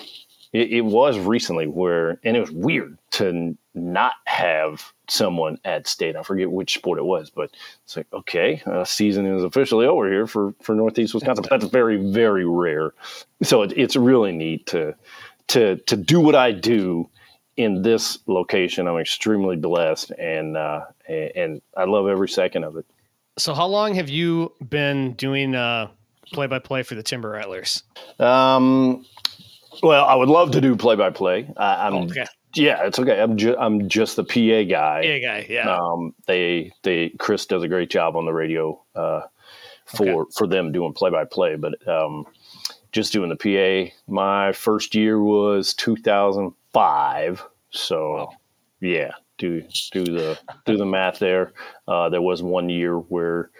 It, 0.55 0.71
it 0.71 0.81
was 0.83 1.19
recently 1.19 1.67
where, 1.67 2.19
and 2.25 2.37
it 2.37 2.41
was 2.41 2.53
weird 2.53 2.97
to 3.13 3.59
not 3.75 4.13
have 4.27 4.93
someone 5.11 5.59
at 5.65 5.87
state. 5.87 6.17
I 6.17 6.23
forget 6.23 6.51
which 6.51 6.75
sport 6.75 6.99
it 6.99 7.05
was, 7.05 7.29
but 7.29 7.51
it's 7.83 7.97
like, 7.97 8.07
okay, 8.13 8.63
uh, 8.65 8.85
season 8.85 9.27
is 9.27 9.43
officially 9.43 9.85
over 9.85 10.09
here 10.11 10.27
for, 10.27 10.55
for 10.63 10.75
Northeast 10.75 11.13
Wisconsin. 11.13 11.43
But 11.43 11.51
that's 11.51 11.71
very, 11.71 11.97
very 11.97 12.47
rare. 12.47 12.95
So 13.43 13.63
it, 13.63 13.75
it's 13.77 13.97
really 13.97 14.33
neat 14.33 14.67
to 14.69 14.95
to 15.49 15.77
to 15.77 15.97
do 15.97 16.21
what 16.21 16.35
I 16.35 16.53
do 16.53 17.11
in 17.57 17.83
this 17.83 18.19
location. 18.27 18.89
I'm 18.89 18.99
extremely 18.99 19.57
blessed, 19.57 20.13
and 20.13 20.57
uh, 20.57 20.85
and, 21.07 21.33
and 21.37 21.63
I 21.77 21.85
love 21.85 22.07
every 22.07 22.29
second 22.29 22.65
of 22.65 22.77
it. 22.77 22.87
So 23.37 23.55
how 23.55 23.67
long 23.67 23.95
have 23.95 24.09
you 24.09 24.53
been 24.71 25.15
doing 25.15 25.57
uh 25.57 25.89
play 26.33 26.47
by 26.47 26.59
play 26.59 26.83
for 26.83 26.95
the 26.95 27.03
Timber 27.03 27.31
Rattlers? 27.31 27.83
Um, 28.19 29.05
well, 29.83 30.05
I 30.05 30.15
would 30.15 30.29
love 30.29 30.51
to 30.53 30.61
do 30.61 30.77
play 30.77 30.97
by 30.97 31.11
play. 31.11 31.49
I'm 31.57 31.95
okay. 31.95 32.27
yeah, 32.55 32.87
it's 32.87 32.99
okay. 32.99 33.21
I'm 33.21 33.37
ju- 33.37 33.57
I'm 33.59 33.89
just 33.89 34.17
the 34.17 34.25
PA 34.25 34.69
guy. 34.69 35.03
Yeah, 35.03 35.19
guy. 35.19 35.47
Yeah. 35.49 35.75
Um, 35.77 36.15
they 36.27 36.73
they 36.83 37.11
Chris 37.19 37.47
does 37.47 37.63
a 37.63 37.69
great 37.69 37.91
job 37.91 38.17
on 38.17 38.25
the 38.27 38.33
radio 38.33 38.81
uh, 38.95 39.23
for 39.87 40.27
for 40.35 40.47
them 40.47 40.73
doing 40.73 40.93
play 40.93 41.11
by 41.11 41.25
play, 41.25 41.57
but 41.57 41.75
um, 41.89 42.25
just 42.93 43.13
doing 43.13 43.29
the 43.29 43.37
PA. 43.89 43.93
My 44.07 44.53
first 44.53 44.95
year 44.95 45.21
was 45.21 45.75
2005, 45.75 47.45
so 47.71 48.15
Wow. 48.15 48.29
yeah, 48.81 49.11
do 49.39 49.63
do 49.93 50.05
the 50.05 50.39
do 50.65 50.77
the 50.77 50.87
math 50.87 51.19
there. 51.19 51.53
Uh, 51.89 52.09
there 52.09 52.23
was 52.23 52.43
one 52.43 52.69
year 52.69 52.97
where 52.99 53.51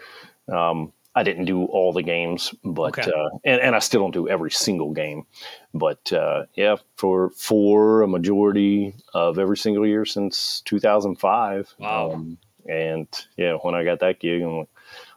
um, 0.51 0.91
I 1.15 1.23
didn't 1.23 1.45
do 1.45 1.65
all 1.65 1.93
the 1.93 2.03
games, 2.03 2.53
but 2.63 2.97
Okay. 2.99 3.09
uh, 3.11 3.29
and 3.45 3.61
and 3.61 3.75
I 3.75 3.79
still 3.79 4.01
don't 4.01 4.13
do 4.13 4.27
every 4.27 4.51
single 4.51 4.91
game, 4.91 5.25
but 5.73 6.11
uh, 6.11 6.45
yeah, 6.55 6.75
for 6.97 7.29
for 7.31 8.01
a 8.01 8.07
majority 8.07 8.93
of 9.13 9.39
every 9.39 9.57
single 9.57 9.87
year 9.87 10.05
since 10.05 10.61
2005. 10.65 11.73
Wow. 11.79 12.11
Um, 12.11 12.37
and 12.67 13.07
yeah, 13.37 13.53
when 13.61 13.75
I 13.75 13.83
got 13.83 13.99
that 13.99 14.19
gig, 14.19 14.41
I'm 14.41 14.57
like, 14.57 14.69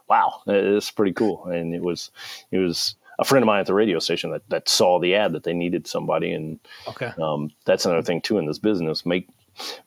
wow, 0.07 0.41
it's 0.47 0.91
pretty 0.91 1.13
cool. 1.13 1.45
And 1.47 1.73
it 1.75 1.81
was 1.81 2.11
it 2.51 2.59
was 2.59 2.95
a 3.17 3.25
friend 3.25 3.43
of 3.43 3.47
mine 3.47 3.59
at 3.59 3.65
the 3.65 3.73
radio 3.73 3.99
station 3.99 4.31
that 4.31 4.47
that 4.49 4.69
saw 4.69 4.99
the 4.99 5.15
ad 5.15 5.33
that 5.33 5.43
they 5.43 5.53
needed 5.53 5.85
somebody, 5.87 6.31
and 6.31 6.59
Okay. 6.87 7.11
um, 7.21 7.51
that's 7.65 7.85
another 7.85 8.03
thing 8.03 8.21
too 8.21 8.37
in 8.37 8.45
this 8.45 8.59
business. 8.59 9.05
Make 9.05 9.27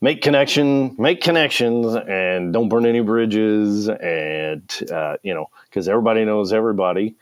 make 0.02 0.20
connection, 0.20 0.94
make 0.98 1.22
connections, 1.22 1.94
and 1.94 2.52
don't 2.52 2.68
burn 2.68 2.84
any 2.84 3.00
bridges. 3.00 3.88
And 3.88 4.70
uh, 4.92 5.16
you 5.22 5.32
know, 5.32 5.48
because 5.72 5.88
everybody 5.88 6.24
knows 6.24 6.52
everybody. 6.52 7.16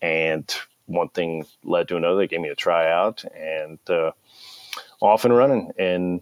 And 0.00 0.54
one 0.86 1.08
thing 1.08 1.44
led 1.64 1.88
to 1.88 1.96
another. 1.96 2.18
They 2.18 2.28
gave 2.28 2.40
me 2.40 2.48
a 2.48 2.54
tryout, 2.54 3.24
and 3.34 3.78
uh, 3.90 4.12
off 5.00 5.24
and 5.24 5.36
running. 5.36 5.72
And 5.78 6.20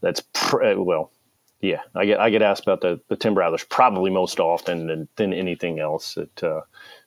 that's 0.00 0.22
pr- 0.32 0.74
well, 0.76 1.12
yeah. 1.60 1.82
I 1.94 2.04
get 2.06 2.18
I 2.18 2.30
get 2.30 2.42
asked 2.42 2.64
about 2.64 2.80
the 2.80 3.00
the 3.08 3.16
Timber 3.16 3.40
Rattlers 3.40 3.64
probably 3.64 4.10
most 4.10 4.40
often 4.40 4.88
than, 4.88 5.08
than 5.16 5.32
anything 5.32 5.78
else. 5.78 6.14
That 6.14 6.42
uh, 6.42 6.62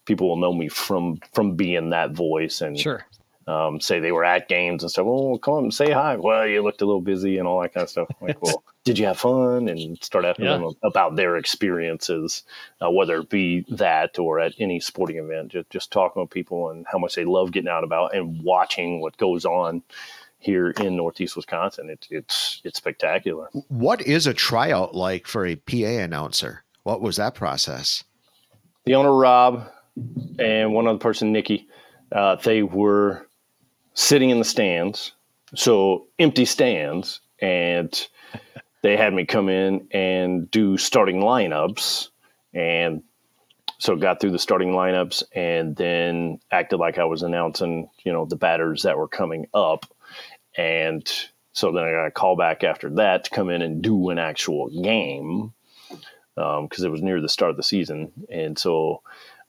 people 0.05 0.29
will 0.29 0.37
know 0.37 0.53
me 0.53 0.69
from 0.69 1.19
from 1.33 1.55
being 1.55 1.89
that 1.89 2.11
voice 2.11 2.61
and 2.61 2.79
Sure. 2.79 3.05
Um, 3.47 3.81
say 3.81 3.99
they 3.99 4.11
were 4.11 4.23
at 4.23 4.47
games 4.47 4.83
and 4.83 4.91
stuff. 4.91 5.05
Well, 5.05 5.37
come 5.37 5.53
on, 5.55 5.71
say 5.71 5.91
hi. 5.91 6.15
Well, 6.15 6.47
you 6.47 6.61
looked 6.63 6.81
a 6.81 6.85
little 6.85 7.01
busy 7.01 7.37
and 7.37 7.47
all 7.47 7.61
that 7.61 7.73
kind 7.73 7.83
of 7.83 7.89
stuff. 7.89 8.07
Like, 8.21 8.41
well, 8.41 8.63
did 8.85 8.97
you 8.97 9.05
have 9.05 9.19
fun? 9.19 9.67
And 9.67 10.01
start 10.03 10.25
asking 10.25 10.45
Yeah. 10.45 10.57
them 10.57 10.73
about 10.83 11.15
their 11.15 11.37
experiences, 11.37 12.43
uh, 12.81 12.89
whether 12.89 13.17
it 13.19 13.29
be 13.29 13.65
that 13.69 14.17
or 14.19 14.39
at 14.39 14.53
any 14.59 14.79
sporting 14.79 15.17
event. 15.17 15.51
Just, 15.51 15.69
just 15.69 15.91
talking 15.91 16.21
with 16.21 16.31
people 16.31 16.69
and 16.69 16.85
how 16.91 16.97
much 16.97 17.15
they 17.15 17.25
love 17.25 17.51
getting 17.51 17.69
out 17.69 17.83
about 17.83 18.15
and 18.15 18.41
watching 18.43 19.01
what 19.01 19.17
goes 19.17 19.45
on 19.45 19.81
here 20.39 20.71
in 20.71 20.95
Northeast 20.97 21.35
Wisconsin. 21.37 21.89
It's 21.89 22.07
it's 22.11 22.61
it's 22.65 22.77
spectacular. 22.77 23.49
What 23.69 24.01
is 24.01 24.27
a 24.27 24.33
tryout 24.33 24.93
like 24.93 25.25
for 25.27 25.45
a 25.45 25.55
PA 25.55 25.75
announcer? 26.03 26.63
What 26.83 27.01
was 27.01 27.15
that 27.17 27.35
process? 27.35 28.03
the 28.85 28.95
owner 28.95 29.13
Rob 29.15 29.69
and 30.37 30.73
one 30.73 30.87
other 30.87 30.97
person 30.99 31.31
Nikki, 31.31 31.69
uh, 32.11 32.35
they 32.35 32.61
were 32.63 33.25
sitting 33.93 34.29
in 34.29 34.39
the 34.39 34.45
stands, 34.45 35.13
so 35.55 36.07
empty 36.19 36.45
stands, 36.45 37.21
and 37.39 38.07
they 38.81 38.97
had 38.97 39.13
me 39.13 39.25
come 39.25 39.49
in 39.49 39.87
and 39.91 40.49
do 40.49 40.77
starting 40.77 41.21
lineups, 41.21 42.09
and 42.53 43.03
so 43.77 43.95
got 43.95 44.19
through 44.19 44.31
the 44.31 44.39
starting 44.39 44.69
lineups, 44.69 45.23
and 45.33 45.75
then 45.75 46.39
acted 46.51 46.77
like 46.77 46.97
I 46.97 47.05
was 47.05 47.21
announcing, 47.21 47.89
you 48.03 48.11
know, 48.11 48.25
the 48.25 48.35
batters 48.35 48.83
that 48.83 48.97
were 48.97 49.07
coming 49.07 49.47
up, 49.53 49.85
and 50.57 51.09
so 51.51 51.71
then 51.71 51.83
I 51.83 51.91
got 51.91 52.07
a 52.07 52.11
call 52.11 52.35
back 52.35 52.63
after 52.63 52.89
that 52.91 53.25
to 53.25 53.29
come 53.29 53.49
in 53.49 53.61
and 53.61 53.81
do 53.81 54.09
an 54.09 54.17
actual 54.17 54.69
game 54.81 55.53
because 56.35 56.83
it 56.83 56.91
was 56.91 57.03
near 57.03 57.21
the 57.21 57.29
start 57.29 57.51
of 57.51 57.57
the 57.57 57.63
season, 57.63 58.11
and 58.29 58.57
so 58.57 59.01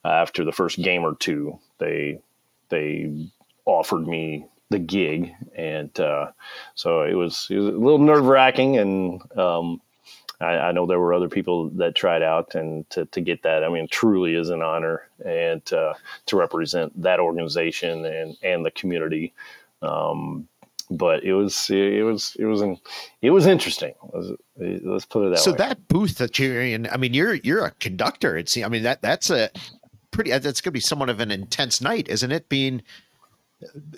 uh, 0.04 0.08
after 0.08 0.44
the 0.44 0.52
first 0.52 0.76
game 0.82 1.02
or 1.02 1.14
two, 1.14 1.58
they 1.78 2.20
they 2.68 3.30
offered 3.66 4.06
me 4.06 4.46
the 4.70 4.78
gig, 4.78 5.34
and 5.54 5.98
uh, 6.00 6.30
so 6.74 7.02
it 7.02 7.14
was 7.14 7.46
it 7.50 7.56
was 7.56 7.68
a 7.68 7.72
little 7.72 7.98
nerve 7.98 8.26
wracking, 8.26 8.78
and 8.78 9.38
um, 9.38 9.80
I, 10.40 10.56
I 10.56 10.72
know 10.72 10.86
there 10.86 11.00
were 11.00 11.14
other 11.14 11.28
people 11.28 11.70
that 11.70 11.94
tried 11.94 12.22
out, 12.22 12.54
and 12.54 12.88
to, 12.90 13.04
to 13.06 13.20
get 13.20 13.42
that, 13.42 13.64
I 13.64 13.68
mean, 13.68 13.88
truly 13.88 14.34
is 14.34 14.50
an 14.50 14.62
honor, 14.62 15.08
and 15.24 15.72
uh, 15.72 15.94
to 16.26 16.36
represent 16.36 17.00
that 17.02 17.20
organization 17.20 18.04
and 18.04 18.36
and 18.42 18.64
the 18.64 18.70
community. 18.70 19.32
Um, 19.82 20.48
but 20.90 21.24
it 21.24 21.34
was 21.34 21.70
it 21.70 22.04
was 22.04 22.36
it 22.38 22.44
was 22.44 22.60
an, 22.60 22.78
it 23.22 23.30
was 23.30 23.46
interesting. 23.46 23.94
Let's, 24.12 24.28
let's 24.56 25.04
put 25.04 25.26
it 25.26 25.30
that 25.30 25.38
so 25.38 25.52
way. 25.52 25.56
So 25.56 25.64
that 25.64 25.88
booth 25.88 26.16
that 26.18 26.38
you're 26.38 26.60
in, 26.60 26.88
I 26.90 26.96
mean, 26.96 27.14
you're 27.14 27.34
you're 27.34 27.64
a 27.64 27.70
conductor. 27.72 28.36
It's 28.36 28.56
I 28.56 28.68
mean 28.68 28.82
that 28.82 29.02
that's 29.02 29.30
a 29.30 29.50
pretty 30.10 30.30
that's 30.30 30.60
going 30.60 30.70
to 30.70 30.72
be 30.72 30.80
somewhat 30.80 31.08
of 31.08 31.20
an 31.20 31.30
intense 31.30 31.80
night, 31.80 32.08
isn't 32.08 32.32
it? 32.32 32.48
Being, 32.48 32.82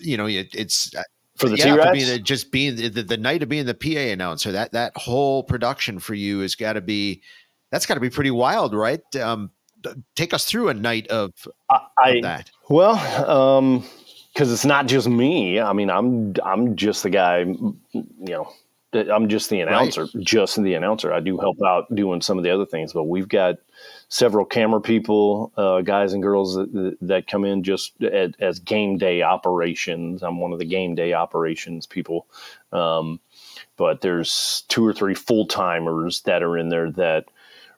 you 0.00 0.16
know, 0.16 0.26
it, 0.26 0.48
it's 0.54 0.90
for 1.36 1.48
the 1.48 1.56
yeah, 1.56 1.64
T 1.64 1.70
for 1.70 1.76
Rex. 1.76 1.92
being 1.92 2.08
the, 2.08 2.18
just 2.18 2.50
being 2.50 2.76
the, 2.76 2.88
the, 2.88 3.02
the 3.02 3.16
night 3.16 3.42
of 3.42 3.48
being 3.48 3.66
the 3.66 3.74
PA 3.74 3.98
announcer. 4.12 4.52
That 4.52 4.72
that 4.72 4.96
whole 4.96 5.42
production 5.42 5.98
for 5.98 6.14
you 6.14 6.40
has 6.40 6.54
got 6.54 6.74
to 6.74 6.80
be 6.80 7.22
that's 7.70 7.86
got 7.86 7.94
to 7.94 8.00
be 8.00 8.10
pretty 8.10 8.30
wild, 8.30 8.74
right? 8.74 9.02
Um, 9.16 9.50
take 10.14 10.32
us 10.34 10.44
through 10.44 10.68
a 10.68 10.74
night 10.74 11.06
of, 11.08 11.32
I, 11.70 12.10
of 12.10 12.22
that. 12.22 12.50
Well, 12.68 12.96
um, 13.30 13.84
because 14.32 14.52
it's 14.52 14.64
not 14.64 14.86
just 14.86 15.08
me. 15.08 15.60
I 15.60 15.72
mean, 15.72 15.90
I'm 15.90 16.34
I'm 16.44 16.76
just 16.76 17.02
the 17.02 17.10
guy. 17.10 17.38
You 17.40 17.76
know, 18.20 18.52
I'm 18.92 19.28
just 19.28 19.50
the 19.50 19.60
announcer. 19.60 20.06
Just 20.20 20.62
the 20.62 20.74
announcer. 20.74 21.12
I 21.12 21.20
do 21.20 21.38
help 21.38 21.58
out 21.66 21.92
doing 21.94 22.20
some 22.20 22.36
of 22.36 22.44
the 22.44 22.50
other 22.50 22.66
things, 22.66 22.92
but 22.92 23.04
we've 23.04 23.28
got 23.28 23.56
several 24.08 24.44
camera 24.44 24.80
people, 24.80 25.52
uh, 25.56 25.80
guys 25.80 26.12
and 26.12 26.22
girls 26.22 26.54
that, 26.54 26.96
that 27.00 27.26
come 27.26 27.44
in 27.44 27.62
just 27.62 28.00
at, 28.02 28.34
as 28.40 28.58
game 28.58 28.98
day 28.98 29.22
operations. 29.22 30.22
I'm 30.22 30.38
one 30.38 30.52
of 30.52 30.58
the 30.58 30.64
game 30.64 30.94
day 30.94 31.12
operations 31.12 31.86
people. 31.86 32.26
Um, 32.72 33.20
but 33.76 34.00
there's 34.00 34.64
two 34.68 34.86
or 34.86 34.92
three 34.92 35.14
full 35.14 35.46
timers 35.46 36.22
that 36.22 36.42
are 36.42 36.56
in 36.56 36.68
there 36.68 36.90
that 36.92 37.26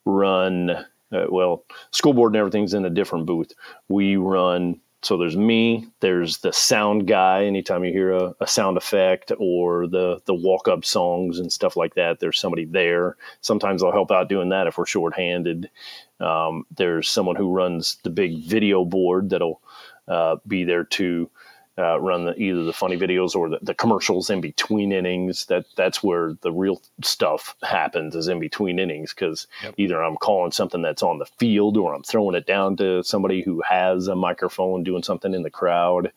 run. 0.04 0.70
Uh, 1.10 1.26
well, 1.28 1.64
school 1.90 2.12
board 2.12 2.32
and 2.32 2.36
everything's 2.36 2.74
in 2.74 2.84
a 2.84 2.90
different 2.90 3.26
booth. 3.26 3.52
We 3.88 4.16
run. 4.16 4.80
So 5.02 5.16
there's 5.16 5.36
me. 5.36 5.86
There's 6.00 6.38
the 6.38 6.52
sound 6.52 7.06
guy. 7.06 7.44
Anytime 7.44 7.84
you 7.84 7.92
hear 7.92 8.12
a, 8.12 8.34
a 8.40 8.46
sound 8.46 8.76
effect 8.76 9.30
or 9.38 9.86
the 9.86 10.20
the 10.26 10.34
walk 10.34 10.66
up 10.66 10.84
songs 10.84 11.38
and 11.38 11.52
stuff 11.52 11.76
like 11.76 11.94
that, 11.94 12.18
there's 12.18 12.40
somebody 12.40 12.64
there. 12.64 13.16
Sometimes 13.40 13.82
I'll 13.82 13.92
help 13.92 14.10
out 14.10 14.28
doing 14.28 14.48
that 14.48 14.66
if 14.66 14.76
we're 14.76 14.86
shorthanded. 14.86 15.70
Um, 16.18 16.64
there's 16.76 17.08
someone 17.08 17.36
who 17.36 17.52
runs 17.52 17.98
the 18.02 18.10
big 18.10 18.42
video 18.42 18.84
board 18.84 19.30
that'll 19.30 19.60
uh, 20.08 20.36
be 20.48 20.64
there 20.64 20.84
to 20.84 21.30
uh, 21.78 22.00
run 22.00 22.24
the, 22.24 22.34
either 22.36 22.64
the 22.64 22.72
funny 22.72 22.96
videos 22.96 23.36
or 23.36 23.48
the, 23.48 23.58
the 23.62 23.74
commercials 23.74 24.30
in 24.30 24.40
between 24.40 24.90
innings. 24.90 25.46
That 25.46 25.64
that's 25.76 26.02
where 26.02 26.34
the 26.42 26.50
real 26.50 26.82
stuff 27.02 27.54
happens 27.62 28.16
is 28.16 28.26
in 28.26 28.40
between 28.40 28.78
innings 28.78 29.14
because 29.14 29.46
either 29.76 30.02
I'm 30.02 30.16
calling 30.16 30.50
something 30.50 30.82
that's 30.82 31.02
on 31.02 31.18
the 31.18 31.26
field 31.38 31.76
or 31.76 31.94
I'm 31.94 32.02
throwing 32.02 32.34
it 32.34 32.46
down 32.46 32.76
to 32.78 33.04
somebody 33.04 33.42
who 33.42 33.62
has 33.68 34.08
a 34.08 34.16
microphone 34.16 34.82
doing 34.82 35.02
something 35.04 35.32
in 35.32 35.42
the 35.42 35.50
crowd. 35.50 36.12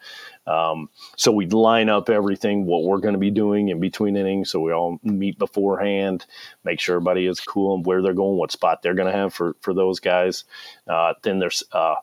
Um, 0.47 0.89
so 1.15 1.31
we 1.31 1.45
line 1.45 1.89
up 1.89 2.09
everything 2.09 2.65
what 2.65 2.83
we're 2.83 2.97
going 2.97 3.13
to 3.13 3.19
be 3.19 3.29
doing 3.29 3.69
in 3.69 3.79
between 3.79 4.17
innings. 4.17 4.49
So 4.49 4.59
we 4.59 4.71
all 4.73 4.99
meet 5.03 5.37
beforehand, 5.37 6.25
make 6.63 6.79
sure 6.79 6.95
everybody 6.95 7.27
is 7.27 7.39
cool 7.39 7.75
and 7.75 7.85
where 7.85 8.01
they're 8.01 8.13
going, 8.13 8.37
what 8.37 8.51
spot 8.51 8.81
they're 8.81 8.95
going 8.95 9.11
to 9.11 9.17
have 9.17 9.33
for 9.33 9.55
for 9.61 9.73
those 9.73 9.99
guys. 9.99 10.43
Uh, 10.87 11.13
then 11.21 11.37
there's 11.37 11.63
uh, 11.71 11.95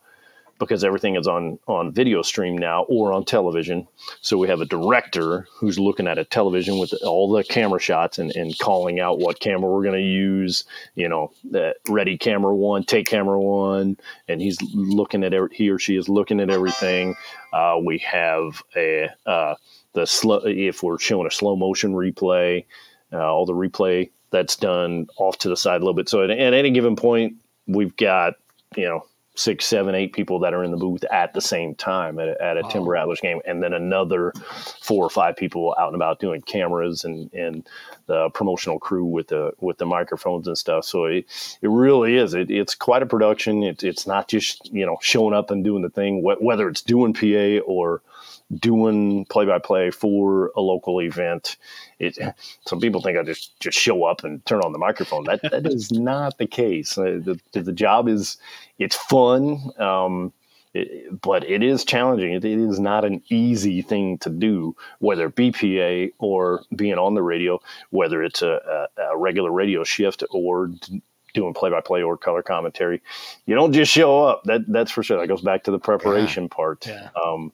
because 0.59 0.84
everything 0.84 1.16
is 1.16 1.26
on 1.26 1.59
on 1.66 1.92
video 1.92 2.22
stream 2.22 2.56
now 2.56 2.82
or 2.84 3.12
on 3.12 3.24
television. 3.24 3.86
So 4.20 4.36
we 4.38 4.48
have 4.48 4.61
a 4.61 4.64
director 4.64 5.46
who's 5.52 5.78
looking 5.78 6.06
at 6.06 6.18
a 6.18 6.24
television 6.24 6.78
with 6.78 6.92
all 7.04 7.30
the 7.30 7.44
camera 7.44 7.80
shots 7.80 8.18
and, 8.18 8.34
and 8.34 8.59
calling 8.59 9.00
out 9.00 9.18
what 9.18 9.40
camera 9.40 9.70
we're 9.70 9.84
going 9.84 9.94
to 9.94 10.02
use. 10.02 10.64
You 10.94 11.09
know, 11.09 11.32
the 11.48 11.74
ready 11.88 12.18
camera 12.18 12.54
one, 12.54 12.84
take 12.84 13.06
camera 13.06 13.40
one, 13.40 13.96
and 14.26 14.40
he's 14.40 14.61
looking 14.74 15.24
at 15.24 15.32
every, 15.32 15.50
he 15.52 15.70
or 15.70 15.78
she 15.78 15.96
is 15.96 16.09
looking 16.09 16.40
at 16.40 16.50
everything. 16.50 17.14
Uh, 17.52 17.78
we 17.82 17.98
have 17.98 18.62
a 18.76 19.09
uh, 19.26 19.54
the 19.92 20.06
slow 20.06 20.40
if 20.44 20.82
we're 20.82 20.98
showing 20.98 21.26
a 21.26 21.30
slow 21.30 21.56
motion 21.56 21.92
replay, 21.92 22.64
uh, 23.12 23.18
all 23.18 23.46
the 23.46 23.52
replay 23.52 24.11
that's 24.30 24.56
done 24.56 25.06
off 25.18 25.38
to 25.38 25.48
the 25.48 25.56
side 25.56 25.76
a 25.76 25.84
little 25.84 25.94
bit. 25.94 26.09
So 26.09 26.22
at, 26.22 26.30
at 26.30 26.54
any 26.54 26.70
given 26.70 26.96
point, 26.96 27.36
we've 27.66 27.96
got 27.96 28.34
you 28.76 28.84
know 28.84 29.06
six, 29.39 29.66
seven, 29.66 29.95
eight 29.95 30.12
people 30.12 30.41
that 30.41 30.53
are 30.53 30.64
in 30.64 30.72
the 30.72 30.76
booth 30.76 31.05
at 31.12 31.32
the 31.32 31.41
same 31.41 31.74
time 31.74 32.18
at 32.18 32.28
a, 32.28 32.43
at 32.43 32.57
a 32.57 32.62
Timber 32.64 32.91
oh. 32.91 32.95
Rattlers 32.95 33.20
game, 33.20 33.41
and 33.47 33.62
then 33.62 33.72
another 33.72 34.32
four 34.82 35.05
or 35.05 35.11
five 35.11 35.36
people 35.36 35.74
out 35.78 35.89
and 35.89 35.95
about 35.95 36.18
doing 36.18 36.43
cameras 36.43 37.05
and 37.05 37.32
and 37.32 37.66
the 38.07 38.30
promotional 38.30 38.78
crew 38.78 39.05
with 39.05 39.28
the 39.28 39.53
with 39.61 39.78
the 39.78 39.86
microphones 39.86 40.49
and 40.49 40.59
stuff. 40.59 40.84
So 40.84 41.05
it 41.05 41.26
it 41.62 41.70
really 41.70 42.16
is. 42.16 42.34
It, 42.34 42.51
it's 42.51 42.74
quite 42.74 43.03
a 43.03 43.07
production. 43.07 43.62
It, 43.62 43.84
it's 43.84 44.07
not 44.07 44.28
just 44.28 44.72
you 44.72 44.84
know 44.84 44.99
showing 45.01 45.34
up 45.34 45.51
and 45.51 45.62
doing 45.62 45.82
the 45.82 45.91
thing. 45.91 46.22
Whether 46.22 46.68
it's 46.68 46.82
doing 46.82 47.14
PA 47.14 47.64
or 47.64 48.03
doing 48.55 49.26
play 49.26 49.44
by 49.44 49.59
play 49.59 49.90
for 49.90 50.53
a 50.57 50.61
local 50.61 51.01
event. 51.01 51.57
It, 51.99 52.18
some 52.66 52.80
people 52.80 53.01
think 53.01 53.18
I 53.18 53.22
just 53.22 53.59
just 53.61 53.78
show 53.78 54.05
up 54.05 54.24
and 54.24 54.44
turn 54.46 54.61
on 54.61 54.72
the 54.72 54.78
microphone. 54.78 55.24
That 55.24 55.42
that 55.42 55.66
is 55.66 55.92
not 55.92 56.38
the 56.38 56.46
case. 56.46 56.96
Uh, 56.96 57.20
the, 57.22 57.40
the 57.53 57.72
job 57.72 58.09
is 58.09 58.38
it's 58.78 58.96
fun, 58.96 59.70
um, 59.78 60.32
it, 60.74 61.20
but 61.20 61.49
it 61.49 61.62
is 61.62 61.84
challenging. 61.84 62.32
It, 62.32 62.44
it 62.44 62.59
is 62.59 62.80
not 62.80 63.05
an 63.05 63.22
easy 63.28 63.82
thing 63.82 64.18
to 64.18 64.30
do, 64.30 64.76
whether 65.01 65.26
it 65.26 65.36
be 65.36 65.51
PA 65.51 66.14
or 66.18 66.62
being 66.74 66.94
on 66.94 67.14
the 67.14 67.22
radio, 67.22 67.61
whether 67.90 68.22
it's 68.22 68.42
a, 68.42 68.88
a, 68.99 69.03
a 69.03 69.16
regular 69.18 69.51
radio 69.51 69.84
shift 69.84 70.24
or 70.30 70.70
doing 71.34 71.55
play 71.55 71.70
by 71.70 71.80
play 71.80 72.03
or 72.03 72.16
color 72.16 72.42
commentary. 72.42 73.03
You 73.46 73.55
don't 73.55 73.72
just 73.72 73.92
show 73.92 74.24
up. 74.24 74.44
That 74.44 74.62
that's 74.68 74.90
for 74.90 75.03
sure. 75.03 75.18
That 75.18 75.28
goes 75.28 75.42
back 75.42 75.64
to 75.64 75.70
the 75.70 75.78
preparation 75.78 76.44
yeah. 76.44 76.49
part. 76.49 76.86
Yeah. 76.86 77.09
Um, 77.22 77.53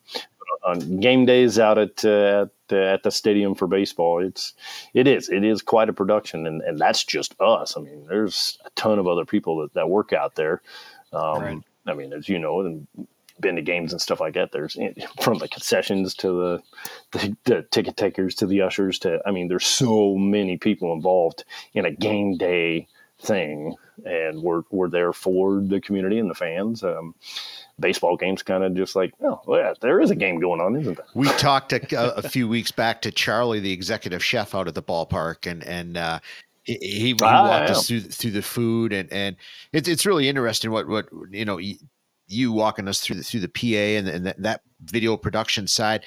on 0.65 1.01
game 1.01 1.27
days 1.27 1.59
out 1.59 1.79
at 1.79 2.05
uh, 2.05 2.47
at, 2.71 2.77
uh, 2.77 2.77
at 2.77 3.03
the 3.03 3.11
stadium 3.11 3.55
for 3.55 3.67
baseball, 3.67 4.25
it's 4.25 4.55
it 4.95 5.07
is 5.07 5.29
it 5.29 5.45
is 5.45 5.63
quite 5.63 5.89
a 5.89 5.93
production, 5.93 6.47
and, 6.47 6.63
and 6.63 6.79
that's 6.79 7.05
just 7.05 7.39
us. 7.41 7.77
I 7.77 7.81
mean, 7.81 8.07
there's 8.09 8.59
a 8.65 8.71
ton 8.71 8.99
of 8.99 9.07
other 9.07 9.25
people 9.25 9.59
that, 9.59 9.75
that 9.75 9.91
work 9.91 10.13
out 10.13 10.35
there. 10.35 10.63
Um, 11.13 11.43
right. 11.43 11.59
I 11.87 11.95
mean, 11.95 12.13
as 12.13 12.29
you 12.29 12.39
know, 12.39 12.61
and 12.61 12.87
been 13.41 13.57
to 13.57 13.63
games 13.63 13.93
and 13.93 14.01
stuff 14.01 14.21
like 14.21 14.35
that. 14.35 14.53
There's 14.53 14.79
from 15.21 15.39
the 15.39 15.49
concessions 15.49 16.15
to 16.17 16.29
the, 16.33 16.63
the, 17.13 17.37
the 17.45 17.63
ticket 17.63 17.97
takers 17.97 18.35
to 18.37 18.47
the 18.47 18.63
ushers 18.63 18.99
to 19.01 19.21
I 19.27 19.31
mean, 19.31 19.49
there's 19.49 19.67
so 19.67 20.15
many 20.15 20.57
people 20.57 20.93
involved 20.93 21.45
in 21.73 21.85
a 21.85 21.91
game 21.91 22.37
day 22.37 22.89
thing, 23.21 23.75
and 24.05 24.43
we're 24.43 24.63
we're 24.71 24.89
there 24.89 25.13
for 25.13 25.61
the 25.61 25.81
community 25.81 26.19
and 26.19 26.31
the 26.31 26.35
fans. 26.35 26.83
Um, 26.83 27.15
baseball 27.79 28.17
games 28.17 28.43
kind 28.43 28.63
of 28.63 28.75
just 28.75 28.95
like, 28.95 29.13
oh, 29.23 29.41
yeah, 29.49 29.75
there 29.81 30.01
is 30.01 30.11
a 30.11 30.15
game 30.15 30.41
going 30.41 30.61
on, 30.61 30.77
isn't 30.77 30.97
there? 30.97 31.07
We 31.15 31.27
talked 31.39 31.73
a, 31.73 32.17
a, 32.17 32.23
few 32.23 32.49
weeks 32.49 32.71
back 32.71 33.03
to 33.03 33.11
Charlie, 33.11 33.61
the 33.61 33.73
executive 33.73 34.25
chef 34.25 34.55
out 34.55 34.69
at 34.69 34.75
the 34.75 34.83
ballpark, 34.83 35.51
and 35.51 35.65
and 35.65 35.97
uh, 35.97 36.21
he, 36.65 36.79
he, 36.81 37.17
ah, 37.23 37.49
walked 37.49 37.71
us 37.71 37.89
through 37.89 38.01
through 38.01 38.33
the 38.33 38.43
food, 38.43 38.93
and 38.93 39.13
and 39.13 39.37
it's 39.73 39.89
it's 39.89 40.07
really 40.07 40.29
interesting 40.29 40.71
what 40.71 40.89
what 40.89 41.09
you 41.31 41.45
know 41.45 41.61
you 42.27 42.53
walking 42.53 42.89
us 42.89 43.01
through 43.01 43.17
the 43.17 43.25
through 43.25 43.41
the 43.41 43.49
PA 43.49 43.99
and, 43.99 44.09
and 44.09 44.27
that, 44.27 44.43
that 44.43 44.61
video 44.83 45.17
production 45.17 45.67
side. 45.67 46.05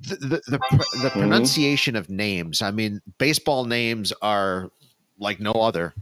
The 0.00 0.16
the, 0.16 0.26
the, 0.26 0.42
the 0.50 0.58
mm-hmm. 0.58 1.20
pronunciation 1.20 1.96
of 1.96 2.10
names. 2.10 2.62
I 2.62 2.70
mean, 2.70 3.00
baseball 3.18 3.64
names 3.64 4.12
are 4.22 4.70
like 5.18 5.40
no 5.40 5.52
other. 5.52 5.94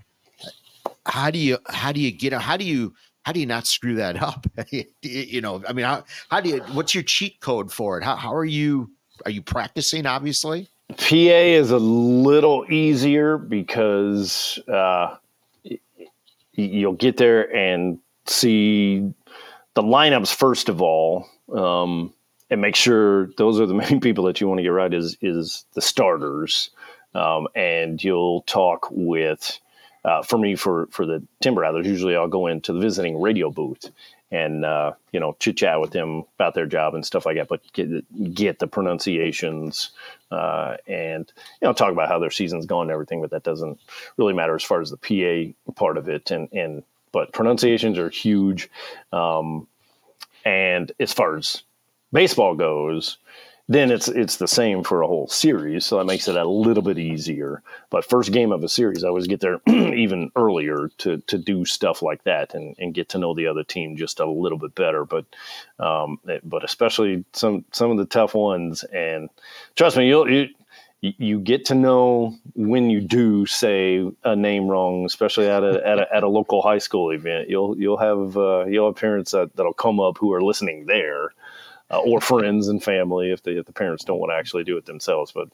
How 1.05 1.31
do 1.31 1.39
you 1.39 1.59
how 1.69 1.93
do 1.93 2.01
you 2.01 2.11
get 2.11 2.33
how 2.33 2.57
do 2.57 2.65
you 2.65 2.95
how 3.23 3.33
do 3.33 3.41
you 3.41 3.47
not 3.47 3.67
screw 3.67 3.95
that 3.97 4.23
up? 4.23 4.47
you 5.03 5.41
know, 5.41 5.63
I 5.67 5.73
mean, 5.73 5.85
how 5.85 6.05
how 6.29 6.41
do 6.41 6.51
you 6.51 6.61
what's 6.73 6.95
your 6.95 7.05
cheat 7.05 7.41
code 7.41 7.73
for 7.73 7.99
it? 7.99 8.05
How 8.05 8.17
how 8.17 8.35
are 8.35 8.45
you 8.45 8.91
are 9.25 9.31
you 9.31 9.43
practicing? 9.43 10.07
Obviously, 10.07 10.69
PA 10.97 11.15
is 11.15 11.71
a 11.71 11.79
little 11.79 12.71
easier 12.71 13.39
because 13.39 14.59
uh, 14.69 15.17
you'll 16.53 16.93
get 16.95 17.17
there 17.17 17.55
and 17.55 17.99
see 18.27 19.13
the 19.75 19.83
lineups 19.83 20.35
first 20.35 20.69
of 20.69 20.83
all, 20.83 21.27
um, 21.55 22.13
and 22.51 22.61
make 22.61 22.77
sure 22.77 23.29
those 23.39 23.59
are 23.61 23.67
the 23.67 23.75
main 23.91 24.01
people 24.01 24.25
that 24.25 24.41
you 24.41 24.49
want 24.49 24.59
to 24.59 24.63
get 24.63 24.69
right 24.69 24.93
is 24.93 25.17
is 25.21 25.65
the 25.75 25.81
starters, 25.81 26.71
um, 27.15 27.49
and 27.55 28.03
you'll 28.03 28.43
talk 28.43 28.89
with. 28.91 29.59
Uh, 30.05 30.23
for 30.23 30.39
me, 30.39 30.57
for 30.57 30.87
for 30.91 31.07
the 31.07 31.23
Timber 31.41 31.61
Rattlers, 31.61 31.87
usually 31.87 32.17
I'll 32.17 32.29
go 32.29 32.47
into 32.47 32.73
the 32.73 32.81
visiting 32.81 33.21
radio 33.21 33.51
booth 33.51 33.91
and 34.33 34.65
uh, 34.65 34.93
you 35.13 35.21
know 35.21 35.37
chit 35.39 35.59
chat 35.59 35.81
with 35.81 35.93
them 35.93 36.25
about 36.37 36.55
their 36.55 36.67
job 36.67 36.95
and 36.95 37.07
stuff 37.07 37.27
like 37.27 37.37
that. 37.37 37.49
But 37.49 37.61
get, 37.73 38.35
get 38.35 38.59
the 38.59 38.67
pronunciations 38.67 39.91
uh, 40.31 40.77
and 40.89 41.31
you 41.61 41.69
know 41.69 41.73
talk 41.73 41.93
about 41.93 42.09
how 42.09 42.19
their 42.19 42.31
season's 42.31 42.67
gone 42.67 42.83
and 42.83 42.91
everything. 42.91 43.21
But 43.21 43.31
that 43.31 43.45
doesn't 43.45 43.79
really 44.17 44.33
matter 44.33 44.57
as 44.57 44.65
far 44.65 44.81
as 44.81 44.91
the 44.91 44.97
PA 44.97 45.73
part 45.75 45.99
of 45.99 46.09
it. 46.09 46.31
And 46.31 46.49
and 46.53 46.83
but 47.13 47.33
pronunciations 47.33 47.99
are 47.99 48.11
huge. 48.11 48.71
Um, 49.13 49.69
and 50.45 50.91
as 50.99 51.13
far 51.13 51.37
as 51.37 51.63
baseball 52.13 52.55
goes, 52.57 53.19
then 53.69 53.91
it's 53.91 54.09
it's 54.09 54.37
the 54.37 54.49
same 54.49 54.83
for 54.83 55.03
a 55.03 55.07
whole 55.07 55.29
series, 55.29 55.87
so 55.87 55.99
that 55.99 56.05
makes 56.05 56.29
it 56.29 56.37
a 56.37 56.45
little 56.45 56.83
bit 56.83 56.99
easier. 56.99 57.63
But 57.91 58.05
first 58.05 58.33
game 58.33 58.53
of 58.53 58.65
a 58.65 58.69
series, 58.69 59.05
I 59.05 59.09
always 59.09 59.29
get 59.29 59.41
there 59.41 59.61
even 59.69 60.31
earlier 60.35 60.91
to 60.99 61.19
to 61.19 61.39
do 61.39 61.65
stuff 61.65 62.03
like 62.03 62.25
that 62.25 62.55
and, 62.55 62.75
and 62.79 62.95
get 62.95 63.11
to 63.11 63.19
know 63.19 63.35
the 63.35 63.47
other 63.47 63.65
team 63.65 63.97
just 63.97 64.21
a 64.21 64.27
little 64.27 64.59
bit 64.59 64.75
better. 64.75 65.05
But 65.05 65.27
um, 65.79 66.19
but 66.43 66.65
especially 66.65 67.25
some 67.33 67.65
some 67.73 67.91
of 67.93 67.99
the 67.99 68.07
tough 68.07 68.35
ones, 68.35 68.83
and 68.85 69.31
trust 69.77 69.97
me, 69.97 70.09
you'll 70.09 70.29
you, 71.03 71.13
you 71.19 71.41
get 71.41 71.67
to 71.67 71.75
know 71.75 72.37
when 72.55 72.89
you 72.89 73.01
do 73.01 73.45
say 73.45 74.09
a 74.25 74.37
name 74.37 74.69
wrong, 74.69 75.05
especially 75.05 75.49
at 75.49 75.65
a 75.65 75.87
at 75.87 75.99
a, 75.99 76.15
at 76.17 76.23
a 76.23 76.29
local 76.29 76.63
high 76.63 76.79
school 76.79 77.11
event. 77.11 77.51
You'll 77.51 77.77
you'll 77.79 77.99
have 77.99 78.37
uh, 78.37 78.65
you'll 78.67 78.87
have 78.87 78.97
parents 78.97 79.33
that 79.33 79.55
that'll 79.57 79.73
come 79.73 79.99
up 79.99 80.19
who 80.19 80.33
are 80.33 80.41
listening 80.41 80.87
there, 80.87 81.35
uh, 81.93 82.01
or 82.01 82.21
friends 82.21 82.69
and 82.69 82.83
family 82.83 83.31
if 83.31 83.43
the 83.43 83.59
if 83.59 83.67
the 83.67 83.73
parents 83.73 84.05
don't 84.05 84.19
want 84.19 84.31
to 84.31 84.37
actually 84.37 84.65
do 84.65 84.77
it 84.77 84.87
themselves. 84.87 85.33
But 85.33 85.49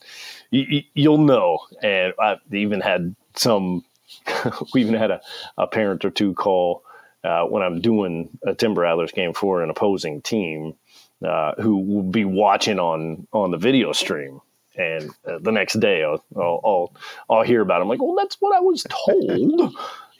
you, 0.51 0.83
will 0.95 1.17
know, 1.17 1.59
and 1.81 2.13
I've 2.19 2.39
even 2.51 2.81
had 2.81 3.15
some. 3.35 3.83
we 4.73 4.81
even 4.81 4.95
had 4.95 5.11
a, 5.11 5.21
a 5.57 5.67
parent 5.67 6.03
or 6.03 6.09
two 6.09 6.33
call 6.33 6.83
uh, 7.23 7.43
when 7.43 7.61
I'm 7.61 7.79
doing 7.79 8.29
a 8.43 8.55
Timber 8.55 8.81
Rattlers 8.81 9.11
game 9.11 9.33
for 9.33 9.61
an 9.63 9.69
opposing 9.69 10.21
team. 10.21 10.75
Uh, 11.21 11.53
who 11.61 11.75
will 11.75 12.03
be 12.03 12.23
watching 12.23 12.79
on 12.79 13.27
on 13.33 13.51
the 13.51 13.57
video 13.57 13.91
stream 13.91 14.39
and 14.79 15.11
uh, 15.27 15.37
the 15.39 15.51
next 15.51 15.79
day 15.79 16.03
I'll, 16.03 16.23
I'll, 16.35 16.61
I'll 16.63 16.93
I'll 17.29 17.43
hear 17.43 17.61
about. 17.61 17.79
It. 17.79 17.83
I'm 17.83 17.89
like, 17.89 18.01
well, 18.01 18.15
that's 18.15 18.37
what 18.39 18.55
I 18.55 18.61
was 18.61 18.85
told, 18.89 19.75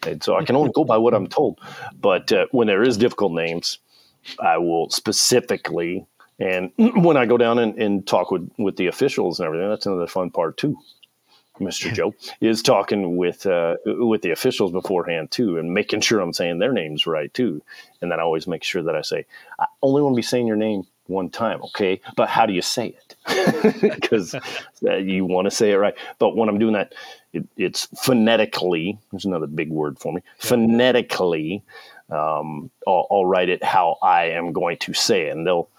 and 0.06 0.22
so 0.22 0.36
I 0.36 0.44
can 0.44 0.56
only 0.56 0.72
go 0.72 0.84
by 0.84 0.98
what 0.98 1.14
I'm 1.14 1.28
told. 1.28 1.60
But 2.00 2.32
uh, 2.32 2.46
when 2.52 2.68
there 2.68 2.84
is 2.84 2.98
difficult 2.98 3.32
names, 3.32 3.80
I 4.40 4.58
will 4.58 4.90
specifically. 4.90 6.06
And 6.40 6.72
when 6.78 7.18
I 7.18 7.26
go 7.26 7.38
down 7.38 7.60
and, 7.60 7.78
and 7.78 8.08
talk 8.08 8.32
with, 8.32 8.50
with 8.58 8.78
the 8.78 8.88
officials 8.88 9.40
and 9.40 9.48
everything, 9.48 9.70
that's 9.70 9.86
another 9.86 10.08
fun 10.08 10.32
part 10.32 10.58
too. 10.58 10.78
Mr. 11.60 11.94
Joe 11.94 12.14
is 12.40 12.62
talking 12.62 13.18
with 13.18 13.46
uh, 13.46 13.76
with 13.86 14.22
the 14.22 14.32
officials 14.32 14.72
beforehand 14.72 15.30
too, 15.30 15.58
and 15.58 15.74
making 15.74 16.00
sure 16.00 16.22
I'm 16.22 16.32
saying 16.32 16.60
their 16.60 16.72
names 16.72 17.06
right 17.06 17.34
too. 17.34 17.62
And 18.02 18.10
then 18.10 18.20
I 18.20 18.24
always 18.24 18.48
make 18.48 18.64
sure 18.64 18.82
that 18.84 18.96
I 18.96 19.02
say, 19.02 19.26
I 19.60 19.66
only 19.82 20.02
want 20.02 20.14
to 20.14 20.16
be 20.16 20.22
saying 20.22 20.48
your 20.48 20.56
name 20.56 20.84
one 21.08 21.30
time, 21.30 21.62
okay? 21.64 22.00
But 22.16 22.30
how 22.30 22.46
do 22.46 22.54
you 22.54 22.62
say 22.62 22.96
it? 22.96 23.16
Because 23.82 24.36
you 24.82 25.26
want 25.26 25.46
to 25.46 25.52
say 25.52 25.72
it 25.72 25.78
right. 25.78 25.96
But 26.18 26.36
when 26.36 26.50
I'm 26.50 26.60
doing 26.60 26.74
that, 26.74 26.94
it, 27.34 27.46
it's 27.58 27.88
phonetically. 28.04 28.98
There's 29.12 29.26
another 29.26 29.48
big 29.48 29.70
word 29.70 30.00
for 30.00 30.14
me. 30.14 30.22
Phonetically, 30.38 31.64
um, 32.10 32.72
I'll, 32.88 33.08
I'll, 33.12 33.26
write 33.26 33.50
it 33.50 33.64
how 33.64 33.98
I 34.02 34.26
am 34.26 34.52
going 34.52 34.78
to 34.78 34.94
say 34.94 35.28
it, 35.28 35.36
and 35.36 35.46
they'll 35.46 35.70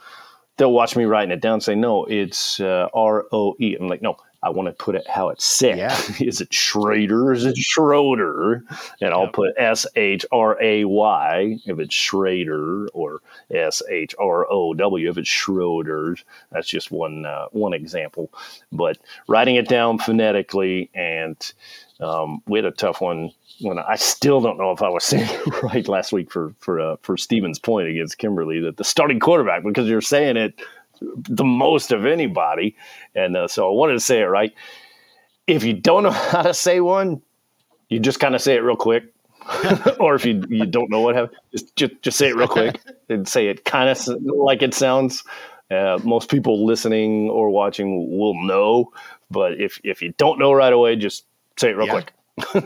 they'll 0.57 0.72
watch 0.72 0.97
me 0.97 1.05
writing 1.05 1.33
it 1.33 1.41
down. 1.41 1.55
and 1.55 1.62
Say 1.62 1.74
no, 1.74 2.05
it's 2.05 2.61
uh, 2.61 2.89
R 2.95 3.26
O 3.33 3.57
E. 3.59 3.76
I'm 3.78 3.89
like 3.89 4.03
no, 4.03 4.16
I 4.43 4.49
want 4.51 4.68
to 4.68 4.72
put 4.72 4.95
it 4.95 5.07
how 5.07 5.28
it's 5.28 5.45
said. 5.45 5.76
Yeah. 5.76 6.01
is 6.20 6.41
it 6.41 6.53
Schrader? 6.53 7.33
Is 7.33 7.45
it 7.45 7.59
Schroeder? 7.59 8.64
And 9.01 9.12
I'll 9.12 9.28
put 9.28 9.55
S 9.59 9.87
H 9.97 10.24
R 10.33 10.61
A 10.62 10.85
Y 10.85 11.59
if 11.66 11.78
it's 11.78 11.95
Schrader, 11.95 12.89
or 12.89 13.20
S 13.51 13.83
H 13.91 14.14
R 14.18 14.51
O 14.51 14.72
W 14.72 15.11
if 15.11 15.18
it's 15.18 15.28
Schroeder. 15.28 16.16
That's 16.51 16.68
just 16.68 16.91
one 16.91 17.26
uh, 17.26 17.47
one 17.53 17.74
example. 17.74 18.33
But 18.72 18.99
writing 19.28 19.57
it 19.57 19.68
down 19.68 19.99
phonetically, 19.99 20.91
and 20.95 21.37
um, 22.01 22.43
we 22.47 22.59
had 22.59 22.66
a 22.66 22.70
tough 22.70 23.03
one 23.03 23.33
when 23.61 23.79
I 23.79 23.97
still 23.97 24.41
don't 24.41 24.59
know 24.59 24.73
if 24.73 24.83
I 24.83 24.89
was 24.89 25.05
saying 25.05 25.29
it 25.29 25.63
right 25.63 25.87
last 25.89 26.13
week 26.13 26.31
for 26.31 26.55
for 26.59 26.81
uh, 26.81 26.97
for 27.03 27.17
Stevens 27.17 27.59
Point 27.59 27.89
against 27.89 28.19
Kimberly 28.19 28.61
that 28.61 28.77
the 28.77 28.85
starting 28.85 29.21
quarterback 29.21 29.63
because 29.63 29.89
you're 29.89 30.01
saying 30.01 30.37
it 30.37 30.61
the 31.01 31.45
most 31.45 31.93
of 31.93 32.07
anybody. 32.07 32.77
And 33.15 33.37
uh, 33.37 33.49
so 33.49 33.69
I 33.69 33.75
wanted 33.75 33.95
to 33.95 34.01
say 34.01 34.21
it 34.21 34.27
right. 34.27 34.53
If 35.47 35.65
you 35.65 35.73
don't 35.73 36.03
know 36.03 36.11
how 36.11 36.43
to 36.43 36.55
say 36.55 36.81
one, 36.81 37.23
you 37.89 38.01
just 38.01 38.21
kind 38.21 38.35
of 38.35 38.43
say 38.43 38.55
it 38.55 38.61
real 38.61 38.77
quick. 38.77 39.05
or 39.99 40.15
if 40.15 40.25
you 40.27 40.45
you 40.49 40.67
don't 40.67 40.91
know 40.91 41.01
what 41.01 41.15
happened, 41.15 41.37
just, 41.51 41.75
just 41.75 42.03
just 42.03 42.19
say 42.19 42.29
it 42.29 42.37
real 42.37 42.47
quick 42.47 42.79
and 43.09 43.27
say 43.27 43.49
it 43.49 43.65
kind 43.65 43.89
of 43.89 43.99
like 44.25 44.63
it 44.63 44.75
sounds. 44.75 45.25
Uh, 45.71 45.99
most 46.05 46.29
people 46.29 46.67
listening 46.67 47.31
or 47.31 47.49
watching 47.49 48.19
will 48.19 48.35
know, 48.35 48.93
but 49.31 49.59
if 49.59 49.81
if 49.83 50.03
you 50.03 50.13
don't 50.19 50.39
know 50.39 50.53
right 50.53 50.73
away, 50.73 50.95
just 50.95 51.25
say 51.59 51.71
it 51.71 51.77
real 51.77 51.87
yeah. 51.87 51.93
quick. 51.93 52.13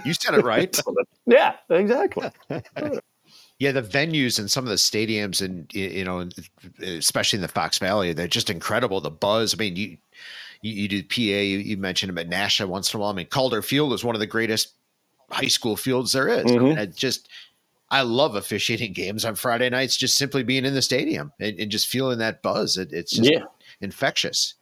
You 0.05 0.15
said 0.15 0.35
it 0.35 0.45
right. 0.45 0.79
yeah, 1.27 1.57
exactly. 1.71 2.31
Yeah, 3.61 3.71
the 3.71 3.83
venues 3.83 4.41
and 4.41 4.51
some 4.51 4.65
of 4.65 4.71
the 4.71 4.75
stadiums, 4.75 5.41
and 5.41 5.73
you 5.73 6.05
know, 6.05 6.29
especially 6.83 7.37
in 7.37 7.41
the 7.41 7.49
Fox 7.49 7.79
Valley, 7.79 8.13
they're 8.13 8.27
just 8.27 8.51
incredible. 8.51 9.01
The 9.01 9.13
buzz. 9.13 9.55
I 9.55 9.59
mean, 9.59 9.77
you 9.77 9.97
you, 10.61 10.73
you 10.73 10.89
do 10.89 11.03
PA. 11.05 11.21
You, 11.21 11.59
you 11.59 11.77
mentioned 11.77 12.11
about 12.11 12.27
Nasha 12.27 12.67
once 12.67 12.93
in 12.93 12.99
a 12.99 13.01
while. 13.01 13.11
I 13.11 13.15
mean, 13.15 13.27
Calder 13.27 13.63
Field 13.63 13.93
is 13.93 14.03
one 14.03 14.17
of 14.17 14.21
the 14.21 14.27
greatest 14.27 14.73
high 15.31 15.47
school 15.47 15.77
fields 15.77 16.13
there 16.13 16.29
is. 16.29 16.45
Mm-hmm. 16.47 16.65
I 16.65 16.69
mean, 16.69 16.79
it 16.79 16.97
just 16.97 17.29
I 17.91 18.03
love 18.03 18.35
officiating 18.35 18.93
games 18.93 19.25
on 19.25 19.37
Friday 19.37 19.71
nights. 19.71 19.97
Just 19.97 20.19
simply 20.19 20.43
being 20.43 20.65
in 20.65 20.75
the 20.75 20.83
stadium 20.83 21.33
and, 21.39 21.59
and 21.59 21.71
just 21.71 21.87
feeling 21.87 22.19
that 22.19 22.43
buzz. 22.43 22.77
It, 22.77 22.93
it's 22.93 23.13
just 23.13 23.31
yeah. 23.31 23.45
infectious 23.81 24.55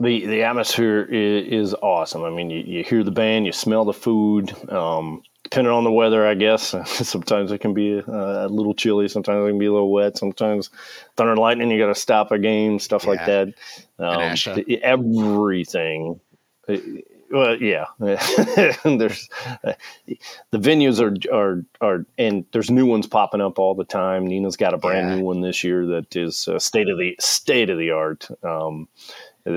the 0.00 0.26
the 0.26 0.42
atmosphere 0.42 1.02
is, 1.02 1.70
is, 1.70 1.74
awesome. 1.74 2.24
I 2.24 2.30
mean, 2.30 2.50
you, 2.50 2.60
you 2.60 2.84
hear 2.84 3.02
the 3.02 3.10
band, 3.10 3.46
you 3.46 3.52
smell 3.52 3.84
the 3.84 3.92
food. 3.92 4.52
Um, 4.70 5.22
depending 5.44 5.72
on 5.72 5.84
the 5.84 5.92
weather, 5.92 6.26
I 6.26 6.34
guess. 6.34 6.74
sometimes 7.08 7.52
it 7.52 7.58
can 7.58 7.72
be 7.72 8.00
uh, 8.00 8.46
a 8.46 8.48
little 8.48 8.74
chilly. 8.74 9.08
Sometimes 9.08 9.44
it 9.44 9.50
can 9.50 9.58
be 9.58 9.66
a 9.66 9.72
little 9.72 9.90
wet. 9.90 10.18
Sometimes 10.18 10.68
thunder 11.16 11.32
and 11.32 11.40
lightning, 11.40 11.70
you 11.70 11.78
got 11.78 11.86
to 11.86 11.94
stop 11.94 12.30
a 12.32 12.38
game, 12.38 12.78
stuff 12.78 13.04
yeah. 13.04 13.10
like 13.10 13.26
that. 13.26 13.54
Um, 13.98 14.78
everything 14.82 16.20
well, 17.30 17.60
yeah. 17.60 17.86
there's 17.98 19.28
uh, 19.64 19.72
the 20.50 20.58
venues 20.58 21.00
are 21.00 21.34
are 21.34 21.64
are, 21.80 22.06
and 22.16 22.44
there's 22.52 22.70
new 22.70 22.86
ones 22.86 23.06
popping 23.06 23.40
up 23.40 23.58
all 23.58 23.74
the 23.74 23.84
time. 23.84 24.26
Neenah's 24.26 24.56
got 24.56 24.74
a 24.74 24.78
brand 24.78 25.08
yeah. 25.08 25.16
new 25.16 25.24
one 25.24 25.40
this 25.40 25.62
year 25.62 25.86
that 25.86 26.16
is 26.16 26.48
uh, 26.48 26.58
state 26.58 26.88
of 26.88 26.98
the 26.98 27.16
state 27.20 27.70
of 27.70 27.78
the 27.78 27.90
art. 27.90 28.28
Um, 28.42 28.88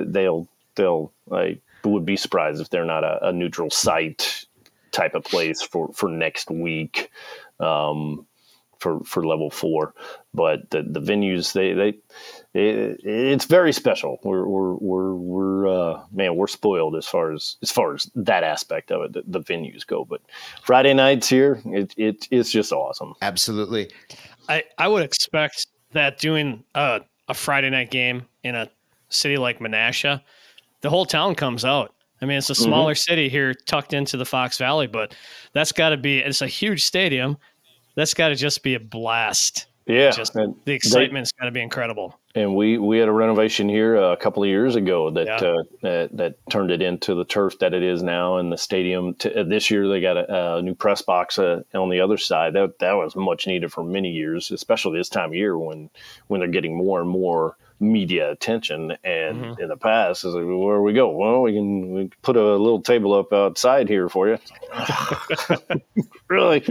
they'll 0.08 0.48
they'll 0.76 1.12
I 1.32 1.60
would 1.84 2.06
be 2.06 2.18
surprised 2.18 2.62
if 2.62 2.70
they're 2.70 2.86
not 2.86 3.04
a, 3.04 3.30
a 3.30 3.34
neutral 3.34 3.70
site 3.70 4.46
type 4.92 5.16
of 5.16 5.24
place 5.24 5.62
for 5.62 5.92
for 5.94 6.10
next 6.10 6.50
week. 6.50 7.10
Um, 7.60 8.26
for, 8.82 9.00
for 9.04 9.24
level 9.26 9.52
four, 9.52 9.94
but 10.34 10.72
the, 10.72 10.82
the 10.82 11.00
venues 11.00 11.54
they, 11.54 11.74
they 11.74 11.90
it, 12.60 13.00
it's 13.04 13.46
very 13.46 13.72
special. 13.72 14.18
We're 14.24 14.46
we're 14.48 14.74
we're, 14.74 15.14
we're 15.14 15.68
uh, 15.68 16.04
man, 16.12 16.36
we're 16.36 16.48
spoiled 16.48 16.96
as 16.96 17.06
far 17.06 17.32
as 17.32 17.58
as 17.62 17.72
far 17.72 17.94
as 17.94 18.10
that 18.16 18.44
aspect 18.44 18.92
of 18.92 19.04
it, 19.04 19.14
the, 19.14 19.24
the 19.28 19.40
venues 19.40 19.86
go. 19.86 20.04
But 20.04 20.22
Friday 20.64 20.96
nights 20.96 21.30
here, 21.30 21.62
it, 21.66 21.94
it 21.96 22.28
it's 22.32 22.52
just 22.52 22.72
awesome. 22.72 23.14
Absolutely. 23.22 23.92
I 24.50 24.64
I 24.80 24.88
would 24.88 25.04
expect 25.04 25.68
that 25.92 26.18
doing 26.18 26.64
a, 26.74 27.02
a 27.28 27.36
Friday 27.36 27.70
night 27.70 27.92
game 27.92 28.26
in 28.44 28.56
a 28.56 28.68
city 29.12 29.38
like 29.38 29.60
Menasha, 29.60 30.22
the 30.82 30.90
whole 30.90 31.06
town 31.06 31.36
comes 31.36 31.64
out. 31.64 31.94
I 32.22 32.26
mean, 32.26 32.38
it's 32.38 32.50
a 32.50 32.54
mm-hmm. 32.54 32.64
smaller 32.64 32.94
mm-hmm. 32.94 33.12
city 33.12 33.30
here, 33.30 33.54
tucked 33.54 33.94
into 33.94 34.18
the 34.18 34.26
Fox 34.26 34.58
Valley, 34.58 34.88
but 34.88 35.16
that's 35.54 35.72
got 35.72 35.90
to 35.90 35.98
be. 35.98 36.20
It's 36.20 36.42
a 36.42 36.48
huge 36.48 36.84
stadium. 36.84 37.38
That's 37.96 38.14
got 38.14 38.30
to 38.30 38.36
just 38.36 38.64
be 38.64 38.76
a 38.76 38.80
blast. 38.80 39.68
Yeah, 39.88 40.12
just 40.12 40.34
the 40.34 40.74
excitement's 40.74 41.32
got 41.32 41.46
to 41.46 41.52
be 41.52 41.60
incredible. 41.60 42.18
And 42.36 42.56
we 42.56 42.78
we 42.78 43.00
had 43.00 43.10
a 43.10 43.12
renovation 43.12 43.68
here 43.68 43.96
a 43.96 44.16
couple 44.16 44.44
of 44.44 44.48
years 44.48 44.76
ago 44.76 45.10
that 45.10 45.26
yeah. 45.26 45.36
uh, 45.36 45.64
that, 45.82 46.18
that 46.18 46.36
turned 46.50 46.72
it 46.72 46.82
into 46.82 47.16
the 47.16 47.26
turf 47.26 47.58
that 47.60 47.74
it 47.74 47.82
is 47.82 48.04
now, 48.04 48.38
and 48.38 48.52
the 48.52 48.58
stadium. 48.58 49.16
To, 49.16 49.42
uh, 49.42 49.44
this 49.44 49.72
year 49.72 49.90
they 49.90 50.00
got 50.00 50.18
a, 50.18 50.58
a 50.58 50.62
new 50.62 50.76
press 50.76 51.02
box 51.02 51.40
uh, 51.40 51.64
on 51.74 51.90
the 51.90 52.00
other 52.00 52.18
side. 52.18 52.54
That 52.54 52.78
that 52.80 52.94
was 52.94 53.16
much 53.16 53.48
needed 53.48 53.74
for 53.74 53.84
many 53.84 54.12
years, 54.12 54.52
especially 54.52 55.00
this 55.00 55.10
time 55.10 55.30
of 55.30 55.36
year 55.36 55.58
when 55.58 55.90
when 56.28 56.40
they're 56.40 56.50
getting 56.50 56.78
more 56.78 57.02
and 57.02 57.10
more 57.10 57.58
media 57.82 58.32
attention. 58.32 58.92
And 59.04 59.38
mm-hmm. 59.38 59.62
in 59.62 59.68
the 59.70 59.78
past, 59.78 60.24
is 60.24 60.34
like, 60.34 60.46
where 60.46 60.82
we 60.82 60.94
go? 60.94 61.10
Well, 61.10 61.42
we 61.42 61.54
can 61.54 61.92
we 61.92 62.10
put 62.22 62.38
a 62.38 62.56
little 62.56 62.82
table 62.82 63.14
up 63.14 63.34
outside 63.34 63.90
here 63.90 64.08
for 64.08 64.30
you. 64.30 64.38
really? 66.30 66.64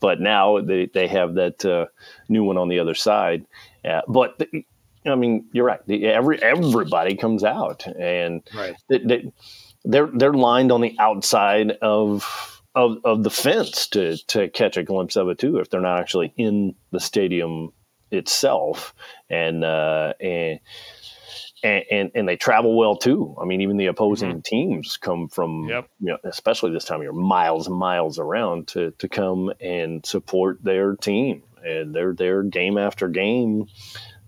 But 0.00 0.20
now 0.20 0.60
they, 0.60 0.86
they 0.86 1.08
have 1.08 1.34
that 1.34 1.64
uh, 1.64 1.86
new 2.28 2.44
one 2.44 2.58
on 2.58 2.68
the 2.68 2.78
other 2.78 2.94
side. 2.94 3.46
Uh, 3.84 4.02
but 4.06 4.38
the, 4.38 4.64
I 5.04 5.14
mean, 5.14 5.46
you're 5.52 5.64
right. 5.64 5.84
The, 5.86 6.06
every 6.06 6.40
everybody 6.40 7.16
comes 7.16 7.42
out, 7.42 7.86
and 7.86 8.42
right. 8.54 8.76
they, 8.88 8.98
they, 8.98 9.32
they're 9.84 10.10
they're 10.12 10.32
lined 10.32 10.70
on 10.70 10.80
the 10.80 10.94
outside 11.00 11.72
of 11.82 12.62
of, 12.74 12.98
of 13.04 13.22
the 13.24 13.30
fence 13.30 13.88
to 13.88 14.16
to 14.28 14.48
catch 14.48 14.76
a 14.76 14.84
glimpse 14.84 15.16
of 15.16 15.28
it 15.28 15.38
too. 15.38 15.58
If 15.58 15.70
they're 15.70 15.80
not 15.80 15.98
actually 15.98 16.32
in 16.36 16.74
the 16.90 17.00
stadium 17.00 17.72
itself, 18.12 18.94
and 19.28 19.64
uh, 19.64 20.14
and. 20.20 20.60
And, 21.64 22.10
and, 22.16 22.28
they 22.28 22.34
travel 22.34 22.76
well 22.76 22.96
too. 22.96 23.36
I 23.40 23.44
mean, 23.44 23.60
even 23.60 23.76
the 23.76 23.86
opposing 23.86 24.30
mm-hmm. 24.30 24.40
teams 24.40 24.96
come 24.96 25.28
from, 25.28 25.68
yep. 25.68 25.88
you 26.00 26.08
know, 26.08 26.18
especially 26.24 26.72
this 26.72 26.84
time 26.84 26.96
of 26.96 27.02
year, 27.04 27.12
miles 27.12 27.68
and 27.68 27.76
miles 27.76 28.18
around 28.18 28.66
to 28.68 28.90
to 28.98 29.08
come 29.08 29.52
and 29.60 30.04
support 30.04 30.58
their 30.64 30.96
team. 30.96 31.44
And 31.64 31.94
they're 31.94 32.14
there 32.14 32.42
game 32.42 32.78
after 32.78 33.06
game, 33.06 33.68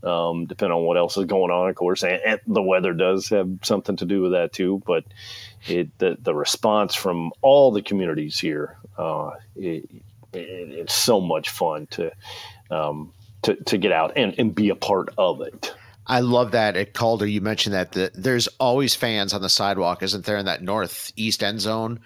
um, 0.05 0.47
depending 0.47 0.77
on 0.77 0.85
what 0.85 0.97
else 0.97 1.17
is 1.17 1.25
going 1.25 1.51
on, 1.51 1.69
of 1.69 1.75
course. 1.75 2.05
And, 2.05 2.21
and, 2.25 2.41
the 2.47 2.63
weather 2.63 2.93
does 2.93 3.29
have 3.31 3.51
something 3.63 3.97
to 3.97 4.05
do 4.05 4.23
with 4.23 4.31
that 4.31 4.53
too. 4.53 4.81
But 4.87 5.03
it 5.67 5.99
the, 5.99 6.17
the 6.21 6.35
response 6.35 6.95
from 6.95 7.33
all 7.43 7.73
the 7.73 7.83
communities 7.83 8.39
here, 8.39 8.77
uh, 8.97 9.31
it, 9.57 9.91
it, 10.33 10.71
it's 10.73 10.95
so 10.95 11.21
much 11.21 11.51
fun 11.51 11.87
to 11.93 12.13
um, 12.71 13.13
to, 13.45 13.55
to 13.65 13.79
get 13.79 13.93
out 13.93 14.13
and, 14.17 14.35
and 14.39 14.55
be 14.55 14.69
a 14.69 14.75
part 14.75 15.09
of 15.17 15.41
it. 15.41 15.75
I 16.07 16.21
love 16.21 16.51
that 16.51 16.77
at 16.77 16.93
Calder. 16.93 17.27
You 17.27 17.41
mentioned 17.41 17.75
that 17.75 17.93
the, 17.93 18.11
there's 18.15 18.47
always 18.61 18.95
fans 18.95 19.33
on 19.33 19.41
the 19.41 19.49
sidewalk, 19.49 20.03
isn't 20.03 20.27
there, 20.27 20.37
in 20.37 20.45
that 20.45 20.63
northeast 20.63 21.43
end 21.43 21.61
zone 21.61 22.01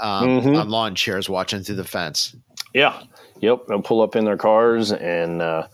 um, 0.00 0.28
mm-hmm. 0.28 0.54
on 0.54 0.68
lawn 0.68 0.94
chairs 0.94 1.30
watching 1.30 1.62
through 1.62 1.76
the 1.76 1.84
fence? 1.84 2.36
Yeah. 2.74 3.02
Yep. 3.40 3.68
They'll 3.68 3.82
pull 3.82 4.02
up 4.02 4.16
in 4.16 4.24
their 4.24 4.36
cars, 4.36 4.92
and 4.92 5.40
uh, 5.40 5.68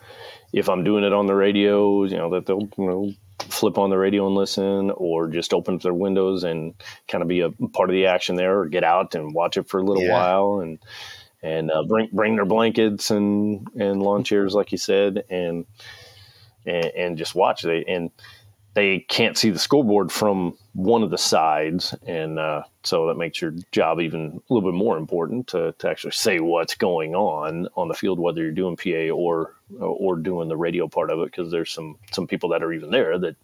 if 0.52 0.68
I'm 0.68 0.84
doing 0.84 1.02
it 1.02 1.12
on 1.12 1.26
the 1.26 1.34
radio, 1.34 2.04
you 2.04 2.16
know, 2.16 2.30
that 2.30 2.46
they'll 2.46 2.68
you 2.78 2.86
know, 2.86 3.12
flip 3.40 3.78
on 3.78 3.90
the 3.90 3.98
radio 3.98 4.26
and 4.26 4.36
listen, 4.36 4.90
or 4.90 5.28
just 5.28 5.52
open 5.52 5.74
up 5.74 5.82
their 5.82 5.94
windows 5.94 6.44
and 6.44 6.74
kind 7.08 7.22
of 7.22 7.28
be 7.28 7.40
a 7.40 7.50
part 7.50 7.90
of 7.90 7.94
the 7.94 8.06
action 8.06 8.36
there, 8.36 8.60
or 8.60 8.66
get 8.66 8.84
out 8.84 9.14
and 9.14 9.34
watch 9.34 9.56
it 9.56 9.68
for 9.68 9.80
a 9.80 9.82
little 9.82 10.04
yeah. 10.04 10.12
while. 10.12 10.60
And 10.60 10.78
and 11.45 11.70
uh, 11.70 11.82
bring 11.84 12.09
bring 12.12 12.36
their 12.36 12.47
blankets 12.47 13.11
and 13.11 13.68
and 13.78 14.03
lawn 14.03 14.24
chairs, 14.24 14.55
like 14.55 14.72
you 14.72 14.78
said, 14.78 15.24
and 15.28 15.66
and, 16.66 16.86
and 16.86 17.18
just 17.18 17.34
watch. 17.34 17.62
They 17.62 17.84
and 17.84 18.11
they 18.72 19.01
can't 19.01 19.38
see 19.38 19.51
the 19.51 19.59
scoreboard 19.59 20.11
from 20.11 20.57
one 20.72 21.03
of 21.03 21.11
the 21.11 21.18
sides, 21.18 21.95
and 22.07 22.38
uh, 22.38 22.62
so 22.82 23.07
that 23.07 23.16
makes 23.16 23.42
your 23.42 23.53
job 23.72 24.01
even 24.01 24.40
a 24.49 24.53
little 24.53 24.68
bit 24.68 24.76
more 24.76 24.97
important 24.97 25.47
to, 25.49 25.72
to 25.78 25.88
actually 25.88 26.11
say 26.12 26.40
what's 26.40 26.74
going 26.74 27.14
on 27.14 27.68
on 27.76 27.88
the 27.88 27.95
field, 27.95 28.18
whether 28.18 28.42
you're 28.42 28.51
doing 28.51 28.76
PA 28.76 29.14
or 29.14 29.55
or 29.78 30.16
doing 30.16 30.49
the 30.49 30.57
radio 30.57 30.88
part 30.88 31.11
of 31.11 31.20
it, 31.20 31.26
because 31.26 31.53
there's 31.53 31.70
some 31.70 31.99
some 32.11 32.26
people 32.26 32.49
that 32.49 32.62
are 32.62 32.72
even 32.72 32.90
there 32.90 33.18
that 33.18 33.36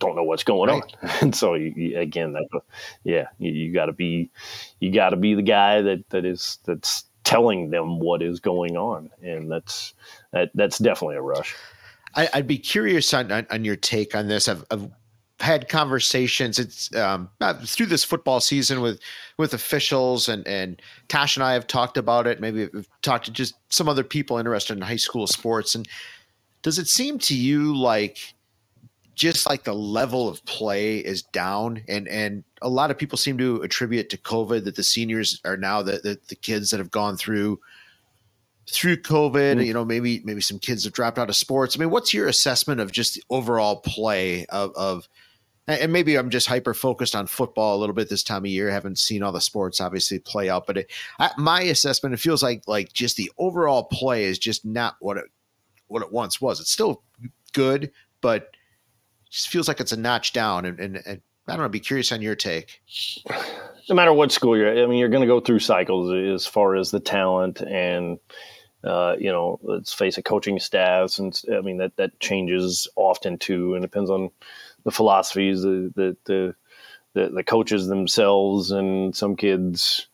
don't 0.00 0.16
know 0.16 0.24
what's 0.24 0.44
going 0.44 0.68
right. 0.68 0.82
on. 1.02 1.10
And 1.20 1.36
so 1.36 1.54
you, 1.54 1.72
you, 1.76 1.98
again, 1.98 2.32
that, 2.32 2.62
yeah, 3.04 3.26
you, 3.38 3.52
you 3.52 3.72
got 3.72 3.86
to 3.86 3.92
be, 3.92 4.30
you 4.80 4.90
got 4.90 5.10
to 5.10 5.16
be 5.16 5.34
the 5.34 5.42
guy 5.42 5.82
that, 5.82 6.08
that 6.08 6.24
is, 6.24 6.58
that's 6.64 7.04
telling 7.30 7.70
them 7.70 8.00
what 8.00 8.22
is 8.22 8.40
going 8.40 8.76
on, 8.76 9.08
and 9.22 9.48
that's 9.50 9.94
that, 10.32 10.50
that's 10.54 10.78
definitely 10.78 11.14
a 11.14 11.22
rush. 11.22 11.54
I, 12.16 12.28
would 12.34 12.48
be 12.48 12.58
curious 12.58 13.14
on, 13.14 13.30
on, 13.30 13.46
on 13.50 13.64
your 13.64 13.76
take 13.76 14.16
on 14.16 14.26
this. 14.26 14.48
I've, 14.48 14.64
I've 14.72 14.90
had 15.38 15.68
conversations. 15.68 16.58
It's 16.58 16.92
um, 16.96 17.30
through 17.62 17.86
this 17.86 18.02
football 18.02 18.40
season 18.40 18.80
with 18.80 18.98
with 19.38 19.54
officials 19.54 20.28
and 20.28 20.44
and 20.48 20.82
Tosh 21.06 21.36
and 21.36 21.44
I 21.44 21.52
have 21.52 21.68
talked 21.68 21.96
about 21.96 22.26
it. 22.26 22.40
Maybe 22.40 22.68
we've 22.72 22.88
talked 23.00 23.26
to 23.26 23.30
just 23.30 23.54
some 23.72 23.88
other 23.88 24.02
people 24.02 24.38
interested 24.38 24.76
in 24.76 24.82
high 24.82 24.96
school 24.96 25.28
sports. 25.28 25.76
And 25.76 25.88
does 26.62 26.80
it 26.80 26.88
seem 26.88 27.20
to 27.20 27.36
you 27.36 27.76
like 27.76 28.34
just 29.20 29.46
like 29.46 29.64
the 29.64 29.74
level 29.74 30.30
of 30.30 30.42
play 30.46 30.96
is 30.96 31.20
down 31.20 31.82
and 31.88 32.08
and 32.08 32.42
a 32.62 32.68
lot 32.70 32.90
of 32.90 32.96
people 32.96 33.18
seem 33.18 33.36
to 33.36 33.60
attribute 33.60 34.08
to 34.08 34.16
covid 34.16 34.64
that 34.64 34.76
the 34.76 34.82
seniors 34.82 35.42
are 35.44 35.58
now 35.58 35.82
the 35.82 35.92
the, 36.02 36.18
the 36.28 36.34
kids 36.34 36.70
that 36.70 36.78
have 36.78 36.90
gone 36.90 37.18
through 37.18 37.60
through 38.70 38.96
covid 38.96 39.56
mm-hmm. 39.56 39.60
you 39.60 39.74
know 39.74 39.84
maybe 39.84 40.22
maybe 40.24 40.40
some 40.40 40.58
kids 40.58 40.84
have 40.84 40.94
dropped 40.94 41.18
out 41.18 41.28
of 41.28 41.36
sports 41.36 41.76
i 41.76 41.78
mean 41.78 41.90
what's 41.90 42.14
your 42.14 42.28
assessment 42.28 42.80
of 42.80 42.92
just 42.92 43.14
the 43.14 43.22
overall 43.28 43.76
play 43.82 44.46
of 44.46 44.72
of 44.74 45.06
and 45.68 45.92
maybe 45.92 46.16
I'm 46.16 46.30
just 46.30 46.48
hyper 46.48 46.74
focused 46.74 47.14
on 47.14 47.28
football 47.28 47.76
a 47.76 47.78
little 47.78 47.94
bit 47.94 48.08
this 48.08 48.24
time 48.24 48.44
of 48.44 48.50
year. 48.50 48.68
I 48.68 48.72
haven't 48.72 48.98
seen 48.98 49.22
all 49.22 49.30
the 49.30 49.40
sports 49.40 49.80
obviously 49.80 50.18
play 50.18 50.48
out, 50.48 50.66
but 50.66 50.78
it, 50.78 50.90
I, 51.20 51.30
my 51.38 51.62
assessment, 51.62 52.12
it 52.12 52.18
feels 52.18 52.42
like 52.42 52.64
like 52.66 52.92
just 52.92 53.16
the 53.16 53.30
overall 53.38 53.84
play 53.84 54.24
is 54.24 54.36
just 54.36 54.64
not 54.64 54.96
what 54.98 55.16
it 55.16 55.26
what 55.86 56.02
it 56.02 56.10
once 56.10 56.40
was. 56.40 56.58
It's 56.58 56.72
still 56.72 57.04
good, 57.52 57.92
but 58.20 58.50
just 59.30 59.48
feels 59.48 59.68
like 59.68 59.80
it's 59.80 59.92
a 59.92 59.96
notch 59.96 60.32
down. 60.32 60.64
And, 60.66 60.78
and, 60.78 60.96
and 61.06 61.20
I 61.48 61.52
don't 61.52 61.62
know, 61.62 61.68
be 61.68 61.80
curious 61.80 62.12
on 62.12 62.20
your 62.20 62.34
take. 62.34 62.82
No 63.88 63.94
matter 63.94 64.12
what 64.12 64.30
school 64.32 64.56
you're 64.56 64.68
at, 64.68 64.78
I 64.78 64.86
mean, 64.86 64.98
you're 64.98 65.08
going 65.08 65.22
to 65.22 65.26
go 65.26 65.40
through 65.40 65.60
cycles 65.60 66.12
as 66.12 66.46
far 66.46 66.76
as 66.76 66.90
the 66.90 67.00
talent 67.00 67.60
and, 67.60 68.18
uh, 68.84 69.16
you 69.18 69.32
know, 69.32 69.58
let's 69.62 69.92
face 69.92 70.18
it, 70.18 70.24
coaching 70.24 70.58
staffs. 70.58 71.18
And 71.18 71.40
I 71.52 71.60
mean, 71.60 71.78
that, 71.78 71.96
that 71.96 72.20
changes 72.20 72.88
often 72.96 73.38
too. 73.38 73.74
And 73.74 73.82
depends 73.82 74.10
on 74.10 74.30
the 74.84 74.90
philosophies, 74.90 75.62
the, 75.62 75.92
the, 75.94 76.16
the, 76.24 76.54
the, 77.14 77.28
the 77.30 77.44
coaches 77.44 77.86
themselves 77.86 78.70
and 78.70 79.14
some 79.16 79.36
kids, 79.36 80.06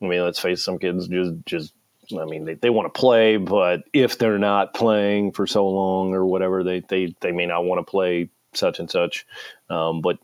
I 0.00 0.06
mean, 0.06 0.22
let's 0.22 0.38
face 0.38 0.60
it, 0.60 0.62
some 0.62 0.78
kids 0.78 1.08
just, 1.08 1.34
just 1.44 1.72
I 2.16 2.24
mean, 2.24 2.44
they, 2.44 2.54
they 2.54 2.70
want 2.70 2.92
to 2.92 2.98
play, 2.98 3.36
but 3.36 3.82
if 3.92 4.18
they're 4.18 4.38
not 4.38 4.74
playing 4.74 5.32
for 5.32 5.46
so 5.46 5.66
long 5.68 6.14
or 6.14 6.24
whatever, 6.24 6.62
they, 6.62 6.80
they, 6.80 7.14
they 7.20 7.32
may 7.32 7.46
not 7.46 7.64
want 7.64 7.84
to 7.84 7.90
play 7.90 8.30
such 8.56 8.78
and 8.78 8.90
such. 8.90 9.26
Um, 9.70 10.00
but 10.00 10.18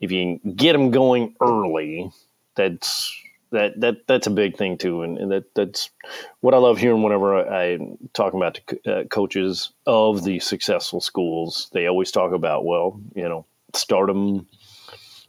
if 0.00 0.10
you 0.12 0.40
get 0.56 0.72
them 0.72 0.90
going 0.90 1.34
early, 1.40 2.10
that's 2.54 3.12
that 3.52 3.80
that 3.80 4.06
that's 4.06 4.26
a 4.26 4.30
big 4.30 4.56
thing 4.56 4.76
too, 4.76 5.02
and, 5.02 5.16
and 5.18 5.30
that 5.30 5.54
that's 5.54 5.90
what 6.40 6.54
I 6.54 6.58
love 6.58 6.78
hearing 6.78 7.02
whenever 7.02 7.48
I, 7.48 7.74
am 7.74 7.98
talking 8.12 8.40
about 8.40 8.58
the 8.66 8.92
uh, 8.92 9.04
coaches 9.04 9.72
of 9.86 10.24
the 10.24 10.40
successful 10.40 11.00
schools. 11.00 11.70
They 11.72 11.86
always 11.86 12.10
talk 12.10 12.32
about, 12.32 12.64
well, 12.64 13.00
you 13.14 13.28
know, 13.28 13.46
start 13.74 14.08
them 14.08 14.46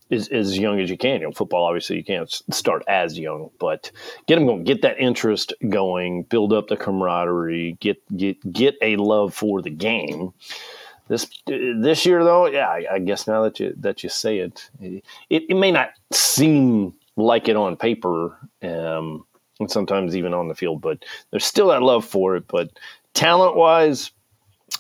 as, 0.10 0.28
as 0.30 0.58
young 0.58 0.80
as 0.80 0.90
you 0.90 0.98
can. 0.98 1.22
You 1.22 1.28
know, 1.28 1.32
football 1.32 1.66
obviously 1.66 1.98
you 1.98 2.04
can't 2.04 2.30
start 2.52 2.84
as 2.88 3.20
young, 3.20 3.50
but 3.60 3.92
get 4.28 4.36
them 4.36 4.46
going, 4.46 4.64
get 4.64 4.82
that 4.82 5.00
interest 5.00 5.54
going, 5.70 6.24
build 6.24 6.54
up 6.54 6.68
the 6.68 6.78
camaraderie, 6.78 7.78
get 7.80 8.02
get 8.16 8.52
get 8.52 8.76
a 8.82 8.96
love 8.96 9.34
for 9.34 9.62
the 9.62 9.70
game 9.70 10.34
this 11.08 11.30
this 11.48 12.06
year 12.06 12.24
though, 12.24 12.48
yeah, 12.48 12.68
I, 12.68 12.86
I, 12.94 13.00
guess 13.00 13.28
now 13.28 13.44
that 13.44 13.60
you 13.60 13.74
that 13.78 14.04
you 14.04 14.10
say 14.10 14.40
it, 14.40 14.70
it, 14.82 15.04
it 15.50 15.56
may 15.56 15.72
not 15.72 15.92
seem 16.12 16.94
like 17.16 17.50
it 17.50 17.56
on 17.56 17.76
paper, 17.76 18.38
um, 18.62 19.26
and 19.60 19.70
sometimes 19.70 20.16
even 20.16 20.34
on 20.34 20.48
the 20.48 20.56
field, 20.56 20.82
but 20.82 21.04
there's 21.32 21.46
still 21.46 21.68
that 21.68 21.84
love 21.84 22.06
for 22.06 22.36
it. 22.36 22.48
But 22.48 22.70
talent 23.14 23.56
wise, 23.56 24.12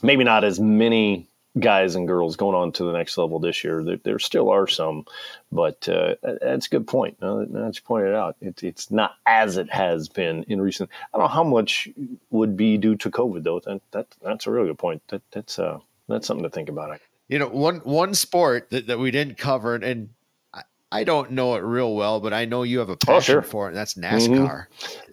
maybe 0.01 0.24
not 0.24 0.43
as 0.43 0.59
many 0.59 1.28
guys 1.59 1.95
and 1.95 2.07
girls 2.07 2.36
going 2.36 2.55
on 2.55 2.71
to 2.71 2.84
the 2.84 2.93
next 2.93 3.17
level 3.17 3.39
this 3.39 3.63
year. 3.63 3.84
There, 3.84 3.97
there 3.97 4.19
still 4.19 4.49
are 4.49 4.67
some, 4.67 5.05
but 5.51 5.88
uh, 5.88 6.15
that's 6.41 6.67
a 6.67 6.69
good 6.69 6.88
point. 6.88 7.17
No, 7.21 7.45
that's 7.45 7.80
pointed 7.80 8.15
out. 8.15 8.36
It, 8.41 8.63
it's 8.63 8.89
not 8.89 9.15
as 9.26 9.57
it 9.57 9.69
has 9.71 10.09
been 10.09 10.43
in 10.43 10.61
recent. 10.61 10.89
I 11.13 11.17
don't 11.17 11.26
know 11.26 11.34
how 11.34 11.43
much 11.43 11.89
would 12.32 12.57
be 12.57 12.78
due 12.78 12.95
to 12.95 13.11
COVID 13.11 13.43
though. 13.43 13.59
That, 13.59 13.82
that 13.91 14.07
that's 14.21 14.47
a 14.47 14.51
really 14.51 14.67
good 14.67 14.80
point. 14.80 15.03
That 15.09 15.21
that's 15.32 15.59
uh 15.59 15.80
that's 16.08 16.28
something 16.28 16.43
to 16.43 16.49
think 16.49 16.70
about. 16.70 16.99
You 17.28 17.39
know, 17.39 17.47
one 17.47 17.78
one 17.78 18.14
sport 18.14 18.70
that, 18.72 18.88
that 18.88 18.99
we 18.99 19.12
didn't 19.12 19.38
cover, 19.38 19.76
and 19.76 20.10
I, 20.54 20.62
I 20.91 21.04
don't 21.04 21.32
know 21.32 21.56
it 21.56 21.60
real 21.60 21.95
well, 21.95 22.20
but 22.20 22.34
I 22.34 22.45
know 22.45 22.64
you 22.64 22.80
have 22.80 22.89
a 22.89 22.97
passion 22.97 23.38
oh, 23.38 23.41
sure. 23.41 23.41
for 23.41 23.66
it, 23.66 23.70
and 23.70 23.78
that's 23.78 23.95
NASCAR. 23.95 24.68
Mm-hmm 24.68 25.10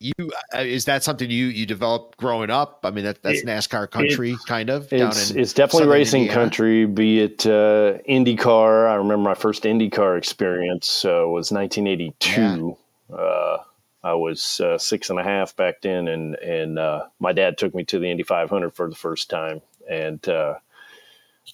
you 0.00 0.12
uh, 0.54 0.60
is 0.60 0.86
that 0.86 1.04
something 1.04 1.30
you 1.30 1.46
you 1.46 1.66
developed 1.66 2.16
growing 2.16 2.50
up? 2.50 2.80
I 2.84 2.90
mean, 2.90 3.04
that 3.04 3.22
that's 3.22 3.44
NASCAR 3.44 3.90
country, 3.90 4.32
it, 4.32 4.38
kind 4.46 4.70
of. 4.70 4.88
Down 4.88 5.00
in 5.00 5.08
It's, 5.08 5.30
it's 5.30 5.52
definitely 5.52 5.88
racing 5.88 6.22
Indiana. 6.22 6.42
country. 6.42 6.86
Be 6.86 7.20
it 7.20 7.46
uh, 7.46 7.98
IndyCar. 8.08 8.88
I 8.88 8.94
remember 8.94 9.28
my 9.28 9.34
first 9.34 9.64
IndyCar 9.64 10.16
experience 10.16 11.04
uh, 11.04 11.28
was 11.28 11.52
1982. 11.52 12.76
Yeah. 13.10 13.14
Uh, 13.14 13.62
I 14.02 14.14
was 14.14 14.60
uh, 14.60 14.78
six 14.78 15.10
and 15.10 15.18
a 15.18 15.22
half 15.22 15.54
back 15.56 15.82
then, 15.82 16.08
and 16.08 16.34
and 16.36 16.78
uh, 16.78 17.06
my 17.18 17.32
dad 17.32 17.58
took 17.58 17.74
me 17.74 17.84
to 17.84 17.98
the 17.98 18.10
Indy 18.10 18.22
500 18.22 18.70
for 18.74 18.88
the 18.88 18.96
first 18.96 19.28
time, 19.30 19.60
and 19.88 20.26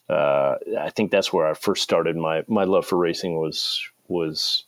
I 0.09 0.90
think 0.90 1.11
that's 1.11 1.32
where 1.32 1.47
I 1.47 1.55
first 1.55 1.82
started 1.82 2.16
my 2.16 2.44
my 2.47 2.64
love 2.64 2.86
for 2.86 2.97
racing 2.97 3.38
was 3.38 3.82
was 4.09 4.64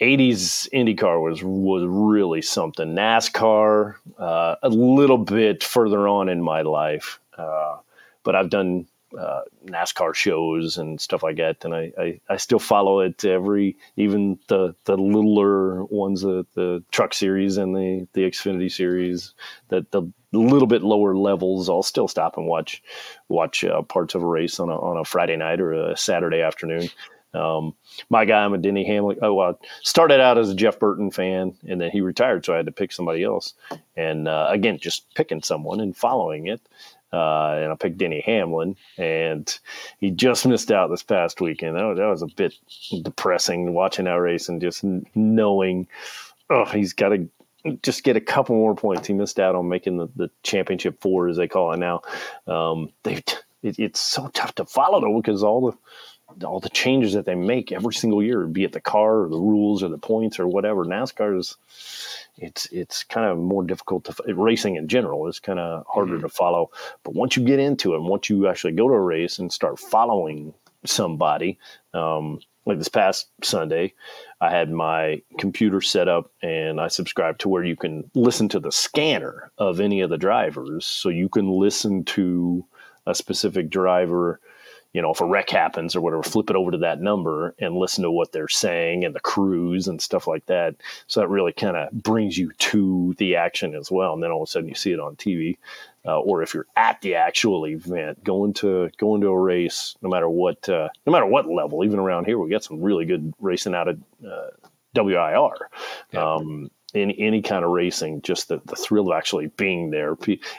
80s 0.00 0.68
IndyCar 0.72 1.22
was 1.22 1.42
was 1.42 1.84
really 1.86 2.42
something. 2.42 2.94
NASCAR, 2.94 3.96
uh, 4.18 4.56
a 4.62 4.68
little 4.68 5.18
bit 5.18 5.62
further 5.62 6.08
on 6.08 6.28
in 6.28 6.42
my 6.42 6.62
life, 6.62 7.20
uh, 7.36 7.76
but 8.22 8.34
I've 8.34 8.50
done 8.50 8.86
uh, 9.18 9.42
NASCAR 9.66 10.14
shows 10.14 10.78
and 10.78 11.00
stuff 11.00 11.22
like 11.22 11.36
that, 11.36 11.64
and 11.64 11.74
I, 11.74 11.92
I, 11.98 12.20
I, 12.28 12.36
still 12.36 12.58
follow 12.58 13.00
it 13.00 13.24
every, 13.24 13.76
even 13.96 14.38
the 14.48 14.74
the 14.84 14.96
littler 14.96 15.84
ones, 15.84 16.22
the 16.22 16.46
the 16.54 16.82
Truck 16.90 17.14
Series 17.14 17.56
and 17.56 17.74
the 17.74 18.06
the 18.12 18.22
Xfinity 18.22 18.70
Series, 18.70 19.34
that 19.68 19.90
the 19.90 20.02
little 20.32 20.66
bit 20.66 20.82
lower 20.82 21.16
levels. 21.16 21.68
I'll 21.68 21.82
still 21.82 22.08
stop 22.08 22.36
and 22.36 22.46
watch 22.46 22.82
watch 23.28 23.64
uh, 23.64 23.82
parts 23.82 24.14
of 24.14 24.22
a 24.22 24.26
race 24.26 24.60
on 24.60 24.68
a 24.68 24.78
on 24.78 24.96
a 24.96 25.04
Friday 25.04 25.36
night 25.36 25.60
or 25.60 25.72
a 25.72 25.96
Saturday 25.96 26.40
afternoon. 26.40 26.88
Um, 27.32 27.74
my 28.08 28.24
guy, 28.24 28.44
I'm 28.44 28.54
a 28.54 28.58
Denny 28.58 28.84
Hamlin. 28.84 29.18
Oh, 29.22 29.34
well, 29.34 29.58
I 29.62 29.66
started 29.82 30.20
out 30.20 30.38
as 30.38 30.50
a 30.50 30.54
Jeff 30.54 30.78
Burton 30.78 31.10
fan, 31.10 31.54
and 31.66 31.80
then 31.80 31.90
he 31.90 32.00
retired, 32.00 32.44
so 32.44 32.52
I 32.52 32.56
had 32.56 32.66
to 32.66 32.72
pick 32.72 32.92
somebody 32.92 33.22
else. 33.22 33.54
And 33.96 34.26
uh, 34.26 34.48
again, 34.50 34.78
just 34.78 35.14
picking 35.14 35.42
someone 35.42 35.80
and 35.80 35.96
following 35.96 36.48
it. 36.48 36.60
Uh, 37.12 37.54
and 37.56 37.72
I 37.72 37.74
picked 37.74 37.98
Denny 37.98 38.22
Hamlin, 38.24 38.76
and 38.96 39.58
he 39.98 40.10
just 40.10 40.46
missed 40.46 40.70
out 40.70 40.90
this 40.90 41.02
past 41.02 41.40
weekend. 41.40 41.76
That 41.76 41.84
was, 41.84 41.98
that 41.98 42.06
was 42.06 42.22
a 42.22 42.28
bit 42.28 42.54
depressing 43.02 43.74
watching 43.74 44.04
that 44.04 44.12
race 44.12 44.48
and 44.48 44.60
just 44.60 44.84
knowing, 45.14 45.88
oh, 46.50 46.66
he's 46.66 46.92
got 46.92 47.08
to 47.08 47.28
just 47.82 48.04
get 48.04 48.16
a 48.16 48.20
couple 48.20 48.54
more 48.54 48.74
points. 48.74 49.06
He 49.06 49.12
missed 49.12 49.40
out 49.40 49.54
on 49.54 49.68
making 49.68 49.98
the, 49.98 50.08
the 50.16 50.30
championship 50.42 51.00
four, 51.00 51.28
as 51.28 51.36
they 51.36 51.48
call 51.48 51.72
it 51.72 51.78
now. 51.78 52.02
Um, 52.46 52.90
they, 53.02 53.22
it, 53.62 53.78
it's 53.78 54.00
so 54.00 54.28
tough 54.28 54.54
to 54.56 54.64
follow 54.64 55.00
though 55.00 55.20
because 55.20 55.42
all 55.42 55.70
the 55.70 55.76
all 56.44 56.60
the 56.60 56.68
changes 56.68 57.12
that 57.14 57.26
they 57.26 57.34
make 57.34 57.72
every 57.72 57.94
single 57.94 58.22
year, 58.22 58.46
be 58.46 58.64
it 58.64 58.72
the 58.72 58.80
car 58.80 59.22
or 59.22 59.28
the 59.28 59.38
rules 59.38 59.82
or 59.82 59.88
the 59.88 59.98
points 59.98 60.38
or 60.38 60.46
whatever. 60.46 60.84
NASCAR 60.84 61.38
is 61.38 61.56
it's 62.36 62.66
it's 62.72 63.04
kind 63.04 63.26
of 63.26 63.38
more 63.38 63.62
difficult 63.62 64.04
to 64.04 64.34
racing 64.34 64.76
in 64.76 64.88
general 64.88 65.26
is 65.26 65.38
kind 65.38 65.58
of 65.58 65.84
harder 65.86 66.14
mm-hmm. 66.14 66.22
to 66.22 66.28
follow. 66.28 66.70
But 67.04 67.14
once 67.14 67.36
you 67.36 67.44
get 67.44 67.58
into 67.58 67.94
it, 67.94 67.98
and 67.98 68.06
once 68.06 68.30
you 68.30 68.48
actually 68.48 68.72
go 68.72 68.88
to 68.88 68.94
a 68.94 69.00
race 69.00 69.38
and 69.38 69.52
start 69.52 69.78
following 69.78 70.54
somebody, 70.84 71.58
um, 71.92 72.40
like 72.66 72.78
this 72.78 72.88
past 72.88 73.28
Sunday, 73.42 73.94
I 74.40 74.50
had 74.50 74.70
my 74.70 75.22
computer 75.38 75.80
set 75.80 76.08
up 76.08 76.30
and 76.42 76.80
I 76.80 76.88
subscribed 76.88 77.40
to 77.40 77.48
where 77.48 77.64
you 77.64 77.76
can 77.76 78.10
listen 78.14 78.48
to 78.50 78.60
the 78.60 78.72
scanner 78.72 79.50
of 79.58 79.80
any 79.80 80.00
of 80.00 80.10
the 80.10 80.18
drivers, 80.18 80.86
so 80.86 81.08
you 81.08 81.28
can 81.28 81.50
listen 81.50 82.04
to 82.04 82.64
a 83.06 83.14
specific 83.14 83.70
driver 83.70 84.40
you 84.92 85.00
know, 85.00 85.12
if 85.12 85.20
a 85.20 85.24
wreck 85.24 85.50
happens 85.50 85.94
or 85.94 86.00
whatever, 86.00 86.22
flip 86.22 86.50
it 86.50 86.56
over 86.56 86.72
to 86.72 86.78
that 86.78 87.00
number 87.00 87.54
and 87.58 87.76
listen 87.76 88.02
to 88.02 88.10
what 88.10 88.32
they're 88.32 88.48
saying 88.48 89.04
and 89.04 89.14
the 89.14 89.20
crews 89.20 89.86
and 89.86 90.00
stuff 90.00 90.26
like 90.26 90.46
that. 90.46 90.74
So 91.06 91.20
that 91.20 91.28
really 91.28 91.52
kind 91.52 91.76
of 91.76 91.92
brings 91.92 92.36
you 92.36 92.52
to 92.52 93.14
the 93.18 93.36
action 93.36 93.74
as 93.74 93.90
well. 93.90 94.14
And 94.14 94.22
then 94.22 94.30
all 94.30 94.42
of 94.42 94.48
a 94.48 94.50
sudden 94.50 94.68
you 94.68 94.74
see 94.74 94.92
it 94.92 95.00
on 95.00 95.16
TV. 95.16 95.58
Uh, 96.06 96.18
or 96.18 96.42
if 96.42 96.54
you're 96.54 96.66
at 96.76 96.98
the 97.02 97.14
actual 97.14 97.66
event, 97.66 98.24
going 98.24 98.54
to 98.54 98.90
going 98.96 99.20
to 99.20 99.28
a 99.28 99.38
race, 99.38 99.94
no 100.00 100.08
matter 100.08 100.30
what, 100.30 100.66
uh, 100.66 100.88
no 101.06 101.12
matter 101.12 101.26
what 101.26 101.46
level, 101.46 101.84
even 101.84 101.98
around 101.98 102.24
here, 102.24 102.38
we 102.38 102.48
got 102.48 102.64
some 102.64 102.80
really 102.80 103.04
good 103.04 103.34
racing 103.38 103.74
out 103.74 103.86
of 103.86 104.00
uh, 104.26 104.48
WIR. 104.94 105.68
Yeah. 106.12 106.34
Um, 106.34 106.70
any 106.94 107.18
any 107.18 107.42
kind 107.42 107.64
of 107.64 107.70
racing, 107.70 108.22
just 108.22 108.48
the, 108.48 108.60
the 108.66 108.76
thrill 108.76 109.10
of 109.10 109.16
actually 109.16 109.48
being 109.48 109.90
there. 109.90 110.16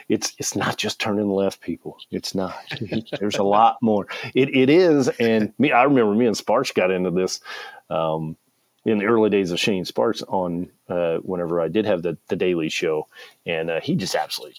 It's 0.08 0.34
it's 0.38 0.56
not 0.56 0.76
just 0.76 1.00
turning 1.00 1.30
left, 1.30 1.60
people. 1.60 1.98
It's 2.10 2.34
not. 2.34 2.54
There's 3.20 3.38
a 3.38 3.42
lot 3.42 3.78
more. 3.80 4.06
It 4.34 4.54
it 4.54 4.70
is, 4.70 5.08
and 5.08 5.52
me. 5.58 5.72
I 5.72 5.84
remember 5.84 6.14
me 6.14 6.26
and 6.26 6.36
Sparks 6.36 6.72
got 6.72 6.90
into 6.90 7.10
this 7.10 7.40
um, 7.90 8.36
in 8.84 8.98
the 8.98 9.04
early 9.04 9.30
days 9.30 9.50
of 9.50 9.60
Shane 9.60 9.84
Sparks 9.84 10.22
on 10.22 10.70
uh, 10.88 11.18
whenever 11.18 11.60
I 11.60 11.68
did 11.68 11.86
have 11.86 12.02
the 12.02 12.16
the 12.28 12.36
daily 12.36 12.68
show, 12.68 13.08
and 13.46 13.70
uh, 13.70 13.80
he 13.80 13.94
just 13.94 14.14
absolutely 14.14 14.56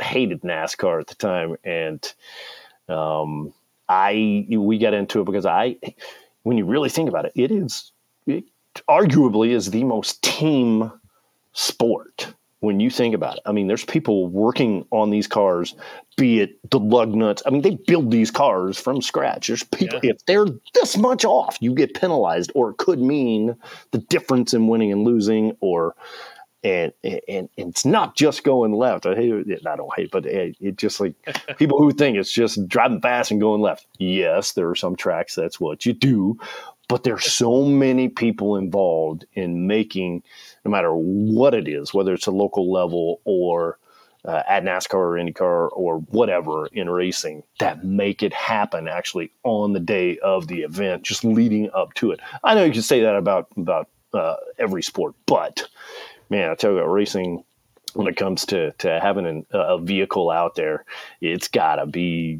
hated 0.00 0.42
NASCAR 0.42 1.00
at 1.00 1.06
the 1.08 1.14
time, 1.14 1.56
and 1.64 2.12
um, 2.88 3.52
I 3.88 4.46
we 4.48 4.78
got 4.78 4.94
into 4.94 5.20
it 5.20 5.24
because 5.24 5.46
I, 5.46 5.76
when 6.42 6.58
you 6.58 6.66
really 6.66 6.88
think 6.88 7.08
about 7.08 7.24
it, 7.24 7.32
it 7.34 7.50
is. 7.50 7.92
It, 8.26 8.44
arguably 8.88 9.50
is 9.50 9.70
the 9.70 9.84
most 9.84 10.22
team 10.22 10.92
sport 11.52 12.34
when 12.60 12.80
you 12.80 12.90
think 12.90 13.14
about 13.14 13.36
it. 13.36 13.42
I 13.46 13.52
mean, 13.52 13.68
there's 13.68 13.84
people 13.84 14.26
working 14.26 14.84
on 14.90 15.10
these 15.10 15.26
cars, 15.26 15.74
be 16.16 16.40
it 16.40 16.58
the 16.70 16.80
lug 16.80 17.14
nuts. 17.14 17.42
I 17.46 17.50
mean, 17.50 17.62
they 17.62 17.76
build 17.86 18.10
these 18.10 18.30
cars 18.30 18.78
from 18.78 19.00
scratch. 19.00 19.46
There's 19.46 19.62
people, 19.62 20.00
yeah. 20.02 20.12
if 20.12 20.24
they're 20.26 20.46
this 20.74 20.96
much 20.96 21.24
off, 21.24 21.56
you 21.60 21.74
get 21.74 21.94
penalized, 21.94 22.50
or 22.54 22.70
it 22.70 22.78
could 22.78 23.00
mean 23.00 23.56
the 23.92 23.98
difference 23.98 24.54
in 24.54 24.68
winning 24.68 24.92
and 24.92 25.04
losing, 25.04 25.56
or. 25.60 25.94
And, 26.64 26.92
and, 27.04 27.20
and 27.28 27.48
it's 27.56 27.84
not 27.84 28.16
just 28.16 28.42
going 28.42 28.72
left. 28.72 29.06
I 29.06 29.14
hate 29.14 29.30
it. 29.30 29.64
I 29.64 29.76
don't 29.76 29.94
hate, 29.94 30.10
but 30.10 30.26
it, 30.26 30.56
it 30.60 30.76
just 30.76 30.98
like 30.98 31.14
people 31.56 31.78
who 31.78 31.92
think 31.92 32.18
it's 32.18 32.32
just 32.32 32.66
driving 32.66 33.00
fast 33.00 33.30
and 33.30 33.40
going 33.40 33.60
left. 33.60 33.86
Yes, 34.00 34.52
there 34.52 34.68
are 34.68 34.74
some 34.74 34.96
tracks 34.96 35.36
that's 35.36 35.60
what 35.60 35.86
you 35.86 35.92
do, 35.92 36.36
but 36.88 37.04
there's 37.04 37.30
so 37.30 37.64
many 37.64 38.08
people 38.08 38.56
involved 38.56 39.26
in 39.34 39.66
making 39.66 40.22
no 40.64 40.70
matter 40.70 40.92
what 40.92 41.54
it 41.54 41.68
is 41.68 41.94
whether 41.94 42.14
it's 42.14 42.26
a 42.26 42.32
local 42.32 42.72
level 42.72 43.20
or 43.24 43.78
uh, 44.24 44.42
at 44.48 44.64
NASCAR 44.64 44.94
or 44.94 45.12
IndyCar 45.12 45.70
or 45.72 45.98
whatever 46.10 46.66
in 46.66 46.90
racing 46.90 47.42
that 47.60 47.84
make 47.84 48.22
it 48.22 48.32
happen 48.32 48.88
actually 48.88 49.32
on 49.44 49.72
the 49.72 49.80
day 49.80 50.18
of 50.18 50.48
the 50.48 50.60
event, 50.62 51.02
just 51.02 51.24
leading 51.24 51.70
up 51.70 51.94
to 51.94 52.10
it. 52.10 52.20
I 52.42 52.54
know 52.54 52.64
you 52.64 52.72
can 52.72 52.82
say 52.82 53.00
that 53.00 53.16
about 53.16 53.48
about 53.56 53.88
uh, 54.12 54.36
every 54.58 54.82
sport, 54.82 55.14
but 55.26 55.66
man, 56.30 56.50
I 56.50 56.54
tell 56.54 56.72
you, 56.72 56.78
about 56.78 56.90
racing 56.90 57.44
when 57.98 58.06
it 58.06 58.16
comes 58.16 58.46
to 58.46 58.70
to 58.78 59.00
having 59.00 59.26
an, 59.26 59.44
a 59.50 59.76
vehicle 59.76 60.30
out 60.30 60.54
there, 60.54 60.84
it's 61.20 61.48
got 61.48 61.76
to 61.76 61.86
be 61.86 62.38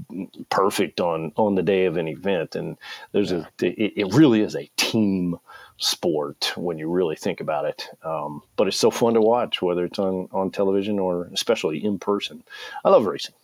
perfect 0.50 1.00
on 1.00 1.32
on 1.34 1.56
the 1.56 1.64
day 1.64 1.86
of 1.86 1.96
an 1.96 2.06
event. 2.06 2.54
And 2.54 2.76
there's 3.10 3.32
yeah. 3.32 3.44
a 3.60 3.66
it, 3.66 3.92
it, 3.96 4.14
really 4.14 4.40
is 4.40 4.54
a 4.54 4.70
team 4.76 5.36
sport 5.78 6.52
when 6.56 6.78
you 6.78 6.88
really 6.88 7.16
think 7.16 7.40
about 7.40 7.64
it. 7.64 7.88
Um, 8.04 8.40
but 8.54 8.68
it's 8.68 8.76
so 8.76 8.92
fun 8.92 9.14
to 9.14 9.20
watch, 9.20 9.60
whether 9.60 9.84
it's 9.84 9.98
on 9.98 10.28
on 10.30 10.52
television 10.52 11.00
or 11.00 11.28
especially 11.32 11.84
in 11.84 11.98
person. 11.98 12.44
I 12.84 12.90
love 12.90 13.04
racing. 13.06 13.34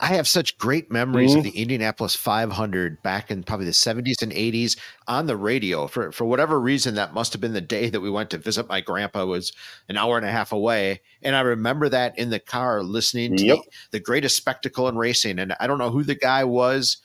I 0.00 0.06
have 0.08 0.28
such 0.28 0.58
great 0.58 0.90
memories 0.90 1.30
mm-hmm. 1.30 1.38
of 1.38 1.44
the 1.44 1.60
Indianapolis 1.60 2.14
500 2.14 3.02
back 3.02 3.30
in 3.30 3.42
probably 3.42 3.66
the 3.66 3.72
70s 3.72 4.22
and 4.22 4.32
80s 4.32 4.78
on 5.06 5.26
the 5.26 5.36
radio. 5.36 5.86
For 5.86 6.12
for 6.12 6.24
whatever 6.24 6.60
reason, 6.60 6.94
that 6.94 7.14
must 7.14 7.32
have 7.32 7.40
been 7.40 7.52
the 7.52 7.60
day 7.60 7.88
that 7.90 8.00
we 8.00 8.10
went 8.10 8.30
to 8.30 8.38
visit 8.38 8.68
my 8.68 8.80
grandpa. 8.80 9.24
Was 9.24 9.52
an 9.88 9.96
hour 9.96 10.16
and 10.16 10.26
a 10.26 10.32
half 10.32 10.52
away, 10.52 11.00
and 11.22 11.36
I 11.36 11.40
remember 11.40 11.88
that 11.88 12.18
in 12.18 12.30
the 12.30 12.40
car 12.40 12.82
listening 12.82 13.36
to 13.36 13.44
yep. 13.44 13.58
the, 13.58 13.98
the 13.98 14.00
greatest 14.00 14.36
spectacle 14.36 14.88
in 14.88 14.96
racing. 14.96 15.38
And 15.38 15.54
I 15.60 15.66
don't 15.66 15.78
know 15.78 15.90
who 15.90 16.02
the 16.02 16.14
guy 16.14 16.44
was, 16.44 16.98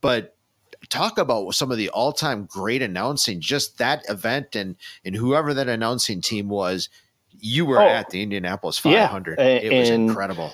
but 0.00 0.36
talk 0.88 1.18
about 1.18 1.54
some 1.54 1.70
of 1.70 1.76
the 1.76 1.88
all-time 1.90 2.46
great 2.46 2.82
announcing. 2.82 3.40
Just 3.40 3.78
that 3.78 4.08
event 4.08 4.56
and 4.56 4.76
and 5.04 5.14
whoever 5.14 5.54
that 5.54 5.68
announcing 5.68 6.20
team 6.20 6.48
was, 6.48 6.88
you 7.38 7.66
were 7.66 7.80
oh, 7.80 7.86
at 7.86 8.10
the 8.10 8.22
Indianapolis 8.22 8.78
500. 8.78 9.38
Yeah, 9.38 9.44
it 9.44 9.72
was 9.72 9.90
incredible 9.90 10.52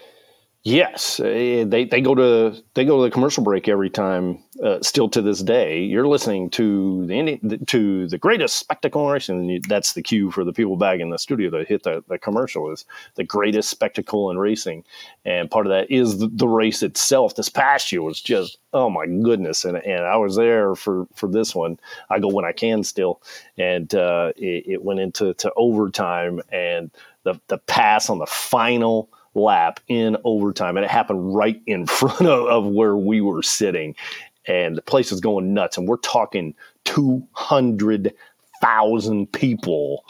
Yes, 0.70 1.18
eh, 1.18 1.64
they, 1.66 1.86
they 1.86 2.02
go 2.02 2.14
to 2.14 2.62
they 2.74 2.84
go 2.84 2.98
to 2.98 3.02
the 3.04 3.10
commercial 3.10 3.42
break 3.42 3.68
every 3.68 3.88
time. 3.88 4.44
Uh, 4.62 4.78
still 4.82 5.08
to 5.08 5.22
this 5.22 5.40
day, 5.40 5.80
you're 5.82 6.06
listening 6.06 6.50
to 6.50 7.06
the 7.06 7.58
to 7.68 8.06
the 8.06 8.18
greatest 8.18 8.56
spectacle 8.56 9.06
in 9.06 9.12
racing. 9.14 9.62
That's 9.66 9.94
the 9.94 10.02
cue 10.02 10.30
for 10.30 10.44
the 10.44 10.52
people 10.52 10.76
back 10.76 11.00
in 11.00 11.08
the 11.08 11.18
studio 11.18 11.48
to 11.50 11.64
hit 11.64 11.84
the, 11.84 12.04
the 12.08 12.18
commercial. 12.18 12.70
Is 12.70 12.84
the 13.14 13.24
greatest 13.24 13.70
spectacle 13.70 14.30
in 14.30 14.36
racing, 14.36 14.84
and 15.24 15.50
part 15.50 15.64
of 15.64 15.70
that 15.70 15.90
is 15.90 16.18
the, 16.18 16.28
the 16.30 16.48
race 16.48 16.82
itself. 16.82 17.34
This 17.34 17.48
past 17.48 17.90
year 17.90 18.02
was 18.02 18.20
just 18.20 18.58
oh 18.74 18.90
my 18.90 19.06
goodness, 19.06 19.64
and 19.64 19.78
and 19.78 20.04
I 20.04 20.16
was 20.16 20.36
there 20.36 20.74
for 20.74 21.06
for 21.14 21.30
this 21.30 21.54
one. 21.54 21.80
I 22.10 22.18
go 22.18 22.28
when 22.28 22.44
I 22.44 22.52
can 22.52 22.84
still, 22.84 23.22
and 23.56 23.94
uh, 23.94 24.32
it, 24.36 24.64
it 24.66 24.84
went 24.84 25.00
into 25.00 25.32
to 25.32 25.50
overtime, 25.56 26.42
and 26.52 26.90
the 27.22 27.40
the 27.46 27.56
pass 27.56 28.10
on 28.10 28.18
the 28.18 28.26
final 28.26 29.08
lap 29.38 29.80
in 29.88 30.16
overtime, 30.24 30.76
and 30.76 30.84
it 30.84 30.90
happened 30.90 31.34
right 31.34 31.60
in 31.66 31.86
front 31.86 32.22
of, 32.22 32.46
of 32.46 32.66
where 32.66 32.96
we 32.96 33.20
were 33.20 33.42
sitting, 33.42 33.94
and 34.46 34.76
the 34.76 34.82
place 34.82 35.12
is 35.12 35.20
going 35.20 35.54
nuts. 35.54 35.78
And 35.78 35.88
we're 35.88 35.96
talking 35.98 36.54
two 36.84 37.26
hundred 37.32 38.14
thousand 38.60 39.32
people 39.32 40.04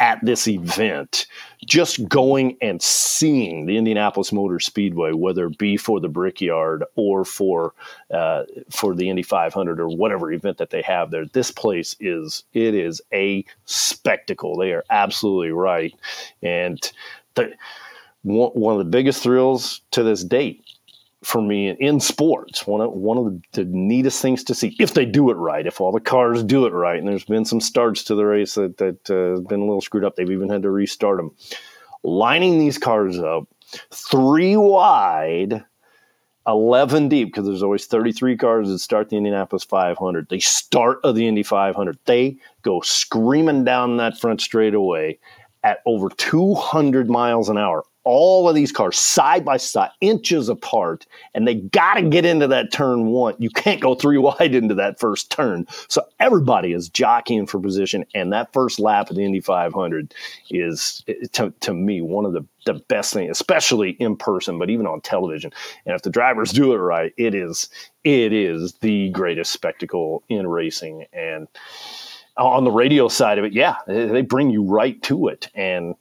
at 0.00 0.18
this 0.24 0.48
event, 0.48 1.26
just 1.66 2.08
going 2.08 2.56
and 2.62 2.80
seeing 2.80 3.66
the 3.66 3.76
Indianapolis 3.76 4.32
Motor 4.32 4.58
Speedway, 4.58 5.12
whether 5.12 5.46
it 5.46 5.58
be 5.58 5.76
for 5.76 6.00
the 6.00 6.08
Brickyard 6.08 6.84
or 6.96 7.24
for 7.24 7.74
uh, 8.12 8.44
for 8.70 8.94
the 8.94 9.10
Indy 9.10 9.22
500 9.22 9.78
or 9.78 9.88
whatever 9.88 10.32
event 10.32 10.56
that 10.56 10.70
they 10.70 10.82
have 10.82 11.10
there. 11.10 11.26
This 11.26 11.50
place 11.50 11.94
is 12.00 12.44
it 12.54 12.74
is 12.74 13.02
a 13.12 13.44
spectacle. 13.66 14.56
They 14.56 14.72
are 14.72 14.84
absolutely 14.90 15.52
right, 15.52 15.94
and 16.42 16.80
the 17.34 17.52
one, 18.22 18.72
of 18.72 18.78
the 18.78 18.90
biggest 18.90 19.22
thrills 19.22 19.80
to 19.92 20.02
this 20.02 20.24
date 20.24 20.64
for 21.22 21.42
me 21.42 21.70
in 21.70 22.00
sports. 22.00 22.66
One 22.66 22.80
of 22.80 22.92
one 22.92 23.18
of 23.18 23.42
the, 23.52 23.64
neatest 23.64 24.22
things 24.22 24.44
to 24.44 24.54
see 24.54 24.76
if 24.78 24.94
they 24.94 25.04
do 25.04 25.30
it 25.30 25.34
right, 25.34 25.66
if 25.66 25.80
all 25.80 25.92
the 25.92 26.00
cars 26.00 26.42
do 26.42 26.66
it 26.66 26.72
right. 26.72 26.98
And 26.98 27.08
there's 27.08 27.24
been 27.24 27.44
some 27.44 27.60
starts 27.60 28.04
to 28.04 28.14
the 28.14 28.24
race 28.24 28.54
that 28.54 28.78
that 28.78 29.10
uh, 29.10 29.40
been 29.48 29.60
a 29.60 29.64
little 29.64 29.80
screwed 29.80 30.04
up. 30.04 30.16
They've 30.16 30.30
even 30.30 30.48
had 30.48 30.62
to 30.62 30.70
restart 30.70 31.18
them. 31.18 31.32
Lining 32.02 32.58
these 32.58 32.78
cars 32.78 33.18
up 33.18 33.44
three 33.90 34.56
wide. 34.56 35.64
11 36.46 37.10
deep 37.10 37.28
because 37.28 37.46
there's 37.46 37.62
always 37.62 37.84
33 37.84 38.36
cars 38.38 38.68
that 38.68 38.78
start 38.78 39.10
the 39.10 39.16
Indianapolis 39.16 39.62
500. 39.62 40.26
They 40.30 40.38
start 40.40 40.98
of 41.04 41.14
the 41.14 41.28
Indy 41.28 41.42
500. 41.42 41.98
They 42.06 42.38
go 42.62 42.80
screaming 42.80 43.62
down 43.62 43.98
that 43.98 44.18
front 44.18 44.40
straightaway 44.40 45.18
at 45.62 45.80
over 45.84 46.08
200 46.08 47.10
miles 47.10 47.50
an 47.50 47.58
hour 47.58 47.84
all 48.04 48.48
of 48.48 48.54
these 48.54 48.72
cars 48.72 48.98
side 48.98 49.44
by 49.44 49.56
side, 49.56 49.90
inches 50.00 50.48
apart, 50.48 51.06
and 51.34 51.46
they 51.46 51.56
got 51.56 51.94
to 51.94 52.02
get 52.02 52.24
into 52.24 52.46
that 52.48 52.72
turn 52.72 53.06
one. 53.06 53.34
You 53.38 53.50
can't 53.50 53.80
go 53.80 53.94
three 53.94 54.18
wide 54.18 54.54
into 54.54 54.74
that 54.76 54.98
first 54.98 55.30
turn. 55.30 55.66
So 55.88 56.02
everybody 56.18 56.72
is 56.72 56.88
jockeying 56.88 57.46
for 57.46 57.60
position, 57.60 58.04
and 58.14 58.32
that 58.32 58.52
first 58.52 58.78
lap 58.78 59.10
of 59.10 59.16
the 59.16 59.24
Indy 59.24 59.40
500 59.40 60.14
is, 60.50 61.04
to, 61.32 61.52
to 61.60 61.74
me, 61.74 62.00
one 62.00 62.24
of 62.24 62.32
the, 62.32 62.44
the 62.66 62.74
best 62.74 63.12
things, 63.12 63.30
especially 63.30 63.90
in 63.90 64.16
person, 64.16 64.58
but 64.58 64.70
even 64.70 64.86
on 64.86 65.00
television. 65.00 65.52
And 65.84 65.94
if 65.94 66.02
the 66.02 66.10
drivers 66.10 66.52
do 66.52 66.72
it 66.72 66.78
right, 66.78 67.12
it 67.16 67.34
is 67.34 67.68
it 68.02 68.32
is 68.32 68.74
the 68.80 69.10
greatest 69.10 69.52
spectacle 69.52 70.22
in 70.28 70.46
racing. 70.46 71.04
And 71.12 71.48
on 72.36 72.64
the 72.64 72.70
radio 72.70 73.08
side 73.08 73.38
of 73.38 73.44
it, 73.44 73.52
yeah, 73.52 73.76
they 73.86 74.22
bring 74.22 74.50
you 74.50 74.62
right 74.62 75.00
to 75.02 75.28
it, 75.28 75.48
and 75.54 75.94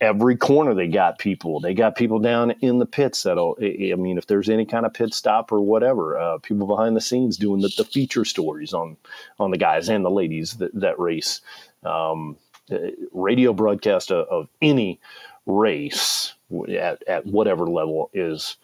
every 0.00 0.36
corner 0.36 0.74
they 0.74 0.88
got 0.88 1.18
people. 1.18 1.60
They 1.60 1.74
got 1.74 1.96
people 1.96 2.18
down 2.18 2.52
in 2.60 2.78
the 2.78 2.86
pits 2.86 3.22
that'll 3.22 3.56
i 3.60 3.94
mean 3.96 4.18
if 4.18 4.26
there's 4.26 4.48
any 4.48 4.64
kind 4.64 4.86
of 4.86 4.94
pit 4.94 5.12
stop 5.14 5.50
or 5.52 5.60
whatever 5.60 6.18
uh, 6.18 6.38
people 6.38 6.66
behind 6.66 6.96
the 6.96 7.00
scenes 7.00 7.36
doing 7.36 7.60
the, 7.60 7.72
the, 7.76 7.84
feature 7.84 8.24
stories 8.24 8.72
on 8.72 8.96
on 9.38 9.50
the 9.50 9.58
guys 9.58 9.88
and 9.88 10.04
the 10.04 10.10
ladies 10.10 10.54
that, 10.54 10.74
that 10.74 10.98
race. 10.98 11.40
Um, 11.84 12.36
radio 13.12 13.52
broadcast 13.54 14.10
of, 14.10 14.26
of, 14.28 14.48
any 14.60 15.00
race 15.46 16.34
at, 16.70 17.02
at 17.06 17.26
whatever 17.26 17.66
level 17.66 18.10
is 18.12 18.56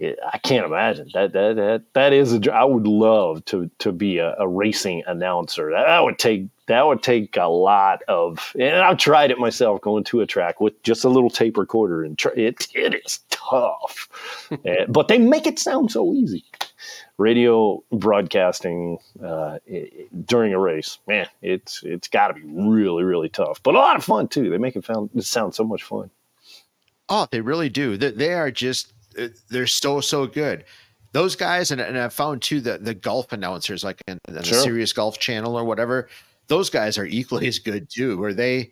I 0.00 0.38
can't 0.38 0.66
imagine. 0.66 1.10
That 1.14 1.32
that 1.32 1.56
that 1.56 1.82
that 1.94 2.12
is 2.12 2.34
a 2.34 2.52
I 2.52 2.64
would 2.64 2.86
love 2.86 3.44
to 3.46 3.70
to 3.78 3.92
be 3.92 4.18
a, 4.18 4.34
a 4.38 4.46
racing 4.46 5.02
announcer. 5.06 5.70
That, 5.70 5.86
that 5.86 6.04
would 6.04 6.18
take 6.18 6.48
that 6.66 6.86
would 6.86 7.02
take 7.02 7.36
a 7.36 7.48
lot 7.48 8.02
of 8.08 8.54
and 8.58 8.76
I've 8.76 8.98
tried 8.98 9.30
it 9.30 9.38
myself 9.38 9.80
going 9.80 10.04
to 10.04 10.20
a 10.20 10.26
track 10.26 10.60
with 10.60 10.82
just 10.82 11.04
a 11.04 11.08
little 11.08 11.30
tape 11.30 11.56
recorder 11.56 12.04
and 12.04 12.20
it 12.36 12.68
it 12.74 12.94
is 13.04 13.20
tough. 13.30 14.08
Eh, 14.64 14.84
but 14.88 15.08
they 15.08 15.18
make 15.18 15.46
it 15.46 15.58
sound 15.58 15.90
so 15.90 16.14
easy. 16.14 16.44
Radio 17.18 17.82
broadcasting 17.90 18.98
uh, 19.24 19.58
it, 19.66 20.26
during 20.26 20.52
a 20.52 20.58
race 20.58 20.98
man 21.08 21.26
it's 21.42 21.82
it's 21.82 22.06
got 22.06 22.28
to 22.28 22.34
be 22.34 22.42
really 22.44 23.02
really 23.02 23.28
tough 23.28 23.60
but 23.62 23.74
a 23.74 23.78
lot 23.78 23.96
of 23.96 24.04
fun 24.04 24.28
too. 24.28 24.50
They 24.50 24.58
make 24.58 24.76
it 24.76 24.84
sound 24.84 25.10
it 25.14 25.22
sound 25.22 25.54
so 25.54 25.64
much 25.64 25.82
fun 25.82 26.10
oh 27.08 27.26
they 27.30 27.40
really 27.40 27.68
do 27.68 27.96
they, 27.96 28.10
they 28.10 28.32
are 28.34 28.50
just 28.50 28.92
they're 29.48 29.66
so 29.66 30.00
so 30.00 30.26
good 30.26 30.64
those 31.12 31.34
guys 31.34 31.70
and, 31.70 31.80
and 31.80 31.98
i 31.98 32.08
found 32.08 32.42
too 32.42 32.60
that 32.60 32.84
the 32.84 32.94
golf 32.94 33.32
announcers 33.32 33.82
like 33.82 34.02
in, 34.06 34.18
in 34.28 34.34
sure. 34.34 34.42
the 34.42 34.62
Sirius 34.62 34.92
golf 34.92 35.18
channel 35.18 35.56
or 35.56 35.64
whatever 35.64 36.08
those 36.48 36.70
guys 36.70 36.98
are 36.98 37.06
equally 37.06 37.48
as 37.48 37.58
good 37.58 37.88
too. 37.90 38.18
Where 38.18 38.34
they, 38.34 38.70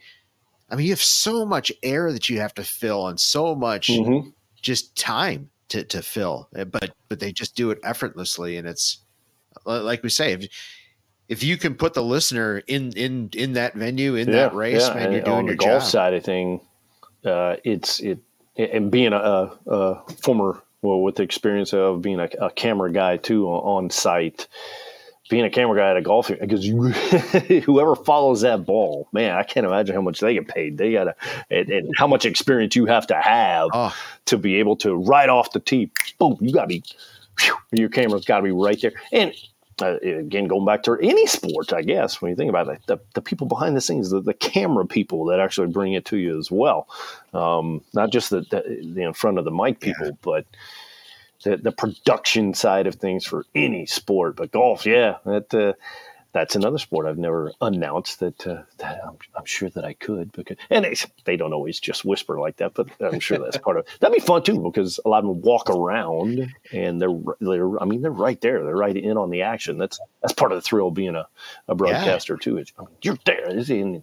I 0.70 0.76
mean, 0.76 0.86
you 0.86 0.92
have 0.92 1.02
so 1.02 1.44
much 1.44 1.72
air 1.82 2.12
that 2.12 2.28
you 2.28 2.40
have 2.40 2.54
to 2.54 2.64
fill 2.64 3.08
and 3.08 3.18
so 3.18 3.54
much 3.54 3.88
mm-hmm. 3.88 4.28
just 4.60 4.96
time 4.96 5.50
to 5.68 5.84
to 5.84 6.02
fill, 6.02 6.48
eh, 6.56 6.64
but 6.64 6.94
but 7.08 7.20
they 7.20 7.32
just 7.32 7.56
do 7.56 7.70
it 7.70 7.78
effortlessly, 7.82 8.56
and 8.56 8.68
it's 8.68 8.98
like 9.64 10.02
we 10.02 10.10
say. 10.10 10.32
If, 10.32 10.48
if 11.26 11.42
you 11.42 11.56
can 11.56 11.74
put 11.74 11.94
the 11.94 12.02
listener 12.02 12.58
in 12.66 12.92
in 12.92 13.30
in 13.34 13.54
that 13.54 13.74
venue 13.74 14.14
in 14.14 14.28
yeah, 14.28 14.34
that 14.34 14.54
race, 14.54 14.86
yeah. 14.88 14.94
man, 14.94 15.04
you're 15.04 15.20
and 15.20 15.24
doing 15.24 15.38
on 15.38 15.46
your 15.46 15.54
the 15.54 15.64
golf 15.64 15.82
job. 15.82 15.90
side 15.90 16.12
of 16.12 16.22
thing. 16.22 16.60
Uh, 17.24 17.56
it's 17.64 18.00
it 18.00 18.18
and 18.56 18.90
being 18.90 19.12
a, 19.12 19.50
a 19.66 20.12
former 20.22 20.62
well 20.82 21.00
with 21.00 21.16
the 21.16 21.22
experience 21.22 21.72
of 21.72 22.02
being 22.02 22.20
a, 22.20 22.28
a 22.40 22.50
camera 22.50 22.92
guy 22.92 23.16
too 23.16 23.46
on, 23.46 23.84
on 23.84 23.90
site 23.90 24.46
being 25.30 25.44
a 25.44 25.50
camera 25.50 25.76
guy 25.76 25.90
at 25.90 25.96
a 25.96 26.02
golf 26.02 26.28
because 26.28 26.66
you, 26.66 26.88
whoever 27.62 27.96
follows 27.96 28.42
that 28.42 28.66
ball, 28.66 29.08
man, 29.12 29.34
I 29.34 29.42
can't 29.42 29.64
imagine 29.64 29.94
how 29.94 30.02
much 30.02 30.20
they 30.20 30.34
get 30.34 30.48
paid. 30.48 30.76
They 30.76 30.92
gotta 30.92 31.16
and, 31.50 31.70
and 31.70 31.94
how 31.96 32.06
much 32.06 32.26
experience 32.26 32.76
you 32.76 32.86
have 32.86 33.06
to 33.06 33.14
have 33.14 33.70
oh. 33.72 33.96
to 34.26 34.36
be 34.36 34.56
able 34.56 34.76
to 34.76 34.94
right 34.94 35.28
off 35.28 35.52
the 35.52 35.60
tee, 35.60 35.90
boom, 36.18 36.36
you 36.40 36.52
gotta 36.52 36.66
be 36.66 36.84
whew, 37.40 37.56
your 37.72 37.88
camera's 37.88 38.24
got 38.24 38.38
to 38.38 38.42
be 38.42 38.52
right 38.52 38.80
there. 38.80 38.92
And 39.12 39.32
uh, 39.82 39.98
again, 39.98 40.46
going 40.46 40.64
back 40.64 40.82
to 40.84 40.96
any 41.00 41.26
sport, 41.26 41.72
I 41.72 41.82
guess 41.82 42.20
when 42.20 42.30
you 42.30 42.36
think 42.36 42.50
about 42.50 42.68
it, 42.68 42.80
the, 42.86 42.98
the 43.14 43.20
people 43.20 43.46
behind 43.46 43.76
the 43.76 43.80
scenes, 43.80 44.10
the, 44.10 44.20
the 44.20 44.34
camera 44.34 44.86
people 44.86 45.26
that 45.26 45.40
actually 45.40 45.68
bring 45.68 45.92
it 45.94 46.04
to 46.06 46.16
you 46.16 46.38
as 46.38 46.50
well, 46.50 46.88
um, 47.32 47.82
not 47.92 48.10
just 48.10 48.30
the, 48.30 48.40
the, 48.40 48.92
the, 48.94 49.02
in 49.02 49.12
front 49.12 49.38
of 49.38 49.44
the 49.44 49.50
mic 49.50 49.80
people, 49.80 50.06
yeah. 50.06 50.12
but 50.22 50.46
the, 51.42 51.56
the 51.56 51.72
production 51.72 52.54
side 52.54 52.86
of 52.86 52.96
things 52.96 53.24
for 53.26 53.44
any 53.54 53.86
sport. 53.86 54.36
But 54.36 54.52
golf, 54.52 54.86
yeah, 54.86 55.16
that 55.24 55.52
uh, 55.54 55.72
that's 56.34 56.56
another 56.56 56.78
sport 56.78 57.06
I've 57.06 57.16
never 57.16 57.52
announced 57.60 58.18
that, 58.18 58.44
uh, 58.46 58.62
that 58.78 59.00
I'm, 59.06 59.16
I'm, 59.36 59.44
sure 59.44 59.70
that 59.70 59.84
I 59.84 59.94
could 59.94 60.32
because 60.32 60.56
and 60.68 60.84
they, 60.84 60.96
they 61.24 61.36
don't 61.36 61.52
always 61.52 61.78
just 61.78 62.04
whisper 62.04 62.40
like 62.40 62.56
that, 62.56 62.74
but 62.74 62.88
I'm 63.00 63.20
sure 63.20 63.38
that's 63.38 63.56
part 63.56 63.78
of 63.78 63.86
that'd 64.00 64.14
be 64.14 64.20
fun 64.20 64.42
too 64.42 64.60
because 64.60 64.98
a 65.04 65.08
lot 65.08 65.24
of 65.24 65.30
them 65.30 65.40
walk 65.42 65.70
around 65.70 66.52
and 66.72 67.00
they're 67.00 67.16
they're 67.40 67.80
I 67.80 67.84
mean 67.84 68.02
they're 68.02 68.10
right 68.10 68.40
there 68.40 68.64
they're 68.64 68.76
right 68.76 68.96
in 68.96 69.16
on 69.16 69.30
the 69.30 69.42
action 69.42 69.78
that's 69.78 70.00
that's 70.20 70.34
part 70.34 70.50
of 70.50 70.56
the 70.56 70.62
thrill 70.62 70.88
of 70.88 70.94
being 70.94 71.14
a, 71.14 71.26
a 71.68 71.74
broadcaster 71.74 72.34
yeah. 72.34 72.44
too 72.44 72.58
it's, 72.58 72.72
I 72.78 72.82
mean, 72.82 72.96
you're 73.02 73.18
there 73.24 74.02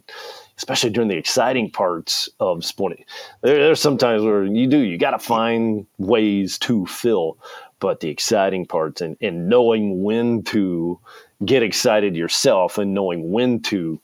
especially 0.58 0.92
during 0.92 1.10
the 1.10 1.18
exciting 1.18 1.72
parts 1.72 2.30
of 2.40 2.64
sporting. 2.64 3.04
There, 3.42 3.58
there's 3.58 3.82
sometimes 3.82 4.22
where 4.22 4.44
you 4.44 4.68
do, 4.68 4.78
you 4.78 5.00
got 5.00 5.12
to 5.12 5.20
find 5.20 5.88
ways 5.98 6.60
to 6.60 6.86
fill, 6.86 7.40
but 7.80 8.00
the 8.00 8.10
exciting 8.10 8.68
parts 8.68 9.02
and, 9.02 9.18
and 9.22 9.50
knowing 9.50 10.04
when 10.04 10.44
to 10.44 11.00
get 11.46 11.64
excited 11.64 12.16
yourself 12.16 12.78
and 12.78 12.94
knowing 12.94 13.32
when 13.32 13.60
to 13.62 14.00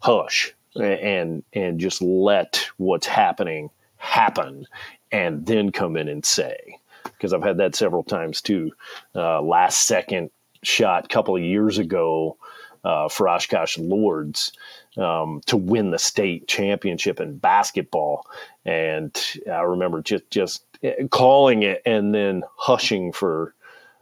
hush 0.00 0.54
and 0.76 1.42
and 1.52 1.80
just 1.80 2.02
let 2.02 2.66
what's 2.76 3.06
happening 3.06 3.70
happen 3.96 4.66
and 5.10 5.46
then 5.46 5.72
come 5.72 5.96
in 5.96 6.08
and 6.08 6.24
say 6.24 6.78
because 7.04 7.32
I've 7.32 7.42
had 7.42 7.58
that 7.58 7.74
several 7.74 8.02
times 8.02 8.42
too. 8.42 8.72
Uh, 9.14 9.40
last 9.40 9.86
second 9.86 10.30
shot 10.62 11.06
a 11.06 11.08
couple 11.08 11.36
of 11.36 11.42
years 11.42 11.78
ago 11.78 12.36
uh, 12.84 13.08
for 13.08 13.28
Oshkosh 13.28 13.78
Lourdes 13.78 14.52
um, 14.96 15.40
to 15.46 15.56
win 15.56 15.90
the 15.90 15.98
state 15.98 16.46
championship 16.46 17.20
in 17.20 17.38
basketball. 17.38 18.26
And 18.64 19.16
I 19.50 19.62
remember 19.62 20.02
just 20.02 20.30
just 20.30 20.64
calling 21.10 21.62
it 21.62 21.82
and 21.84 22.14
then 22.14 22.44
hushing 22.56 23.12
for 23.12 23.54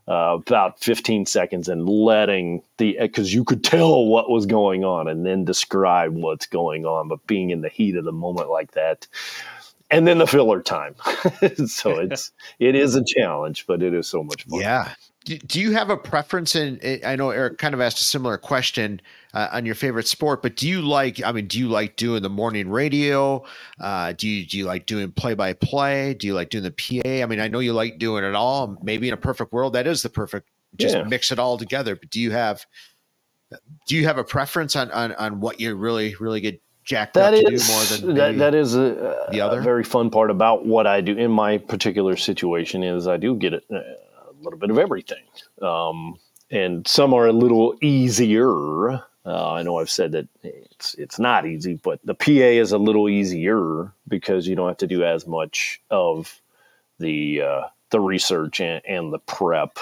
uh, 0.06 0.38
about 0.38 0.80
15 0.80 1.26
seconds 1.26 1.68
and 1.68 1.88
letting 1.88 2.62
the 2.76 2.96
because 3.00 3.32
you 3.32 3.44
could 3.44 3.64
tell 3.64 4.04
what 4.04 4.30
was 4.30 4.46
going 4.46 4.84
on 4.84 5.08
and 5.08 5.24
then 5.24 5.44
describe 5.44 6.14
what's 6.14 6.46
going 6.46 6.84
on. 6.84 7.08
But 7.08 7.26
being 7.26 7.50
in 7.50 7.62
the 7.62 7.68
heat 7.68 7.96
of 7.96 8.04
the 8.04 8.12
moment 8.12 8.50
like 8.50 8.72
that. 8.72 9.06
and 9.90 10.06
then 10.06 10.18
the 10.18 10.26
filler 10.26 10.62
time. 10.62 10.94
so 11.66 11.98
it's 11.98 12.32
it 12.58 12.74
is 12.74 12.94
a 12.94 13.04
challenge, 13.04 13.66
but 13.66 13.82
it 13.82 13.94
is 13.94 14.06
so 14.06 14.22
much 14.22 14.44
fun. 14.44 14.60
Yeah. 14.60 14.92
Do, 15.24 15.38
do 15.38 15.58
you 15.60 15.72
have 15.72 15.88
a 15.88 15.96
preference 15.96 16.54
in? 16.54 16.78
I 17.04 17.16
know 17.16 17.30
Eric 17.30 17.56
kind 17.56 17.72
of 17.72 17.80
asked 17.80 17.98
a 17.98 18.04
similar 18.04 18.36
question 18.36 19.00
uh, 19.32 19.48
on 19.52 19.64
your 19.64 19.74
favorite 19.74 20.06
sport, 20.06 20.42
but 20.42 20.54
do 20.54 20.68
you 20.68 20.82
like? 20.82 21.22
I 21.24 21.32
mean, 21.32 21.46
do 21.46 21.58
you 21.58 21.68
like 21.68 21.96
doing 21.96 22.22
the 22.22 22.28
morning 22.28 22.68
radio? 22.68 23.42
Uh, 23.80 24.12
do 24.12 24.28
you 24.28 24.46
do 24.46 24.58
you 24.58 24.66
like 24.66 24.84
doing 24.84 25.10
play 25.12 25.32
by 25.34 25.54
play? 25.54 26.12
Do 26.12 26.26
you 26.26 26.34
like 26.34 26.50
doing 26.50 26.64
the 26.64 26.70
PA? 26.70 27.22
I 27.22 27.26
mean, 27.26 27.40
I 27.40 27.48
know 27.48 27.60
you 27.60 27.72
like 27.72 27.98
doing 27.98 28.22
it 28.22 28.34
all. 28.34 28.76
Maybe 28.82 29.08
in 29.08 29.14
a 29.14 29.18
perfect 29.18 29.52
world, 29.52 29.72
that 29.72 29.86
is 29.86 30.02
the 30.02 30.10
perfect. 30.10 30.50
Just 30.76 30.96
Yeah. 30.96 31.04
mix 31.04 31.32
it 31.32 31.38
all 31.38 31.56
together. 31.56 31.96
But 31.96 32.10
do 32.10 32.20
you 32.20 32.30
have? 32.32 32.66
Do 33.86 33.96
you 33.96 34.04
have 34.04 34.18
a 34.18 34.24
preference 34.24 34.76
on 34.76 34.90
on, 34.90 35.12
on 35.14 35.40
what 35.40 35.58
you 35.58 35.74
really 35.74 36.14
really 36.16 36.40
get 36.42 36.60
jacked 36.84 37.14
That 37.14 37.32
up 37.32 37.40
to 37.40 37.50
is 37.52 37.66
do 37.66 37.72
more 37.72 37.82
than 37.84 38.14
that, 38.16 38.38
that 38.38 38.54
is 38.54 38.74
a, 38.74 39.26
the 39.30 39.40
other? 39.40 39.62
very 39.62 39.84
fun 39.84 40.10
part 40.10 40.30
about 40.30 40.66
what 40.66 40.86
I 40.86 41.00
do 41.00 41.16
in 41.16 41.30
my 41.30 41.56
particular 41.56 42.14
situation 42.16 42.82
is 42.82 43.08
I 43.08 43.16
do 43.16 43.36
get 43.36 43.54
it 43.54 43.64
a 43.70 43.80
little 44.44 44.58
bit 44.58 44.70
of 44.70 44.78
everything, 44.78 45.24
um, 45.62 46.16
and 46.50 46.86
some 46.86 47.14
are 47.14 47.26
a 47.26 47.32
little 47.32 47.76
easier. 47.82 49.02
Uh, 49.26 49.52
I 49.52 49.62
know 49.62 49.78
I've 49.78 49.90
said 49.90 50.12
that 50.12 50.28
it's 50.42 50.94
it's 50.94 51.18
not 51.18 51.46
easy, 51.46 51.74
but 51.74 52.00
the 52.04 52.14
PA 52.14 52.30
is 52.30 52.72
a 52.72 52.78
little 52.78 53.08
easier 53.08 53.92
because 54.06 54.46
you 54.46 54.54
don't 54.54 54.68
have 54.68 54.76
to 54.78 54.86
do 54.86 55.04
as 55.04 55.26
much 55.26 55.80
of 55.90 56.40
the 56.98 57.42
uh, 57.42 57.62
the 57.90 58.00
research 58.00 58.60
and, 58.60 58.82
and 58.86 59.12
the 59.12 59.18
prep. 59.18 59.78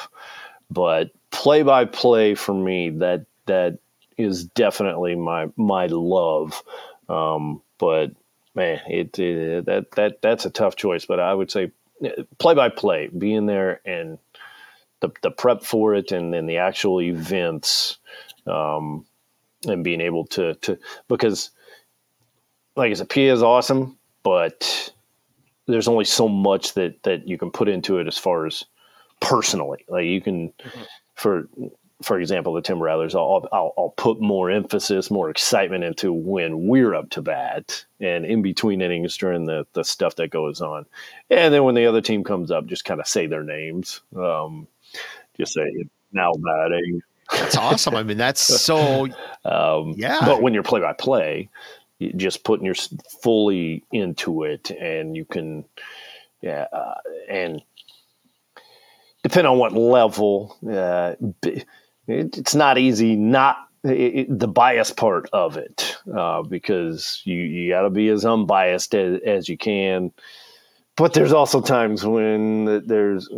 But 0.71 1.11
play 1.31 1.63
by 1.63 1.85
play 1.87 2.35
for 2.35 2.55
me, 2.55 2.91
that 2.91 3.27
that 3.47 3.79
is 4.17 4.45
definitely 4.45 5.17
my 5.17 5.49
my 5.57 5.87
love. 5.87 6.63
Um, 7.09 7.63
but 7.79 8.13
man, 8.55 8.81
it, 8.87 9.19
it 9.19 9.67
that 9.67 9.91
that 9.93 10.23
that's 10.23 10.47
a 10.47 10.51
tough 10.51 10.77
choice. 10.77 11.05
But 11.05 11.21
I 11.21 11.35
would 11.35 11.51
say 11.51 11.73
play 12.39 12.55
by 12.55 12.69
play, 12.69 13.09
being 13.09 13.47
there 13.47 13.81
and 13.85 14.19
the 15.03 15.13
the 15.21 15.31
prep 15.31 15.63
for 15.63 15.95
it, 15.95 16.13
and 16.13 16.33
then 16.33 16.47
the 16.47 16.57
actual 16.57 17.03
events, 17.03 17.99
um, 18.47 19.05
and 19.67 19.85
being 19.85 20.01
able 20.01 20.25
to 20.29 20.55
to 20.55 20.79
because 21.09 21.51
like 22.75 22.91
I 22.91 22.95
said, 22.95 23.11
PA 23.11 23.21
is 23.21 23.43
awesome, 23.43 23.99
but 24.23 24.93
there's 25.67 25.89
only 25.89 26.07
so 26.07 26.29
much 26.29 26.73
that 26.75 27.03
that 27.03 27.29
you 27.29 27.37
can 27.37 27.51
put 27.51 27.69
into 27.69 27.99
it 27.99 28.07
as 28.07 28.17
far 28.17 28.47
as 28.47 28.65
personally. 29.21 29.85
Like 29.89 30.07
you 30.07 30.23
can 30.23 30.55
for 31.15 31.49
for 32.03 32.19
example, 32.19 32.53
the 32.53 32.63
Timber 32.63 32.87
Rattlers, 32.87 33.15
I'll, 33.15 33.49
I'll, 33.53 33.73
I'll 33.79 33.95
put 33.97 34.21
more 34.21 34.51
emphasis, 34.51 35.11
more 35.11 35.31
excitement 35.31 35.85
into 35.85 36.13
when 36.13 36.67
we're 36.67 36.95
up 36.95 37.11
to 37.11 37.23
bat 37.23 37.85
and 38.01 38.25
in 38.27 38.43
between 38.43 38.83
innings 38.83 39.17
during 39.17 39.47
the, 39.47 39.67
the 39.73 39.85
stuff 39.85 40.17
that 40.17 40.31
goes 40.31 40.61
on. 40.61 40.87
And 41.31 41.55
then 41.55 41.65
when 41.65 41.75
the 41.75 41.87
other 41.87 42.01
team 42.01 42.25
comes 42.25 42.51
up, 42.51 42.67
just 42.67 42.85
kind 42.85 43.01
of 43.01 43.07
say 43.07 43.27
their 43.27 43.45
names. 43.45 44.01
Um, 44.17 44.67
just 45.37 45.53
say, 45.55 45.85
now 46.13 46.33
batting. 46.33 47.03
That's 47.31 47.57
awesome. 47.57 47.95
I 47.97 48.03
mean, 48.03 48.19
that's 48.19 48.41
so 48.63 49.09
Um, 49.45 49.95
Yeah. 49.97 50.21
But 50.25 50.43
when 50.43 50.55
you're 50.55 50.63
play 50.63 50.81
by 50.81 50.93
play, 50.93 51.49
just 52.17 52.45
putting 52.45 52.67
your 52.67 52.75
fully 53.23 53.85
into 53.93 54.43
it, 54.45 54.71
and 54.71 55.17
you 55.17 55.25
can, 55.25 55.65
yeah, 56.41 56.67
uh, 56.73 56.95
and 57.29 57.63
depend 59.23 59.47
on 59.47 59.59
what 59.59 59.73
level, 59.73 60.57
uh, 60.69 61.15
it, 61.45 61.67
it's 62.07 62.55
not 62.55 62.77
easy. 62.79 63.15
Not 63.17 63.57
it, 63.85 63.91
it- 64.29 64.39
the 64.39 64.49
bias 64.49 64.91
part 64.91 65.29
of 65.33 65.57
it, 65.57 65.97
uh, 66.15 66.43
because 66.43 67.23
you 67.25 67.37
you 67.39 67.71
got 67.71 67.83
to 67.83 67.91
be 67.91 68.09
as 68.09 68.25
unbiased 68.25 68.95
as, 68.95 69.21
as 69.25 69.49
you 69.49 69.57
can. 69.57 70.13
But 70.97 71.15
there's 71.15 71.33
also 71.33 71.61
times 71.61 72.05
when 72.05 72.87
there's 72.87 73.29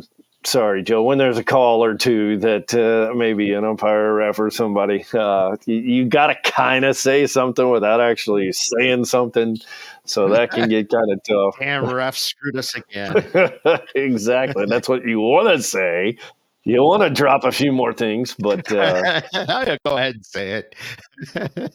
sorry, 0.45 0.83
Joe, 0.83 1.03
when 1.03 1.19
there's 1.19 1.39
a 1.39 1.45
call 1.45 1.85
or 1.85 1.95
two 1.95 2.39
that 2.39 2.75
uh, 2.75 3.15
maybe 3.15 3.53
an 3.53 3.65
umpire, 3.65 4.15
ref, 4.15 4.39
or 4.39 4.51
somebody, 4.51 5.05
uh, 5.15 5.57
you, 5.67 5.77
you 5.77 6.05
got 6.07 6.29
to 6.29 6.51
kind 6.51 6.85
of 6.85 6.97
say 6.97 7.27
something 7.27 7.71
without 7.71 8.01
actually 8.01 8.53
saying 8.53 9.05
something. 9.07 9.59
So 10.05 10.29
that 10.29 10.51
can 10.51 10.69
get 10.69 10.91
kind 10.91 11.11
of 11.11 11.21
tough. 11.29 11.59
damn 11.59 11.93
ref 11.93 12.17
screwed 12.17 12.57
us 12.57 12.75
again. 12.75 13.25
exactly. 13.95 14.67
That's 14.67 14.89
what 14.89 15.05
you 15.07 15.21
want 15.21 15.49
to 15.57 15.63
say. 15.63 16.19
You 16.67 16.83
want 16.83 17.03
to 17.03 17.11
drop 17.11 17.45
a 17.45 17.53
few 17.53 17.73
more 17.73 17.93
things, 17.93 18.35
but 18.39 18.71
uh, 18.73 19.21
Go 19.85 19.99
ahead 19.99 20.15
and 20.15 20.25
say 20.27 20.53
it. 20.53 20.75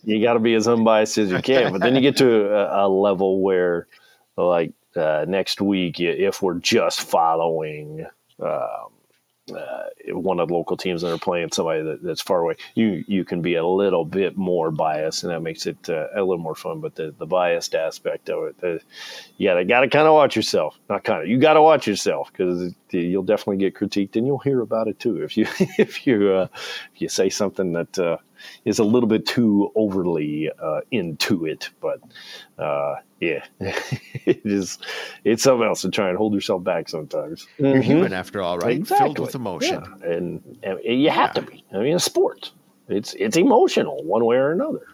you 0.04 0.22
got 0.24 0.34
to 0.34 0.40
be 0.40 0.56
as 0.56 0.68
unbiased 0.68 1.18
as 1.20 1.30
you 1.32 1.42
can. 1.42 1.72
But 1.72 1.82
then 1.82 1.96
you 1.96 2.02
get 2.02 2.18
to 2.18 2.52
a, 2.52 2.88
a 2.88 2.90
level 2.90 3.42
where, 3.42 3.88
like 4.36 4.74
uh, 4.96 5.26
next 5.28 5.62
week, 5.62 6.00
if 6.00 6.42
we're 6.42 6.58
just 6.58 7.02
following 7.02 8.08
um, 8.42 8.92
uh, 9.56 9.84
one 10.10 10.40
of 10.40 10.48
the 10.48 10.54
local 10.54 10.78
teams 10.78 11.02
that 11.02 11.14
are 11.14 11.18
playing 11.18 11.52
somebody 11.52 11.82
that, 11.82 12.04
that's 12.04 12.22
far 12.22 12.42
away, 12.42 12.56
you 12.76 13.04
you 13.08 13.26
can 13.26 13.42
be 13.42 13.56
a 13.56 13.66
little 13.66 14.06
bit 14.06 14.38
more 14.38 14.72
biased, 14.72 15.24
and 15.24 15.32
that 15.32 15.42
makes 15.42 15.66
it 15.66 15.90
uh, 15.90 16.08
a 16.16 16.20
little 16.20 16.38
more 16.38 16.56
fun. 16.56 16.80
But 16.80 16.96
the, 16.96 17.14
the 17.18 17.26
biased 17.26 17.76
aspect 17.76 18.30
of 18.30 18.46
it, 18.46 18.60
the, 18.60 18.82
you 19.38 19.50
gotta 19.50 19.66
gotta 19.66 19.90
kind 19.90 20.08
of 20.08 20.14
watch 20.14 20.36
yourself. 20.36 20.78
Not 20.90 21.04
kind 21.04 21.24
of, 21.24 21.28
you 21.28 21.40
gotta 21.40 21.62
watch 21.62 21.88
yourself 21.88 22.32
because 22.32 22.74
you'll 22.92 23.24
definitely 23.24 23.58
get 23.58 23.76
critiqued, 23.76 24.16
and 24.16 24.26
you'll 24.26 24.40
hear 24.40 24.62
about 24.62 24.88
it 24.88 25.00
too 25.00 25.24
if 25.24 25.38
you 25.38 25.48
if 25.78 26.06
you 26.06 26.32
uh, 26.32 26.48
if 26.94 27.02
you 27.02 27.10
say 27.10 27.30
something 27.30 27.74
that 27.74 28.00
uh, 28.00 28.18
is 28.66 28.80
a 28.80 28.84
little 28.84 29.08
bit 29.08 29.26
too 29.26 29.72
overly 29.76 30.50
uh, 30.62 30.82
into 30.92 31.46
it. 31.46 31.70
But 31.80 32.00
uh, 32.58 32.96
yeah, 33.20 33.46
it 33.60 34.42
is. 34.46 34.78
It's 35.24 35.44
something 35.44 35.68
else 35.68 35.82
to 35.82 35.90
try 35.90 36.10
and 36.10 36.18
hold 36.18 36.34
yourself 36.34 36.64
back 36.64 36.90
sometimes. 36.90 37.48
You're 37.58 37.82
human 37.82 38.14
after 38.14 38.42
all, 38.42 38.58
right? 38.58 38.86
Filled 38.88 39.20
with 39.20 39.36
emotion. 39.36 39.84
Yeah, 40.02 40.10
and, 40.10 40.60
and 40.64 40.80
you 40.84 41.10
have 41.10 41.34
to 41.34 41.42
be. 41.42 41.64
I 41.74 41.78
mean, 41.78 41.96
it's 41.96 42.06
sport. 42.06 42.52
It's 42.88 43.14
it's 43.14 43.38
emotional 43.38 44.04
one 44.04 44.26
way 44.26 44.38
or 44.38 44.52
another. 44.52 44.88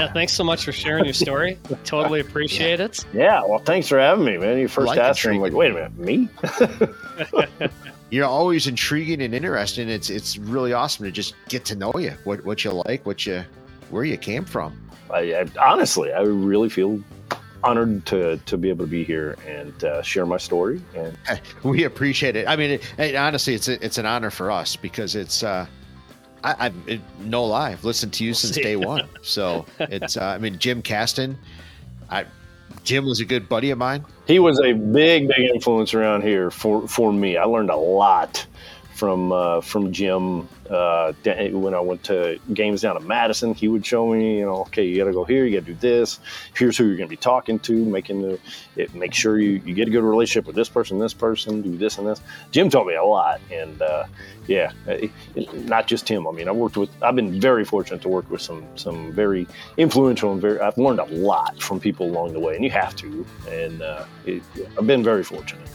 Yeah, 0.00 0.12
thanks 0.12 0.32
so 0.32 0.42
much 0.44 0.64
for 0.64 0.72
sharing 0.72 1.04
your 1.04 1.12
story. 1.12 1.58
totally 1.84 2.20
appreciate 2.20 2.80
it. 2.80 3.04
Yeah. 3.12 3.44
Well, 3.44 3.58
thanks 3.58 3.86
for 3.86 3.98
having 3.98 4.24
me, 4.24 4.38
man. 4.38 4.56
You 4.56 4.66
first 4.66 4.88
like 4.88 4.98
asked 4.98 5.26
me, 5.26 5.34
I'm 5.34 5.40
like, 5.42 5.52
wait 5.52 5.72
a 5.72 5.74
minute, 5.74 5.98
me? 5.98 6.28
You're 8.10 8.26
always 8.26 8.66
intriguing 8.66 9.20
and 9.20 9.34
interesting. 9.34 9.90
It's 9.90 10.08
it's 10.08 10.38
really 10.38 10.72
awesome 10.72 11.04
to 11.04 11.12
just 11.12 11.34
get 11.48 11.66
to 11.66 11.76
know 11.76 11.92
you, 11.98 12.12
what 12.24 12.44
what 12.46 12.64
you 12.64 12.72
like, 12.86 13.04
what 13.04 13.26
you 13.26 13.44
where 13.90 14.04
you 14.04 14.16
came 14.16 14.44
from. 14.44 14.80
I, 15.12 15.34
I, 15.34 15.46
honestly, 15.60 16.12
I 16.12 16.22
really 16.22 16.70
feel 16.70 17.00
honored 17.62 18.06
to 18.06 18.38
to 18.38 18.56
be 18.56 18.70
able 18.70 18.86
to 18.86 18.90
be 18.90 19.04
here 19.04 19.36
and 19.46 19.84
uh, 19.84 20.00
share 20.02 20.24
my 20.24 20.38
story. 20.38 20.80
And 20.96 21.16
We 21.62 21.84
appreciate 21.84 22.36
it. 22.36 22.48
I 22.48 22.56
mean, 22.56 22.70
it, 22.70 22.94
it- 22.98 23.16
honestly, 23.16 23.54
it's 23.54 23.68
a, 23.68 23.84
it's 23.84 23.98
an 23.98 24.06
honor 24.06 24.30
for 24.30 24.50
us 24.50 24.76
because 24.76 25.14
it's 25.14 25.42
uh, 25.42 25.66
I, 26.44 26.66
I've 26.66 26.88
it, 26.88 27.00
no 27.20 27.44
lie. 27.44 27.70
I've 27.70 27.84
listened 27.84 28.12
to 28.14 28.24
you 28.24 28.34
since 28.34 28.54
see. 28.54 28.62
day 28.62 28.76
one. 28.76 29.08
So 29.22 29.66
it's 29.78 30.16
uh, 30.16 30.24
I 30.24 30.38
mean, 30.38 30.58
Jim 30.58 30.82
Caston. 30.82 31.38
I 32.10 32.26
Jim 32.84 33.04
was 33.04 33.20
a 33.20 33.24
good 33.24 33.48
buddy 33.48 33.70
of 33.70 33.78
mine. 33.78 34.04
he 34.26 34.38
was 34.38 34.58
a 34.60 34.72
big, 34.72 35.28
big 35.28 35.50
influence 35.54 35.94
around 35.94 36.22
here 36.22 36.50
for 36.50 36.86
for 36.88 37.12
me. 37.12 37.36
I 37.36 37.44
learned 37.44 37.70
a 37.70 37.76
lot 37.76 38.46
from 39.00 39.32
uh, 39.32 39.62
from 39.62 39.92
Jim 39.92 40.46
uh, 40.68 41.14
when 41.24 41.72
I 41.72 41.80
went 41.80 42.04
to 42.04 42.38
games 42.52 42.82
down 42.82 42.98
in 42.98 43.06
Madison. 43.06 43.54
He 43.54 43.66
would 43.66 43.84
show 43.84 44.06
me, 44.12 44.40
you 44.40 44.44
know, 44.44 44.60
okay, 44.66 44.84
you 44.84 44.98
got 44.98 45.06
to 45.06 45.12
go 45.14 45.24
here, 45.24 45.46
you 45.46 45.58
got 45.58 45.64
to 45.64 45.72
do 45.72 45.78
this. 45.80 46.20
Here's 46.54 46.76
who 46.76 46.84
you're 46.84 46.98
going 46.98 47.08
to 47.08 47.10
be 47.10 47.16
talking 47.16 47.58
to, 47.60 47.72
making 47.72 48.20
the 48.20 48.38
it, 48.76 48.94
make 48.94 49.14
sure 49.14 49.40
you, 49.40 49.62
you 49.64 49.72
get 49.72 49.88
a 49.88 49.90
good 49.90 50.04
relationship 50.04 50.46
with 50.46 50.54
this 50.54 50.68
person, 50.68 50.98
this 50.98 51.14
person, 51.14 51.62
do 51.62 51.78
this 51.78 51.96
and 51.96 52.06
this. 52.06 52.20
Jim 52.50 52.68
taught 52.68 52.86
me 52.86 52.94
a 52.94 53.02
lot, 53.02 53.40
and 53.50 53.80
uh, 53.80 54.04
yeah, 54.46 54.72
it- 54.86 55.10
not 55.66 55.86
just 55.86 56.06
him. 56.06 56.26
I 56.28 56.32
mean, 56.32 56.46
I 56.46 56.52
worked 56.52 56.76
with. 56.76 56.90
I've 57.02 57.16
been 57.16 57.40
very 57.40 57.64
fortunate 57.64 58.02
to 58.02 58.08
work 58.10 58.30
with 58.30 58.42
some 58.42 58.62
some 58.76 59.12
very 59.12 59.48
influential 59.78 60.30
and 60.30 60.42
very. 60.42 60.60
I've 60.60 60.76
learned 60.76 61.00
a 61.00 61.06
lot 61.06 61.58
from 61.62 61.80
people 61.80 62.06
along 62.06 62.34
the 62.34 62.40
way, 62.40 62.54
and 62.54 62.62
you 62.62 62.70
have 62.70 62.94
to. 62.96 63.26
And 63.48 63.80
uh, 63.80 64.04
I've 64.76 64.86
been 64.86 65.02
very 65.02 65.24
fortunate. 65.24 65.66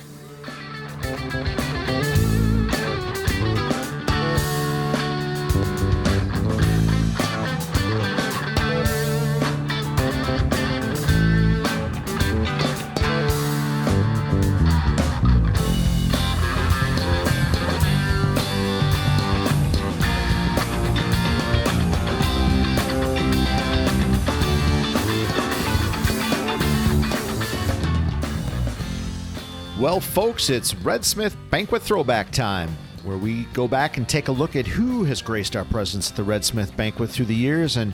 Well, 29.77 29.99
folks, 29.99 30.49
it's 30.49 30.73
Red 30.73 31.03
Smith 31.03 31.35
Banquet 31.49 31.81
Throwback 31.81 32.31
time, 32.31 32.69
where 33.03 33.17
we 33.17 33.43
go 33.51 33.67
back 33.67 33.97
and 33.97 34.07
take 34.07 34.29
a 34.29 34.31
look 34.31 34.55
at 34.55 34.65
who 34.65 35.03
has 35.03 35.21
graced 35.21 35.57
our 35.57 35.65
presence 35.65 36.09
at 36.09 36.15
the 36.15 36.23
Red 36.23 36.45
Smith 36.45 36.75
Banquet 36.77 37.09
through 37.09 37.25
the 37.25 37.35
years. 37.35 37.75
And 37.75 37.93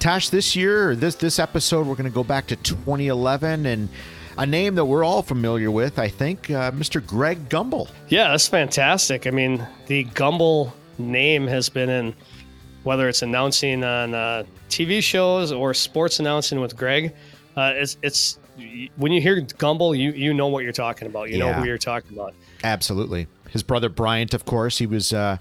Tosh, 0.00 0.30
this 0.30 0.56
year, 0.56 0.96
this 0.96 1.14
this 1.14 1.38
episode, 1.38 1.86
we're 1.86 1.94
going 1.94 2.10
to 2.10 2.14
go 2.14 2.24
back 2.24 2.48
to 2.48 2.56
2011 2.56 3.66
and 3.66 3.88
a 4.36 4.44
name 4.44 4.74
that 4.74 4.84
we're 4.84 5.04
all 5.04 5.22
familiar 5.22 5.70
with, 5.70 6.00
I 6.00 6.08
think, 6.08 6.50
uh, 6.50 6.72
Mr. 6.72 7.04
Greg 7.06 7.48
Gumbel. 7.48 7.88
Yeah, 8.08 8.30
that's 8.30 8.48
fantastic. 8.48 9.28
I 9.28 9.30
mean, 9.30 9.64
the 9.86 10.06
Gumbel 10.06 10.72
name 10.98 11.46
has 11.46 11.68
been 11.68 11.88
in 11.88 12.14
whether 12.82 13.08
it's 13.08 13.22
announcing 13.22 13.84
on 13.84 14.12
uh, 14.12 14.42
TV 14.68 15.00
shows 15.00 15.52
or 15.52 15.72
sports 15.72 16.18
announcing 16.18 16.60
with 16.60 16.76
Greg. 16.76 17.14
Uh, 17.56 17.74
it's 17.76 17.96
it's 18.02 18.40
when 18.96 19.12
you 19.12 19.20
hear 19.20 19.40
Gumbel, 19.40 19.96
you 19.96 20.12
you 20.12 20.34
know 20.34 20.48
what 20.48 20.64
you're 20.64 20.72
talking 20.72 21.06
about. 21.08 21.30
You 21.30 21.38
know 21.38 21.52
who 21.52 21.64
you're 21.64 21.78
talking 21.78 22.12
about. 22.16 22.34
Absolutely. 22.64 23.26
His 23.50 23.62
brother 23.62 23.88
Bryant, 23.88 24.34
of 24.34 24.44
course, 24.44 24.78
he 24.78 24.86
was. 24.86 25.12
Uh, 25.12 25.36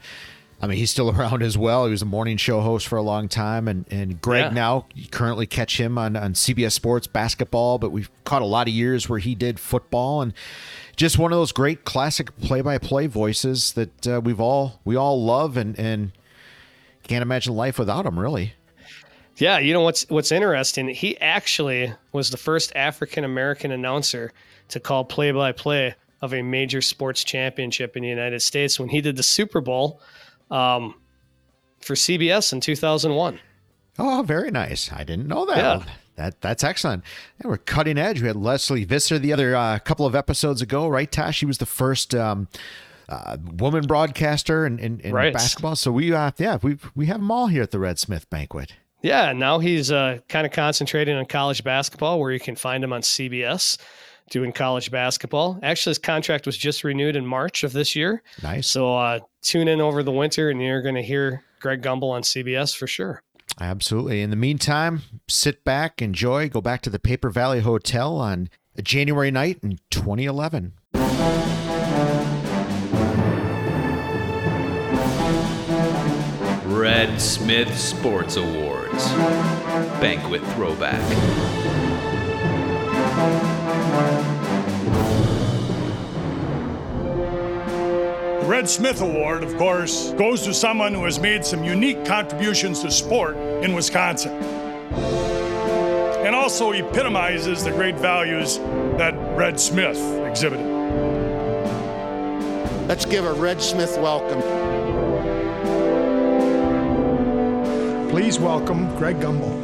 I 0.64 0.68
mean, 0.68 0.78
he's 0.78 0.92
still 0.92 1.10
around 1.18 1.42
as 1.42 1.58
well. 1.58 1.86
He 1.86 1.92
was 1.92 2.02
a 2.04 2.06
morning 2.06 2.38
show 2.38 2.62
host 2.62 2.88
for 2.88 2.98
a 2.98 3.02
long 3.02 3.28
time, 3.30 3.68
and 3.68 3.86
and 3.90 4.22
Greg 4.22 4.46
Yeah. 4.46 4.50
now 4.52 4.86
you 4.94 5.08
currently 5.08 5.48
catch 5.48 5.80
him 5.80 5.98
on 5.98 6.16
on 6.16 6.34
CBS 6.34 6.74
Sports 6.74 7.08
basketball, 7.08 7.78
but 7.80 7.92
we've 7.92 8.10
caught 8.26 8.42
a 8.42 8.46
lot 8.46 8.68
of 8.68 8.74
years 8.74 9.08
where 9.10 9.20
he 9.20 9.34
did 9.36 9.60
football, 9.60 10.22
and 10.22 10.34
just 10.96 11.18
one 11.18 11.32
of 11.32 11.38
those 11.40 11.52
great 11.52 11.84
classic 11.84 12.38
play 12.40 12.62
by 12.62 12.78
play 12.78 13.08
voices 13.08 13.74
that 13.74 14.08
uh, 14.08 14.22
we've 14.24 14.40
all 14.42 14.80
we 14.86 14.96
all 14.96 15.24
love, 15.24 15.58
and 15.58 15.78
and 15.80 16.12
can't 17.04 17.24
imagine 17.24 17.56
life 17.56 17.80
without 17.80 18.06
him, 18.06 18.20
really. 18.20 18.54
Yeah, 19.38 19.60
you 19.60 19.74
know 19.74 19.82
what's 19.82 20.08
what's 20.10 20.32
interesting? 20.32 20.90
He 20.90 21.20
actually 21.20 21.94
was 22.12 22.30
the 22.30 22.38
first 22.38 22.72
African 22.76 23.24
American 23.24 23.72
announcer 23.72 24.32
to 24.70 24.80
call 24.80 25.04
play 25.06 25.32
by 25.32 25.52
play 25.52 25.96
of 26.22 26.34
a 26.34 26.42
major 26.42 26.82
sports 26.82 27.24
championship 27.24 27.98
in 27.98 28.04
the 28.04 28.10
United 28.10 28.42
States 28.42 28.80
when 28.80 28.90
he 28.90 29.02
did 29.02 29.16
the 29.16 29.24
Super 29.24 29.60
Bowl 29.62 30.00
um, 30.52 30.94
for 31.80 31.96
CBS 31.96 32.54
in 32.54 32.62
2001. 32.62 33.40
Oh, 33.98 34.24
very 34.26 34.52
nice. 34.52 34.92
I 34.92 35.04
didn't 35.04 35.28
know 35.28 35.46
that. 35.46 35.58
Yeah. 35.58 35.84
That 36.18 36.42
that's 36.42 36.64
excellent. 36.64 37.04
And 37.40 37.50
we're 37.50 37.58
cutting 37.58 37.98
edge. 37.98 38.22
We 38.22 38.28
had 38.28 38.36
Lesley 38.36 38.84
Visser 38.84 39.18
the 39.18 39.34
other 39.34 39.56
uh, 39.56 39.80
couple 39.80 40.06
of 40.06 40.14
episodes 40.14 40.62
ago, 40.62 40.88
right? 40.88 41.10
Tosh, 41.12 41.38
she 41.38 41.46
was 41.46 41.58
the 41.58 41.66
first 41.66 42.14
um, 42.14 42.48
uh, 43.10 43.38
woman 43.58 43.88
broadcaster 43.88 44.66
in, 44.66 44.78
in, 44.78 45.00
in 45.00 45.14
Right. 45.14 45.34
basketball. 45.34 45.76
So 45.78 45.92
we, 45.92 46.14
uh, 46.14 46.32
yeah, 46.38 46.58
we 46.62 46.78
we 46.96 47.06
have 47.08 47.18
them 47.18 47.32
all 47.32 47.48
here 47.48 47.64
at 47.64 47.72
the 47.72 47.80
Red 47.80 47.98
Smith 47.98 48.30
banquet. 48.30 48.74
Yeah, 49.02 49.34
now 49.34 49.60
he's 49.60 49.92
uh, 49.92 50.20
kind 50.30 50.46
of 50.46 50.54
concentrating 50.54 51.16
on 51.16 51.26
college 51.26 51.64
basketball, 51.64 52.20
where 52.20 52.32
you 52.32 52.40
can 52.40 52.56
find 52.56 52.84
him 52.84 52.94
on 52.94 53.02
CBS 53.02 53.78
doing 54.30 54.52
college 54.52 54.92
basketball. 54.92 55.60
Actually, 55.64 55.92
his 55.92 55.98
contract 56.00 56.46
was 56.46 56.58
just 56.58 56.84
renewed 56.84 57.16
in 57.16 57.26
March 57.26 57.64
of 57.64 57.74
this 57.74 57.96
year. 57.96 58.24
Nice. 58.44 58.68
So 58.68 58.96
uh, 58.96 59.20
tune 59.42 59.68
in 59.68 59.82
over 59.82 60.04
the 60.04 60.12
winter, 60.12 60.50
and 60.50 60.62
you're 60.62 60.82
going 60.82 60.96
to 60.96 61.04
hear 61.04 61.44
Greg 61.60 61.82
Gumbel 61.82 62.12
on 62.12 62.22
CBS 62.22 62.76
for 62.76 62.88
sure. 62.88 63.22
Absolutely. 63.60 64.22
In 64.22 64.30
the 64.30 64.36
meantime, 64.36 65.02
sit 65.28 65.64
back, 65.64 66.02
enjoy, 66.02 66.50
go 66.50 66.62
back 66.62 66.82
to 66.82 66.90
the 66.90 67.00
Paper 67.00 67.30
Valley 67.30 67.60
Hotel 67.60 68.16
on 68.16 68.50
a 68.76 68.82
January 68.82 69.32
night 69.32 69.60
in 69.62 69.78
2011. 69.90 70.74
Red 76.82 77.22
Smith 77.22 77.78
Sports 77.78 78.38
Awards. 78.38 79.08
Banquet 80.02 80.42
Throwback. 80.56 81.00
The 88.40 88.48
Red 88.48 88.68
Smith 88.68 89.00
Award, 89.02 89.44
of 89.44 89.56
course, 89.58 90.14
goes 90.14 90.42
to 90.42 90.56
someone 90.56 90.96
who 90.96 91.04
has 91.04 91.20
made 91.20 91.46
some 91.46 91.64
unique 91.64 92.04
contributions 92.04 92.82
to 92.82 92.90
sport 92.90 93.38
in 93.38 93.76
Wisconsin. 93.76 94.32
And 96.26 96.34
also 96.34 96.72
epitomizes 96.72 97.64
the 97.64 97.70
great 97.70 98.00
values 98.00 98.58
that 98.98 99.14
Red 99.38 99.60
Smith 99.60 100.00
exhibited. 100.26 100.66
Let's 102.88 103.06
give 103.06 103.26
a 103.26 103.34
Red 103.34 103.62
Smith 103.62 104.00
welcome. 104.00 104.91
Please 108.12 108.38
welcome 108.38 108.94
Greg 108.98 109.22
Gumbel. 109.22 109.58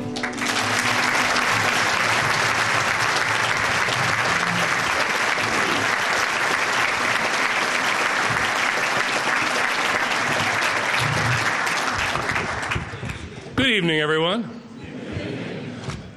Good 13.57 13.68
evening, 13.68 13.99
everyone. 13.99 14.61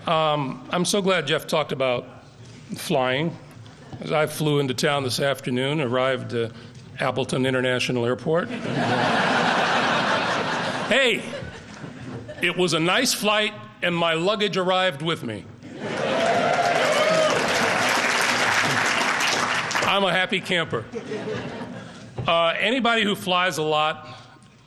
Um, 0.07 0.65
I'm 0.71 0.85
so 0.85 1.03
glad 1.03 1.27
Jeff 1.27 1.49
talked 1.49 1.73
about 1.73 2.07
flying. 2.77 3.37
As 4.03 4.13
I 4.13 4.27
flew 4.27 4.61
into 4.61 4.75
town 4.75 5.03
this 5.03 5.19
afternoon, 5.19 5.81
arrived 5.81 6.33
at 6.35 6.53
Appleton 7.01 7.45
International 7.45 8.07
Airport. 8.07 8.49
hey, 10.89 11.25
it 12.43 12.57
was 12.57 12.73
a 12.73 12.81
nice 12.81 13.13
flight, 13.15 13.53
and 13.83 13.95
my 13.95 14.15
luggage 14.15 14.57
arrived 14.57 15.03
with 15.03 15.23
me. 15.23 15.45
I'm 19.87 20.05
a 20.05 20.13
happy 20.13 20.41
camper. 20.41 20.85
Uh, 22.27 22.55
anybody 22.59 23.03
who 23.03 23.15
flies 23.15 23.59
a 23.59 23.63
lot 23.63 24.09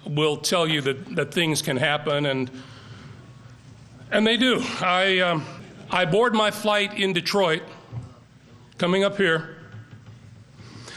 will 0.05 0.37
tell 0.37 0.67
you 0.67 0.81
that, 0.81 1.15
that 1.15 1.33
things 1.33 1.61
can 1.61 1.77
happen, 1.77 2.25
and 2.25 2.51
and 4.11 4.27
they 4.27 4.37
do. 4.37 4.61
I 4.81 5.19
um, 5.19 5.45
I 5.89 6.05
board 6.05 6.33
my 6.33 6.51
flight 6.51 6.99
in 6.99 7.13
Detroit, 7.13 7.63
coming 8.77 9.03
up 9.03 9.17
here. 9.17 9.57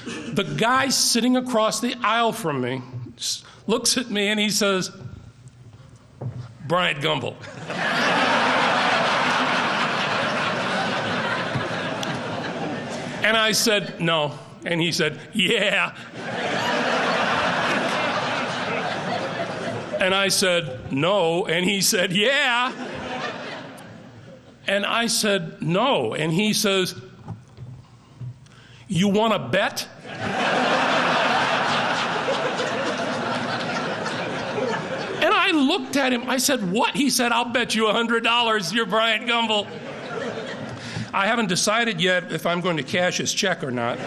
The 0.04 0.44
guy 0.44 0.88
sitting 0.88 1.36
across 1.36 1.80
the 1.80 1.94
aisle 2.02 2.32
from 2.32 2.60
me 2.60 2.82
looks 3.66 3.96
at 3.96 4.10
me 4.10 4.28
and 4.28 4.38
he 4.38 4.50
says, 4.50 4.90
"Bryant 6.66 7.00
Gumbel." 7.00 7.34
and 13.24 13.36
I 13.36 13.52
said, 13.52 14.00
"No," 14.00 14.38
and 14.64 14.80
he 14.80 14.92
said, 14.92 15.18
"Yeah." 15.32 15.94
And 20.00 20.14
I 20.14 20.28
said, 20.28 20.92
no. 20.92 21.46
And 21.46 21.64
he 21.64 21.80
said, 21.80 22.12
yeah. 22.12 22.72
And 24.66 24.84
I 24.84 25.06
said, 25.06 25.62
no. 25.62 26.14
And 26.14 26.32
he 26.32 26.52
says, 26.52 26.94
you 28.88 29.08
want 29.08 29.32
to 29.32 29.38
bet? 29.38 29.88
and 35.22 35.34
I 35.34 35.50
looked 35.66 35.96
at 35.96 36.12
him. 36.12 36.28
I 36.28 36.38
said, 36.38 36.70
what? 36.70 36.94
He 36.94 37.10
said, 37.10 37.32
I'll 37.32 37.46
bet 37.50 37.74
you 37.74 37.84
$100 37.84 38.72
you're 38.72 38.86
Bryant 38.86 39.28
Gumbel. 39.28 39.66
I 41.12 41.26
haven't 41.26 41.48
decided 41.48 42.00
yet 42.00 42.32
if 42.32 42.46
I'm 42.46 42.60
going 42.60 42.76
to 42.76 42.82
cash 42.82 43.18
his 43.18 43.32
check 43.32 43.64
or 43.64 43.70
not. 43.70 43.98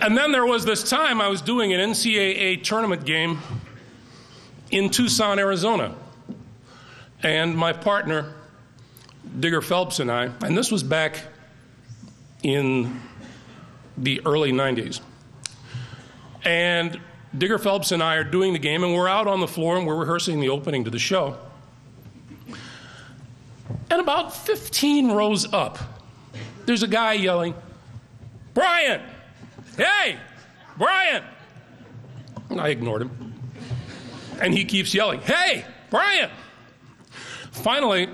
And 0.00 0.16
then 0.16 0.30
there 0.30 0.46
was 0.46 0.64
this 0.64 0.88
time 0.88 1.20
I 1.20 1.28
was 1.28 1.42
doing 1.42 1.72
an 1.72 1.90
NCAA 1.90 2.62
tournament 2.62 3.04
game 3.04 3.40
in 4.70 4.90
Tucson, 4.90 5.38
Arizona. 5.38 5.94
And 7.22 7.56
my 7.56 7.72
partner, 7.72 8.32
Digger 9.40 9.60
Phelps, 9.60 9.98
and 9.98 10.10
I, 10.10 10.30
and 10.42 10.56
this 10.56 10.70
was 10.70 10.84
back 10.84 11.20
in 12.44 13.00
the 13.96 14.22
early 14.24 14.52
90s. 14.52 15.00
And 16.44 17.00
Digger 17.36 17.58
Phelps 17.58 17.92
and 17.92 18.02
I 18.02 18.16
are 18.16 18.24
doing 18.24 18.52
the 18.52 18.58
game, 18.58 18.82
and 18.82 18.94
we're 18.94 19.08
out 19.08 19.26
on 19.26 19.40
the 19.40 19.48
floor 19.48 19.76
and 19.76 19.86
we're 19.86 19.96
rehearsing 19.96 20.40
the 20.40 20.48
opening 20.48 20.84
to 20.84 20.90
the 20.90 20.98
show. 20.98 21.36
And 23.90 24.00
about 24.00 24.34
15 24.34 25.12
rows 25.12 25.52
up, 25.52 25.78
there's 26.66 26.82
a 26.82 26.88
guy 26.88 27.14
yelling, 27.14 27.54
Brian! 28.54 29.02
Hey, 29.76 30.18
Brian! 30.76 31.22
And 32.50 32.60
I 32.60 32.68
ignored 32.68 33.02
him. 33.02 33.34
And 34.40 34.54
he 34.54 34.64
keeps 34.64 34.94
yelling, 34.94 35.20
Hey, 35.20 35.64
Brian! 35.90 36.30
Finally, 37.50 38.08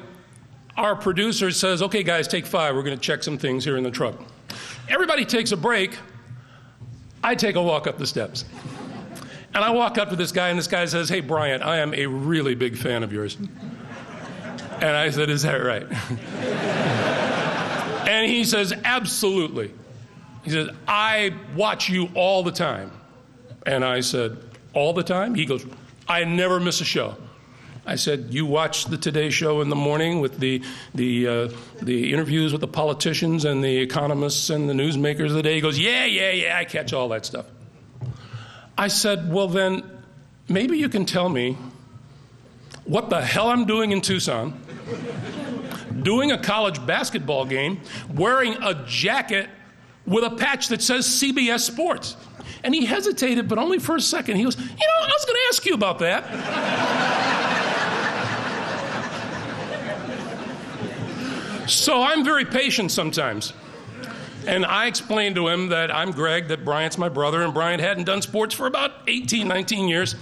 our 0.77 0.97
producer 0.97 1.51
says, 1.51 1.83
Okay, 1.83 2.03
guys, 2.03 2.27
take 2.27 2.47
five. 2.47 2.75
We're 2.75 2.83
going 2.83 2.97
to 2.97 3.03
check 3.03 3.23
some 3.23 3.39
things 3.39 3.65
here 3.65 3.77
in 3.77 3.85
the 3.85 3.91
truck. 3.91 4.21
Everybody 4.89 5.25
takes 5.25 5.53
a 5.53 5.57
break. 5.57 5.97
I 7.23 7.35
take 7.35 7.57
a 7.57 7.63
walk 7.63 7.87
up 7.87 7.99
the 7.99 8.07
steps. 8.07 8.45
And 9.55 9.63
I 9.63 9.71
walk 9.71 9.99
up 9.99 10.11
to 10.11 10.17
this 10.17 10.33
guy, 10.33 10.49
and 10.49 10.59
this 10.59 10.67
guy 10.67 10.85
says, 10.87 11.09
Hey, 11.09 11.21
Brian, 11.21 11.63
I 11.63 11.77
am 11.79 11.95
a 11.95 12.07
really 12.07 12.57
big 12.57 12.77
fan 12.77 13.05
of 13.05 13.13
yours. 13.13 13.37
And 13.37 14.97
I 14.97 15.11
said, 15.11 15.31
Is 15.31 15.43
that 15.43 15.57
right? 15.57 15.87
and 15.91 16.19
And 18.09 18.31
he 18.31 18.45
says, 18.45 18.73
Absolutely. 18.85 19.73
He 20.43 20.51
says, 20.51 20.69
I 20.89 21.35
watch 21.55 21.89
you 21.89 22.11
all 22.15 22.43
the 22.43 22.53
time. 22.53 22.91
And 23.65 23.85
I 23.85 24.01
said, 24.01 24.39
All 24.75 24.93
the 24.93 25.05
time? 25.05 25.37
He 25.37 25.47
goes, 25.47 25.65
I 26.09 26.25
never 26.25 26.59
miss 26.59 26.81
a 26.81 26.85
show. 26.85 27.17
I 27.87 27.97
said, 27.97 28.29
"You 28.31 28.47
watch 28.47 28.87
the 28.87 28.97
Today 28.97 29.29
Show 29.29 29.61
in 29.61 29.69
the 29.69 29.77
morning 29.77 30.21
with 30.21 30.39
the 30.39 30.63
the 30.95 31.29
uh, 31.29 31.49
the 31.83 32.13
interviews 32.15 32.53
with 32.53 32.63
the 32.63 32.69
politicians 32.69 33.45
and 33.45 33.63
the 33.63 33.77
economists 33.77 34.49
and 34.49 34.71
the 34.71 34.73
newsmakers 34.73 35.27
of 35.27 35.35
the 35.35 35.43
day." 35.43 35.57
He 35.57 35.61
goes, 35.61 35.79
"Yeah, 35.79 36.07
yeah, 36.07 36.31
yeah. 36.31 36.59
I 36.59 36.65
catch 36.65 36.95
all 36.95 37.11
that 37.11 37.27
stuff." 37.27 37.45
I 38.77 38.89
said, 38.89 39.33
"Well, 39.33 39.49
then 39.49 39.83
maybe 40.49 40.77
you 40.79 40.89
can 40.89 41.05
tell 41.05 41.29
me 41.29 41.57
what 42.85 43.11
the 43.11 43.21
hell 43.23 43.49
I'm 43.49 43.65
doing 43.65 43.93
in 43.93 44.01
Tucson, 44.01 44.53
doing 46.03 46.33
a 46.33 46.39
college 46.39 46.85
basketball 46.85 47.45
game, 47.45 47.81
wearing 48.13 48.55
a 48.63 48.85
jacket 48.87 49.49
with 50.07 50.25
a 50.25 50.31
patch 50.31 50.69
that 50.69 50.83
says 50.83 51.07
CBS 51.07 51.61
Sports." 51.61 52.17
And 52.63 52.75
he 52.75 52.87
hesitated, 52.87 53.47
but 53.49 53.59
only 53.59 53.79
for 53.79 53.97
a 53.97 54.01
second. 54.01 54.37
He 54.37 54.45
goes, 54.45 54.57
You 54.57 54.65
know, 54.65 55.03
I 55.03 55.07
was 55.07 55.25
going 55.27 55.37
to 55.37 55.49
ask 55.49 55.67
you 55.67 55.75
about 55.75 55.99
that. 55.99 56.25
So 61.69 62.03
I'm 62.03 62.25
very 62.25 62.45
patient 62.45 62.93
sometimes. 62.93 63.53
And 64.47 64.65
I 64.65 64.87
explained 64.87 65.37
to 65.37 65.49
him 65.49 65.69
that 65.69 65.95
I'm 65.95 66.11
Greg, 66.11 66.49
that 66.49 66.65
Bryant's 66.65 66.99
my 66.99 67.09
brother, 67.09 67.43
and 67.43 67.55
Bryant 67.55 67.81
hadn't 67.81 68.05
done 68.05 68.23
sports 68.23 68.55
for 68.55 68.67
about 68.67 68.93
18, 69.09 69.49
19 69.49 69.89
years. 69.89 70.17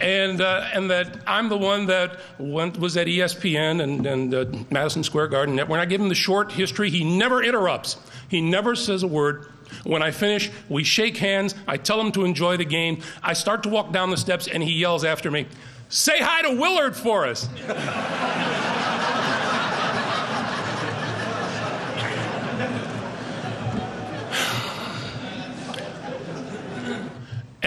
And, 0.00 0.40
uh, 0.40 0.68
and 0.72 0.90
that 0.90 1.22
I'm 1.26 1.48
the 1.48 1.58
one 1.58 1.86
that 1.86 2.20
went, 2.38 2.78
was 2.78 2.96
at 2.96 3.06
ESPN 3.06 3.82
and, 3.82 4.06
and 4.06 4.34
uh, 4.34 4.44
Madison 4.70 5.02
Square 5.02 5.28
Garden 5.28 5.58
When 5.58 5.80
I 5.80 5.86
give 5.86 6.00
him 6.00 6.08
the 6.08 6.14
short 6.14 6.52
history, 6.52 6.90
he 6.90 7.04
never 7.04 7.42
interrupts. 7.42 7.96
He 8.28 8.40
never 8.40 8.74
says 8.74 9.02
a 9.02 9.08
word. 9.08 9.46
When 9.84 10.02
I 10.02 10.10
finish, 10.10 10.50
we 10.68 10.84
shake 10.84 11.16
hands. 11.16 11.54
I 11.66 11.76
tell 11.76 12.00
him 12.00 12.12
to 12.12 12.24
enjoy 12.24 12.56
the 12.56 12.64
game. 12.64 13.02
I 13.22 13.32
start 13.32 13.62
to 13.64 13.68
walk 13.68 13.92
down 13.92 14.10
the 14.10 14.16
steps, 14.16 14.46
and 14.48 14.62
he 14.62 14.72
yells 14.72 15.04
after 15.04 15.30
me, 15.30 15.46
Say 15.90 16.18
hi 16.20 16.42
to 16.42 16.60
Willard 16.60 16.94
for 16.94 17.26
us. 17.26 17.48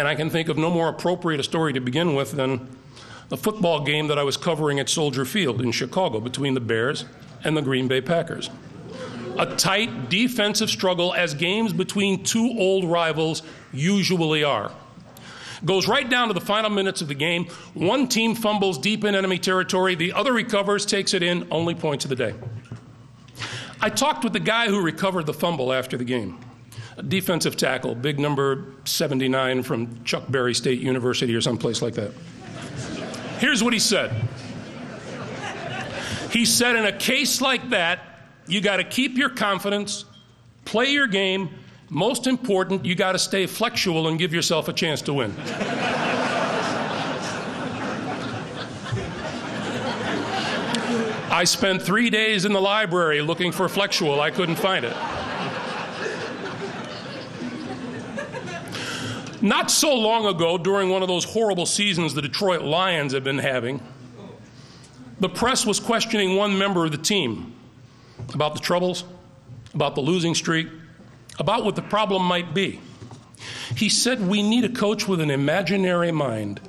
And 0.02 0.07
I 0.07 0.15
can 0.15 0.32
think 0.32 0.49
of 0.49 0.57
no 0.57 0.72
more 0.72 0.90
appropriate 0.90 1.40
a 1.40 1.44
story 1.44 1.73
to 1.73 1.80
begin 1.80 2.15
with 2.15 2.32
than 2.32 2.68
the 3.30 3.38
football 3.38 3.82
game 3.82 4.07
that 4.07 4.18
I 4.18 4.23
was 4.23 4.36
covering 4.36 4.80
at 4.80 4.90
Soldier 4.90 5.26
Field 5.26 5.61
in 5.61 5.72
Chicago 5.72 6.19
between 6.19 6.56
the 6.56 6.60
Bears 6.60 7.06
and 7.44 7.56
the 7.56 7.61
Green 7.61 7.88
Bay 7.88 8.02
Packers. 8.02 8.49
A 9.38 9.56
tight 9.57 10.10
defensive 10.10 10.72
struggle, 10.72 11.14
as 11.14 11.36
games 11.36 11.72
between 11.72 12.23
two 12.23 12.52
old 12.57 12.86
rivals 12.86 13.44
usually 13.72 14.44
are. 14.44 14.72
Goes 15.65 15.88
right 15.88 16.10
down 16.10 16.30
to 16.30 16.34
the 16.34 16.41
final 16.41 16.72
minutes 16.72 17.03
of 17.03 17.07
the 17.07 17.14
game. 17.14 17.45
One 17.76 18.07
team 18.07 18.34
fumbles 18.34 18.80
deep 18.80 19.03
in 19.03 19.14
enemy 19.14 19.38
territory, 19.38 19.94
the 19.94 20.14
other 20.14 20.34
recovers, 20.34 20.84
takes 20.84 21.14
it 21.14 21.22
in, 21.22 21.48
only 21.52 21.76
points 21.76 22.06
of 22.06 22.10
the 22.10 22.15
day. 22.15 22.34
I 23.80 23.91
talked 23.91 24.23
with 24.23 24.34
the 24.34 24.40
guy 24.40 24.65
who 24.65 24.82
recovered 24.82 25.28
the 25.28 25.34
fumble 25.36 25.72
after 25.72 25.95
the 25.95 26.06
game 26.06 26.40
defensive 27.08 27.58
tackle, 27.58 27.96
big 27.96 28.20
number 28.20 28.66
79 28.86 29.64
from 29.64 30.04
Chuck 30.04 30.24
Berry 30.30 30.54
State 30.54 30.80
University 30.80 31.34
or 31.36 31.42
someplace 31.42 31.82
like 31.82 31.94
that. 31.96 32.12
Here's 33.40 33.64
what 33.64 33.74
he 33.74 33.80
said 33.80 34.12
He 36.32 36.46
said, 36.46 36.76
in 36.76 36.86
a 36.86 36.92
case 36.92 37.42
like 37.42 37.70
that, 37.72 38.00
you 38.48 38.62
got 38.62 38.78
to 38.78 38.84
keep 38.84 39.18
your 39.18 39.30
confidence, 39.30 40.06
play 40.66 40.92
your 40.92 41.08
game. 41.08 41.50
Most 41.90 42.26
important, 42.26 42.86
you 42.86 42.96
got 42.96 43.14
to 43.14 43.20
stay 43.20 43.46
flexual 43.46 44.08
and 44.08 44.18
give 44.18 44.34
yourself 44.34 44.70
a 44.70 44.74
chance 44.74 45.02
to 45.04 45.14
win. 45.14 45.36
I 51.32 51.46
spent 51.46 51.82
three 51.82 52.10
days 52.10 52.46
in 52.46 52.52
the 52.52 52.62
library 52.62 53.22
looking 53.22 53.52
for 53.52 53.68
flexual. 53.70 54.20
I 54.20 54.32
couldn't 54.32 54.58
find 54.58 54.86
it. 54.86 54.96
Not 59.42 59.72
so 59.72 59.96
long 59.96 60.28
ago, 60.28 60.58
during 60.58 60.90
one 60.90 61.02
of 61.02 61.08
those 61.08 61.24
horrible 61.24 61.66
seasons 61.66 62.14
the 62.14 62.22
Detroit 62.22 62.62
Lions 62.62 63.14
have 63.14 63.24
been 63.24 63.40
having, 63.40 63.82
the 65.20 65.30
press 65.30 65.66
was 65.66 65.80
questioning 65.80 66.36
one 66.36 66.58
member 66.58 66.86
of 66.86 66.92
the 66.92 66.98
team 66.98 67.54
about 68.34 68.54
the 68.54 68.60
troubles, 68.60 69.04
about 69.74 69.96
the 69.96 70.02
losing 70.02 70.36
streak, 70.36 70.68
about 71.40 71.66
what 71.66 71.76
the 71.76 71.82
problem 71.82 72.24
might 72.24 72.54
be. 72.54 72.80
He 73.76 73.90
said, 73.90 74.28
We 74.28 74.44
need 74.44 74.64
a 74.64 74.70
coach 74.70 75.08
with 75.08 75.22
an 75.22 75.32
imaginary 75.32 76.12
mind. 76.12 76.60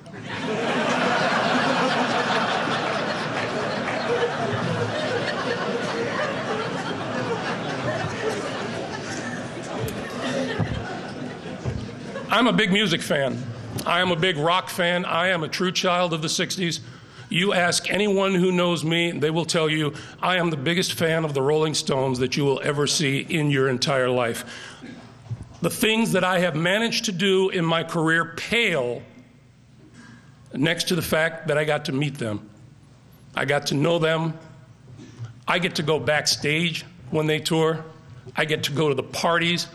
I'm 12.33 12.47
a 12.47 12.53
big 12.53 12.73
music 12.73 13.03
fan. 13.03 13.37
I 13.85 14.01
am 14.01 14.11
a 14.11 14.17
big 14.17 14.39
rock 14.39 14.71
fan. 14.71 15.05
I 15.05 15.29
am 15.29 15.43
a 15.43 15.49
true 15.49 15.71
child 15.71 16.15
of 16.15 16.23
the 16.23 16.29
60s. 16.29 16.81
You 17.29 17.53
ask 17.53 17.91
anyone 17.91 18.35
who 18.35 18.51
knows 18.51 18.83
me, 18.83 19.11
they 19.11 19.29
will 19.29 19.45
tell 19.45 19.69
you 19.69 19.93
I 20.23 20.39
am 20.39 20.49
the 20.49 20.57
biggest 20.57 20.95
fan 20.95 21.27
of 21.27 21.35
the 21.35 21.43
Rolling 21.43 21.75
Stones 21.75 22.19
that 22.21 22.35
you 22.35 22.47
will 22.47 22.59
ever 22.65 22.87
see 22.87 23.19
in 23.21 23.51
your 23.51 23.69
entire 23.69 24.09
life. 24.09 24.47
The 25.61 25.69
things 25.69 26.13
that 26.13 26.25
I 26.25 26.39
have 26.39 26.57
managed 26.57 27.05
to 27.05 27.13
do 27.13 27.51
in 27.51 27.67
my 27.67 27.85
career 27.85 28.33
pale 28.35 29.03
next 30.55 30.89
to 30.89 30.95
the 30.95 31.03
fact 31.03 31.49
that 31.49 31.59
I 31.59 31.65
got 31.65 31.85
to 31.85 31.93
meet 31.93 32.17
them. 32.17 32.49
I 33.35 33.45
got 33.45 33.67
to 33.67 33.75
know 33.75 33.99
them. 33.99 34.33
I 35.47 35.59
get 35.59 35.75
to 35.75 35.83
go 35.83 35.99
backstage 35.99 36.87
when 37.11 37.27
they 37.27 37.41
tour. 37.41 37.85
I 38.35 38.47
get 38.47 38.63
to 38.65 38.73
go 38.73 38.89
to 38.89 38.95
the 38.95 39.03
parties. 39.03 39.69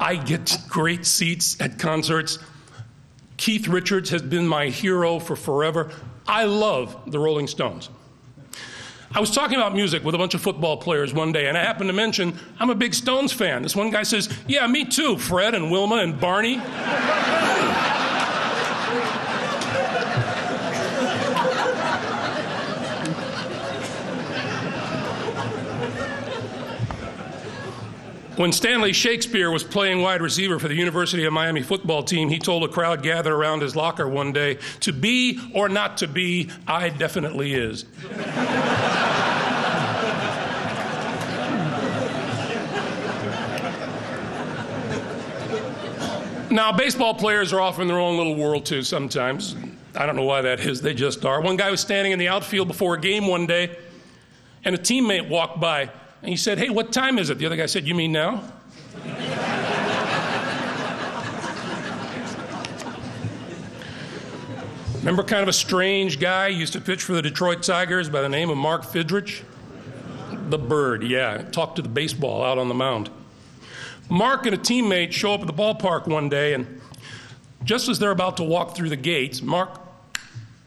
I 0.00 0.16
get 0.16 0.56
great 0.66 1.04
seats 1.04 1.60
at 1.60 1.78
concerts. 1.78 2.38
Keith 3.36 3.68
Richards 3.68 4.08
has 4.10 4.22
been 4.22 4.48
my 4.48 4.70
hero 4.70 5.18
for 5.18 5.36
forever. 5.36 5.90
I 6.26 6.44
love 6.44 6.96
the 7.06 7.18
Rolling 7.18 7.46
Stones. 7.46 7.90
I 9.12 9.20
was 9.20 9.30
talking 9.30 9.56
about 9.56 9.74
music 9.74 10.02
with 10.02 10.14
a 10.14 10.18
bunch 10.18 10.34
of 10.34 10.40
football 10.40 10.78
players 10.78 11.12
one 11.12 11.32
day, 11.32 11.48
and 11.48 11.58
I 11.58 11.62
happened 11.62 11.88
to 11.88 11.92
mention 11.94 12.38
I'm 12.58 12.70
a 12.70 12.74
big 12.74 12.94
Stones 12.94 13.32
fan. 13.32 13.62
This 13.62 13.76
one 13.76 13.90
guy 13.90 14.04
says, 14.04 14.34
Yeah, 14.46 14.66
me 14.66 14.86
too, 14.86 15.18
Fred 15.18 15.54
and 15.54 15.70
Wilma 15.70 15.96
and 15.96 16.18
Barney. 16.18 16.60
When 28.40 28.52
Stanley 28.52 28.94
Shakespeare 28.94 29.50
was 29.50 29.62
playing 29.62 30.00
wide 30.00 30.22
receiver 30.22 30.58
for 30.58 30.66
the 30.66 30.74
University 30.74 31.26
of 31.26 31.32
Miami 31.34 31.60
football 31.60 32.02
team, 32.02 32.30
he 32.30 32.38
told 32.38 32.64
a 32.64 32.68
crowd 32.68 33.02
gathered 33.02 33.34
around 33.34 33.60
his 33.60 33.76
locker 33.76 34.08
one 34.08 34.32
day, 34.32 34.56
To 34.80 34.94
be 34.94 35.38
or 35.54 35.68
not 35.68 35.98
to 35.98 36.08
be, 36.08 36.48
I 36.66 36.88
definitely 36.88 37.52
is. 37.52 37.84
now, 46.50 46.72
baseball 46.72 47.12
players 47.12 47.52
are 47.52 47.60
off 47.60 47.78
in 47.78 47.88
their 47.88 47.98
own 47.98 48.16
little 48.16 48.36
world 48.36 48.64
too 48.64 48.82
sometimes. 48.82 49.54
I 49.94 50.06
don't 50.06 50.16
know 50.16 50.24
why 50.24 50.40
that 50.40 50.60
is, 50.60 50.80
they 50.80 50.94
just 50.94 51.26
are. 51.26 51.42
One 51.42 51.58
guy 51.58 51.70
was 51.70 51.82
standing 51.82 52.14
in 52.14 52.18
the 52.18 52.28
outfield 52.28 52.68
before 52.68 52.94
a 52.94 53.00
game 53.02 53.26
one 53.26 53.44
day, 53.44 53.76
and 54.64 54.74
a 54.74 54.78
teammate 54.78 55.28
walked 55.28 55.60
by. 55.60 55.90
And 56.22 56.30
he 56.30 56.36
said, 56.36 56.58
Hey, 56.58 56.68
what 56.68 56.92
time 56.92 57.18
is 57.18 57.30
it? 57.30 57.38
The 57.38 57.46
other 57.46 57.56
guy 57.56 57.66
said, 57.66 57.86
You 57.86 57.94
mean 57.94 58.12
now? 58.12 58.42
Remember, 65.00 65.22
kind 65.22 65.42
of 65.42 65.48
a 65.48 65.52
strange 65.54 66.20
guy 66.20 66.48
used 66.48 66.74
to 66.74 66.80
pitch 66.80 67.02
for 67.02 67.14
the 67.14 67.22
Detroit 67.22 67.62
Tigers 67.62 68.10
by 68.10 68.20
the 68.20 68.28
name 68.28 68.50
of 68.50 68.58
Mark 68.58 68.82
Fidrych? 68.82 69.42
The 70.50 70.58
bird, 70.58 71.02
yeah. 71.02 71.38
Talked 71.38 71.76
to 71.76 71.82
the 71.82 71.88
baseball 71.88 72.42
out 72.42 72.58
on 72.58 72.68
the 72.68 72.74
mound. 72.74 73.08
Mark 74.10 74.44
and 74.44 74.54
a 74.54 74.58
teammate 74.58 75.12
show 75.12 75.32
up 75.32 75.40
at 75.40 75.46
the 75.46 75.54
ballpark 75.54 76.06
one 76.06 76.28
day, 76.28 76.52
and 76.52 76.80
just 77.64 77.88
as 77.88 77.98
they're 77.98 78.10
about 78.10 78.36
to 78.38 78.42
walk 78.42 78.76
through 78.76 78.90
the 78.90 78.96
gates, 78.96 79.40
Mark 79.40 79.80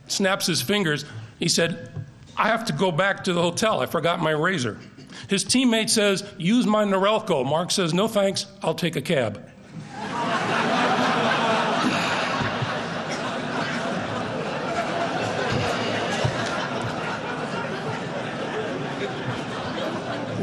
snaps 0.08 0.48
his 0.48 0.64
fingers. 0.64 1.06
He 1.38 1.48
said, 1.48 1.92
I 2.36 2.48
have 2.48 2.66
to 2.66 2.74
go 2.74 2.92
back 2.92 3.24
to 3.26 3.34
the 3.34 3.42
hotel. 3.42 3.82
I 3.82 3.86
forgot 3.86 4.20
my 4.20 4.32
razor. 4.32 4.80
His 5.30 5.46
teammate 5.46 5.90
says, 5.90 6.24
Use 6.38 6.66
my 6.66 6.84
Norelco. 6.84 7.46
Mark 7.46 7.72
says, 7.72 7.94
No 7.94 8.08
thanks, 8.08 8.48
I'll 8.62 8.76
take 8.76 8.96
a 8.96 9.02
cab. 9.02 9.50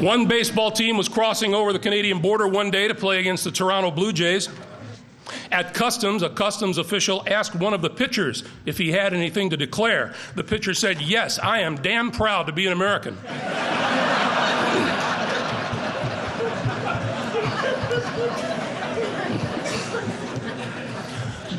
One 0.01 0.27
baseball 0.27 0.71
team 0.71 0.97
was 0.97 1.11
crossing 1.11 1.55
over 1.55 1.75
the 1.75 1.79
Canadian 1.79 2.21
border 2.21 2.49
one 2.49 2.71
day 2.71 2.89
to 2.89 2.95
play 2.95 3.21
against 3.21 3.45
the 3.45 3.51
Toronto 3.51 3.91
Blue 3.91 4.15
Jays. 4.15 4.49
At 5.51 5.75
customs, 5.75 6.23
a 6.23 6.31
customs 6.31 6.79
official 6.79 7.23
asked 7.27 7.55
one 7.55 7.75
of 7.75 7.83
the 7.83 7.91
pitchers 7.91 8.45
if 8.67 8.79
he 8.79 8.93
had 8.93 9.13
anything 9.15 9.51
to 9.51 9.57
declare. 9.57 10.15
The 10.35 10.45
pitcher 10.45 10.75
said, 10.75 11.01
Yes, 11.01 11.39
I 11.39 11.61
am 11.61 11.77
damn 11.77 12.11
proud 12.11 12.47
to 12.47 12.53
be 12.53 12.67
an 12.67 12.73
American. 12.73 13.17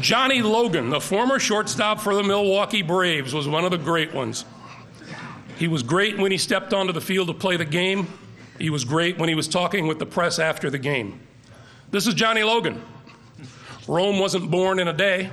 Johnny 0.02 0.42
Logan, 0.42 0.90
the 0.90 1.00
former 1.00 1.38
shortstop 1.38 2.02
for 2.02 2.16
the 2.16 2.24
Milwaukee 2.24 2.82
Braves, 2.82 3.34
was 3.34 3.48
one 3.48 3.64
of 3.66 3.72
the 3.72 3.78
great 3.78 4.14
ones. 4.14 4.46
He 5.58 5.68
was 5.68 5.84
great 5.84 6.18
when 6.18 6.32
he 6.32 6.40
stepped 6.40 6.74
onto 6.74 6.92
the 6.92 7.02
field 7.02 7.28
to 7.28 7.36
play 7.36 7.56
the 7.56 7.66
game. 7.66 8.08
He 8.58 8.72
was 8.72 8.84
great 8.84 9.20
when 9.20 9.30
he 9.30 9.36
was 9.36 9.48
talking 9.48 9.86
with 9.86 10.00
the 10.00 10.08
press 10.08 10.40
after 10.40 10.72
the 10.72 10.80
game. 10.80 11.20
This 11.92 12.08
is 12.08 12.16
Johnny 12.16 12.42
Logan. 12.42 12.82
Rome 13.88 14.20
wasn't 14.20 14.52
born 14.52 14.80
in 14.80 14.88
a 14.88 14.94
day. 14.94 15.30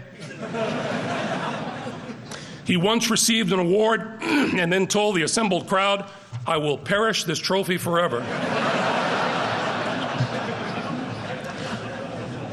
He 2.64 2.76
once 2.76 3.10
received 3.10 3.52
an 3.52 3.58
award 3.58 4.02
and 4.22 4.72
then 4.72 4.86
told 4.86 5.16
the 5.16 5.22
assembled 5.22 5.68
crowd, 5.68 6.08
I 6.46 6.58
will 6.58 6.76
perish 6.76 7.24
this 7.24 7.38
trophy 7.38 7.78
forever. 7.78 8.20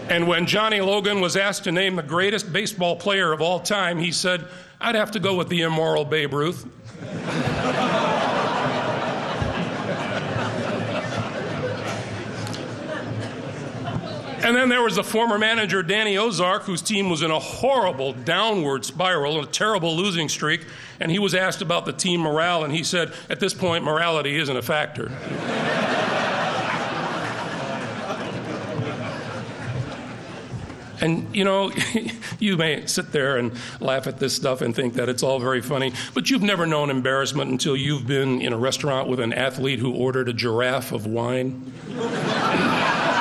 and 0.10 0.28
when 0.28 0.46
Johnny 0.46 0.80
Logan 0.82 1.20
was 1.20 1.36
asked 1.36 1.66
to 1.66 1.72
name 1.72 1.96
the 1.96 2.04
greatest 2.04 2.52
baseball 2.54 2.96
player 2.96 3.32
of 3.34 3.42
all 3.42 3.60
time, 3.60 3.98
he 3.98 4.12
said, 4.12 4.48
I'd 4.80 4.96
have 4.96 5.12
to 5.12 5.20
go 5.20 5.36
with 5.36 5.50
the 5.50 5.62
immoral 5.62 6.06
Babe 6.06 6.34
Ruth. 6.34 6.66
And 14.44 14.56
then 14.56 14.70
there 14.70 14.82
was 14.82 14.96
the 14.96 15.04
former 15.04 15.38
manager, 15.38 15.82
Danny 15.82 16.18
Ozark, 16.18 16.64
whose 16.64 16.82
team 16.82 17.10
was 17.10 17.22
in 17.22 17.32
a 17.32 17.40
horrible 17.40 18.14
downward 18.14 18.86
spiral, 18.86 19.40
a 19.42 19.46
terrible 19.46 19.96
losing 19.96 20.30
streak. 20.30 20.66
And 21.00 21.12
he 21.12 21.20
was 21.20 21.34
asked 21.34 21.62
about 21.62 21.86
the 21.86 21.94
team 21.94 22.22
morale, 22.22 22.64
and 22.64 22.74
he 22.74 22.84
said, 22.84 23.14
At 23.30 23.40
this 23.40 23.54
point, 23.54 23.84
morality 23.84 24.38
isn't 24.38 24.56
a 24.56 24.62
factor. 24.62 25.12
And 31.02 31.36
you 31.36 31.44
know, 31.44 31.72
you 32.40 32.58
may 32.58 32.86
sit 32.86 33.12
there 33.12 33.38
and 33.38 33.52
laugh 33.80 34.08
at 34.08 34.18
this 34.20 34.36
stuff 34.36 34.62
and 34.62 34.76
think 34.76 34.96
that 34.96 35.10
it's 35.10 35.24
all 35.24 35.40
very 35.40 35.62
funny, 35.62 35.94
but 36.14 36.30
you've 36.30 36.42
never 36.42 36.66
known 36.66 36.90
embarrassment 36.90 37.52
until 37.52 37.76
you've 37.76 38.08
been 38.08 38.42
in 38.42 38.54
a 38.54 38.58
restaurant 38.58 39.10
with 39.10 39.20
an 39.20 39.34
athlete 39.34 39.80
who 39.80 39.94
ordered 39.94 40.30
a 40.30 40.34
giraffe 40.34 40.92
of 40.92 41.06
wine. 41.06 41.74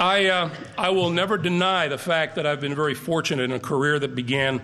I, 0.00 0.26
uh, 0.28 0.50
I 0.78 0.88
will 0.88 1.10
never 1.10 1.36
deny 1.36 1.86
the 1.86 1.98
fact 1.98 2.36
that 2.36 2.46
I've 2.46 2.60
been 2.60 2.74
very 2.74 2.94
fortunate 2.94 3.42
in 3.42 3.52
a 3.52 3.60
career 3.60 3.98
that 3.98 4.14
began 4.14 4.54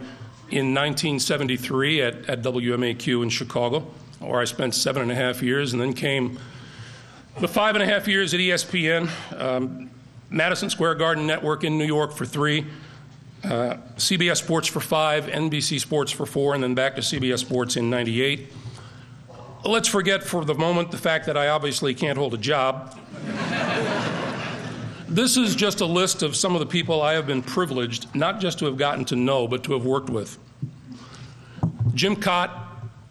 in 0.49 0.73
1973 0.73 2.01
at, 2.01 2.31
at 2.31 2.41
WMAQ 2.41 3.23
in 3.23 3.29
Chicago, 3.29 3.81
where 4.19 4.41
I 4.41 4.47
spent 4.47 4.75
seven 4.75 5.03
and 5.03 5.13
a 5.13 5.15
half 5.15 5.43
years, 5.43 5.75
and 5.75 5.83
then 5.83 5.93
came 5.93 6.39
the 7.39 7.49
five 7.49 7.75
and 7.77 7.83
a 7.83 7.87
half 7.87 8.09
years 8.09 8.33
at 8.33 8.41
ESPN, 8.41 9.11
um, 9.39 9.91
Madison 10.31 10.71
Square 10.71 10.95
Garden 10.95 11.27
Network 11.27 11.65
in 11.65 11.77
New 11.77 11.85
York 11.85 12.13
for 12.13 12.25
three, 12.25 12.65
uh, 13.45 13.77
CBS 13.97 14.39
Sports 14.39 14.69
for 14.69 14.81
five, 14.81 15.27
NBC 15.27 15.79
Sports 15.79 16.11
for 16.13 16.25
four, 16.25 16.55
and 16.55 16.63
then 16.63 16.75
back 16.75 16.95
to 16.95 17.03
CBS 17.03 17.41
Sports 17.41 17.77
in 17.77 17.91
98. 17.91 18.51
Let's 19.67 19.89
forget 19.89 20.23
for 20.23 20.47
the 20.47 20.55
moment 20.55 20.93
the 20.93 20.97
fact 20.97 21.27
that 21.27 21.37
I 21.37 21.49
obviously 21.49 21.93
can't 21.93 22.17
hold 22.17 22.33
a 22.33 22.39
job. 22.39 22.99
This 25.09 25.37
is 25.37 25.55
just 25.55 25.81
a 25.81 25.87
list 25.87 26.25
of 26.25 26.35
some 26.35 26.55
of 26.55 26.61
the 26.61 26.67
people 26.67 27.01
I 27.01 27.13
have 27.13 27.29
been 27.29 27.41
privileged 27.41 28.13
not 28.13 28.41
just 28.41 28.59
to 28.59 28.65
have 28.65 28.77
gotten 28.77 29.05
to 29.07 29.17
know, 29.17 29.47
but 29.47 29.63
to 29.65 29.73
have 29.75 29.85
worked 29.85 30.11
with. 30.11 30.37
Jim 31.95 32.17
Kaat 32.17 32.51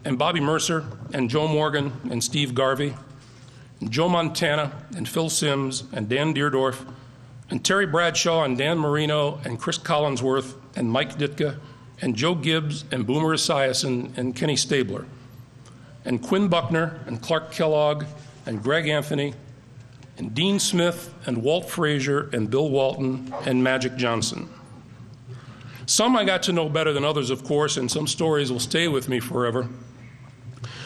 and 0.03 0.19
Bobby 0.19 0.41
Murcer 0.41 0.85
and 1.13 1.29
Joe 1.29 1.47
Morgan 1.47 1.93
and 2.11 2.21
Steve 2.21 2.53
Garvey, 2.53 2.93
and 3.79 3.91
Joe 3.91 4.09
Montana 4.09 4.73
and 4.97 5.07
Phil 5.07 5.29
Simms 5.29 5.85
and 5.93 6.09
Dan 6.09 6.33
Dierdorf, 6.33 6.85
and 7.49 7.63
Terry 7.63 7.85
Bradshaw 7.85 8.43
and 8.43 8.57
Dan 8.57 8.77
Marino 8.77 9.39
and 9.45 9.57
Cris 9.57 9.77
Collinsworth 9.77 10.55
and 10.75 10.91
Mike 10.91 11.17
Ditka 11.17 11.59
and 12.01 12.13
Joe 12.17 12.35
Gibbs 12.35 12.83
and 12.91 13.07
Boomer 13.07 13.37
Esiason 13.37 14.17
and 14.17 14.35
Kenny 14.35 14.57
Stabler, 14.57 15.05
and 16.03 16.21
Quinn 16.21 16.49
Buckner 16.49 16.99
and 17.07 17.21
Clark 17.21 17.53
Kellogg 17.53 18.03
and 18.45 18.61
Greg 18.61 18.89
Anthony 18.89 19.33
and 20.17 20.33
Dean 20.33 20.59
Smith 20.59 21.13
and 21.25 21.43
Walt 21.43 21.69
Frazier 21.69 22.29
and 22.33 22.49
Bill 22.49 22.69
Walton 22.69 23.33
and 23.45 23.63
Magic 23.63 23.95
Johnson. 23.95 24.49
Some 25.85 26.15
I 26.15 26.23
got 26.23 26.43
to 26.43 26.53
know 26.53 26.67
better 26.67 26.93
than 26.93 27.05
others, 27.05 27.29
of 27.29 27.43
course, 27.43 27.77
and 27.77 27.91
some 27.91 28.07
stories 28.07 28.51
will 28.51 28.59
stay 28.59 28.87
with 28.87 29.07
me 29.07 29.19
forever. 29.19 29.67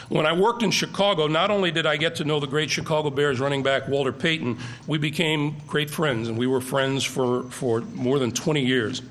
When 0.10 0.26
I 0.26 0.34
worked 0.34 0.64
in 0.64 0.72
Chicago, 0.72 1.28
not 1.28 1.52
only 1.52 1.72
did 1.72 1.86
I 1.86 1.96
get 1.96 2.16
to 2.16 2.26
know 2.26 2.40
the 2.40 2.48
great 2.48 2.72
Chicago 2.72 3.12
Bears 3.12 3.40
running 3.40 3.62
back 3.62 3.88
Walter 3.88 4.12
Payton, 4.12 4.58
we 4.88 4.98
became 4.98 5.56
great 5.68 5.90
friends, 5.90 6.28
and 6.28 6.38
we 6.38 6.48
were 6.48 6.62
friends 6.62 7.04
for, 7.04 7.44
for 7.52 7.82
more 7.82 8.18
than 8.18 8.32
20 8.32 8.66
years. 8.66 9.04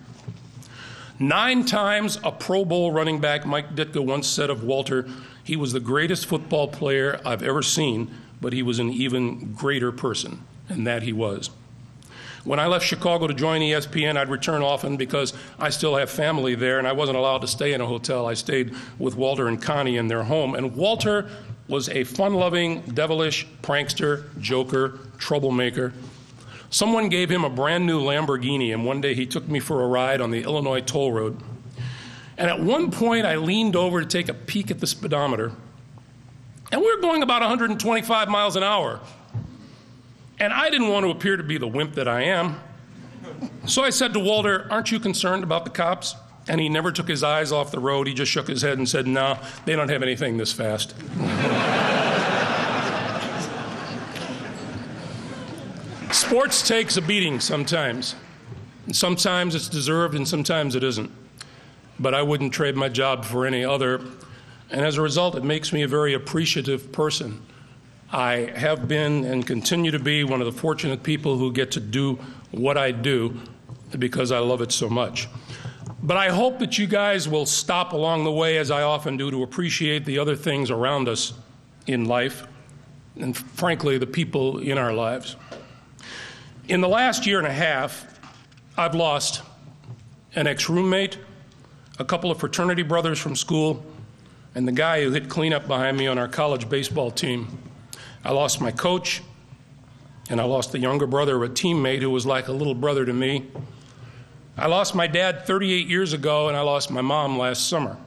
Nine 1.21 1.65
times 1.65 2.19
a 2.25 2.33
Pro 2.33 2.65
Bowl 2.65 2.93
running 2.93 3.21
back, 3.21 3.47
Mike 3.47 3.77
Ditka 3.77 4.05
once 4.05 4.27
said 4.27 4.51
of 4.51 4.65
Walter, 4.65 5.09
he 5.45 5.57
was 5.57 5.73
the 5.73 5.81
greatest 5.81 6.27
football 6.27 6.69
player 6.69 7.21
I've 7.25 7.43
ever 7.43 7.63
seen 7.63 8.11
but 8.41 8.53
he 8.53 8.63
was 8.63 8.79
an 8.79 8.91
even 8.91 9.53
greater 9.53 9.93
person, 9.93 10.43
and 10.69 10.87
that 10.87 11.03
he 11.03 11.13
was. 11.13 11.51
When 12.45 12.61
I 12.61 12.67
left 12.67 12.87
Chicago 12.87 13.27
to 13.27 13.35
join 13.35 13.61
ESPN, 13.61 14.17
I'd 14.17 14.31
return 14.31 14.63
often 14.63 14.97
because 14.97 15.35
I 15.59 15.71
still 15.71 15.97
have 15.97 16.09
family 16.09 16.55
there, 16.55 16.79
and 16.79 16.87
I 16.87 16.93
wasn't 16.93 17.19
allowed 17.19 17.43
to 17.43 17.47
stay 17.47 17.73
in 17.73 17.81
a 17.81 17.87
hotel. 17.87 18.27
I 18.27 18.35
stayed 18.35 18.75
with 18.99 19.17
Walter 19.17 19.49
and 19.49 19.61
Connie 19.61 19.97
in 19.97 20.09
their 20.09 20.23
home. 20.23 20.55
And 20.55 20.75
Walter 20.75 21.29
was 21.67 21.89
a 21.91 22.05
fun 22.05 22.35
loving, 22.35 22.81
devilish 22.83 23.47
prankster, 23.63 24.25
joker, 24.41 24.99
troublemaker. 25.19 25.93
Someone 26.71 27.09
gave 27.09 27.29
him 27.29 27.45
a 27.45 27.51
brand 27.51 27.87
new 27.87 28.01
Lamborghini, 28.01 28.73
and 28.73 28.85
one 28.85 29.01
day 29.01 29.15
he 29.15 29.27
took 29.27 29.49
me 29.49 29.59
for 29.59 29.83
a 29.83 29.87
ride 29.87 30.21
on 30.21 30.31
the 30.31 30.43
Illinois 30.43 30.81
toll 30.81 31.13
road. 31.13 31.39
And 32.39 32.49
at 32.49 32.61
one 32.61 32.91
point, 32.91 33.27
I 33.27 33.37
leaned 33.37 33.75
over 33.75 34.01
to 34.01 34.07
take 34.07 34.29
a 34.29 34.35
peek 34.35 34.71
at 34.71 34.79
the 34.79 34.87
speedometer 34.87 35.53
and 36.71 36.81
we 36.81 36.95
were 36.95 37.01
going 37.01 37.23
about 37.23 37.41
125 37.41 38.29
miles 38.29 38.57
an 38.57 38.63
hour. 38.63 39.01
And 40.41 40.53
I 40.53 40.71
didn't 40.71 40.89
want 40.89 41.05
to 41.05 41.11
appear 41.11 41.37
to 41.37 41.43
be 41.43 41.59
the 41.59 41.67
wimp 41.67 41.95
that 41.95 42.07
I 42.07 42.23
am. 42.25 42.61
So 43.67 43.83
I 43.83 43.91
said 43.91 44.13
to 44.15 44.21
Walter, 44.21 44.67
Aren't 44.71 44.93
you 44.93 45.01
concerned 45.01 45.43
about 45.43 45.65
the 45.65 45.71
cops? 45.71 46.15
And 46.47 46.61
he 46.61 46.69
never 46.69 46.93
took 46.93 47.09
his 47.09 47.23
eyes 47.23 47.53
off 47.53 47.71
the 47.71 47.81
road. 47.81 48.07
He 48.07 48.15
just 48.15 48.33
shook 48.33 48.49
his 48.49 48.63
head 48.63 48.79
and 48.79 48.89
said, 48.89 49.07
No, 49.07 49.35
nah, 49.35 49.39
they 49.65 49.77
don't 49.77 49.91
have 49.91 50.03
anything 50.03 50.37
this 50.37 50.53
fast. 50.53 50.95
Sports 56.13 56.67
takes 56.67 56.97
a 56.97 57.03
beating 57.03 57.41
sometimes. 57.41 58.15
And 58.87 58.97
sometimes 58.97 59.55
it's 59.55 59.69
deserved 59.69 60.15
and 60.15 60.27
sometimes 60.27 60.75
it 60.75 60.83
isn't. 60.83 61.11
But 61.99 62.15
I 62.15 62.23
wouldn't 62.23 62.53
trade 62.53 62.77
my 62.77 62.89
job 62.89 63.25
for 63.25 63.45
any 63.45 63.65
other. 63.65 64.01
And 64.71 64.83
as 64.83 64.99
a 64.99 65.03
result, 65.03 65.35
it 65.35 65.45
makes 65.45 65.73
me 65.73 65.83
a 65.83 65.89
very 65.89 66.15
appreciative 66.15 66.93
person. 66.93 67.43
I 68.11 68.53
have 68.57 68.89
been 68.89 69.25
and 69.25 69.47
continue 69.47 69.91
to 69.91 69.99
be 69.99 70.25
one 70.25 70.41
of 70.41 70.47
the 70.47 70.59
fortunate 70.59 71.03
people 71.03 71.37
who 71.37 71.53
get 71.53 71.71
to 71.73 71.81
do 71.81 72.19
what 72.51 72.79
I 72.79 72.91
do 72.91 73.39
because 73.99 74.33
I 74.33 74.39
love 74.39 74.63
it 74.63 74.73
so 74.73 74.89
much. 74.89 75.29
But 76.03 76.17
I 76.17 76.31
hope 76.31 76.59
that 76.61 76.79
you 76.79 76.87
guys 76.87 77.29
will 77.29 77.47
stop 77.47 77.93
along 77.93 78.25
the 78.25 78.33
way, 78.33 78.59
as 78.59 78.71
I 78.71 78.83
often 78.83 79.17
do, 79.17 79.31
to 79.31 79.43
appreciate 79.43 80.05
the 80.05 80.19
other 80.19 80.37
things 80.37 80.71
around 80.71 81.09
us 81.09 81.33
in 81.87 82.05
life 82.05 82.47
and, 83.17 83.37
frankly, 83.37 83.99
the 83.99 84.07
people 84.07 84.59
in 84.59 84.79
our 84.79 84.93
lives. 84.93 85.37
In 86.69 86.81
the 86.81 86.89
last 86.89 87.27
year 87.27 87.39
and 87.39 87.47
a 87.47 87.53
half, 87.53 88.21
I've 88.77 88.95
lost 88.95 89.43
an 90.35 90.47
ex 90.47 90.69
roommate, 90.69 91.19
a 91.99 92.05
couple 92.05 92.31
of 92.31 92.39
fraternity 92.39 92.83
brothers 92.83 93.19
from 93.19 93.35
school, 93.35 93.85
and 94.59 94.67
the 94.67 94.73
guy 94.73 95.05
who 95.05 95.13
hit 95.13 95.29
cleanup 95.29 95.69
behind 95.69 95.97
me 95.97 96.09
on 96.09 96.19
our 96.19 96.27
college 96.27 96.69
baseball 96.69 97.13
team. 97.13 97.47
I 98.25 98.33
lost 98.33 98.61
my 98.61 98.73
coach, 98.73 99.23
and 100.29 100.41
I 100.41 100.45
lost 100.47 100.73
the 100.73 100.81
younger 100.81 101.07
brother 101.07 101.37
of 101.37 101.49
a 101.49 101.55
teammate 101.55 102.03
who 102.03 102.11
was 102.11 102.27
like 102.27 102.49
a 102.49 102.53
little 102.53 102.75
brother 102.75 103.07
to 103.07 103.13
me. 103.13 103.47
I 104.57 104.67
lost 104.67 104.97
my 104.97 105.07
dad 105.07 105.47
38 105.47 105.87
years 105.87 106.13
ago, 106.13 106.49
and 106.49 106.57
I 106.57 106.63
lost 106.63 106.91
my 106.91 107.03
mom 107.03 107.39
last 107.39 107.69
summer. 107.69 107.99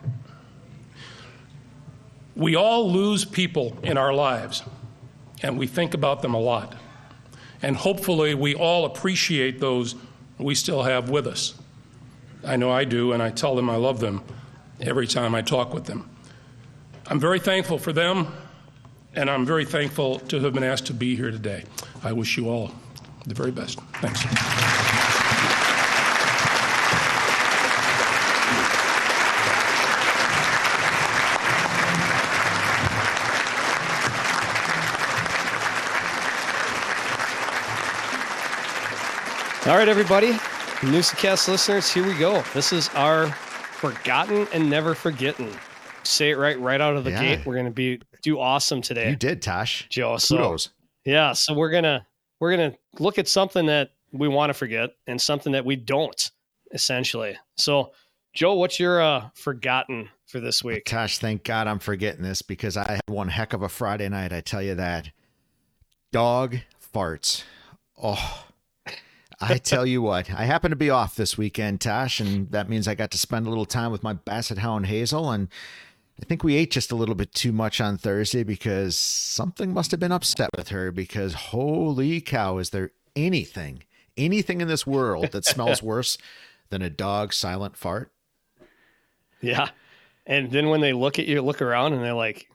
We 2.35 2.57
all 2.57 2.91
lose 2.91 3.23
people 3.23 3.77
in 3.81 3.97
our 3.97 4.13
lives, 4.13 4.61
and 5.41 5.57
we 5.57 5.67
think 5.67 5.93
about 5.93 6.21
them 6.21 6.33
a 6.33 6.39
lot. 6.41 6.75
And 7.61 7.77
hopefully, 7.77 8.35
we 8.35 8.55
all 8.55 8.83
appreciate 8.83 9.61
those 9.61 9.95
we 10.37 10.55
still 10.55 10.83
have 10.83 11.09
with 11.09 11.27
us. 11.27 11.53
I 12.45 12.57
know 12.57 12.71
I 12.71 12.83
do, 12.83 13.13
and 13.13 13.23
I 13.23 13.29
tell 13.29 13.55
them 13.55 13.69
I 13.69 13.77
love 13.77 14.01
them 14.01 14.21
every 14.81 15.07
time 15.07 15.33
I 15.33 15.41
talk 15.41 15.73
with 15.73 15.85
them. 15.85 16.10
I'm 17.11 17.19
very 17.19 17.39
thankful 17.39 17.77
for 17.77 17.91
them, 17.91 18.31
and 19.15 19.29
I'm 19.29 19.45
very 19.45 19.65
thankful 19.65 20.19
to 20.19 20.39
have 20.39 20.53
been 20.53 20.63
asked 20.63 20.85
to 20.85 20.93
be 20.93 21.13
here 21.13 21.29
today. 21.29 21.65
I 22.05 22.13
wish 22.13 22.37
you 22.37 22.47
all 22.47 22.71
the 23.27 23.33
very 23.33 23.51
best. 23.51 23.81
Thanks. 23.95 24.25
All 39.67 39.75
right, 39.75 39.89
everybody, 39.89 40.39
Newscast 40.81 41.49
listeners, 41.49 41.91
here 41.91 42.07
we 42.07 42.17
go. 42.17 42.41
This 42.53 42.71
is 42.71 42.87
our 42.95 43.27
forgotten 43.27 44.47
and 44.53 44.69
never 44.69 44.95
forgetting. 44.95 45.53
Say 46.03 46.31
it 46.31 46.37
right, 46.37 46.59
right 46.59 46.81
out 46.81 46.95
of 46.95 47.03
the 47.03 47.11
Yeah. 47.11 47.21
gate. 47.37 47.45
We're 47.45 47.55
gonna 47.55 47.71
be 47.71 48.01
do 48.23 48.39
awesome 48.39 48.81
today, 48.81 49.09
You 49.11 49.15
did, 49.15 49.41
Tosh. 49.41 49.87
Joe. 49.89 50.17
So 50.17 50.37
Kudos. 50.37 50.69
yeah, 51.05 51.33
so 51.33 51.53
we're 51.53 51.71
gonna 51.71 52.05
we're 52.39 52.51
gonna 52.51 52.73
look 52.99 53.17
at 53.19 53.27
something 53.27 53.67
that 53.67 53.91
we 54.11 54.27
want 54.27 54.49
to 54.49 54.53
forget 54.53 54.91
and 55.07 55.21
something 55.21 55.53
that 55.53 55.63
we 55.65 55.75
don't, 55.75 56.31
essentially. 56.73 57.37
So, 57.55 57.93
Joe, 58.33 58.55
what's 58.55 58.79
your 58.79 59.01
uh, 59.01 59.29
forgotten 59.35 60.09
for 60.25 60.39
this 60.39 60.63
week? 60.63 60.85
Tosh, 60.85 61.17
thank 61.19 61.43
God 61.43 61.67
I'm 61.67 61.79
forgetting 61.79 62.23
this 62.23 62.41
because 62.41 62.75
I 62.77 62.89
had 62.93 63.01
one 63.07 63.29
heck 63.29 63.53
of 63.53 63.61
a 63.61 63.69
Friday 63.69 64.09
night. 64.09 64.33
I 64.33 64.41
tell 64.41 64.61
you 64.61 64.75
that. 64.75 65.11
Dog 66.11 66.57
farts. 66.93 67.43
Oh, 68.01 68.45
I 69.39 69.57
tell 69.63 69.85
you 69.85 70.01
what, 70.01 70.29
I 70.29 70.43
happen 70.45 70.71
to 70.71 70.75
be 70.75 70.89
off 70.89 71.15
this 71.15 71.37
weekend, 71.37 71.79
Tosh, 71.79 72.19
and 72.19 72.49
that 72.51 72.67
means 72.69 72.87
I 72.87 72.95
got 72.95 73.11
to 73.11 73.17
spend 73.17 73.45
a 73.47 73.49
little 73.49 73.65
time 73.65 73.91
with 73.91 74.03
my 74.03 74.13
Basset 74.13 74.57
Hound 74.57 74.87
Hazel. 74.87 75.31
And 75.31 75.47
I 76.21 76.25
think 76.25 76.43
we 76.43 76.55
ate 76.55 76.71
just 76.71 76.91
a 76.91 76.95
little 76.95 77.15
bit 77.15 77.33
too 77.33 77.51
much 77.51 77.81
on 77.81 77.97
Thursday 77.97 78.43
because 78.43 78.95
something 78.95 79.73
must 79.73 79.91
have 79.91 79.99
been 79.99 80.11
upset 80.11 80.49
with 80.55 80.69
her. 80.69 80.91
Because 80.91 81.33
holy 81.33 82.21
cow, 82.21 82.57
is 82.59 82.69
there 82.69 82.91
anything, 83.15 83.83
anything 84.15 84.61
in 84.61 84.67
this 84.67 84.85
world 84.85 85.31
that 85.31 85.45
smells 85.45 85.81
worse 85.83 86.17
than 86.69 86.81
a 86.81 86.89
dog 86.89 87.33
silent 87.33 87.75
fart? 87.75 88.11
Yeah, 89.41 89.69
and 90.27 90.51
then 90.51 90.69
when 90.69 90.81
they 90.81 90.93
look 90.93 91.17
at 91.17 91.25
you, 91.25 91.41
look 91.41 91.61
around, 91.61 91.93
and 91.93 92.03
they're 92.03 92.13
like, 92.13 92.47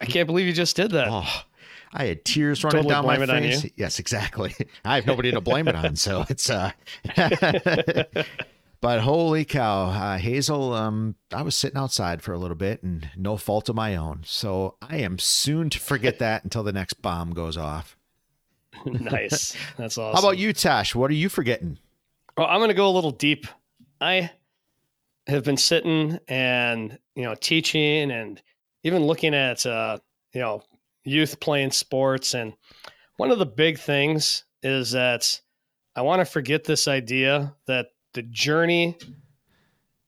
"I 0.00 0.06
can't 0.06 0.26
believe 0.26 0.46
you 0.46 0.52
just 0.52 0.74
did 0.74 0.90
that." 0.90 1.06
Oh, 1.08 1.44
I 1.92 2.06
had 2.06 2.24
tears 2.24 2.64
running 2.64 2.82
Totally 2.82 2.94
down 2.94 3.06
my 3.06 3.16
blame 3.16 3.28
it 3.28 3.32
on 3.32 3.42
face. 3.42 3.70
Yes, 3.76 4.00
exactly. 4.00 4.54
I 4.84 4.96
have 4.96 5.06
nobody 5.06 5.30
to 5.30 5.40
blame 5.40 5.68
it 5.68 5.76
on, 5.76 5.94
so 5.94 6.24
it's 6.28 6.50
uh. 6.50 6.72
but 8.82 9.00
holy 9.00 9.44
cow, 9.44 9.84
uh, 9.84 10.18
Hazel! 10.18 10.74
Um, 10.74 11.14
I 11.32 11.42
was 11.42 11.56
sitting 11.56 11.78
outside 11.78 12.20
for 12.20 12.32
a 12.32 12.38
little 12.38 12.56
bit, 12.56 12.82
and 12.82 13.08
no 13.16 13.36
fault 13.36 13.68
of 13.68 13.76
my 13.76 13.94
own. 13.94 14.22
So 14.26 14.74
I 14.82 14.96
am 14.96 15.20
soon 15.20 15.70
to 15.70 15.78
forget 15.78 16.18
that 16.18 16.42
until 16.42 16.64
the 16.64 16.72
next 16.72 16.94
bomb 16.94 17.32
goes 17.32 17.56
off. 17.56 17.96
nice, 18.84 19.56
that's 19.76 19.96
awesome. 19.96 20.20
How 20.20 20.28
about 20.28 20.36
you, 20.36 20.52
Tosh? 20.52 20.96
What 20.96 21.12
are 21.12 21.14
you 21.14 21.28
forgetting? 21.28 21.78
Well, 22.36 22.48
I'm 22.48 22.58
going 22.58 22.70
to 22.70 22.74
go 22.74 22.88
a 22.88 22.90
little 22.90 23.12
deep. 23.12 23.46
I 24.00 24.32
have 25.28 25.44
been 25.44 25.56
sitting 25.56 26.18
and 26.26 26.98
you 27.14 27.22
know 27.22 27.36
teaching 27.36 28.10
and 28.10 28.42
even 28.82 29.06
looking 29.06 29.32
at 29.32 29.64
uh, 29.64 29.98
you 30.32 30.40
know 30.40 30.60
youth 31.04 31.38
playing 31.38 31.70
sports, 31.70 32.34
and 32.34 32.52
one 33.16 33.30
of 33.30 33.38
the 33.38 33.46
big 33.46 33.78
things 33.78 34.42
is 34.64 34.90
that 34.90 35.40
I 35.94 36.02
want 36.02 36.18
to 36.18 36.24
forget 36.24 36.64
this 36.64 36.88
idea 36.88 37.54
that 37.66 37.86
the 38.14 38.22
journey 38.22 38.96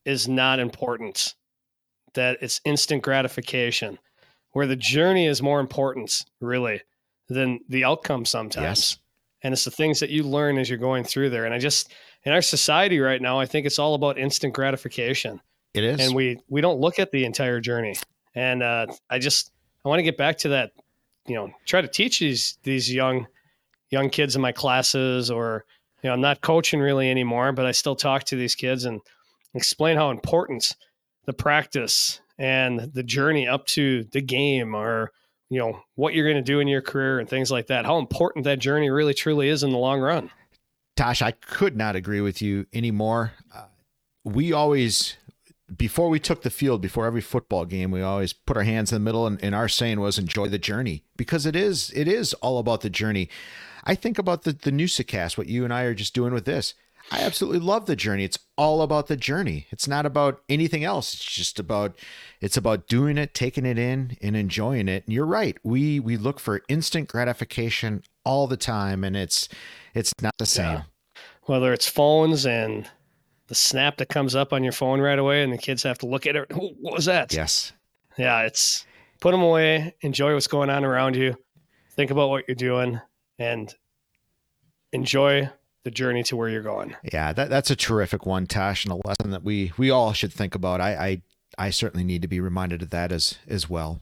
is 0.04 0.28
not 0.28 0.58
important, 0.58 1.34
that 2.14 2.38
it's 2.40 2.60
instant 2.64 3.02
gratification, 3.02 3.98
where 4.52 4.66
the 4.66 4.76
journey 4.76 5.26
is 5.26 5.42
more 5.42 5.60
important, 5.60 6.24
really, 6.40 6.82
than 7.28 7.60
the 7.68 7.84
outcome 7.84 8.24
sometimes 8.24 8.62
Yes. 8.64 8.98
and 9.42 9.52
it's 9.54 9.64
the 9.64 9.70
things 9.70 10.00
that 10.00 10.10
you 10.10 10.22
learn 10.22 10.58
as 10.58 10.68
you're 10.68 10.78
going 10.78 11.04
through 11.04 11.30
there. 11.30 11.46
And 11.46 11.54
I 11.54 11.58
just 11.58 11.92
in 12.24 12.32
our 12.32 12.42
society 12.42 13.00
right 13.00 13.20
now, 13.20 13.38
I 13.40 13.46
think 13.46 13.66
it's 13.66 13.78
all 13.78 13.94
about 13.94 14.18
instant 14.18 14.52
gratification, 14.54 15.40
It 15.72 15.84
is. 15.84 16.00
and 16.00 16.14
we 16.14 16.38
we 16.48 16.60
don't 16.60 16.80
look 16.80 16.98
at 16.98 17.10
the 17.12 17.24
entire 17.24 17.60
journey. 17.60 17.96
And 18.34 18.62
uh, 18.62 18.86
I 19.08 19.18
just 19.18 19.52
I 19.84 19.88
want 19.88 20.00
to 20.00 20.02
get 20.04 20.16
back 20.18 20.36
to 20.38 20.48
that. 20.50 20.72
You 21.26 21.36
know, 21.36 21.50
try 21.64 21.80
to 21.80 21.88
teach 21.88 22.18
these 22.20 22.58
these 22.62 22.92
young 22.92 23.26
young 23.90 24.10
kids 24.10 24.36
in 24.36 24.42
my 24.42 24.52
classes, 24.52 25.30
or 25.30 25.64
you 26.04 26.10
know, 26.10 26.14
I'm 26.14 26.20
not 26.20 26.40
coaching 26.40 26.78
really 26.78 27.10
anymore, 27.10 27.50
but 27.52 27.66
I 27.66 27.72
still 27.72 27.96
talk 27.96 28.22
to 28.24 28.36
these 28.36 28.54
kids 28.54 28.84
and 28.84 29.00
explain 29.54 29.96
how 29.96 30.10
important 30.10 30.76
the 31.26 31.32
practice 31.32 32.20
and 32.38 32.92
the 32.92 33.02
journey 33.02 33.48
up 33.48 33.66
to 33.66 34.04
the 34.12 34.20
game 34.20 34.74
or 34.74 35.10
you 35.50 35.58
know 35.58 35.80
what 35.94 36.14
you're 36.14 36.30
going 36.30 36.42
to 36.42 36.52
do 36.52 36.60
in 36.60 36.68
your 36.68 36.82
career 36.82 37.20
and 37.20 37.28
things 37.28 37.50
like 37.50 37.68
that 37.68 37.84
how 37.86 37.98
important 37.98 38.44
that 38.44 38.58
journey 38.58 38.90
really 38.90 39.14
truly 39.14 39.48
is 39.48 39.62
in 39.62 39.70
the 39.70 39.78
long 39.78 40.00
run 40.00 40.28
Tosh, 40.96 41.22
I 41.22 41.32
could 41.32 41.76
not 41.76 41.96
agree 41.96 42.20
with 42.20 42.40
you 42.40 42.66
anymore. 42.72 43.32
Uh, 43.52 43.64
we 44.22 44.52
always, 44.52 45.16
before 45.76 46.08
we 46.08 46.20
took 46.20 46.42
the 46.42 46.50
field, 46.50 46.80
before 46.80 47.06
every 47.06 47.20
football 47.20 47.64
game, 47.64 47.90
we 47.90 48.00
always 48.00 48.32
put 48.32 48.56
our 48.56 48.62
hands 48.62 48.92
in 48.92 48.96
the 48.96 49.04
middle, 49.04 49.26
and, 49.26 49.42
and 49.42 49.54
our 49.56 49.68
saying 49.68 49.98
was 49.98 50.18
"enjoy 50.18 50.48
the 50.48 50.58
journey" 50.58 51.02
because 51.16 51.46
it 51.46 51.56
is. 51.56 51.90
It 51.96 52.06
is 52.06 52.32
all 52.34 52.58
about 52.58 52.82
the 52.82 52.90
journey. 52.90 53.28
I 53.84 53.94
think 53.94 54.18
about 54.18 54.42
the 54.42 54.52
the 54.52 54.70
Newsicast, 54.72 55.36
what 55.38 55.48
you 55.48 55.64
and 55.64 55.72
I 55.72 55.82
are 55.82 55.94
just 55.94 56.14
doing 56.14 56.32
with 56.32 56.44
this. 56.44 56.74
I 57.12 57.20
absolutely 57.20 57.58
love 57.60 57.84
the 57.84 57.96
journey. 57.96 58.24
It's 58.24 58.38
all 58.56 58.80
about 58.80 59.08
the 59.08 59.16
journey. 59.16 59.66
It's 59.70 59.86
not 59.86 60.06
about 60.06 60.40
anything 60.48 60.84
else. 60.84 61.12
It's 61.12 61.22
just 61.24 61.58
about 61.58 61.94
it's 62.40 62.56
about 62.56 62.88
doing 62.88 63.18
it, 63.18 63.34
taking 63.34 63.66
it 63.66 63.78
in, 63.78 64.16
and 64.22 64.34
enjoying 64.34 64.88
it. 64.88 65.04
And 65.04 65.12
you're 65.12 65.26
right. 65.26 65.58
We 65.62 66.00
we 66.00 66.16
look 66.16 66.40
for 66.40 66.62
instant 66.68 67.08
gratification 67.08 68.02
all 68.24 68.46
the 68.46 68.56
time, 68.56 69.04
and 69.04 69.16
it's 69.16 69.50
it's 69.94 70.12
not 70.22 70.32
the 70.38 70.46
same. 70.46 70.84
whether 71.42 71.74
it's 71.74 71.86
phones 71.86 72.46
and 72.46 72.88
the 73.48 73.54
snap 73.54 73.98
that 73.98 74.08
comes 74.08 74.34
up 74.34 74.54
on 74.54 74.64
your 74.64 74.72
phone 74.72 74.98
right 75.02 75.18
away 75.18 75.42
and 75.42 75.52
the 75.52 75.58
kids 75.58 75.82
have 75.82 75.98
to 75.98 76.06
look 76.06 76.26
at 76.26 76.34
it 76.36 76.50
"Wh- 76.50 76.72
what 76.82 76.94
was 76.94 77.04
that 77.04 77.34
Yes. 77.34 77.72
yeah 78.16 78.40
it's 78.40 78.86
put 79.20 79.32
them 79.32 79.42
away 79.42 79.94
enjoy 80.00 80.32
what's 80.32 80.46
going 80.46 80.70
on 80.70 80.82
around 80.86 81.14
you 81.16 81.36
think 81.90 82.10
about 82.10 82.30
what 82.30 82.44
you're 82.48 82.54
doing 82.54 82.98
and 83.38 83.74
enjoy 84.92 85.50
the 85.84 85.90
journey 85.90 86.22
to 86.22 86.36
where 86.36 86.48
you're 86.48 86.62
going 86.62 86.96
Yeah, 87.12 87.32
that, 87.32 87.50
that's 87.50 87.70
a 87.70 87.76
terrific 87.76 88.24
one, 88.24 88.46
Tosh, 88.46 88.84
and 88.84 88.92
a 88.92 89.08
lesson 89.08 89.30
that 89.30 89.44
we 89.44 89.72
we 89.76 89.90
all 89.90 90.12
should 90.12 90.32
think 90.32 90.54
about. 90.54 90.80
I 90.80 91.22
I, 91.58 91.66
I 91.66 91.70
certainly 91.70 92.04
need 92.04 92.22
to 92.22 92.28
be 92.28 92.40
reminded 92.40 92.82
of 92.82 92.90
that 92.90 93.12
as 93.12 93.38
as 93.46 93.68
well. 93.68 94.00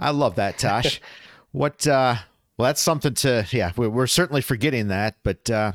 I 0.00 0.10
love 0.10 0.34
that, 0.36 0.58
Tosh. 0.58 1.00
what? 1.52 1.86
uh 1.86 2.16
Well, 2.58 2.66
that's 2.66 2.80
something 2.80 3.14
to. 3.14 3.46
Yeah, 3.50 3.72
we're, 3.76 3.88
we're 3.88 4.06
certainly 4.06 4.42
forgetting 4.42 4.88
that. 4.88 5.16
But 5.22 5.48
uh 5.48 5.72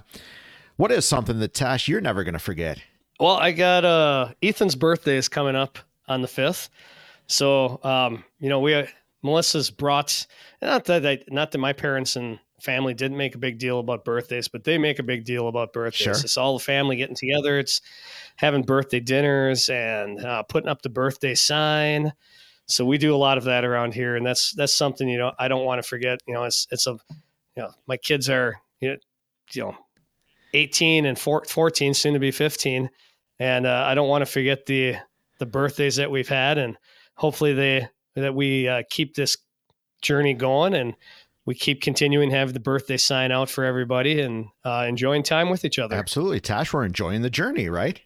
what 0.75 0.91
is 0.91 1.05
something 1.05 1.39
that 1.39 1.53
Tosh 1.53 1.87
you're 1.87 2.01
never 2.01 2.23
going 2.23 2.33
to 2.33 2.39
forget? 2.39 2.79
Well, 3.19 3.37
I 3.37 3.51
got 3.51 3.85
uh 3.85 4.33
Ethan's 4.43 4.75
birthday 4.75 5.17
is 5.17 5.29
coming 5.29 5.55
up 5.55 5.79
on 6.07 6.21
the 6.21 6.27
fifth, 6.27 6.69
so 7.27 7.79
um, 7.83 8.23
you 8.39 8.49
know 8.49 8.59
we 8.59 8.85
Melissa's 9.23 9.71
brought 9.71 10.27
not 10.61 10.85
that 10.85 11.05
I, 11.05 11.23
not 11.29 11.51
that 11.51 11.57
my 11.57 11.73
parents 11.73 12.15
and 12.15 12.39
family 12.61 12.93
didn't 12.93 13.17
make 13.17 13.35
a 13.35 13.39
big 13.39 13.59
deal 13.59 13.79
about 13.79 14.05
birthdays, 14.05 14.47
but 14.47 14.63
they 14.63 14.77
make 14.77 14.99
a 14.99 15.03
big 15.03 15.25
deal 15.25 15.47
about 15.47 15.73
birthdays. 15.73 16.01
Sure. 16.01 16.13
It's 16.13 16.37
all 16.37 16.57
the 16.57 16.63
family 16.63 16.95
getting 16.95 17.15
together. 17.15 17.59
It's 17.59 17.81
having 18.35 18.63
birthday 18.63 18.99
dinners 18.99 19.69
and 19.69 20.23
uh, 20.23 20.43
putting 20.43 20.69
up 20.69 20.81
the 20.81 20.89
birthday 20.89 21.35
sign. 21.35 22.13
So 22.65 22.85
we 22.85 22.97
do 22.97 23.15
a 23.15 23.17
lot 23.17 23.37
of 23.37 23.45
that 23.45 23.63
around 23.63 23.93
here, 23.93 24.15
and 24.15 24.25
that's 24.25 24.51
that's 24.53 24.75
something 24.75 25.07
you 25.07 25.17
know 25.17 25.31
I 25.39 25.47
don't 25.47 25.65
want 25.65 25.81
to 25.81 25.87
forget. 25.87 26.19
You 26.27 26.33
know, 26.33 26.43
it's 26.43 26.67
it's 26.71 26.87
a 26.87 26.97
you 27.55 27.63
know 27.63 27.71
my 27.87 27.97
kids 27.97 28.29
are 28.29 28.59
you 28.81 28.97
know, 29.55 29.77
18 30.53 31.05
and 31.05 31.17
four- 31.17 31.45
14, 31.45 31.93
soon 31.93 32.13
to 32.13 32.19
be 32.19 32.31
15 32.31 32.89
and 33.39 33.65
uh, 33.65 33.83
I 33.85 33.95
don't 33.95 34.09
want 34.09 34.23
to 34.23 34.31
forget 34.31 34.65
the 34.65 34.95
the 35.39 35.45
birthdays 35.45 35.97
that 35.97 36.09
we've 36.09 36.27
had, 36.27 36.57
and 36.57 36.77
hopefully 37.15 37.53
they 37.53 37.87
that 38.15 38.33
we 38.33 38.67
uh, 38.67 38.83
keep 38.89 39.13
this 39.13 39.37
journey 40.01 40.33
going 40.33 40.73
and 40.73 40.95
we 41.47 41.55
keep 41.55 41.81
continuing 41.81 42.29
to 42.29 42.35
have 42.35 42.53
the 42.53 42.59
birthday 42.59 42.97
sign 42.97 43.31
out 43.31 43.49
for 43.49 43.63
everybody 43.63 44.19
and 44.19 44.47
uh, 44.65 44.85
enjoying 44.87 45.23
time 45.23 45.49
with 45.49 45.63
each 45.63 45.79
other. 45.79 45.95
Absolutely, 45.95 46.41
Tosh. 46.41 46.73
We're 46.73 46.83
enjoying 46.83 47.21
the 47.21 47.29
journey, 47.29 47.69
right? 47.69 47.99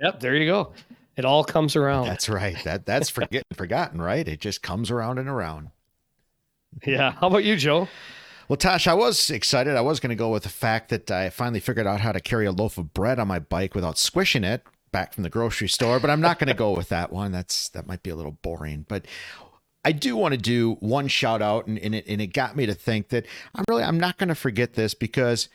Yep, 0.00 0.20
there 0.20 0.36
you 0.36 0.46
go. 0.46 0.72
It 1.16 1.24
all 1.24 1.42
comes 1.42 1.74
around. 1.74 2.06
That's 2.06 2.28
right. 2.28 2.56
That 2.62 2.86
that's 2.86 3.10
forget 3.10 3.42
forgotten, 3.54 4.00
right? 4.00 4.26
It 4.26 4.40
just 4.40 4.62
comes 4.62 4.88
around 4.92 5.18
and 5.18 5.28
around. 5.28 5.70
yeah. 6.86 7.10
How 7.20 7.26
about 7.26 7.42
you, 7.42 7.56
Joe? 7.56 7.88
Well, 8.48 8.56
Tosh, 8.56 8.86
I 8.86 8.94
was 8.94 9.30
excited. 9.30 9.74
I 9.74 9.80
was 9.80 9.98
going 9.98 10.10
to 10.10 10.16
go 10.16 10.30
with 10.30 10.44
the 10.44 10.48
fact 10.48 10.90
that 10.90 11.10
I 11.10 11.30
finally 11.30 11.60
figured 11.60 11.88
out 11.88 12.00
how 12.00 12.12
to 12.12 12.20
carry 12.20 12.46
a 12.46 12.52
loaf 12.52 12.78
of 12.78 12.94
bread 12.94 13.18
on 13.18 13.26
my 13.26 13.40
bike 13.40 13.74
without 13.74 13.98
squishing 13.98 14.44
it 14.44 14.62
back 14.92 15.12
from 15.12 15.24
the 15.24 15.28
grocery 15.28 15.68
store, 15.68 15.98
but 15.98 16.08
I'm 16.08 16.20
not 16.20 16.38
going 16.38 16.48
to 16.48 16.54
go 16.54 16.70
with 16.70 16.88
that 16.88 17.12
one. 17.12 17.32
That's 17.32 17.68
that 17.70 17.88
might 17.88 18.04
be 18.04 18.10
a 18.10 18.16
little 18.16 18.38
boring, 18.40 18.86
but 18.88 19.06
I 19.88 19.92
do 19.92 20.16
want 20.16 20.32
to 20.32 20.38
do 20.38 20.74
one 20.80 21.08
shout 21.08 21.40
out 21.40 21.66
and, 21.66 21.78
and 21.78 21.94
it 21.94 22.04
and 22.06 22.20
it 22.20 22.26
got 22.26 22.54
me 22.54 22.66
to 22.66 22.74
think 22.74 23.08
that 23.08 23.24
I'm 23.54 23.64
really 23.70 23.82
I'm 23.82 23.98
not 23.98 24.18
going 24.18 24.28
to 24.28 24.34
forget 24.34 24.74
this 24.74 24.92
because 24.92 25.48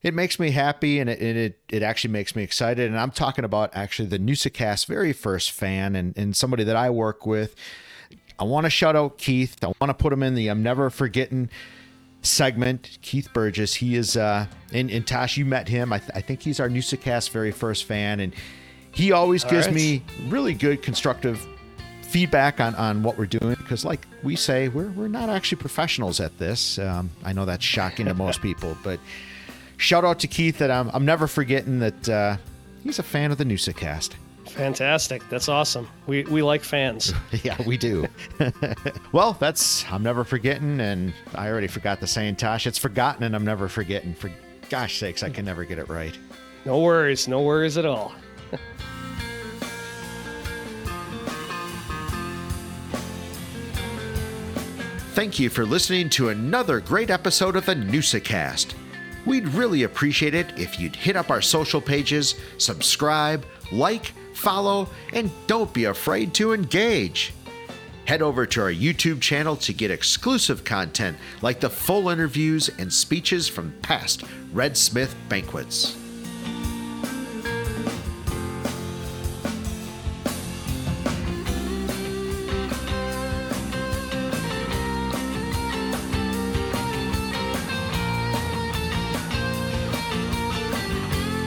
it 0.00 0.14
makes 0.14 0.38
me 0.38 0.52
happy 0.52 1.00
and 1.00 1.10
it, 1.10 1.20
and 1.20 1.36
it 1.36 1.58
it 1.68 1.82
actually 1.82 2.12
makes 2.12 2.34
me 2.34 2.42
excited. 2.42 2.86
And 2.86 2.98
I'm 2.98 3.10
talking 3.10 3.44
about 3.44 3.76
actually 3.76 4.08
the 4.08 4.18
NoosaCast 4.18 4.86
very 4.86 5.12
first 5.12 5.50
fan 5.50 5.96
and, 5.96 6.16
and 6.16 6.34
somebody 6.34 6.64
that 6.64 6.76
I 6.76 6.88
work 6.88 7.26
with. 7.26 7.54
I 8.38 8.44
want 8.44 8.64
to 8.64 8.70
shout 8.70 8.96
out 8.96 9.18
Keith. 9.18 9.62
I 9.62 9.66
want 9.66 9.90
to 9.90 9.94
put 9.94 10.14
him 10.14 10.22
in 10.22 10.34
the 10.34 10.48
I'm 10.48 10.62
never 10.62 10.88
forgetting 10.88 11.50
segment. 12.22 12.96
Keith 13.02 13.34
Burgess. 13.34 13.74
He 13.74 13.96
is 13.96 14.16
uh 14.16 14.46
and, 14.72 14.90
and 14.90 15.06
Tosh, 15.06 15.36
you 15.36 15.44
met 15.44 15.68
him. 15.68 15.92
I, 15.92 15.98
th- 15.98 16.12
I 16.14 16.22
think 16.22 16.40
he's 16.40 16.58
our 16.58 16.70
NoosaCast 16.70 17.28
very 17.28 17.52
first 17.52 17.84
fan 17.84 18.20
and 18.20 18.34
he 18.92 19.12
always 19.12 19.44
All 19.44 19.50
gives 19.50 19.66
right. 19.66 19.74
me 19.74 20.02
really 20.28 20.54
good 20.54 20.80
constructive 20.80 21.46
feedback 22.14 22.60
on, 22.60 22.76
on 22.76 23.02
what 23.02 23.18
we're 23.18 23.26
doing 23.26 23.56
because 23.56 23.84
like 23.84 24.06
we 24.22 24.36
say 24.36 24.68
we're, 24.68 24.90
we're 24.90 25.08
not 25.08 25.28
actually 25.28 25.58
professionals 25.58 26.20
at 26.20 26.38
this 26.38 26.78
um, 26.78 27.10
i 27.24 27.32
know 27.32 27.44
that's 27.44 27.64
shocking 27.64 28.06
to 28.06 28.14
most 28.14 28.40
people 28.48 28.78
but 28.84 29.00
shout 29.78 30.04
out 30.04 30.20
to 30.20 30.28
keith 30.28 30.58
that 30.58 30.70
i'm, 30.70 30.88
I'm 30.94 31.04
never 31.04 31.26
forgetting 31.26 31.80
that 31.80 32.08
uh, 32.08 32.36
he's 32.84 33.00
a 33.00 33.02
fan 33.02 33.32
of 33.32 33.38
the 33.38 33.44
NoosaCast. 33.44 34.12
Fantastic. 34.46 35.28
That's 35.28 35.48
awesome. 35.48 35.88
We 36.06 36.22
we 36.24 36.40
like 36.40 36.62
fans. 36.62 37.12
yeah 37.42 37.60
we 37.66 37.76
do 37.76 38.06
well 39.12 39.32
that's 39.40 39.84
i'm 39.90 40.04
never 40.04 40.22
forgetting 40.22 40.78
and 40.80 41.12
i 41.34 41.48
already 41.48 41.66
forgot 41.66 41.98
the 41.98 42.06
saying 42.06 42.36
tosh 42.36 42.64
it's 42.68 42.78
forgotten 42.78 43.24
and 43.24 43.34
i'm 43.34 43.44
never 43.44 43.68
forgetting 43.68 44.14
for 44.14 44.30
gosh 44.70 45.00
sakes 45.00 45.24
i 45.24 45.30
can 45.30 45.44
never 45.44 45.64
get 45.64 45.78
it 45.78 45.88
right 45.88 46.16
No 46.64 46.78
worries. 46.78 47.26
No 47.26 47.42
worries 47.42 47.76
at 47.76 47.84
all. 47.86 48.12
Thank 55.14 55.38
you 55.38 55.48
for 55.48 55.64
listening 55.64 56.10
to 56.10 56.30
another 56.30 56.80
great 56.80 57.08
episode 57.08 57.54
of 57.54 57.66
the 57.66 57.76
NoosaCast. 57.76 58.74
We'd 59.24 59.46
really 59.46 59.84
appreciate 59.84 60.34
it 60.34 60.58
if 60.58 60.80
you'd 60.80 60.96
hit 60.96 61.14
up 61.14 61.30
our 61.30 61.40
social 61.40 61.80
pages, 61.80 62.34
subscribe, 62.58 63.46
like, 63.70 64.06
follow, 64.32 64.88
and 65.12 65.30
don't 65.46 65.72
be 65.72 65.84
afraid 65.84 66.34
to 66.34 66.52
engage. 66.52 67.32
Head 68.06 68.22
over 68.22 68.44
to 68.44 68.62
our 68.62 68.72
YouTube 68.72 69.20
channel 69.20 69.54
to 69.58 69.72
get 69.72 69.92
exclusive 69.92 70.64
content 70.64 71.16
like 71.42 71.60
the 71.60 71.70
full 71.70 72.08
interviews 72.08 72.68
and 72.80 72.92
speeches 72.92 73.46
from 73.46 73.72
past 73.82 74.24
Red 74.52 74.76
Smith 74.76 75.14
banquets. 75.28 75.96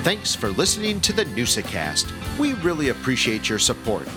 Thanks 0.07 0.33
for 0.33 0.51
listening 0.51 1.01
to 1.01 1.11
the 1.11 1.25
NoosaCast. 1.25 2.39
We 2.39 2.53
really 2.53 2.87
appreciate 2.87 3.49
your 3.49 3.59
support. 3.59 4.07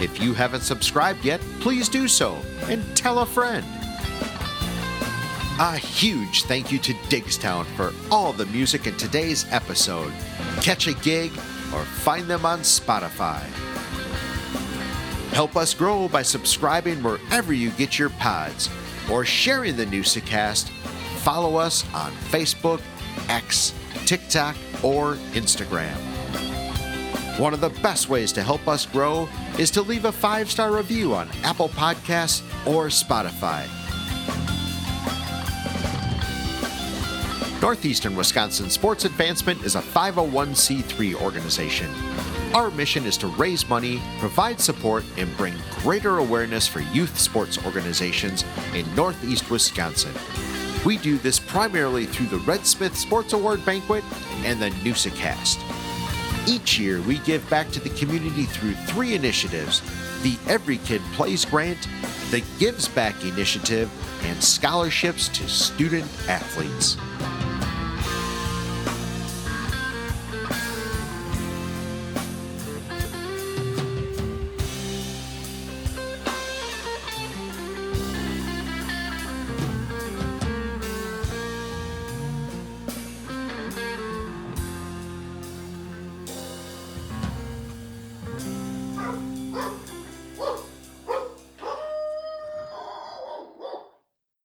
If 0.00 0.20
you 0.22 0.34
haven't 0.34 0.60
subscribed 0.60 1.24
yet, 1.24 1.40
please 1.58 1.88
do 1.88 2.06
so 2.06 2.38
and 2.68 2.84
tell 2.96 3.18
a 3.18 3.26
friend. 3.26 3.66
A 5.58 5.76
huge 5.76 6.44
thank 6.44 6.70
you 6.70 6.78
to 6.78 6.92
Digstown 7.08 7.64
for 7.74 7.92
all 8.08 8.32
the 8.32 8.46
music 8.46 8.86
in 8.86 8.96
today's 8.96 9.44
episode. 9.50 10.12
Catch 10.60 10.86
a 10.86 10.94
gig 10.94 11.32
or 11.74 11.82
find 11.86 12.28
them 12.28 12.46
on 12.46 12.60
Spotify. 12.60 13.42
Help 15.32 15.56
us 15.56 15.74
grow 15.74 16.06
by 16.06 16.22
subscribing 16.22 17.02
wherever 17.02 17.52
you 17.52 17.70
get 17.70 17.98
your 17.98 18.10
pods 18.10 18.70
or 19.10 19.24
sharing 19.24 19.74
the 19.74 19.86
NoosaCast. 19.86 20.68
Follow 21.24 21.56
us 21.56 21.84
on 21.92 22.12
Facebook, 22.30 22.80
X, 23.28 23.74
TikTok, 24.06 24.56
or 24.82 25.14
Instagram. 25.32 25.96
One 27.38 27.54
of 27.54 27.60
the 27.60 27.70
best 27.80 28.08
ways 28.08 28.30
to 28.32 28.42
help 28.42 28.68
us 28.68 28.84
grow 28.86 29.28
is 29.58 29.70
to 29.72 29.82
leave 29.82 30.04
a 30.04 30.12
five 30.12 30.50
star 30.50 30.70
review 30.70 31.14
on 31.14 31.28
Apple 31.42 31.70
Podcasts 31.70 32.42
or 32.66 32.86
Spotify. 32.86 33.66
Northeastern 37.62 38.16
Wisconsin 38.16 38.68
Sports 38.68 39.04
Advancement 39.04 39.62
is 39.64 39.76
a 39.76 39.80
501c3 39.80 41.14
organization. 41.14 41.88
Our 42.54 42.72
mission 42.72 43.06
is 43.06 43.16
to 43.18 43.28
raise 43.28 43.68
money, 43.68 44.02
provide 44.18 44.60
support, 44.60 45.04
and 45.16 45.34
bring 45.36 45.54
greater 45.70 46.18
awareness 46.18 46.66
for 46.66 46.80
youth 46.80 47.18
sports 47.18 47.64
organizations 47.64 48.44
in 48.74 48.92
Northeast 48.94 49.48
Wisconsin. 49.48 50.12
We 50.84 50.98
do 50.98 51.16
this 51.18 51.38
primarily 51.38 52.06
through 52.06 52.26
the 52.26 52.44
Red 52.44 52.66
Smith 52.66 52.96
Sports 52.96 53.34
Award 53.34 53.64
Banquet 53.64 54.02
and 54.44 54.60
the 54.60 54.70
NoosaCast. 54.70 55.58
Each 56.48 56.76
year, 56.76 57.00
we 57.02 57.18
give 57.18 57.48
back 57.48 57.70
to 57.70 57.80
the 57.80 57.90
community 57.90 58.44
through 58.44 58.74
three 58.86 59.14
initiatives 59.14 59.80
the 60.22 60.36
Every 60.48 60.78
Kid 60.78 61.00
Plays 61.12 61.44
Grant, 61.44 61.88
the 62.30 62.42
Gives 62.58 62.88
Back 62.88 63.24
Initiative, 63.24 63.90
and 64.24 64.42
scholarships 64.42 65.28
to 65.28 65.48
student 65.48 66.06
athletes. 66.28 66.96